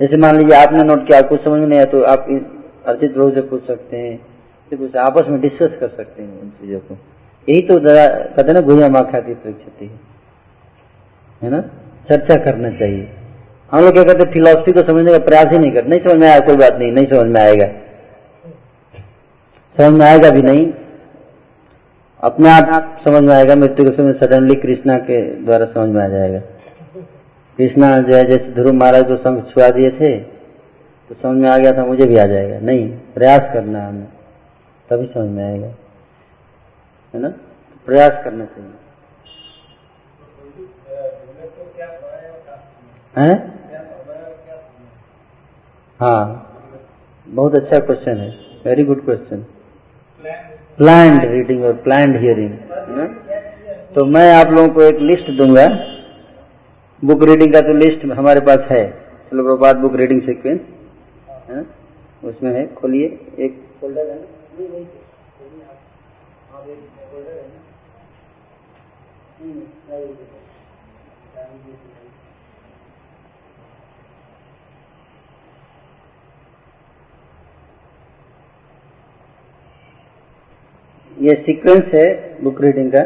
जैसे 0.00 0.16
मान 0.16 0.36
लीजिए 0.36 0.54
आपने 0.56 0.82
नोट 0.84 1.06
किया, 1.06 1.20
कुछ 1.22 1.44
समझ 1.44 1.58
में 1.60 1.66
नहीं 1.66 1.78
आया 1.78 1.86
तो 1.86 2.02
आप 2.04 2.26
अर्जित 2.86 3.12
प्रभु 3.14 3.30
से 3.30 3.42
पूछ 3.48 3.66
सकते 3.66 3.96
हैं। 3.96 4.31
कुछ 4.76 4.96
आपस 4.96 5.28
में 5.28 5.40
डिस्कस 5.40 5.78
कर 5.80 5.88
सकते 5.88 6.22
हैं 6.22 6.40
इन 6.42 6.50
चीज़ों 6.50 6.78
को। 6.80 6.96
यही 7.48 7.62
तो 7.62 7.78
कहते 7.80 8.52
ना 8.52 8.60
भूया 8.60 8.88
माँ 8.88 9.04
ख्याति 9.10 9.34
परीक्षती 9.34 9.90
है। 11.42 11.50
ना? 11.50 11.60
चर्चा 12.08 12.36
करना 12.36 12.70
चाहिए। 12.70 13.08
हम 13.72 13.84
लोग 13.84 13.92
क्या 13.92 14.04
करते 14.04 14.24
फिलोसफी 14.32 14.72
को 14.72 14.82
समझने 14.82 15.12
का 15.12 15.18
प्रयास 15.20 15.52
ही 15.52 15.58
नहीं 15.58 15.72
करते। 15.72 15.88
नहीं 15.88 16.00
समझ 16.00 16.16
में 16.16 16.28
आया, 16.28 16.40
कोई 16.40 16.56
बात 16.56 16.74
नहीं 16.74 16.92
नहीं 16.92 17.06
समझ 17.06 17.26
में 17.26 17.40
आएगा। 17.40 17.66
समझ 19.76 19.98
में 19.98 20.06
आएगा 20.06 20.30
भी 20.30 20.42
नहीं। 20.42 20.72
अपने 22.20 22.50
आप 22.50 23.00
समझ 23.04 23.22
में 23.22 23.34
आएगा, 23.34 23.54
मृत्यु 23.56 23.90
के 23.90 23.96
समय 23.96 24.12
सडनली 24.12 24.54
कृष्णा 24.56 24.96
के 25.00 25.20
द्वारा 25.36 25.66
समझ 25.66 25.88
में 25.88 26.02
आ 26.02 26.08
जाएगा। 26.08 26.40
कृष्णा 27.58 27.98
जो 28.00 28.14
है, 28.14 28.24
जैसे 28.24 28.52
ध्रुव 28.52 28.72
महाराज 28.72 29.06
को 29.06 29.16
संघ 29.16 29.42
छुआ 29.44 29.70
दिए 29.70 29.90
थे 29.90 30.16
तो 31.10 31.14
समझ 31.14 31.42
में 31.42 31.48
आ 31.48 31.56
गया 31.58 31.72
था, 31.72 31.84
मुझे 31.86 32.06
भी 32.06 32.16
आ 32.16 32.26
जाएगा। 32.26 32.58
नहीं, 32.60 32.88
प्रयास 33.14 33.52
करना 33.54 33.78
है 33.78 33.88
हमें। 33.88 34.06
तभी 34.92 35.06
समझ 35.06 35.28
में 35.30 35.44
आएगा। 35.44 35.66
है 37.14 37.20
ना? 37.20 37.28
प्रयास 37.86 38.24
करना 38.24 38.44
चाहिए। 38.44 38.70
है? 43.16 43.34
हाँ। 46.00 46.48
बहुत 47.28 47.54
अच्छा 47.54 47.78
क्वेश्चन 47.80 48.18
है। 48.18 48.28
Very 48.64 48.84
good 48.84 49.04
question 49.04 49.44
planned 50.78 51.24
reading 51.24 51.64
और 51.64 51.76
प्लान्ड 51.76 52.16
हियरिंग 52.16 52.58
तो 53.94 54.04
मैं 54.06 54.26
आप 54.34 54.52
लोगों 54.52 54.68
को 54.68 54.82
एक 54.82 54.98
लिस्ट 55.00 55.30
दूँगा। 55.30 55.66
बुक 57.02 57.22
रीडिंग 57.22 57.52
का 57.52 57.60
तो 57.60 57.74
लिस्ट 57.74 58.04
हमारे 58.12 58.40
पास 58.40 58.58
है। 58.70 58.82
चलो 59.30 59.56
बाद 59.56 59.76
बुक 59.76 59.96
रीडिंग 59.96 60.22
सीक्वेंस 60.22 60.60
है 61.48 61.64
उसमें 62.24 62.54
है, 62.54 62.66
खोलिए, 62.74 63.06
एक 63.38 63.64
फोल्डर 63.80 64.10
है 64.10 64.41
ये 64.52 64.60
सीक्वेंस 81.46 81.94
है 81.94 82.04
बुक 82.44 82.60
रीडिंग 82.60 82.92
का 82.94 83.00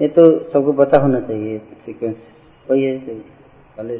ये 0.00 0.08
तो 0.08 0.24
सबको 0.52 0.72
पता 0.72 0.98
होना 0.98 1.20
चाहिए 1.20 1.58
सीक्वेंस 1.86 2.16
वही 2.68 2.84
है, 2.84 2.98
पहले 3.76 3.98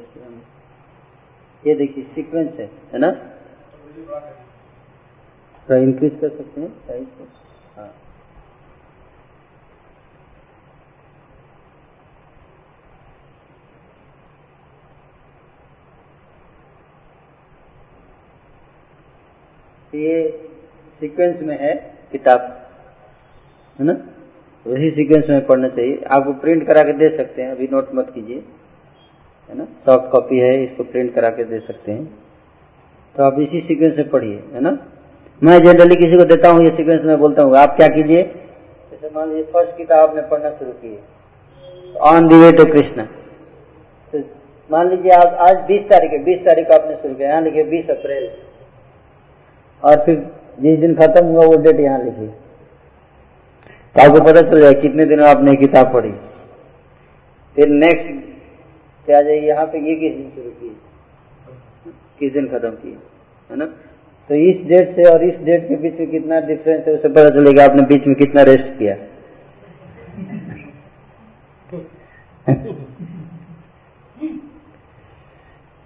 ये 1.66 1.74
देखिए 1.74 2.04
सीक्वेंस 2.04 2.58
है 2.60 2.70
है 2.92 2.98
ना? 2.98 3.10
थोड़ा 5.68 5.76
इंक्रीज 5.76 6.18
कर 6.20 6.28
सकते 6.28 6.60
हैं 6.60 6.68
साइज़ 6.86 7.08
को। 7.08 7.24
हाँ। 7.76 7.88
ये 19.94 20.30
सीक्वेंस 21.00 21.42
में 21.42 21.58
है 21.60 21.74
किताब, 22.12 22.40
है 23.78 23.84
ना? 23.86 23.92
वही 24.66 24.90
सीक्वेंस 24.90 25.28
में 25.30 25.46
पढ़ना 25.46 25.68
चाहिए। 25.68 26.02
आपको 26.10 26.32
प्रिंट 26.32 26.66
करा 26.66 26.82
के 26.82 26.92
दे 26.92 27.08
सकते 27.16 27.42
हैं, 27.42 27.50
अभी 27.50 27.68
नोट 27.72 27.94
मत 27.94 28.10
कीजिए। 28.14 28.42
है 29.48 29.56
ना? 29.58 29.64
सॉफ्ट 29.86 30.10
कॉपी 30.12 30.38
है, 30.38 30.62
इसको 30.64 30.84
प्रिंट 30.84 31.14
करा 31.14 31.30
के 31.30 31.44
दे 31.44 31.58
सकते 31.60 31.92
हैं। 31.92 32.04
तो 33.14 33.22
आप 33.22 33.38
इसी 33.40 33.60
सीक्वेंस 33.60 33.96
में 33.96 34.08
पढ़िए, 34.10 34.42
है 34.54 34.60
ना? 34.60 34.78
मैं 35.42 35.58
जनरली 35.62 35.96
किसी 35.96 36.16
को 36.16 36.24
देता 36.26 36.48
हूँ, 36.50 36.62
ये 36.64 36.70
सीक्वेंस 36.76 37.02
में 37.02 37.18
बोलता 37.18 37.42
हूँ, 37.42 37.56
आप 37.56 37.76
क्या 37.76 37.88
कीजिए? 37.88 38.22
जैसे 38.22 39.10
मान 39.14 39.28
लीजिए 39.28 39.44
फ़र्स्ट 39.52 39.76
किताब 39.76 40.08
आपने 40.08 40.22
पढ़ना 40.30 40.50
शुरू 40.50 40.70
की 40.74 40.98
on 42.06 42.28
the 42.28 42.34
way 42.36 42.52
to 42.52 42.64
Krishna 42.66 43.06
मान 44.70 44.88
लीजिए, 44.88 45.12
आप 45.12 45.36
आज 45.40 45.56
20 45.66 45.88
तारीख 45.90 46.10
है 46.12 46.18
20 46.24 46.44
तारीख 46.46 46.70
आपने 46.70 46.94
शुरू 46.96 47.14
किया, 47.14 47.28
यहाँ 47.28 47.42
लिखिए 47.42 47.64
20 47.66 47.90
अप्रैल। 47.90 48.28
और 49.82 50.04
फिर 50.06 50.16
जिस 50.60 50.78
दिन 50.78 50.94
खत्म 50.96 51.24
हुआ, 51.26 51.44
वो 51.46 51.56
डेट 51.56 51.80
यहाँ 51.80 52.02
लिखी 52.04 52.26
तो 53.96 54.02
आपको 54.02 54.20
पता 54.24 54.42
चल 54.42 54.60
जाए 54.60 54.74
कितने 54.82 55.04
दिनों 55.06 55.28
आपने 55.28 55.54
किताब 55.56 55.92
पढ़ी। 55.92 56.10
फिर 57.56 57.68
नेक्स्ट 57.68 58.27
क्या 59.08 59.20
जाइए, 59.22 59.40
यहाँ 59.40 59.64
पे 59.66 59.78
ये 59.80 59.94
किस 59.96 60.12
दिन 60.14 60.30
शुरू 60.30 60.50
की 60.52 60.68
किस 62.20 62.32
दिन 62.32 62.46
खत्म 62.48 62.70
किए 62.70 62.96
है 63.50 63.56
ना? 63.56 63.64
तो 64.30 64.34
इस 64.36 64.56
डेट 64.68 64.96
से 64.96 65.04
और 65.10 65.22
इस 65.24 65.36
डेट 65.44 65.68
के 65.68 65.76
बीच 65.76 65.98
में 66.00 66.10
कितना 66.10 66.40
डिफरेंस 66.48 66.86
है 66.88 66.94
उसे 66.94 67.08
पता 67.08 67.30
चलेगा 67.36 67.64
आपने 67.64 67.82
बीच 67.86 68.06
में 68.06 68.14
कितना 68.16 68.42
रेस्ट 68.48 68.66
किया। 68.78 68.94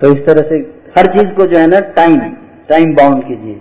तो 0.01 0.13
इस 0.13 0.25
तरह 0.27 0.49
से 0.49 0.57
हर 0.97 1.07
चीज़ 1.13 1.31
को 1.37 1.47
जो 1.47 1.59
है 1.59 1.67
ना 1.67 1.81
टाइम 1.97 2.19
टाइम 2.69 2.95
बाउंड 2.95 3.23
कीजिए। 3.25 3.55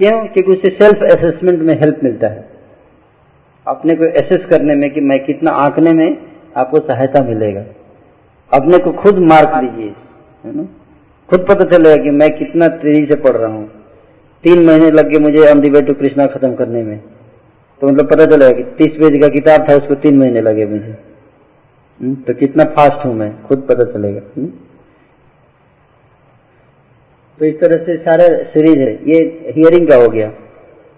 क्यों? 0.00 0.26
क्योंकि 0.26 0.52
उससे 0.52 0.68
सेल्फ 0.72 1.02
असेसमेंट 1.04 1.60
में 1.60 1.74
हेल्प 1.80 2.00
मिलता 2.04 2.28
है। 2.28 2.44
अपने 3.66 3.96
को 3.96 4.04
एसेस 4.04 4.46
करने 4.50 4.74
में 4.74 4.88
कि 4.90 5.00
मैं 5.02 5.18
कितना 5.24 5.50
आंकने 5.64 5.92
में 5.94 6.16
आपको 6.56 6.78
सहायता 6.80 7.22
मिलेगा। 7.24 7.64
अपने 8.52 8.78
को 8.78 8.92
खुद 8.92 9.18
मार्क 9.18 9.50
लीजिए 9.64 9.94
है 10.44 10.56
ना? 10.56 10.68
खुद 11.30 11.46
पता 11.48 11.64
चलेगा 11.64 12.02
कि 12.02 12.10
मैं 12.10 12.38
कितना 12.38 12.68
तेज़ी 12.68 13.06
से 13.06 13.14
पढ़ 13.14 13.36
रहा 13.36 13.48
हूँ। 13.48 13.70
तीन 14.42 14.66
महीने 14.66 14.90
लग 14.90 15.08
गए 15.08 15.18
मुझे 15.18 15.50
ऑन 15.50 15.82
टू 15.82 15.94
कृष्णा 15.94 16.26
खत्म 16.26 16.54
करने 16.54 16.82
में। 16.82 17.00
तो 17.80 17.88
मतलब 17.88 18.10
पता 18.10 18.26
चलेगा 18.26 18.52
कि 18.52 18.62
तीस 18.62 18.88
पेज 18.88 19.20
का 19.20 19.28
किताब 19.28 19.68
था 19.68 19.74
उसको 19.74 19.94
तीन 19.94 20.18
महीने 20.18 20.40
लगे 20.40 20.66
मुझे। 20.66 20.98
हम्म, 22.00 22.14
तो 22.14 22.34
कितना 22.34 22.64
फास्ट 22.64 23.06
हूँ 23.06 23.14
मैं 23.14 23.42
खुद 23.42 23.66
पता 23.68 23.84
चलेगा। 23.84 24.20
हम्म। 24.36 24.48
तो 27.38 27.44
इस 27.44 27.60
तरह 27.60 27.76
से 27.76 27.96
सारा 27.96 28.28
सीरीज़ 28.28 28.78
है। 28.78 29.10
ये 29.10 29.52
हियरिंग 29.56 29.88
का 29.88 29.96
हो 29.96 30.08
गया 30.08 30.32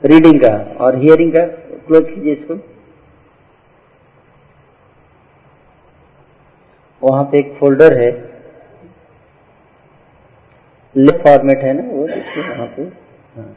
रीडिंग 0.05 0.41
का। 0.41 0.77
और 0.81 0.99
हियरिंग 0.99 1.33
का 1.33 1.45
क्लोज 1.87 2.07
कीजिए 2.15 2.33
इसको। 2.33 2.55
वहाँ 7.03 7.25
पे 7.25 7.39
एक 7.39 7.57
फोल्डर 7.61 7.99
है। 7.99 8.11
लिप 10.95 11.21
फॉर्मेट 11.25 11.59
है 11.59 11.73
ना 11.73 11.83
वो 11.91 12.07
देखिए 12.07 12.43
वहाँ 12.43 12.67
पे। 12.67 12.83
हाँ। 13.37 13.57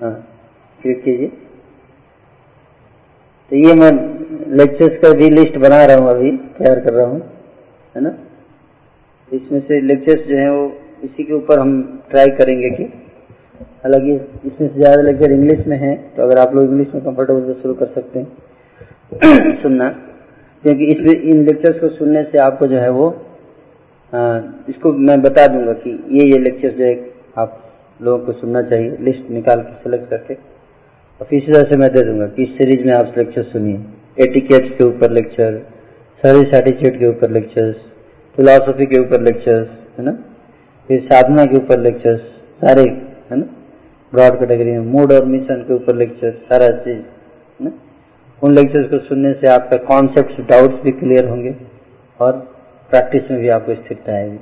हाँ 0.00 0.12
क्लिक 0.78 1.02
कीजिए। 1.04 1.28
तो 3.50 3.56
ये 3.56 3.74
मैं 3.74 3.90
लेक्चर्स 4.56 4.98
का 5.02 5.12
भी 5.12 5.30
लिस्ट 5.30 5.56
बना 5.58 5.84
रहा 5.84 5.96
हूँ 5.96 6.08
अभी, 6.10 6.30
तैयार 6.30 6.80
कर 6.80 6.92
रहा 6.92 7.06
हूँ, 7.06 7.20
है 7.94 8.02
ना? 8.02 8.14
इसमें 9.32 9.60
से 9.60 9.80
लेक्चर्स 9.80 10.26
जो 10.28 10.36
है 10.36 10.50
वो 10.52 10.66
इसी 11.04 11.24
के 11.24 11.32
ऊपर 11.32 11.58
हम 11.58 12.02
ट्राई 12.10 12.30
करेंगे 12.30 12.70
कि 12.70 12.84
हालाँकि 13.84 14.12
इसमें 14.48 14.68
से 14.68 14.74
ज़्यादा 14.74 15.02
लेक्चर 15.02 15.32
इंग्लिश 15.32 15.66
में 15.66 15.76
है 15.78 15.94
तो 16.16 16.22
अगर 16.22 16.38
आप 16.38 16.54
लोग 16.54 16.64
इंग्लिश 16.64 16.94
में 16.94 17.02
कंफर्टेबल 17.04 17.52
तो 17.52 17.60
शुरू 17.62 17.74
कर 17.74 17.86
सकते 17.94 18.18
हैं। 18.18 19.56
सुनना। 19.62 19.88
क्योंकि 20.64 20.84
इस 20.84 21.06
इन 21.06 21.44
लेक्चर्स 21.46 21.80
को 21.80 21.88
सुनने 21.88 22.22
से 22.22 22.38
आपको 22.38 22.66
जो 22.66 22.76
है 22.76 22.90
वो 22.90 23.08
आ, 24.12 24.40
इसको 24.68 24.92
मैं 25.06 25.20
बता 25.22 25.46
दूँगा 25.46 25.72
कि 25.80 25.90
ये 26.10 26.24
ये 26.24 26.38
लेक्चर्स 26.38 26.74
जो 26.76 26.84
है 26.84 26.94
आप 27.38 27.58
लोगों 28.00 28.18
को 28.26 28.32
सुनना 28.32 28.62
चाहिए 28.62 28.96
लिस्ट 29.00 29.30
निकाल 29.30 29.60
के 29.60 29.72
सिलेक्ट 29.82 30.08
करके। 30.10 30.34
और 30.34 31.26
फिर 31.26 31.42
इसी 31.42 31.52
तरह 31.52 31.62
से 31.70 31.76
मैं 31.76 31.90
दे 31.92 32.02
दूँगा 32.04 32.26
कि 32.26 32.42
इस 32.42 32.56
सीरीज़ 32.58 32.86
में 32.86 32.92
आप 32.92 33.14
लेक्चर 33.18 33.42
सुनिए। 33.42 33.80
एटिकेट्स 34.24 34.76
के 34.78 34.84
ऊपर 34.84 35.10
लेक्चर 35.10 35.58
सर्विस 36.22 36.54
एटीट्यूड 36.54 36.98
के 36.98 37.06
ऊपर 37.06 37.30
लेक्चर्स 37.30 37.76
फिलोसफी 38.36 38.86
के 38.86 38.98
ऊपर 38.98 39.20
लेक्चर्स 39.20 39.68
है 39.98 40.04
ना? 40.04 40.12
फिर 40.88 41.00
साधना 41.02 41.46
के 41.46 41.56
ऊपर 41.56 41.80
लेक्चर्स 41.80 42.20
सारे 42.62 42.82
है 43.30 43.36
ना? 43.36 43.44
ब्रॉड 44.12 44.38
कैटेगरी 44.40 44.72
में 44.72 44.92
मूड 44.92 45.12
और 45.12 45.24
मिशन 45.26 45.62
के 45.68 45.74
ऊपर 45.74 45.96
लेक्चर 45.96 46.30
सारा 46.48 46.70
चीज़। 46.80 47.02
उन 48.42 48.54
लेक्चर्स 48.54 48.88
को 48.90 48.98
सुनने 49.06 49.32
से 49.32 49.46
आपका 49.48 49.76
कॉन्सेप्ट 49.86 50.40
डाउट्स 50.48 50.82
भी 50.82 50.92
क्लियर 50.92 51.28
होंगे 51.28 51.54
और 52.20 52.32
प्रैक्टिस 52.90 53.30
में 53.30 53.40
भी 53.40 53.48
आपको 53.48 53.74
स्थिरता 53.74 54.12
आएगी, 54.12 54.38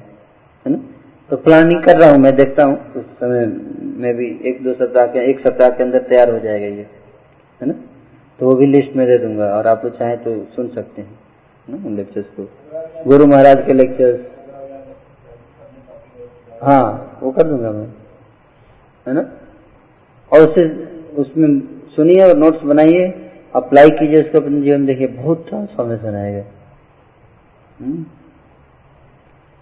है 0.66 0.73
ना? 0.73 0.78
तो 1.31 1.36
प्लानिंग 1.36 1.82
कर 1.85 1.97
रहा 1.97 2.10
हूँ, 2.10 2.18
मैं 2.18 2.35
देखता 2.36 2.64
हूँ, 2.64 2.77
उस 2.97 3.05
समय 3.20 3.47
में 4.01 4.14
भी 4.16 4.27
एक, 4.44 4.62
दो 4.64 4.73
सप्ताह 4.74 5.06
के, 5.06 5.24
एक 5.31 5.40
सप्ताह 5.47 5.70
के 5.70 5.82
अंदर 5.82 5.98
तैयार 6.09 6.31
हो 6.31 6.39
जाएगा 6.39 6.66
ये, 6.66 6.86
है 7.60 7.68
ना? 7.68 7.74
तो 8.39 8.47
वो 8.47 8.55
भी 8.55 8.66
लिस्ट 8.66 8.97
में 8.97 9.06
दे 9.06 9.18
दूँगा 9.18 9.47
और 9.56 9.66
आप 9.66 9.85
लोग 9.85 9.98
चाहें 9.98 10.16
तो 10.24 10.36
सुन 10.56 10.68
सकते 10.68 11.02
हैं 11.02 11.18
ना, 11.66 11.77
उन 11.86 11.97
लेक्चर्स 11.97 12.27
को। 12.36 12.48
गुरु 13.05 13.27
महाराज 13.27 13.66
के 13.66 13.73
लेक्चर्स 13.73 14.20
हाँ 16.62 17.18
वो 17.23 17.31
कर 17.31 17.43
दूँगा 17.43 17.70
मैं, 17.70 17.86
है 19.06 19.14
ना? 19.14 19.28
और 20.32 20.48
उससे 20.48 20.64
उसमें 21.23 21.60
सुनिए 21.97 22.23
और 22.23 22.36
नोट्स 22.36 22.62
बनाइए। 22.64 23.09
अप्लाई 23.57 23.91
कीजिए 23.91 24.23
उसको 24.23 24.41
अपने 24.41 24.62
जीवन 24.62 24.87
देखिए 24.87 25.07
बहुत 25.07 25.49
ट्रांसफॉर्मेशन 25.49 26.15
आएगा। 26.15 26.45
हम्म। 27.81 28.07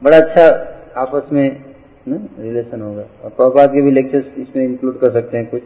बड़ा 0.03 0.17
अच्छा 0.17 0.71
आपस 0.97 1.33
में 1.33 1.65
ना 2.09 2.29
रिलेशन 2.39 2.81
होगा। 2.81 3.03
और 3.03 3.31
प्रभुपाद 3.31 3.73
के 3.73 3.83
भी 3.83 3.91
लेक्चर्स 3.91 4.39
इसमें 4.39 4.65
इंक्लूड 4.65 5.01
कर 5.01 5.13
सकते 5.13 5.37
हैं 5.37 5.51
कुछ 5.51 5.63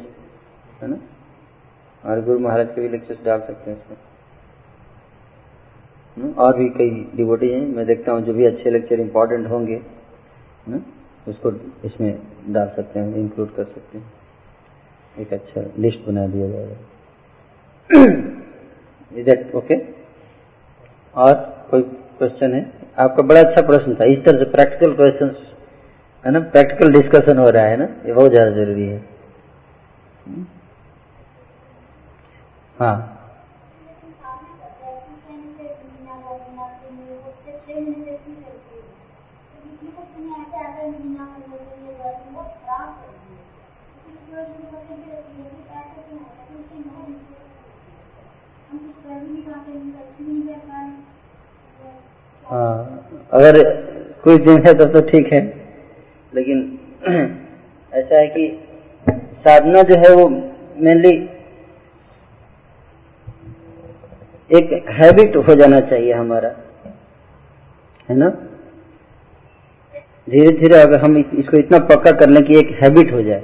है 0.83 0.89
ना? 0.89 0.99
और 2.05 2.25
गुरु 2.25 2.39
महाराज 2.39 2.69
के 2.75 2.81
भी 2.81 2.89
लेक्चर्स 2.89 3.25
डाल 3.25 3.41
सकते 3.41 3.71
हैं 3.71 3.79
इसमें। 3.79 3.99
हम्म, 6.17 6.35
और 6.35 6.57
भी 6.57 6.69
कई 6.69 7.09
डिवोटी 7.15 7.49
हैं। 7.49 7.67
मैं 7.67 7.87
देखता 7.87 8.13
हूँ 8.13 8.21
जो 8.21 8.35
भी 8.35 8.45
अच्छे 8.45 8.71
लेक्चर 8.71 9.01
इंपॉर्टेंट 9.01 9.51
होंगे 9.51 9.83
ना? 10.69 10.83
उसको 11.29 11.53
इसमें 11.85 12.23
डाल 12.49 12.73
सकते 12.77 13.01
हैं 13.01 13.15
इंक्लूड 13.15 13.55
कर 13.55 13.65
सकते 13.65 13.99
हैं। 13.99 14.13
एक 15.19 15.33
अच्छा 15.33 15.65
लिस्ट 15.79 16.01
बना 16.07 16.27
दिया 16.27 16.49
जाएगा। 16.49 16.77
दैट 17.91 19.55
ओके 19.55 19.75
और 21.15 21.35
कोई 21.71 21.83
क्वेश्चन 21.83 22.55
है? 22.55 22.61
आपका 22.99 23.23
बड़ा 23.23 23.41
अच्छा 23.41 23.63
प्रश्न 23.67 23.95
था। 23.95 24.05
इस 24.05 24.25
तरह 24.25 24.39
से 24.39 24.51
प्रैक्टिकल 24.51 24.95
क्वेश्चन 24.95 25.35
है 26.25 26.33
ना? 26.33 26.41
प्रैक्टिकल 26.41 26.93
डिस्कशन 26.93 27.39
हो 27.39 27.49
रहा 27.51 27.65
है 27.65 27.77
ना? 27.77 27.89
ये 28.07 28.13
बहुत 28.13 28.31
ज़्यादा 28.31 28.51
ज़रूरी 28.53 28.87
है। 28.87 29.03
हाँ। 32.77 33.18
हाँ। 52.49 53.05
अगर 53.33 53.63
कुछ 54.25 54.41
दिन 54.41 54.63
है 54.67 54.75
तो 54.75 54.85
तो 54.85 55.01
ठीक 55.01 55.33
है। 55.33 55.41
लेकिन 56.35 56.79
ऐसा 57.93 58.19
है 58.19 58.27
कि 58.27 58.47
साधना 59.45 59.83
जो 59.83 59.95
है 59.95 60.15
वो 60.15 60.29
मेनली 60.77 61.13
एक 64.51 64.87
हैबिट 64.91 65.37
हो 65.37 65.55
जाना 65.55 65.81
चाहिए 65.81 66.13
हमारा। 66.13 66.49
है 68.09 68.17
ना? 68.17 68.29
धीरे 70.31 70.51
धीरे 70.53 70.75
अगर 70.75 71.01
हम 71.01 71.17
इसको 71.17 71.57
इतना 71.57 71.79
पक्का 71.79 72.13
कर 72.13 72.29
लें 72.29 72.43
कि 72.45 72.59
एक 72.59 72.71
हैबिट 72.83 73.13
हो 73.13 73.23
जाए। 73.23 73.43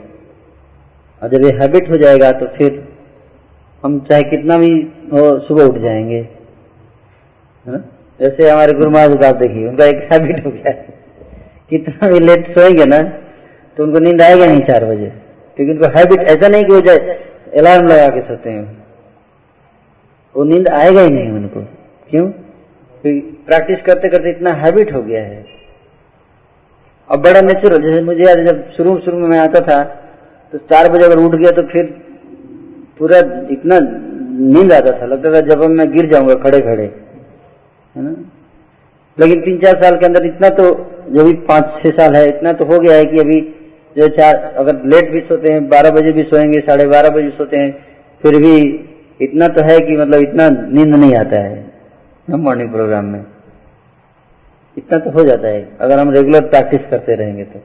और 1.22 1.28
जब 1.28 1.44
ये 1.44 1.51
हैबिट 1.51 1.90
हो 1.90 1.97
जाएगा 1.97 2.32
तो 2.32 2.47
फिर 2.47 2.89
हम 3.85 4.01
चाहे 4.01 4.22
कितना 4.24 4.59
भी 4.59 4.81
हो 5.12 5.39
सुबह 5.39 5.64
उठ 5.64 5.78
जाएँगे। 5.78 6.20
है 7.66 7.72
ना? 7.72 7.85
जैसे 8.20 8.49
हमारे 8.51 8.73
गुरु 8.73 8.91
महाराज 8.91 9.23
आप 9.24 9.36
देखिए 9.36 9.66
उनका 9.69 9.85
एक 9.85 10.09
हैबिट 10.12 10.45
हो 10.47 10.51
गया। 10.51 10.73
कितना 11.70 12.09
भी 12.09 12.19
लेट 12.20 12.55
सोएँगे 12.55 12.85
ना 12.85 13.03
तो 13.77 13.85
उनको 13.85 13.99
नींद 13.99 14.23
आएगा 14.23 14.47
नहीं 14.47 14.61
चार 14.62 14.85
बजे। 14.85 15.12
क्योंकि 15.57 15.73
उनको 15.73 15.86
हैबिट 15.99 16.20
ऐसा 16.28 16.49
नहीं 16.49 16.65
कि 16.65 16.73
वो 16.73 16.81
जाए 16.81 17.19
अलार्म 17.57 17.89
लगा 17.89 18.09
के 18.11 18.20
सोते 18.20 18.51
हैं। 18.51 18.65
वो 20.35 20.45
नींद 20.45 20.69
आएगा 20.70 21.01
ही 21.01 21.11
नहीं 21.11 21.31
उनको। 21.31 21.61
क्यों? 22.11 22.27
क्योंकि 22.28 23.20
प्रैक्टिस 23.47 23.82
करते 23.86 24.09
करते 24.09 24.31
इतना 24.31 24.53
हैबिट 24.55 24.93
हो 24.95 25.03
गया 25.03 25.23
है। 25.23 25.45
अब 27.09 27.23
बड़ा 27.23 27.41
नेचुरल 27.43 27.82
जैसे 27.82 28.03
मुझे 28.03 28.24
याद 28.24 28.39
जब 28.47 28.65
शुरू 28.77 28.99
शुरू 29.05 29.19
में 29.19 29.28
मैं 29.28 29.39
आता 29.39 29.61
था 29.61 29.82
तो 30.53 30.59
चार 30.70 30.89
बजे 30.89 31.05
अगर 31.05 31.19
उठ 31.19 31.35
गया 31.35 31.51
तो 31.51 31.62
फिर 31.62 31.85
पूरा 32.99 33.19
इतना 33.51 33.78
नींद 33.81 34.73
आता 34.73 34.93
था। 34.93 35.07
लगता 35.07 35.32
था 35.32 35.41
जब 35.49 35.62
मैं 35.70 35.91
गिर 35.93 36.11
जाऊँगा 36.11 36.35
खड़े 36.45 36.61
खड़े 36.61 36.93
है 37.96 38.02
ना? 38.02 38.14
लेकिन 39.18 39.40
तीन 39.40 39.58
चार 39.58 39.82
साल 39.82 39.96
के 39.96 40.06
अंदर 40.06 40.26
इतना 40.26 40.48
तो 40.48 40.64
जो 41.10 41.24
भी 41.24 41.32
पाँच, 41.32 41.64
छह 41.82 41.90
साल 41.90 42.16
है, 42.16 42.28
इतना 42.28 42.52
तो 42.52 42.64
हो 42.64 42.80
गया 42.80 42.96
है 42.96 43.06
कि 43.06 43.18
अभी 43.18 43.40
जो 43.96 44.08
चार, 44.08 44.54
अगर 44.56 44.82
लेट 44.84 45.10
भी 45.10 45.20
सोते 45.20 45.52
हैं, 45.52 45.68
बारह 45.68 45.90
बजे 45.90 46.12
भी 46.12 46.22
सोएँगे, 46.22 46.60
साढ़े 46.60 46.86
बारह 46.86 47.10
बजे 47.10 47.30
सोते 47.30 47.56
हैं, 47.56 47.86
फिर 48.22 48.36
भी 48.36 48.84
इतना 49.20 49.48
तो 49.48 49.62
है 49.62 49.80
कि 49.80 49.96
मतलब 49.96 50.20
इतना 50.20 50.48
नींद 50.48 50.94
नहीं 50.94 51.14
आता 51.16 51.36
है 51.36 51.72
मॉर्निंग 52.30 52.70
प्रोग्राम 52.70 53.04
में। 53.04 53.24
इतना 54.78 54.98
तो 54.98 55.10
हो 55.10 55.24
जाता 55.24 55.48
है, 55.48 55.68
अगर 55.80 55.98
हम 55.98 56.10
रेगुलर 56.10 56.40
प्रैक्टिस 56.40 56.80
करते 56.90 57.14
रहेंगे 57.14 57.44
तो 57.44 57.60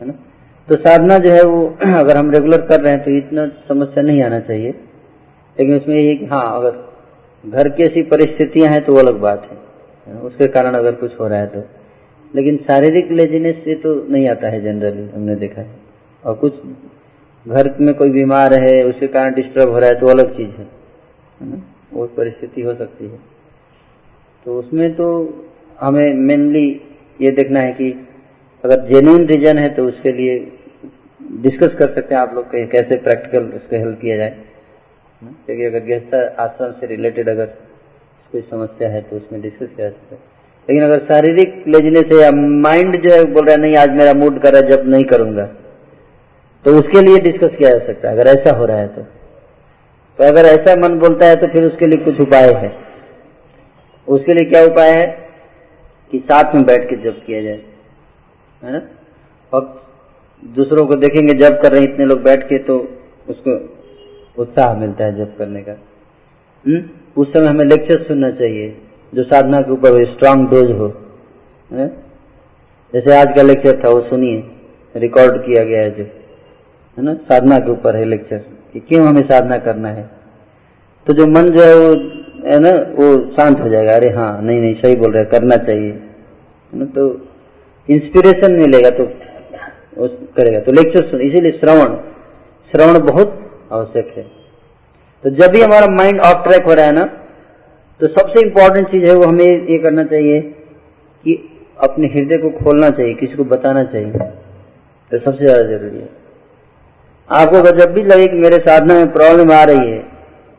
है 0.00 0.06
ना? 0.06 0.12
तो 0.68 0.76
साधना 0.76 1.18
जो 1.18 1.30
है 1.30 1.42
वो, 1.42 1.78
अगर 1.96 2.16
हम 2.16 2.30
रेगुलर 2.30 2.60
कर 2.60 2.80
रहे 2.80 2.92
हैं 2.92 3.04
तो 3.04 3.10
इतना 3.10 3.46
समस्या 3.46 4.02
नहीं 4.02 4.22
आना 4.22 4.40
चाहिए। 4.40 4.70
लेकिन 5.58 5.76
उसमें 5.76 5.96
ये 5.96 6.14
कि 6.14 6.26
हाँ 6.26 6.56
अगर 6.56 6.89
घर 7.44 7.68
की 7.68 7.82
ऐसी 7.82 8.02
परिस्थितियाँ 8.02 8.68
हैं 8.68 8.84
तो 8.84 8.92
वो 8.92 8.98
अलग 8.98 9.18
बात 9.20 9.48
है। 9.50 10.18
उसके 10.20 10.46
कारण 10.46 10.74
अगर 10.74 10.92
कुछ 10.92 11.18
हो 11.20 11.28
रहा 11.28 11.38
है 11.38 11.46
तो। 11.46 11.62
लेकिन 12.34 12.56
शारीरिक 12.56 13.10
लेजीनेस 13.12 13.56
से 13.64 13.74
तो 13.74 13.94
नहीं 14.10 14.28
आता 14.28 14.48
है 14.48 14.60
जनरली 14.62 15.08
हमने 15.08 15.34
देखा 15.34 15.60
है। 15.60 15.74
और 16.24 16.34
कुछ 16.34 16.54
घर 17.46 17.74
में 17.80 17.94
कोई 17.94 18.10
बीमार 18.10 18.54
है, 18.54 18.82
उसके 18.84 19.06
कारण 19.06 19.34
डिस्टर्ब 19.34 19.70
हो 19.70 19.78
रहा 19.78 19.88
है 19.88 20.00
तो 20.00 20.06
अलग 20.06 20.36
चीज़ 20.36 20.50
है। 20.50 20.68
वो 21.92 22.06
परिस्थिति 22.06 22.62
हो 22.62 22.74
सकती 22.74 23.04
है। 23.04 23.18
तो 24.44 24.58
उसमें 24.58 24.94
तो 24.94 25.08
हमें 25.80 26.14
मेनली 26.14 26.80
ये 27.20 27.30
देखना 27.30 27.60
है 27.60 27.72
कि 27.72 27.90
अगर 28.64 28.86
जेन्यून 28.88 29.24
रीजन 29.26 29.58
है 29.58 29.68
तो 29.68 29.84
उसके 29.84 30.12
लिए 30.12 30.38
डिस्कस 31.32 31.74
कर 31.78 31.94
सकते 31.94 32.14
हैं 32.14 32.22
आप 32.22 32.34
लोग 32.34 32.50
कैसे 32.50 32.96
प्रैक्टिकल 32.96 33.44
उसको 33.44 33.76
हेल्प 33.76 33.98
किया 34.00 34.16
जाए। 34.16 34.36
क्योंकि 35.22 35.64
अगर 35.64 35.78
गृहस्थ 35.78 36.14
आश्रम 36.40 36.72
से 36.72 36.86
रिलेटेड 36.86 37.28
अगर 37.28 37.46
कोई 38.32 38.40
समस्या 38.40 38.88
है 38.88 39.00
तो 39.00 39.16
उसमें 39.16 39.40
डिस्कस 39.42 39.68
किया 39.76 39.88
सकता 39.88 40.14
है। 40.14 40.20
लेकिन 40.68 40.84
अगर 40.84 40.98
शारीरिक 40.98 41.64
लेजनेस 41.68 42.04
है 42.04 42.18
या 42.18 42.30
माइंड 42.32 43.00
जो 43.02 43.10
है, 43.10 43.24
बोल 43.24 43.44
रहा 43.44 43.54
है, 43.54 43.60
नहीं, 43.60 43.76
आज 43.76 43.90
मेरा 43.90 44.14
मूड 44.14 44.40
कर 44.40 44.52
रहा 44.52 44.62
है, 44.62 44.68
जब 44.68 44.88
नहीं 44.88 45.04
करूँगा। 45.04 45.44
तो 46.64 46.78
उसके 46.78 47.00
लिए 47.00 47.18
डिस्कस 47.20 47.56
किया 47.58 47.70
जा 47.70 47.86
सकता 47.86 48.08
है, 48.08 48.14
अगर 48.14 48.30
ऐसा 48.30 48.52
हो 48.52 48.66
रहा 48.66 48.76
है 48.76 48.88
तो। 48.88 49.02
तो 50.18 50.24
अगर 50.24 50.46
ऐसा 50.46 50.76
मन 50.76 50.98
बोलता 50.98 51.26
है 51.26 51.36
तो 51.36 51.46
फिर 51.46 51.64
उसके 51.64 51.86
लिए 51.86 51.98
कुछ 51.98 52.20
उपाय 52.20 52.52
है। 52.52 52.72
उसके 54.08 54.34
लिए 54.34 54.44
क्या 54.44 54.64
उपाय 54.64 54.90
है? 54.90 55.06
कि 56.12 56.18
साथ 56.18 56.54
में 56.54 56.64
बैठ 56.64 56.88
के 56.88 56.96
जब 56.96 57.24
किया 57.24 57.42
जाए, 57.42 57.60
है 58.62 58.72
ना? 58.72 58.82
और 59.52 59.90
दूसरों 60.44 60.86
को 60.86 60.96
देखेंगे, 60.96 61.34
जब 61.34 61.60
कर 61.62 61.72
रहे 61.72 61.80
हैं, 61.80 61.92
इतने 61.92 62.04
लोग 62.04 62.22
बैठ 62.22 62.48
के 62.48 62.58
तो 62.58 62.78
उसको 63.28 63.76
उत्साह 64.38 64.74
मिलता 64.74 65.04
है 65.04 65.16
जब 65.16 65.36
करने 65.36 65.62
का? 65.62 65.72
हम्म? 66.66 66.82
उस 67.16 67.32
समय 67.32 67.46
हमें 67.46 67.64
लेक्चर 67.64 68.02
सुनना 68.02 68.30
चाहिए, 68.30 68.76
जो 69.14 69.22
साधना 69.22 69.60
के 69.60 69.72
ऊपर 69.72 70.04
स्ट्रांग 70.04 70.48
डोज 70.48 70.70
हो। 70.70 70.94
है? 71.72 71.88
जैसे 72.94 73.16
आज 73.16 73.36
का 73.36 73.42
लेक्चर 73.42 73.82
था, 73.84 73.88
वो 73.88 74.00
सुनिए। 74.00 74.44
रिकॉर्ड 74.96 75.46
किया 75.46 75.64
गया 75.64 75.82
है 75.82 75.90
जो। 75.90 76.02
है 76.98 77.04
ना? 77.04 77.14
साधना 77.14 77.58
के 77.58 77.70
ऊपर 77.70 77.96
है 77.96 78.04
लेक्चर 78.04 78.38
कि 78.72 78.80
क्यों 78.80 79.06
हमें 79.06 79.22
साधना 79.22 79.58
करना 79.58 79.88
है। 79.88 80.10
तो 81.06 81.12
जो 81.12 81.26
मन 81.26 81.50
जो 81.50 81.62
है, 81.62 81.74
वो, 81.74 81.94
है 82.48 82.58
ना, 82.58 82.70
वो 82.70 83.32
शांत 83.32 83.60
हो 83.60 83.68
जाएगा। 83.68 83.94
अरे 83.94 84.10
हाँ 84.10 84.42
नहीं 84.42 84.60
नहीं, 84.60 84.74
सही 84.74 84.96
बोल 84.96 85.12
रहे 85.12 85.24
करना 85.24 85.56
चाहिए। 85.56 85.90
है 85.92 86.78
ना? 86.78 86.84
तो 86.84 87.28
इंस्पिरेशन 87.90 88.52
मिलेगा 88.52 88.90
तो 88.90 89.08
करेगा। 90.36 90.60
तो 90.60 90.72
लेक्चर 90.72 91.02
सुन, 91.02 91.20
इसीलिए 91.20 91.52
श्रवण। 91.52 91.96
श्रवण 92.72 93.06
बहुत 93.06 93.39
आवश्यक 93.70 94.12
है। 94.16 94.22
तो 95.24 95.30
जब 95.32 95.50
भी 95.52 95.60
हमारा 95.60 95.86
माइंड 95.88 96.20
ऑफ़ 96.22 96.42
ट्रैक 96.44 96.64
हो 96.64 96.74
रहा 96.74 96.86
है 96.86 96.92
ना 96.92 97.04
तो 98.00 98.06
सबसे 98.08 98.42
इंपॉर्टेंट 98.42 98.90
चीज़ 98.90 99.04
है 99.04 99.14
वो 99.14 99.24
हमें 99.24 99.44
ये 99.44 99.78
करना 99.78 100.04
चाहिए 100.04 100.40
कि 100.40 101.34
अपने 101.78 102.06
हृदय 102.06 102.38
को 102.38 102.50
खोलना 102.52 102.90
चाहिए, 102.90 103.14
किसी 103.14 103.36
को 103.36 103.44
बताना 103.46 103.82
चाहिए। 103.84 104.12
तो 105.10 105.18
सबसे 105.20 105.44
ज़्यादा 105.44 105.62
ज़रूरी 105.62 105.98
है। 105.98 106.08
आपको 107.30 107.70
जब 107.72 107.92
भी 107.94 108.02
लगे 108.04 108.28
कि 108.28 108.36
मेरे 108.36 108.58
साधना 108.58 108.94
में 108.94 109.12
प्रॉब्लम 109.12 109.52
आ 109.52 109.62
रही 109.64 109.90
है, 109.90 110.02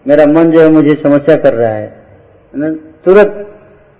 मेरा 0.05 0.25
मन 0.27 0.51
जो 0.51 0.61
है 0.61 0.69
मुझे 0.69 0.93
समस्या 1.03 1.35
कर 1.37 1.53
रहा 1.53 1.69
है 1.69 1.93
ना? 2.53 2.69
तुरंत, 3.05 3.47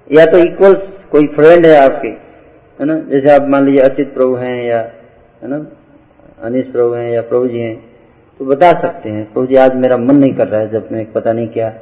या 0.07 0.25
तो 0.25 0.37
इक्वल 0.37 0.73
कोई 1.11 1.27
फ्रेंड 1.27 1.65
है 1.65 1.75
आपके, 1.77 2.07
है 2.07 2.85
ना? 2.85 2.99
जैसे 3.09 3.35
आप 3.35 3.47
मान 3.49 3.65
लीजिए 3.65 3.81
अचित 3.81 4.13
प्रभु 4.13 4.35
हैं 4.35 4.63
या, 4.65 4.79
है 5.41 5.49
ना? 5.49 5.65
अनिश 6.41 6.65
प्रभु 6.67 6.93
हैं 6.93 7.11
या 7.11 7.21
प्रभु 7.23 7.47
जी 7.47 7.59
हैं 7.59 7.75
तो 8.41 8.45
बता 8.45 8.81
सकते 8.81 9.09
हैं। 9.09 9.33
प्रभु 9.33 9.47
जी, 9.47 9.55
आज 9.55 9.75
मेरा 9.75 9.97
मन 9.97 10.15
नहीं 10.15 10.33
कर 10.33 10.47
रहा 10.47 10.59
है, 10.59 10.69
जब 10.69 10.89
मैं 10.91 11.11
पता 11.11 11.33
नहीं 11.33 11.47
क्या। 11.47 11.69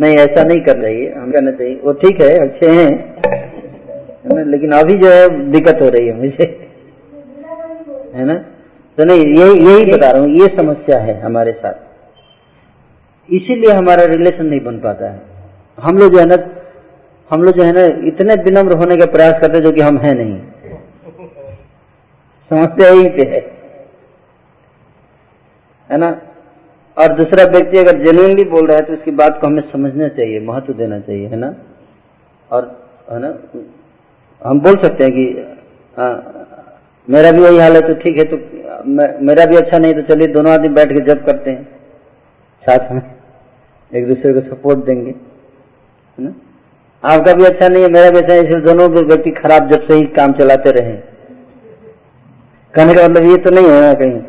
नहीं, 0.00 0.18
ऐसा 0.18 0.44
नहीं 0.44 0.60
कर 0.60 0.76
रही 0.76 1.04
है। 1.04 1.18
हम 1.18 1.32
कहना 1.32 1.50
चाहिए, 1.50 1.80
वो 1.84 1.92
ठीक 1.92 2.20
है, 2.20 2.38
अच्छे 2.38 2.70
हैं। 2.70 3.14
लेकिन 4.44 4.72
अभी 4.72 4.98
जो 4.98 5.10
है, 5.10 5.50
दिक्कत 5.50 5.78
हो 5.82 5.88
रही 5.88 6.08
है 6.08 6.14
मुझे। 6.14 6.70
है 8.14 8.24
ना? 8.24 8.44
तो 8.98 9.04
नहीं, 9.04 9.26
यही 9.26 9.66
यही 9.66 9.92
बता 9.92 10.10
रहा 10.10 10.22
हूँ, 10.22 10.30
ये 10.30 10.48
समस्या 10.48 10.98
है 10.98 11.20
हमारे 11.20 11.52
साथ। 11.52 11.87
इसीलिए 13.28 13.72
हमारा 13.72 14.04
रिलेशन 14.04 14.46
नहीं 14.46 14.60
बन 14.60 14.78
पाता 14.78 15.10
है। 15.10 15.20
हम 15.78 15.98
लोग 15.98 16.12
जो 16.12 16.18
है 16.18 16.26
ना 16.26 16.36
हम 17.30 17.42
लोग 17.42 17.56
जो 17.56 17.62
है 17.62 17.72
ना 17.72 17.84
इतने 18.08 18.34
विनम्र 18.44 18.72
होने 18.72 18.96
का 18.96 19.06
प्रयास 19.06 19.40
करते 19.40 19.60
जो 19.60 19.72
कि 19.72 19.80
हम 19.80 19.98
हैं 19.98 20.14
नहीं। 20.14 20.38
समस्या 22.50 22.88
यही 22.88 23.08
पे 23.08 23.22
है। 23.24 23.40
है 25.90 25.98
ना? 25.98 26.10
और 26.96 27.12
दूसरा 27.12 27.44
व्यक्ति 27.44 27.78
अगर 27.78 27.98
जेन्युइनली 28.04 28.44
बोल 28.44 28.66
रहा 28.66 28.76
है 28.76 28.82
तो 28.82 28.92
उसकी 28.92 29.10
बात 29.10 29.40
को 29.40 29.46
हमें 29.46 29.62
समझना 29.72 30.08
चाहिए 30.08 30.40
महत्व 30.40 30.72
देना 30.72 30.98
चाहिए 31.00 31.26
है 31.28 31.36
ना? 31.36 31.54
और 32.50 32.64
है 33.12 33.18
ना? 33.18 33.34
हम 34.42 34.60
बोल 34.60 34.76
सकते 34.76 35.04
हैं 35.04 35.12
कि 35.12 35.26
आ, 35.98 36.08
मेरा 37.08 37.30
भी 37.32 37.40
वही 37.40 37.58
हाल 37.58 37.76
है 37.76 37.80
तो 37.82 37.94
ठीक 37.94 38.16
है 38.16 38.24
तो 38.24 38.36
मेरा 39.22 39.44
भी 39.46 39.56
अच्छा 39.56 39.78
नहीं 39.78 39.94
तो 39.94 40.02
चलिए 40.02 40.26
दोनों 40.28 40.52
आदमी 40.52 40.68
बैठ 40.68 40.92
के 40.92 41.00
जब 41.00 41.24
करते 41.26 41.50
हैं। 41.50 41.64
साथ 42.64 42.92
में। 42.92 43.17
एक 43.94 44.08
दूसरे 44.08 44.32
को 44.32 44.40
सपोर्ट 44.40 44.78
देंगे, 44.78 45.10
है 45.10 45.16
ना? 46.18 46.34
आपका 47.04 47.34
भी 47.34 47.44
अच्छा 47.44 47.68
नहीं 47.68 47.82
है, 47.82 47.88
मेरा 47.88 48.10
भी 48.10 48.18
अच्छा 48.18 48.32
है, 48.32 48.44
इसलिए 48.44 48.60
दोनों 48.60 48.88
व्यक्ति 48.88 49.30
खराब 49.30 49.70
जब 49.70 49.88
से 49.88 49.94
ही 49.94 50.06
काम 50.06 50.32
चलाते 50.32 50.70
रहे। 50.70 50.92
कहने 52.74 52.94
का 52.94 53.08
मतलब 53.08 53.30
ये 53.30 53.36
तो 53.36 53.50
नहीं 53.50 53.66
होना 53.66 53.94
कहीं। 53.94 54.20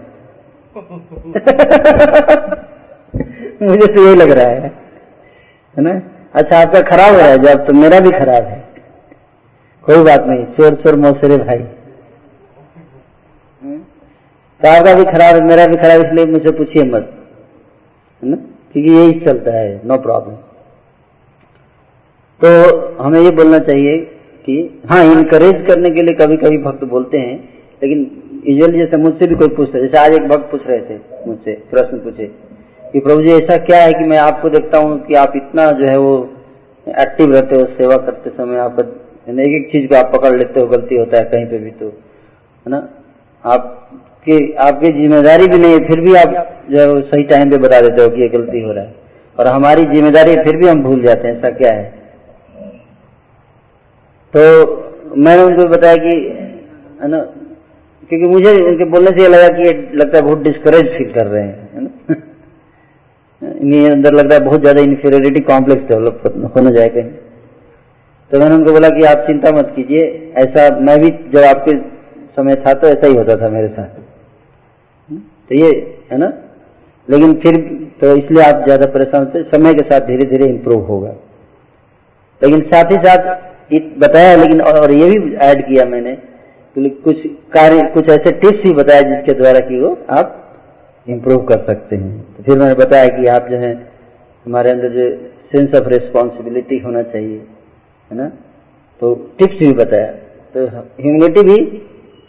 मुझे 3.70 3.88
तो 3.88 4.06
यही 4.06 4.16
लग 4.16 4.32
रहा 4.32 4.48
है 4.48 4.90
है 5.78 5.78
ना? 5.78 6.02
अच्छा 6.34 6.60
आपका 6.60 6.82
खराब 6.82 7.14
हो 7.14 7.18
रहा 7.18 7.28
है, 7.28 7.38
जब 7.38 7.68
तो 7.68 7.74
मेरा 7.74 8.00
भी 8.00 8.12
खराब 8.12 8.44
है। 8.44 8.70
कोई 9.84 10.04
बात 10.04 10.26
नहीं, 10.26 10.46
चोर 10.46 10.76
चोर 10.76 10.96
मौसरे 10.96 11.38
भाई। 11.38 11.66
तो 14.62 14.70
आपका 14.70 14.96
भी 14.96 15.06
खराब 15.06 15.36
है, 15.36 15.44
मेरा 15.44 15.68
भी 15.68 15.78
खराब 15.78 16.02
इसलिए 16.02 16.26
मुझे 16.26 16.52
पूछिए 16.52 16.84
मत, 16.84 17.28
है 18.24 18.30
ना? 18.30 18.38
क्योंकि 18.76 18.92
यही 18.92 19.20
चलता 19.20 19.52
है 19.52 19.82
नो 19.88 19.98
प्रॉब्लम 20.00 20.36
तो 22.42 23.04
हमें 23.04 23.20
ये 23.22 23.32
बोलना 23.32 23.60
चाहिए 23.62 23.98
कि 24.46 24.58
हाँ 24.90 25.04
इनकरेज 25.06 25.66
करने 25.68 25.90
के 25.92 26.02
लिए 26.02 26.14
कभी 26.16 26.38
कभी 26.38 26.58
भक्त 26.60 26.84
बोलते 26.86 27.18
हैं, 27.18 27.38
लेकिन 27.82 28.44
यूजली 28.48 28.78
जैसे 28.78 28.98
मुझसे 28.98 29.28
भी 29.28 29.36
कोई 29.36 29.48
पूछता 29.56 29.78
है 29.78 29.84
जैसे 29.84 29.98
आज 29.98 30.14
एक 30.14 30.28
भक्त 30.28 30.50
पूछ 30.52 30.62
रहे 30.68 30.80
थे 30.80 30.98
मुझसे, 31.28 31.54
प्रश्न 31.72 31.98
पूछे, 32.00 32.26
कि 32.84 33.00
प्रभु 33.00 33.22
जी, 33.22 33.32
ऐसा 33.32 33.58
क्या 33.66 33.82
है 33.84 33.94
कि 33.94 34.06
मैं 34.06 34.18
आपको 34.20 34.50
देखता 34.50 34.78
हूँ 34.78 35.00
कि 35.06 35.16
आप 35.16 35.34
इतना 35.36 35.72
जो 35.72 35.86
है 35.86 35.98
वो 36.00 36.16
एक्टिव 36.88 37.34
रहते 37.34 37.56
हो, 37.56 37.66
सेवा 37.78 37.98
करते 38.00 38.30
समय 38.32 38.60
आप 38.60 38.80
एक 38.80 39.40
एक 39.40 39.70
चीज़ 39.72 39.88
को 39.90 39.96
आप 39.96 40.12
पकड़ 40.16 40.34
लेते 40.36 40.60
हो, 40.60 40.68
गलती 40.68 40.96
होता 40.96 41.18
है 41.18 41.24
कहीं 41.26 41.46
पे 41.46 41.58
भी 41.58 41.72
तो 41.72 41.86
है 41.86 42.72
ना? 42.72 42.88
आपके, 43.44 44.54
आपकी 44.60 44.92
ज़िम्मेदारी 44.92 45.48
भी 45.48 45.58
नहीं 45.58 45.74
है, 45.74 45.86
फिर 45.88 46.00
भी 46.02 46.16
आप 46.16 46.34
जो 46.72 47.02
सही 47.02 47.24
टाइम 47.24 47.50
पे 47.50 47.58
बता 47.58 47.82
देते 47.82 48.02
हो 48.02 48.10
कि 48.10 48.22
ये 48.22 48.28
गलती 48.30 48.62
हो 48.62 48.72
रहा 48.72 48.84
है। 48.84 48.96
और 49.38 49.48
हमारी 49.48 49.86
ज़िम्मेदारी 49.86 50.36
फिर 50.38 50.56
भी 50.58 50.68
हम 50.68 50.84
भूल 50.84 51.02
जाते 51.04 51.28
हैं, 51.28 51.38
ऐसा 51.38 51.50
क्या 51.52 51.72
है? 51.72 51.84
तो 54.34 55.14
मैंने 55.18 55.44
उनको 55.44 55.68
बताया 55.68 55.98
कि, 55.98 56.16
है 57.02 57.08
ना, 57.08 57.20
क्योंकि 58.10 58.28
मुझे 58.28 58.52
उनके 58.62 58.86
बोलने 58.88 59.12
से 59.12 59.22
ये 59.22 59.28
लगा 59.28 59.48
कि 59.50 59.64
ये 59.64 59.72
लगता 59.94 60.18
है 60.18 60.24
बहुत 60.24 60.42
डिस्करेज 60.42 60.88
फील 60.98 61.12
कर 61.14 61.28
रहे 61.28 61.44
हैं, 61.44 61.70
है 61.76 61.84
ना? 61.84 62.16
इन्हें 63.62 63.90
अंदर 63.92 64.14
लग 64.14 64.28
रहा 64.28 64.38
है 64.40 64.46
बहुत 64.46 64.62
ज़्यादा 64.62 64.82
इन्फीरियरिटी 64.82 65.40
कॉम्प्लेक्स 65.42 65.88
डेवलप 65.90 66.52
होने 66.56 66.72
जाए 66.72 66.90
कहीं 66.90 67.10
तो 68.32 68.40
मैंने 68.40 68.56
उनको 68.56 68.72
बोला 68.72 68.90
कि 68.90 69.04
आप 69.04 69.24
चिंता 69.28 69.52
मत 69.52 69.72
कीजिए, 69.76 70.04
ऐसा 70.38 70.70
मैं 70.80 71.00
भी 71.02 71.10
जब 71.34 71.44
आपके 71.46 71.74
समय 72.40 72.56
था 72.58 72.74
तो 72.74 72.88
ऐसा 72.88 73.08
ही 73.08 73.16
होता 73.16 73.36
था 73.38 73.50
मेरे 73.50 73.68
साथ। 73.70 74.00
तो 75.50 75.56
ये, 75.56 75.72
है 76.12 76.18
ना? 76.18 76.32
लेकिन 77.08 77.34
फिर 77.42 77.58
तो 78.02 78.16
इसलिए 78.16 78.44
आप 78.44 78.64
ज़्यादा 78.64 78.86
परेशान 78.88 79.24
होते, 79.24 79.44
समय 79.52 79.74
के 79.74 79.82
साथ 79.84 80.02
धीरे 80.08 80.26
धीरे 80.26 80.48
इम्प्रूव 80.48 80.86
होगा। 80.86 81.14
लेकिन 82.42 82.62
साथ 82.70 82.92
ही 82.92 82.98
साथ 82.98 83.38
बताया, 84.00 84.36
लेकिन 84.36 84.62
और 84.64 84.92
ये 84.92 85.08
भी 85.10 85.36
ऐड 85.38 85.68
किया 85.68 85.86
मैंने 85.86 86.18
कुछ 86.76 87.18
कार्य, 87.54 87.84
कुछ 87.94 88.10
ऐसे 88.10 88.32
टिप्स 88.34 88.64
भी 88.64 88.74
बताया 88.74 89.02
जिसके 89.04 89.34
द्वारा 89.34 89.60
कि 89.60 89.80
वो 89.80 89.98
आप 90.10 90.36
इम्प्रूव 91.08 91.44
कर 91.46 91.66
सकते 91.66 91.96
हैं। 91.96 92.20
तो 92.36 92.44
फिर 92.44 92.58
मैंने 92.58 92.76
बताया 92.76 93.08
कि 93.10 93.26
आप 93.28 93.48
जो 93.48 93.58
है, 93.58 93.74
हमारे 94.46 94.72
अंदर 94.72 94.90
जो 94.90 95.10
सेंस 95.52 95.76
ऑफ़ 95.76 95.88
रिस्पॉन्सिबिलिटी 95.90 96.78
होना 96.80 97.02
चाहिए, 97.04 97.38
है 98.12 98.18
ना? 98.18 98.28
तो 99.02 99.14
टिप्स 99.40 99.58
भी 99.58 99.72
बताया। 99.74 100.12
तो 100.56 100.66
ह्यूमिलिटी 100.68 101.42
भी 101.44 101.58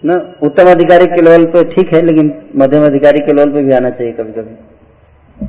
ना, 0.03 0.15
उत्तम 0.43 0.71
अधिकारी 0.71 1.07
के 1.07 1.23
लेवल 1.23 1.45
पे 1.47 1.65
ठीक 1.67 1.93
है, 1.95 2.01
लेकिन 2.03 2.33
मध्यम 2.57 2.87
अधिकारी 2.87 3.21
के 3.21 3.33
लेवल 3.33 3.53
पे 3.53 3.63
भी 3.63 3.73
आना 3.73 3.91
चाहिए 3.91 4.13
कभी 4.13 4.33
कभी 4.33 5.47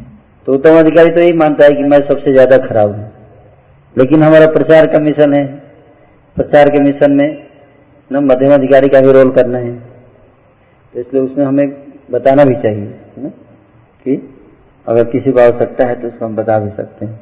तो 0.47 0.53
उत्तम 0.53 0.77
अधिकारी 0.79 1.09
तो 1.09 1.19
यही 1.19 1.33
मानता 1.33 1.65
है 1.65 1.73
कि 1.73 1.83
मैं 1.83 1.99
सबसे 2.07 2.31
ज़्यादा 2.31 2.57
खराब 2.57 2.91
हूँ। 2.91 3.11
लेकिन 3.95 4.23
हमारा 4.23 4.45
प्रचार 4.47 4.87
का 4.87 4.99
मिशन 4.99 5.33
है। 5.33 5.45
प्रचार 6.37 6.69
के 6.69 6.79
मिशन 6.79 7.11
में 7.11 7.47
न, 8.11 8.23
मध्यम 8.25 8.53
अधिकारी 8.53 8.89
का 8.89 9.01
भी 9.01 9.11
रोल 9.11 9.31
करना 9.31 9.57
है। 9.57 9.73
तो 10.93 10.99
इसलिए 10.99 11.21
उसमें 11.21 11.45
हमें 11.45 11.67
बताना 12.11 12.43
भी 12.45 12.55
चाहिए 12.55 12.93
ना? 13.17 13.29
कि 14.05 14.15
अगर 14.87 15.03
किसी 15.03 15.31
को 15.31 15.39
आवश्यकता 15.39 15.85
है 15.85 16.01
तो 16.01 16.07
उसको 16.07 16.25
हम 16.25 16.35
बता 16.35 16.57
भी 16.59 16.69
सकते 16.77 17.05
हैं। 17.05 17.19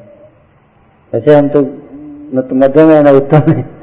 वैसे 1.14 1.36
हम 1.36 1.48
तो 1.50 1.62
न 1.62 2.42
तो 2.42 2.56
मध्यम 2.56 2.92
है, 2.92 3.04
न 3.04 3.16
उत्तम 3.16 3.52
है। 3.52 3.79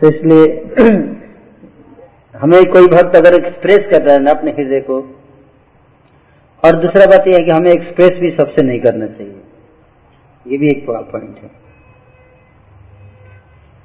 तो 0.00 0.08
इसलिए 0.08 0.46
हमें 2.36 2.70
कोई 2.70 2.86
भक्त 2.88 3.16
अगर 3.16 3.34
एक्सप्रेस 3.34 3.86
कर 3.90 4.02
रहा 4.02 4.14
है 4.14 4.22
ना 4.22 4.30
अपने 4.30 4.50
हृदय 4.50 4.80
को, 4.80 5.00
और 6.64 6.76
दूसरा 6.76 7.06
बात 7.06 7.28
यह 7.28 7.36
है 7.36 7.42
कि 7.42 7.50
हमें 7.50 7.72
एक्सप्रेस 7.72 8.12
भी 8.12 8.30
सबसे 8.30 8.62
नहीं 8.62 8.80
करना 8.80 9.06
चाहिए। 9.06 9.40
ये 10.46 10.58
भी 10.58 10.70
एक 10.70 10.86
पॉइंट 10.90 11.38
है। 11.38 11.50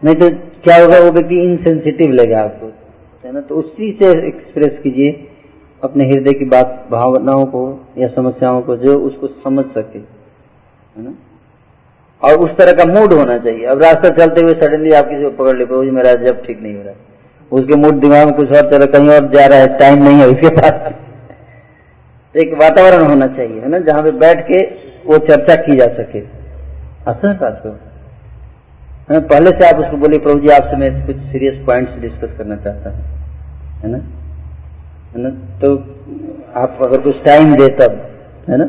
नहीं 0.03 0.15
तो 0.15 0.29
क्या 0.63 0.83
होगा, 0.83 0.99
वो 0.99 1.11
व्यक्ति 1.11 1.39
इनसेंसिटिव 1.41 2.11
लेगा 2.11 2.41
आपको, 2.41 2.65
है 3.25 3.31
ना? 3.31 3.41
तो 3.41 3.55
उसी 3.55 3.99
से 4.01 4.27
एक्सप्रेस 4.27 4.79
कीजिए 4.83 5.27
अपने 5.83 6.09
हृदय 6.09 6.33
की 6.33 6.45
बात, 6.45 6.87
भावनाओं 6.91 7.45
को 7.45 7.85
या 7.97 8.07
समस्याओं 8.07 8.61
को, 8.61 8.75
जो 8.75 8.99
उसको 8.99 9.27
समझ 9.27 9.65
सके, 9.65 9.99
है 9.99 11.03
ना? 11.03 11.15
और 12.21 12.35
उस 12.35 12.51
तरह 12.57 12.73
का 12.73 12.85
मूड 12.85 13.13
होना 13.13 13.37
चाहिए। 13.37 13.65
अब 13.65 13.81
रास्ता 13.83 14.09
चलते 14.09 14.41
हुए 14.41 14.53
सडनली 14.53 14.91
आप 14.91 15.09
किसी 15.09 15.23
को 15.23 15.29
पकड़ 15.29 15.55
ले 15.57 15.65
पाओ 15.65 15.81
मेरा 15.81 16.13
जब 16.15 16.45
ठीक 16.45 16.61
नहीं 16.61 16.75
हो 16.75 16.83
रहा। 16.83 16.93
उसके 17.51 17.75
मूड 17.75 17.93
दिमाग 17.93 18.25
में 18.25 18.35
कुछ 18.35 18.51
और 18.51 18.69
तरह 18.69 18.85
कहीं 18.85 19.09
और 19.09 19.27
जा 19.29 19.45
रहा 19.45 19.59
है 19.59 19.77
टाइम 19.79 20.03
नहीं 20.03 20.17
है 20.17 20.27
उसके 20.27 20.49
पास। 20.49 20.93
एक 22.35 22.53
वातावरण 22.53 23.05
होना 23.05 23.27
चाहिए, 23.27 23.59
है 23.61 23.67
ना, 23.67 23.79
जहाँ 23.79 24.03
पे 24.03 24.11
बैठ 24.11 24.47
के 24.47 24.61
वो 25.05 25.17
चर्चा 25.17 25.55
की 25.55 25.75
जा 25.75 25.87
सके। 25.87 26.19
असर 27.07 27.77
है। 29.11 29.19
पहले 29.19 29.51
से 29.51 29.69
आप 29.69 29.75
उसको 29.75 29.97
बोले 29.97 30.17
प्रभु 30.17 30.39
जी, 30.39 30.49
आपसे 30.49 30.77
मैं 30.77 31.05
कुछ 31.05 31.15
सीरियस 31.15 31.65
पॉइंट्स 31.65 31.93
डिस्कस 31.93 32.37
करना 32.37 32.55
चाहता 32.55 32.89
हूँ। 32.89 33.03
है 33.81 33.91
ना? 33.91 33.97
है 33.97 35.21
ना? 35.23 35.29
तो 35.61 35.75
आप 36.55 36.77
अगर 36.81 37.01
कुछ 37.01 37.23
टाइम 37.25 37.55
दे 37.55 37.67
तब, 37.69 37.99
है 38.49 38.57
ना? 38.57 38.65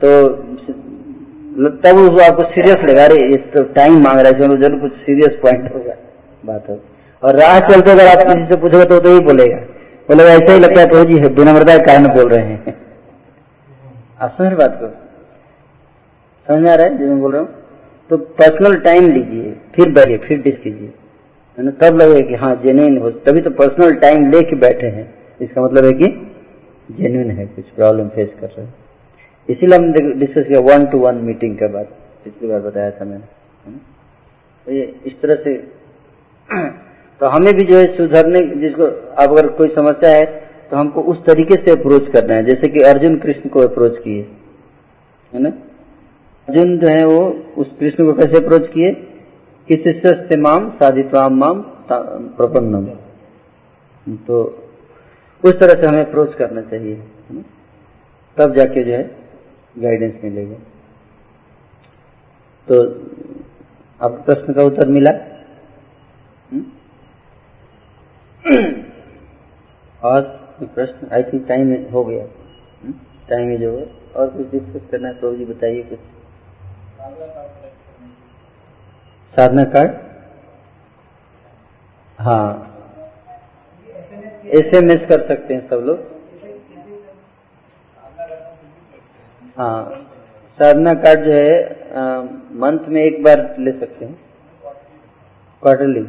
तो 0.00 0.10
तब 1.56 1.96
उसको 1.98 2.20
आपको 2.20 2.42
सीरियस 2.52 2.84
लगा 2.84 3.06
रहे 3.06 3.26
इस 3.34 3.40
तो 3.52 3.62
टाइम 3.74 4.02
मांग 4.02 4.18
रहा 4.20 4.32
है 4.32 4.38
चलो 4.38 4.56
ज़रूर 4.56 4.80
कुछ 4.80 4.92
सीरियस 5.04 5.38
पॉइंट 5.42 5.72
होगा 5.74 5.94
बात 6.44 6.68
हो 6.68 6.78
और 7.22 7.36
राह 7.36 7.58
चलते 7.68 7.90
अगर 7.90 8.06
आप 8.06 8.26
किसी 8.26 8.46
से 8.48 8.56
पूछोगे 8.56 8.84
तो, 8.84 8.98
तो 9.00 9.14
ही 9.14 9.20
बोलेगा। 9.20 9.56
बोलेगा 10.08 10.30
ऐसा 10.30 10.52
ही 10.52 10.58
लगता 10.60 10.80
है 10.80 10.88
प्रभु 10.88 11.04
जी 11.04 11.18
विनम्रता 11.36 11.76
कारण 11.84 12.08
बोल 12.14 12.28
रहे 12.28 12.42
हैं। 12.42 12.74
आप 14.20 14.36
समझ 14.38 14.52
बात 14.52 14.78
को? 14.82 14.88
समझ 16.46 16.60
में 16.62 16.70
आ 16.70 16.74
रहा 16.74 16.86
है 16.86 16.98
जो 16.98 17.06
मैं 17.06 17.20
बोल 17.20 17.32
रहा 17.32 17.40
हूँ? 17.40 17.48
तो 18.10 18.16
पर्सनल 18.16 18.76
टाइम 18.80 19.10
लीजिए 19.12 19.54
फिर 19.76 19.92
बैठिए 19.92 20.18
फिर 20.18 20.42
डिस 20.42 20.56
कीजिए। 20.56 20.92
है 21.58 21.64
ना 21.64 21.70
तब 21.80 21.96
लगेगा 21.96 22.28
कि 22.28 22.34
हाँ 22.34 22.54
जेन्यून 22.64 22.98
हो 22.98 23.10
तभी 23.26 23.40
तो 23.40 23.50
पर्सनल 23.50 23.94
टाइम 23.94 24.30
लेके 24.30 24.56
बैठे 24.56 24.86
हैं। 24.86 25.12
इसका 25.40 25.62
मतलब 25.62 25.84
है 25.84 25.92
कि 25.92 26.08
जेन्यून 26.88 27.30
है 27.30 27.46
कुछ 27.46 27.64
प्रॉब्लम 27.64 28.08
फेस 28.08 28.28
कर 28.40 28.46
रहे 28.46 28.66
हैं। 28.66 28.74
इसीलिए 29.48 29.78
हमने 29.78 30.00
डिस्कस 30.14 30.46
किया 30.48 30.60
वन 30.60 30.86
टू 30.86 30.98
वन 30.98 31.14
मीटिंग 31.14 31.56
के 31.56 31.68
बाद 31.68 31.86
पिछली 32.24 32.48
बार 32.48 32.60
बताया 32.60 32.90
था 32.90 33.04
मैंने 33.04 33.74
तो 34.66 34.72
ये 34.72 34.94
इस 35.06 35.20
तरह 35.20 35.34
से 35.34 35.54
तो 37.20 37.26
हमें 37.26 37.54
भी 37.54 37.64
जो 37.64 37.78
है 37.78 37.96
सुधरने, 37.96 38.42
जिसको 38.42 38.84
अब 38.84 39.30
अगर 39.30 39.48
कोई 39.48 39.68
समस्या 39.68 40.10
है 40.10 40.24
तो 40.70 40.76
हमको 40.76 41.02
उस 41.02 41.24
तरीके 41.26 41.54
से 41.56 41.70
अप्रोच 41.70 42.10
करना 42.12 42.34
है, 42.34 42.44
जैसे 42.44 42.68
कि 42.68 42.82
अर्जुन 42.82 43.16
कृष्ण 43.16 43.48
को 43.48 43.60
अप्रोच 43.60 43.98
किए, 43.98 44.26
है 45.32 45.42
ना? 45.42 45.48
अर्जुन 46.48 46.78
जो 46.78 46.88
है 46.88 47.04
वो 47.06 47.20
उस 47.56 47.70
कृष्ण 47.80 48.06
को 48.06 48.12
कैसे 48.12 48.44
अप्रोच 48.44 48.66
किए? 48.72 48.92
कि 49.68 49.76
शिष्य 49.76 50.36
माम, 50.36 50.70
साधित्वाम 50.70 51.38
माम 51.38 51.64
प्रपन्नम। 51.92 52.86
तो 54.26 54.42
उस 55.44 55.58
तरह 55.60 55.80
से 55.80 55.86
हमें 55.86 56.04
अप्रोच 56.04 56.34
करना 56.34 56.60
चाहिए 56.60 57.02
तब 58.36 58.54
जाके 58.54 58.82
जो 58.82 58.92
है 58.92 59.25
गाइडेंस 59.78 60.24
मिलेगा। 60.24 60.56
तो 62.68 62.84
अब 64.00 64.22
प्रश्न 64.26 64.52
का 64.52 64.62
उत्तर 64.62 64.88
मिला। 64.88 65.10
हम्म? 66.52 66.64
और 70.02 70.22
प्रश्न, 70.62 71.08
आई 71.12 71.22
थिंक 71.22 71.48
टाइम 71.48 71.90
हो 71.92 72.04
गया। 72.04 72.26
टाइम 73.28 73.48
हम्म? 73.48 73.56
जो 73.56 73.78
है 73.78 73.86
और 74.16 74.28
कुछ 74.28 74.50
डिस्कस 74.50 74.90
करना 74.90 75.08
है 75.08 75.14
तो 75.14 75.36
जी 75.36 75.44
बताइए 75.44 75.82
कुछ। 75.82 75.98
साधना 79.36 79.64
कार्ड 79.64 79.90
हाँ। 82.18 82.72
एस 84.46 84.74
एम 84.74 84.90
एस 84.90 85.00
कर 85.08 85.28
सकते 85.28 85.54
हैं 85.54 85.68
सब 85.70 85.76
लोग। 85.76 86.15
हाँ 89.56 89.84
साधना 90.58 90.92
कार्ड 91.02 91.24
जो 91.24 91.32
है 91.32 91.52
मंथ 92.62 92.88
में 92.94 93.00
एक 93.02 93.22
बार 93.22 93.38
ले 93.58 93.72
सकते 93.72 94.04
हैं। 94.04 94.16
क्वार्टरली 95.62 96.00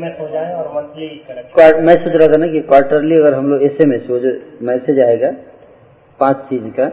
मैं 0.00 0.10
सोच 0.18 2.14
रहा 2.14 2.28
था 2.32 2.36
ना 2.36 2.46
कि 2.46 2.60
क्वार्टरली 2.62 3.16
अगर 3.16 3.34
हम 3.34 3.48
लोग 3.50 3.62
एस 3.62 3.80
एम 3.80 3.92
एस 3.92 4.02
वो 4.10 4.18
जो 4.18 4.32
मैसेज 4.66 5.00
आएगा 5.00 5.30
पाँच 6.20 6.44
चीज़ 6.50 6.68
का 6.78 6.88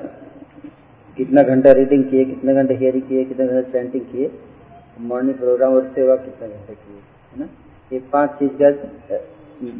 कितना 1.17 1.43
घंटा 1.43 1.71
रीडिंग 1.81 2.03
किए 2.11 2.23
कितने 2.25 2.53
घंटे 2.53 2.73
हियरिंग 2.75 3.03
किए 3.09 3.23
कितने 3.25 3.47
घंटे 3.47 3.71
चैंटिंग 3.71 4.05
किए 4.11 4.31
मॉर्निंग 5.11 5.37
प्रोग्राम 5.37 5.75
और 5.75 5.91
सेवा 5.95 6.15
कितना 6.15 6.47
घंटे 6.47 6.73
किए 6.73 6.95
है 7.33 7.39
ना? 7.39 7.47
ये 7.91 7.99
पाँच 8.13 8.29
चीज़ 8.39 8.51
का 8.61 8.69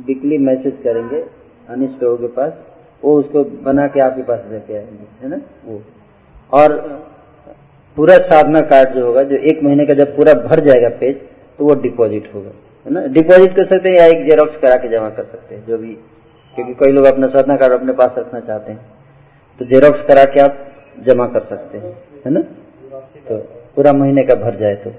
वीकली 0.07 0.37
मैसेज 0.49 0.77
करेंगे 0.83 1.25
अनिष्ट 1.69 2.03
लोगों 2.03 2.17
के 2.17 2.27
पास। 2.35 2.53
वो 3.03 3.13
उसको 3.19 3.43
बना 3.63 3.87
के 3.87 3.99
आपके 3.99 4.23
पास 4.23 4.39
लेके 4.51 4.75
आएँगे, 4.75 5.23
है 5.23 5.29
ना? 5.29 5.41
वो। 5.65 5.81
और 6.51 6.77
पूरा 7.97 8.17
साधना 8.17 8.61
कार्ड 8.61 8.89
जो 8.89 9.05
होगा, 9.05 9.23
जो 9.23 9.35
एक 9.35 9.63
महीने 9.63 9.85
का 9.85 9.93
जब 9.93 10.15
पूरा 10.15 10.33
भर 10.33 10.59
जाएगा 10.59 10.89
पेज 10.89 11.15
तो 11.59 11.65
वो 11.65 11.75
डिपॉजिट 11.75 12.33
होगा, 12.33 12.51
है 12.85 12.91
ना? 12.91 13.05
डिपॉजिट 13.07 13.55
कर 13.55 13.65
सकते 13.65 13.89
हैं 13.89 13.95
या 13.95 14.05
एक 14.05 14.25
जेरोक्स 14.25 14.57
करा 14.61 14.77
के 14.77 14.87
जमा 14.87 15.09
कर 15.09 15.23
सकते 15.23 15.55
हैं, 15.55 15.65
जो 15.65 15.77
भी, 15.77 15.93
क्योंकि 16.55 16.73
कई 16.73 16.91
लोग 16.91 17.05
अपना 17.05 17.27
साधना 17.27 17.55
कार्ड 17.55 17.73
अपने 17.73 17.93
पास 17.93 18.11
रखना 18.17 18.39
चाहते 18.39 18.71
हैं। 18.71 18.85
तो 19.59 19.65
जेरोक्स 19.65 20.07
करा 20.07 20.25
के 20.25 20.39
आप 20.39 20.57
जमा 21.05 21.25
कर 21.25 21.39
सकते 21.39 21.77
हैं, 21.77 21.97
है 22.25 22.31
ना? 22.31 22.39
तो 23.29 23.37
पूरा 23.75 23.93
महीने 23.93 24.23
का 24.23 24.35
भर 24.35 24.55
जाए 24.55 24.75
तो। 24.75 24.91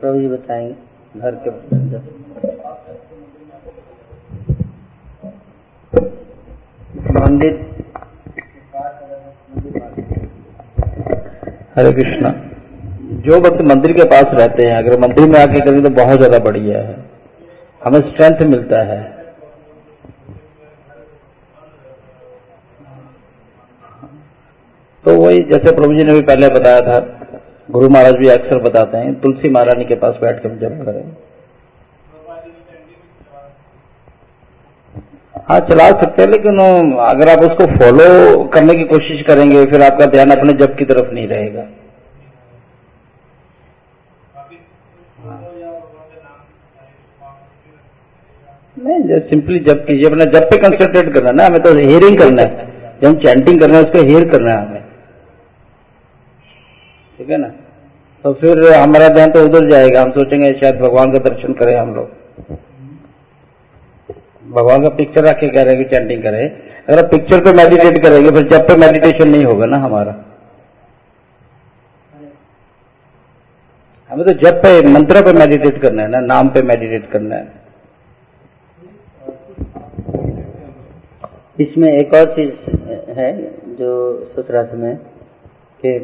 प्रभु 0.00 0.20
जी 0.20 0.28
बताएँगे 0.28 1.20
घर 1.20 1.34
के 1.34 1.50
मंदिर 7.20 7.54
हरे 11.76 11.92
कृष्णा। 11.92 12.30
जो 13.26 13.40
वक्त 13.40 13.62
मंदिर 13.62 13.92
के 13.92 14.04
पास 14.04 14.24
रहते 14.34 14.66
हैं, 14.66 14.76
अगर 14.76 14.98
मंदिर 15.00 15.28
में 15.28 15.38
आके 15.40 15.60
करें 15.60 15.82
तो 15.82 15.90
बहुत 15.90 16.18
ज़्यादा 16.18 16.38
बढ़िया 16.38 16.78
है। 16.78 17.04
हमें 17.84 18.00
स्ट्रेंथ 18.00 18.42
मिलता 18.42 18.82
है। 18.82 19.15
तो 25.06 25.14
वही 25.14 25.42
जैसे 25.42 25.72
प्रभु 25.72 25.94
जी 25.94 26.04
ने 26.04 26.12
भी 26.12 26.22
पहले 26.22 26.48
बताया 26.50 26.80
था, 26.82 26.98
गुरु 27.68 27.88
महाराज 27.88 28.14
भी 28.14 28.28
अक्सर 28.28 28.58
बताते 28.62 28.98
हैं, 28.98 29.14
तुलसी 29.20 29.48
महारानी 29.50 29.84
के 29.84 29.94
पास 29.94 30.14
बैठ 30.20 30.42
कर 30.42 30.56
जब 30.58 30.84
करें। 30.84 31.04
हाँ 35.48 35.58
चला 35.60 35.88
सकते 36.00 36.22
हैं, 36.22 36.28
लेकिन 36.30 36.58
अगर 37.00 37.28
आप 37.28 37.38
उसको 37.40 37.66
फॉलो 37.68 38.44
करने 38.44 38.74
की 38.74 38.84
कोशिश 38.84 39.22
करेंगे, 39.22 39.64
फिर 39.66 39.82
आपका 39.82 40.06
ध्यान 40.06 40.30
अपने 40.30 40.52
जब 40.54 40.74
की 40.76 40.84
तरफ़ 40.84 41.12
नहीं 41.12 41.28
रहेगा। 41.28 41.66
नहीं 48.78 49.20
सिंपली 49.20 49.58
जब 49.60 49.86
कीजिए, 49.86 50.06
अपना 50.06 50.24
जब 50.24 50.50
पे 50.50 50.58
कंसेंट्रेट 50.58 51.12
करना 51.14 51.32
ना, 51.32 51.46
हमें 51.46 51.62
तो 51.62 51.74
हियरिंग 51.74 52.18
करना 52.18 52.42
है। 52.42 52.66
जब 53.00 53.06
हम 53.08 53.14
चैंटिंग 53.18 53.60
करना 53.60 53.76
है, 53.76 53.84
उसको 53.84 54.02
हेयर 54.02 54.28
करना 54.28 54.50
है 54.50 54.66
हमें। 54.66 54.84
ठीक 57.18 57.30
है 57.30 57.36
ना? 57.36 57.48
तो 58.24 58.32
फिर 58.34 58.58
हमारा 58.72 59.08
ध्यान 59.08 59.30
तो 59.30 59.44
उधर 59.44 59.68
जाएगा। 59.68 60.02
हम 60.02 60.10
सोचेंगे 60.12 60.52
शायद 60.52 60.78
भगवान 60.80 61.12
का 61.12 61.18
दर्शन 61.20 61.52
करें 61.52 61.76
हम 61.76 61.94
लोग। 61.94 62.08
भगवान 64.50 64.82
का 64.82 64.88
पिक्चर 64.96 65.24
रख 65.24 65.38
के 65.40 65.48
कह 65.48 65.62
रहे 65.62 65.74
हैं 65.74 65.88
चैंटिंग 65.90 66.22
करें। 66.22 66.44
अगर 66.88 67.06
पिक्चर 67.08 67.40
पे 67.44 67.52
मेडिटेट 67.52 68.02
करेंगे, 68.02 68.30
फिर 68.30 68.48
जब 68.48 68.66
पे 68.68 68.76
मेडिटेशन 68.76 69.28
नहीं 69.28 69.44
होगा 69.44 69.66
ना 69.66 69.76
हमारा। 69.76 70.14
हमें 74.10 74.24
तो 74.26 74.32
जब 74.42 74.62
पे 74.62 74.80
मंत्र 74.88 75.22
पे 75.22 75.32
मेडिटेट 75.32 75.80
करना 75.82 76.02
है 76.02 76.08
ना, 76.08 76.20
नाम 76.22 76.48
पे 76.48 76.62
मेडिटेट 76.62 77.10
करना 77.10 77.34
है। 77.34 77.64
इसमें 81.58 81.92
एक 81.92 82.14
और 82.14 82.24
चीज़ 82.36 83.10
है 83.10 83.32
जो 83.76 83.90
सूत्रार्थ 84.36 84.74
में 84.74 84.96
कि 85.80 85.98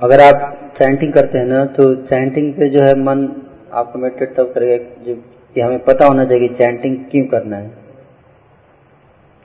अगर 0.00 0.20
आप 0.20 0.72
चैंटिंग 0.78 1.12
करते 1.12 1.38
हैं 1.38 1.46
ना 1.46 1.64
तो 1.64 1.94
चैंटिंग 1.94 2.52
पे 2.54 2.68
जो 2.68 2.82
है 2.82 2.94
मन 2.98 3.28
आपको 3.72 3.98
मेडिटेट 3.98 4.34
तब 4.36 4.52
करेगा 4.52 5.04
जो 5.04 5.14
कि 5.54 5.60
हमें 5.60 5.84
पता 5.84 6.06
होना 6.06 6.24
चाहिए 6.24 6.48
कि 6.48 6.54
चैंटिंग 6.54 6.96
क्यों 7.10 7.24
करना 7.24 7.56
है। 7.56 7.70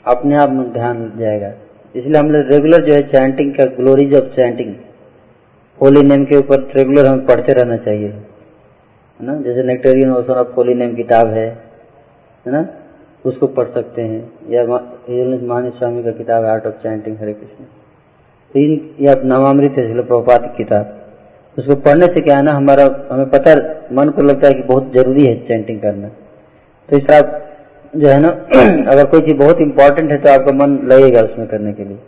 अपने 0.06 0.36
आप 0.36 0.50
में 0.50 0.72
ध्यान 0.74 1.12
जाएगा। 1.18 1.52
इसलिए 1.96 2.20
हम 2.20 2.32
लोग 2.32 2.48
रेगुलर 2.48 2.86
जो 2.86 2.94
है 2.94 3.02
चैंटिंग 3.02 3.54
का 3.56 3.66
glories 3.66 4.16
of 4.16 4.36
chanting 4.36 4.76
holy 5.82 6.04
name 6.04 6.26
के 6.26 6.38
ऊपर 6.38 6.72
रेगुलर 6.76 7.06
हमें 7.06 7.26
पढ़ते 7.26 7.54
रहना 7.54 7.78
चाहिए। 7.78 8.08
है 8.08 9.26
ना? 9.26 9.42
जैसे 9.42 9.64
nectarean 9.64 10.12
ocean 10.12 10.34
of 10.34 10.48
holy 10.48 10.74
name 10.74 10.96
किताब 10.96 11.28
है 11.28 11.48
है 12.46 12.52
ना? 12.52 12.68
उसको 13.26 13.48
पढ़ 13.48 13.68
सकते 13.68 14.02
हैं। 14.02 14.32
या 14.50 14.66
महानी 14.68 15.70
स्वामी 15.70 16.04
का 16.04 16.12
किताब 16.12 16.44
है 16.44 16.52
art 16.52 16.66
of 16.66 16.84
chanting 16.84 17.18
Hare 17.18 17.34
Krishna. 17.34 17.66
या 19.02 19.16
नवामृत 19.26 19.72
है 19.72 19.96
प्रभुपात 19.96 20.42
की 20.42 20.58
किताब। 20.58 21.02
उसको 21.58 21.76
पढ़ने 21.76 22.08
से 22.08 22.22
क्या 22.22 22.38
है 22.38 22.44
ना, 22.44 22.52
हमारा, 22.52 23.06
हमें 23.12 23.30
पता 23.30 23.56
मन 23.92 24.10
को 24.10 24.22
लगता 24.22 24.48
है 24.48 24.54
कि 24.54 24.64
बहुत 24.64 24.92
ज़रूरी 24.96 25.26
है 25.26 25.48
चैंटिंग 25.48 25.82
करना। 25.82 26.08
तो 26.90 26.98
इस 26.98 27.10
आप 27.10 27.46
जो 27.96 28.08
है 28.08 28.20
ना, 28.20 28.30
अगर 28.92 29.06
कोई 29.06 29.22
चीज़ 29.22 29.38
बहुत 29.38 29.62
इंपॉर्टेंट 29.62 30.12
है 30.12 30.18
तो 30.18 30.30
आपका 30.30 30.52
मन 30.52 30.80
लगेगा 30.84 31.22
उसमें 31.22 31.48
करने 31.48 31.74
के 31.74 31.84
लिए। 31.84 32.00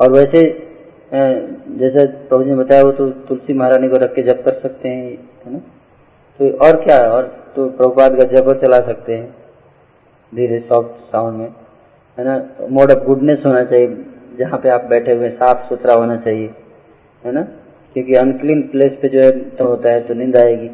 और 0.00 0.10
वैसे 0.10 0.66
जैसे 1.12 2.06
प्रभु 2.06 2.44
जी 2.44 2.50
ने 2.50 2.56
बताया, 2.56 2.82
वो 2.82 2.92
तो 2.92 3.10
तुलसी 3.10 3.52
महारानी 3.52 3.88
को 3.88 3.96
रख 3.96 4.14
के 4.14 4.22
जप 4.22 4.42
कर 4.44 4.52
सकते 4.52 4.88
हैं, 4.88 5.10
है 5.46 5.52
ना? 5.52 5.58
तो 6.38 6.56
और 6.56 6.84
क्या 6.84 6.96
है, 6.96 7.10
और 7.10 7.52
तो 7.56 7.68
प्रभुपाद 7.68 8.16
का 8.16 8.24
जप 8.24 8.60
चला 8.62 8.80
सकते 8.80 9.14
हैं, 9.16 9.34
धीरे 10.34 10.64
सॉफ्ट 10.68 11.12
साउंड 11.12 11.36
में। 11.36 11.48
है 12.18 12.24
ना? 12.24 12.46
मोड 12.70 12.90
ऑफ़ 12.90 13.04
गुडनेस 13.04 13.38
होना 13.46 13.64
चाहिए। 13.64 14.04
जहाँ 14.38 14.58
पे 14.58 14.68
आप 14.68 14.84
बैठे 14.84 15.12
हुए 15.12 15.28
साफ़ 15.30 15.68
सुथरा 15.68 15.94
होना 15.94 16.16
चाहिए, 16.16 16.50
है 17.24 17.32
ना? 17.32 17.42
क्योंकि 17.96 18.14
अनक्लीन 18.14 18.62
प्लेस 18.68 18.92
पे 19.02 19.08
जो 19.08 19.20
है 19.20 19.30
तो 19.50 19.64
होता 19.64 19.90
है 19.90 20.00
तो 20.08 20.14
नींद 20.14 20.36
आएगी। 20.36 20.70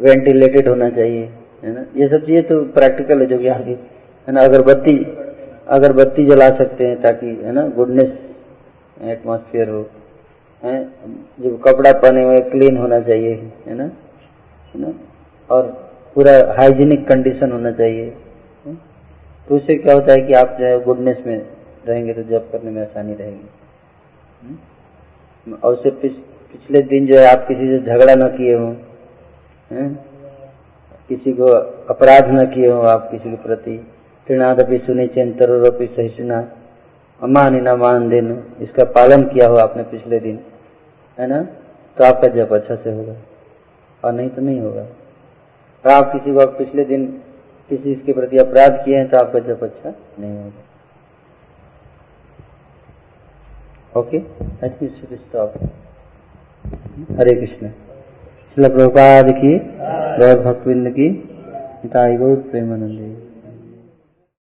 वेंटिलेटेड 0.00 0.68
होना 0.68 0.88
चाहिए, 0.90 1.28
है 1.64 1.72
ना? 1.74 1.84
ये 1.96 2.08
सब 2.08 2.26
चीज़ें 2.26 2.42
तो 2.48 2.62
प्रैक्टिकल 2.74 3.20
है 3.20 3.26
जो 3.26 3.38
कि 3.38 3.48
आगे, 3.48 3.78
है 4.28 4.32
ना? 4.32 4.40
अगरबत्ती 4.40 4.96
अगरबत्ती 5.68 6.24
जला 6.26 6.48
सकते 6.50 6.86
हैं 6.86 7.00
ताकि, 7.02 7.26
है 7.44 7.52
ना? 7.52 7.66
गुडनेस 7.76 8.12
एटमोसफियर 9.02 9.68
हो, 9.68 9.86
है? 10.62 10.82
जो 11.40 11.56
कपड़ा 11.58 11.92
पहने 11.92 12.22
हुए 12.24 12.40
क्लीन 12.50 12.76
होना 12.76 13.00
चाहिए, 13.00 13.34
है 13.66 13.74
ना? 13.74 13.84
है 14.74 14.80
ना? 14.80 14.92
और 15.50 15.62
पूरा 16.16 16.32
हाइजीनिक 16.56 17.06
कंडीशन 17.08 17.52
होना 17.52 17.70
चाहिए 17.70 18.12
तो 19.48 19.56
उससे 19.56 19.74
क्या 19.76 19.94
होता 19.94 20.12
है 20.12 20.20
कि 20.20 20.32
आप 20.32 20.56
जो 20.60 20.64
है 20.66 20.82
गुडनेस 20.84 21.16
में 21.26 21.38
रहेंगे 21.86 22.12
तो 22.14 22.22
जब 22.24 22.50
करने 22.52 22.70
में 22.70 22.80
आसानी 22.82 23.14
रहेगी। 23.14 23.48
और 25.52 25.74
उससे 25.74 25.90
पिछ, 25.92 26.12
पिछले 26.52 26.82
दिन 26.84 27.06
जो 27.06 27.18
है 27.18 27.26
आप 27.28 27.46
किसी 27.48 27.68
से 27.70 27.78
झगड़ा 27.80 28.14
न 28.14 28.28
किए 28.36 28.54
हो 28.54 28.74
किसी 31.10 31.32
को 31.32 31.46
अपराध 31.90 32.30
न 32.30 32.44
किए 32.46 32.68
हो 32.68 32.80
आप 32.88 33.08
किसी 33.10 33.30
के 33.30 33.36
प्रति 33.38 33.76
तृणादपि 34.26 34.78
सुनी 34.86 35.06
चेंतरोपी 35.08 35.86
सहिष्णा 35.86 36.38
अमान 37.20 37.54
न 37.58 37.74
मान 37.78 38.08
दिन 38.08 38.30
इसका 38.62 38.84
पालन 38.92 39.22
किया 39.24 39.48
हो 39.48 39.56
आपने 39.58 39.82
पिछले 39.90 40.18
दिन 40.20 40.38
है 41.18 41.26
ना? 41.26 41.40
तो 41.96 42.04
आपका 42.04 42.28
जप 42.28 42.52
अच्छा 42.52 42.76
से 42.76 42.92
होगा 42.92 43.14
और 44.02 44.12
नहीं 44.12 44.28
तो 44.30 44.42
नहीं 44.42 44.60
होगा। 44.60 44.82
और 44.82 45.90
आप 45.90 46.12
किसी 46.12 46.34
को 46.34 46.46
पिछले 46.58 46.84
दिन 46.84 47.06
किसी 47.70 47.92
इसके 47.92 48.12
प्रति 48.12 48.38
अपराध 48.38 48.84
किए 48.84 48.96
हैं 48.96 49.08
तो 49.10 49.16
आपका 49.18 49.38
जप 49.40 49.62
अच्छा 49.62 49.90
नहीं 49.90 50.36
होगा। 50.36 50.62
ओके? 53.96 54.18
स्टॉप 55.16 55.54
हरे 57.18 57.34
कृष्ण 57.34 57.68
शिल 58.56 58.68
प्रभुपाद 58.68 59.30
की 59.38 59.56
गौर 60.18 60.40
भक्तविंद 60.44 60.88
की 60.88 61.08
पिता 61.82 62.06
गौर 62.16 62.36
प्रेमानंद 62.50 63.00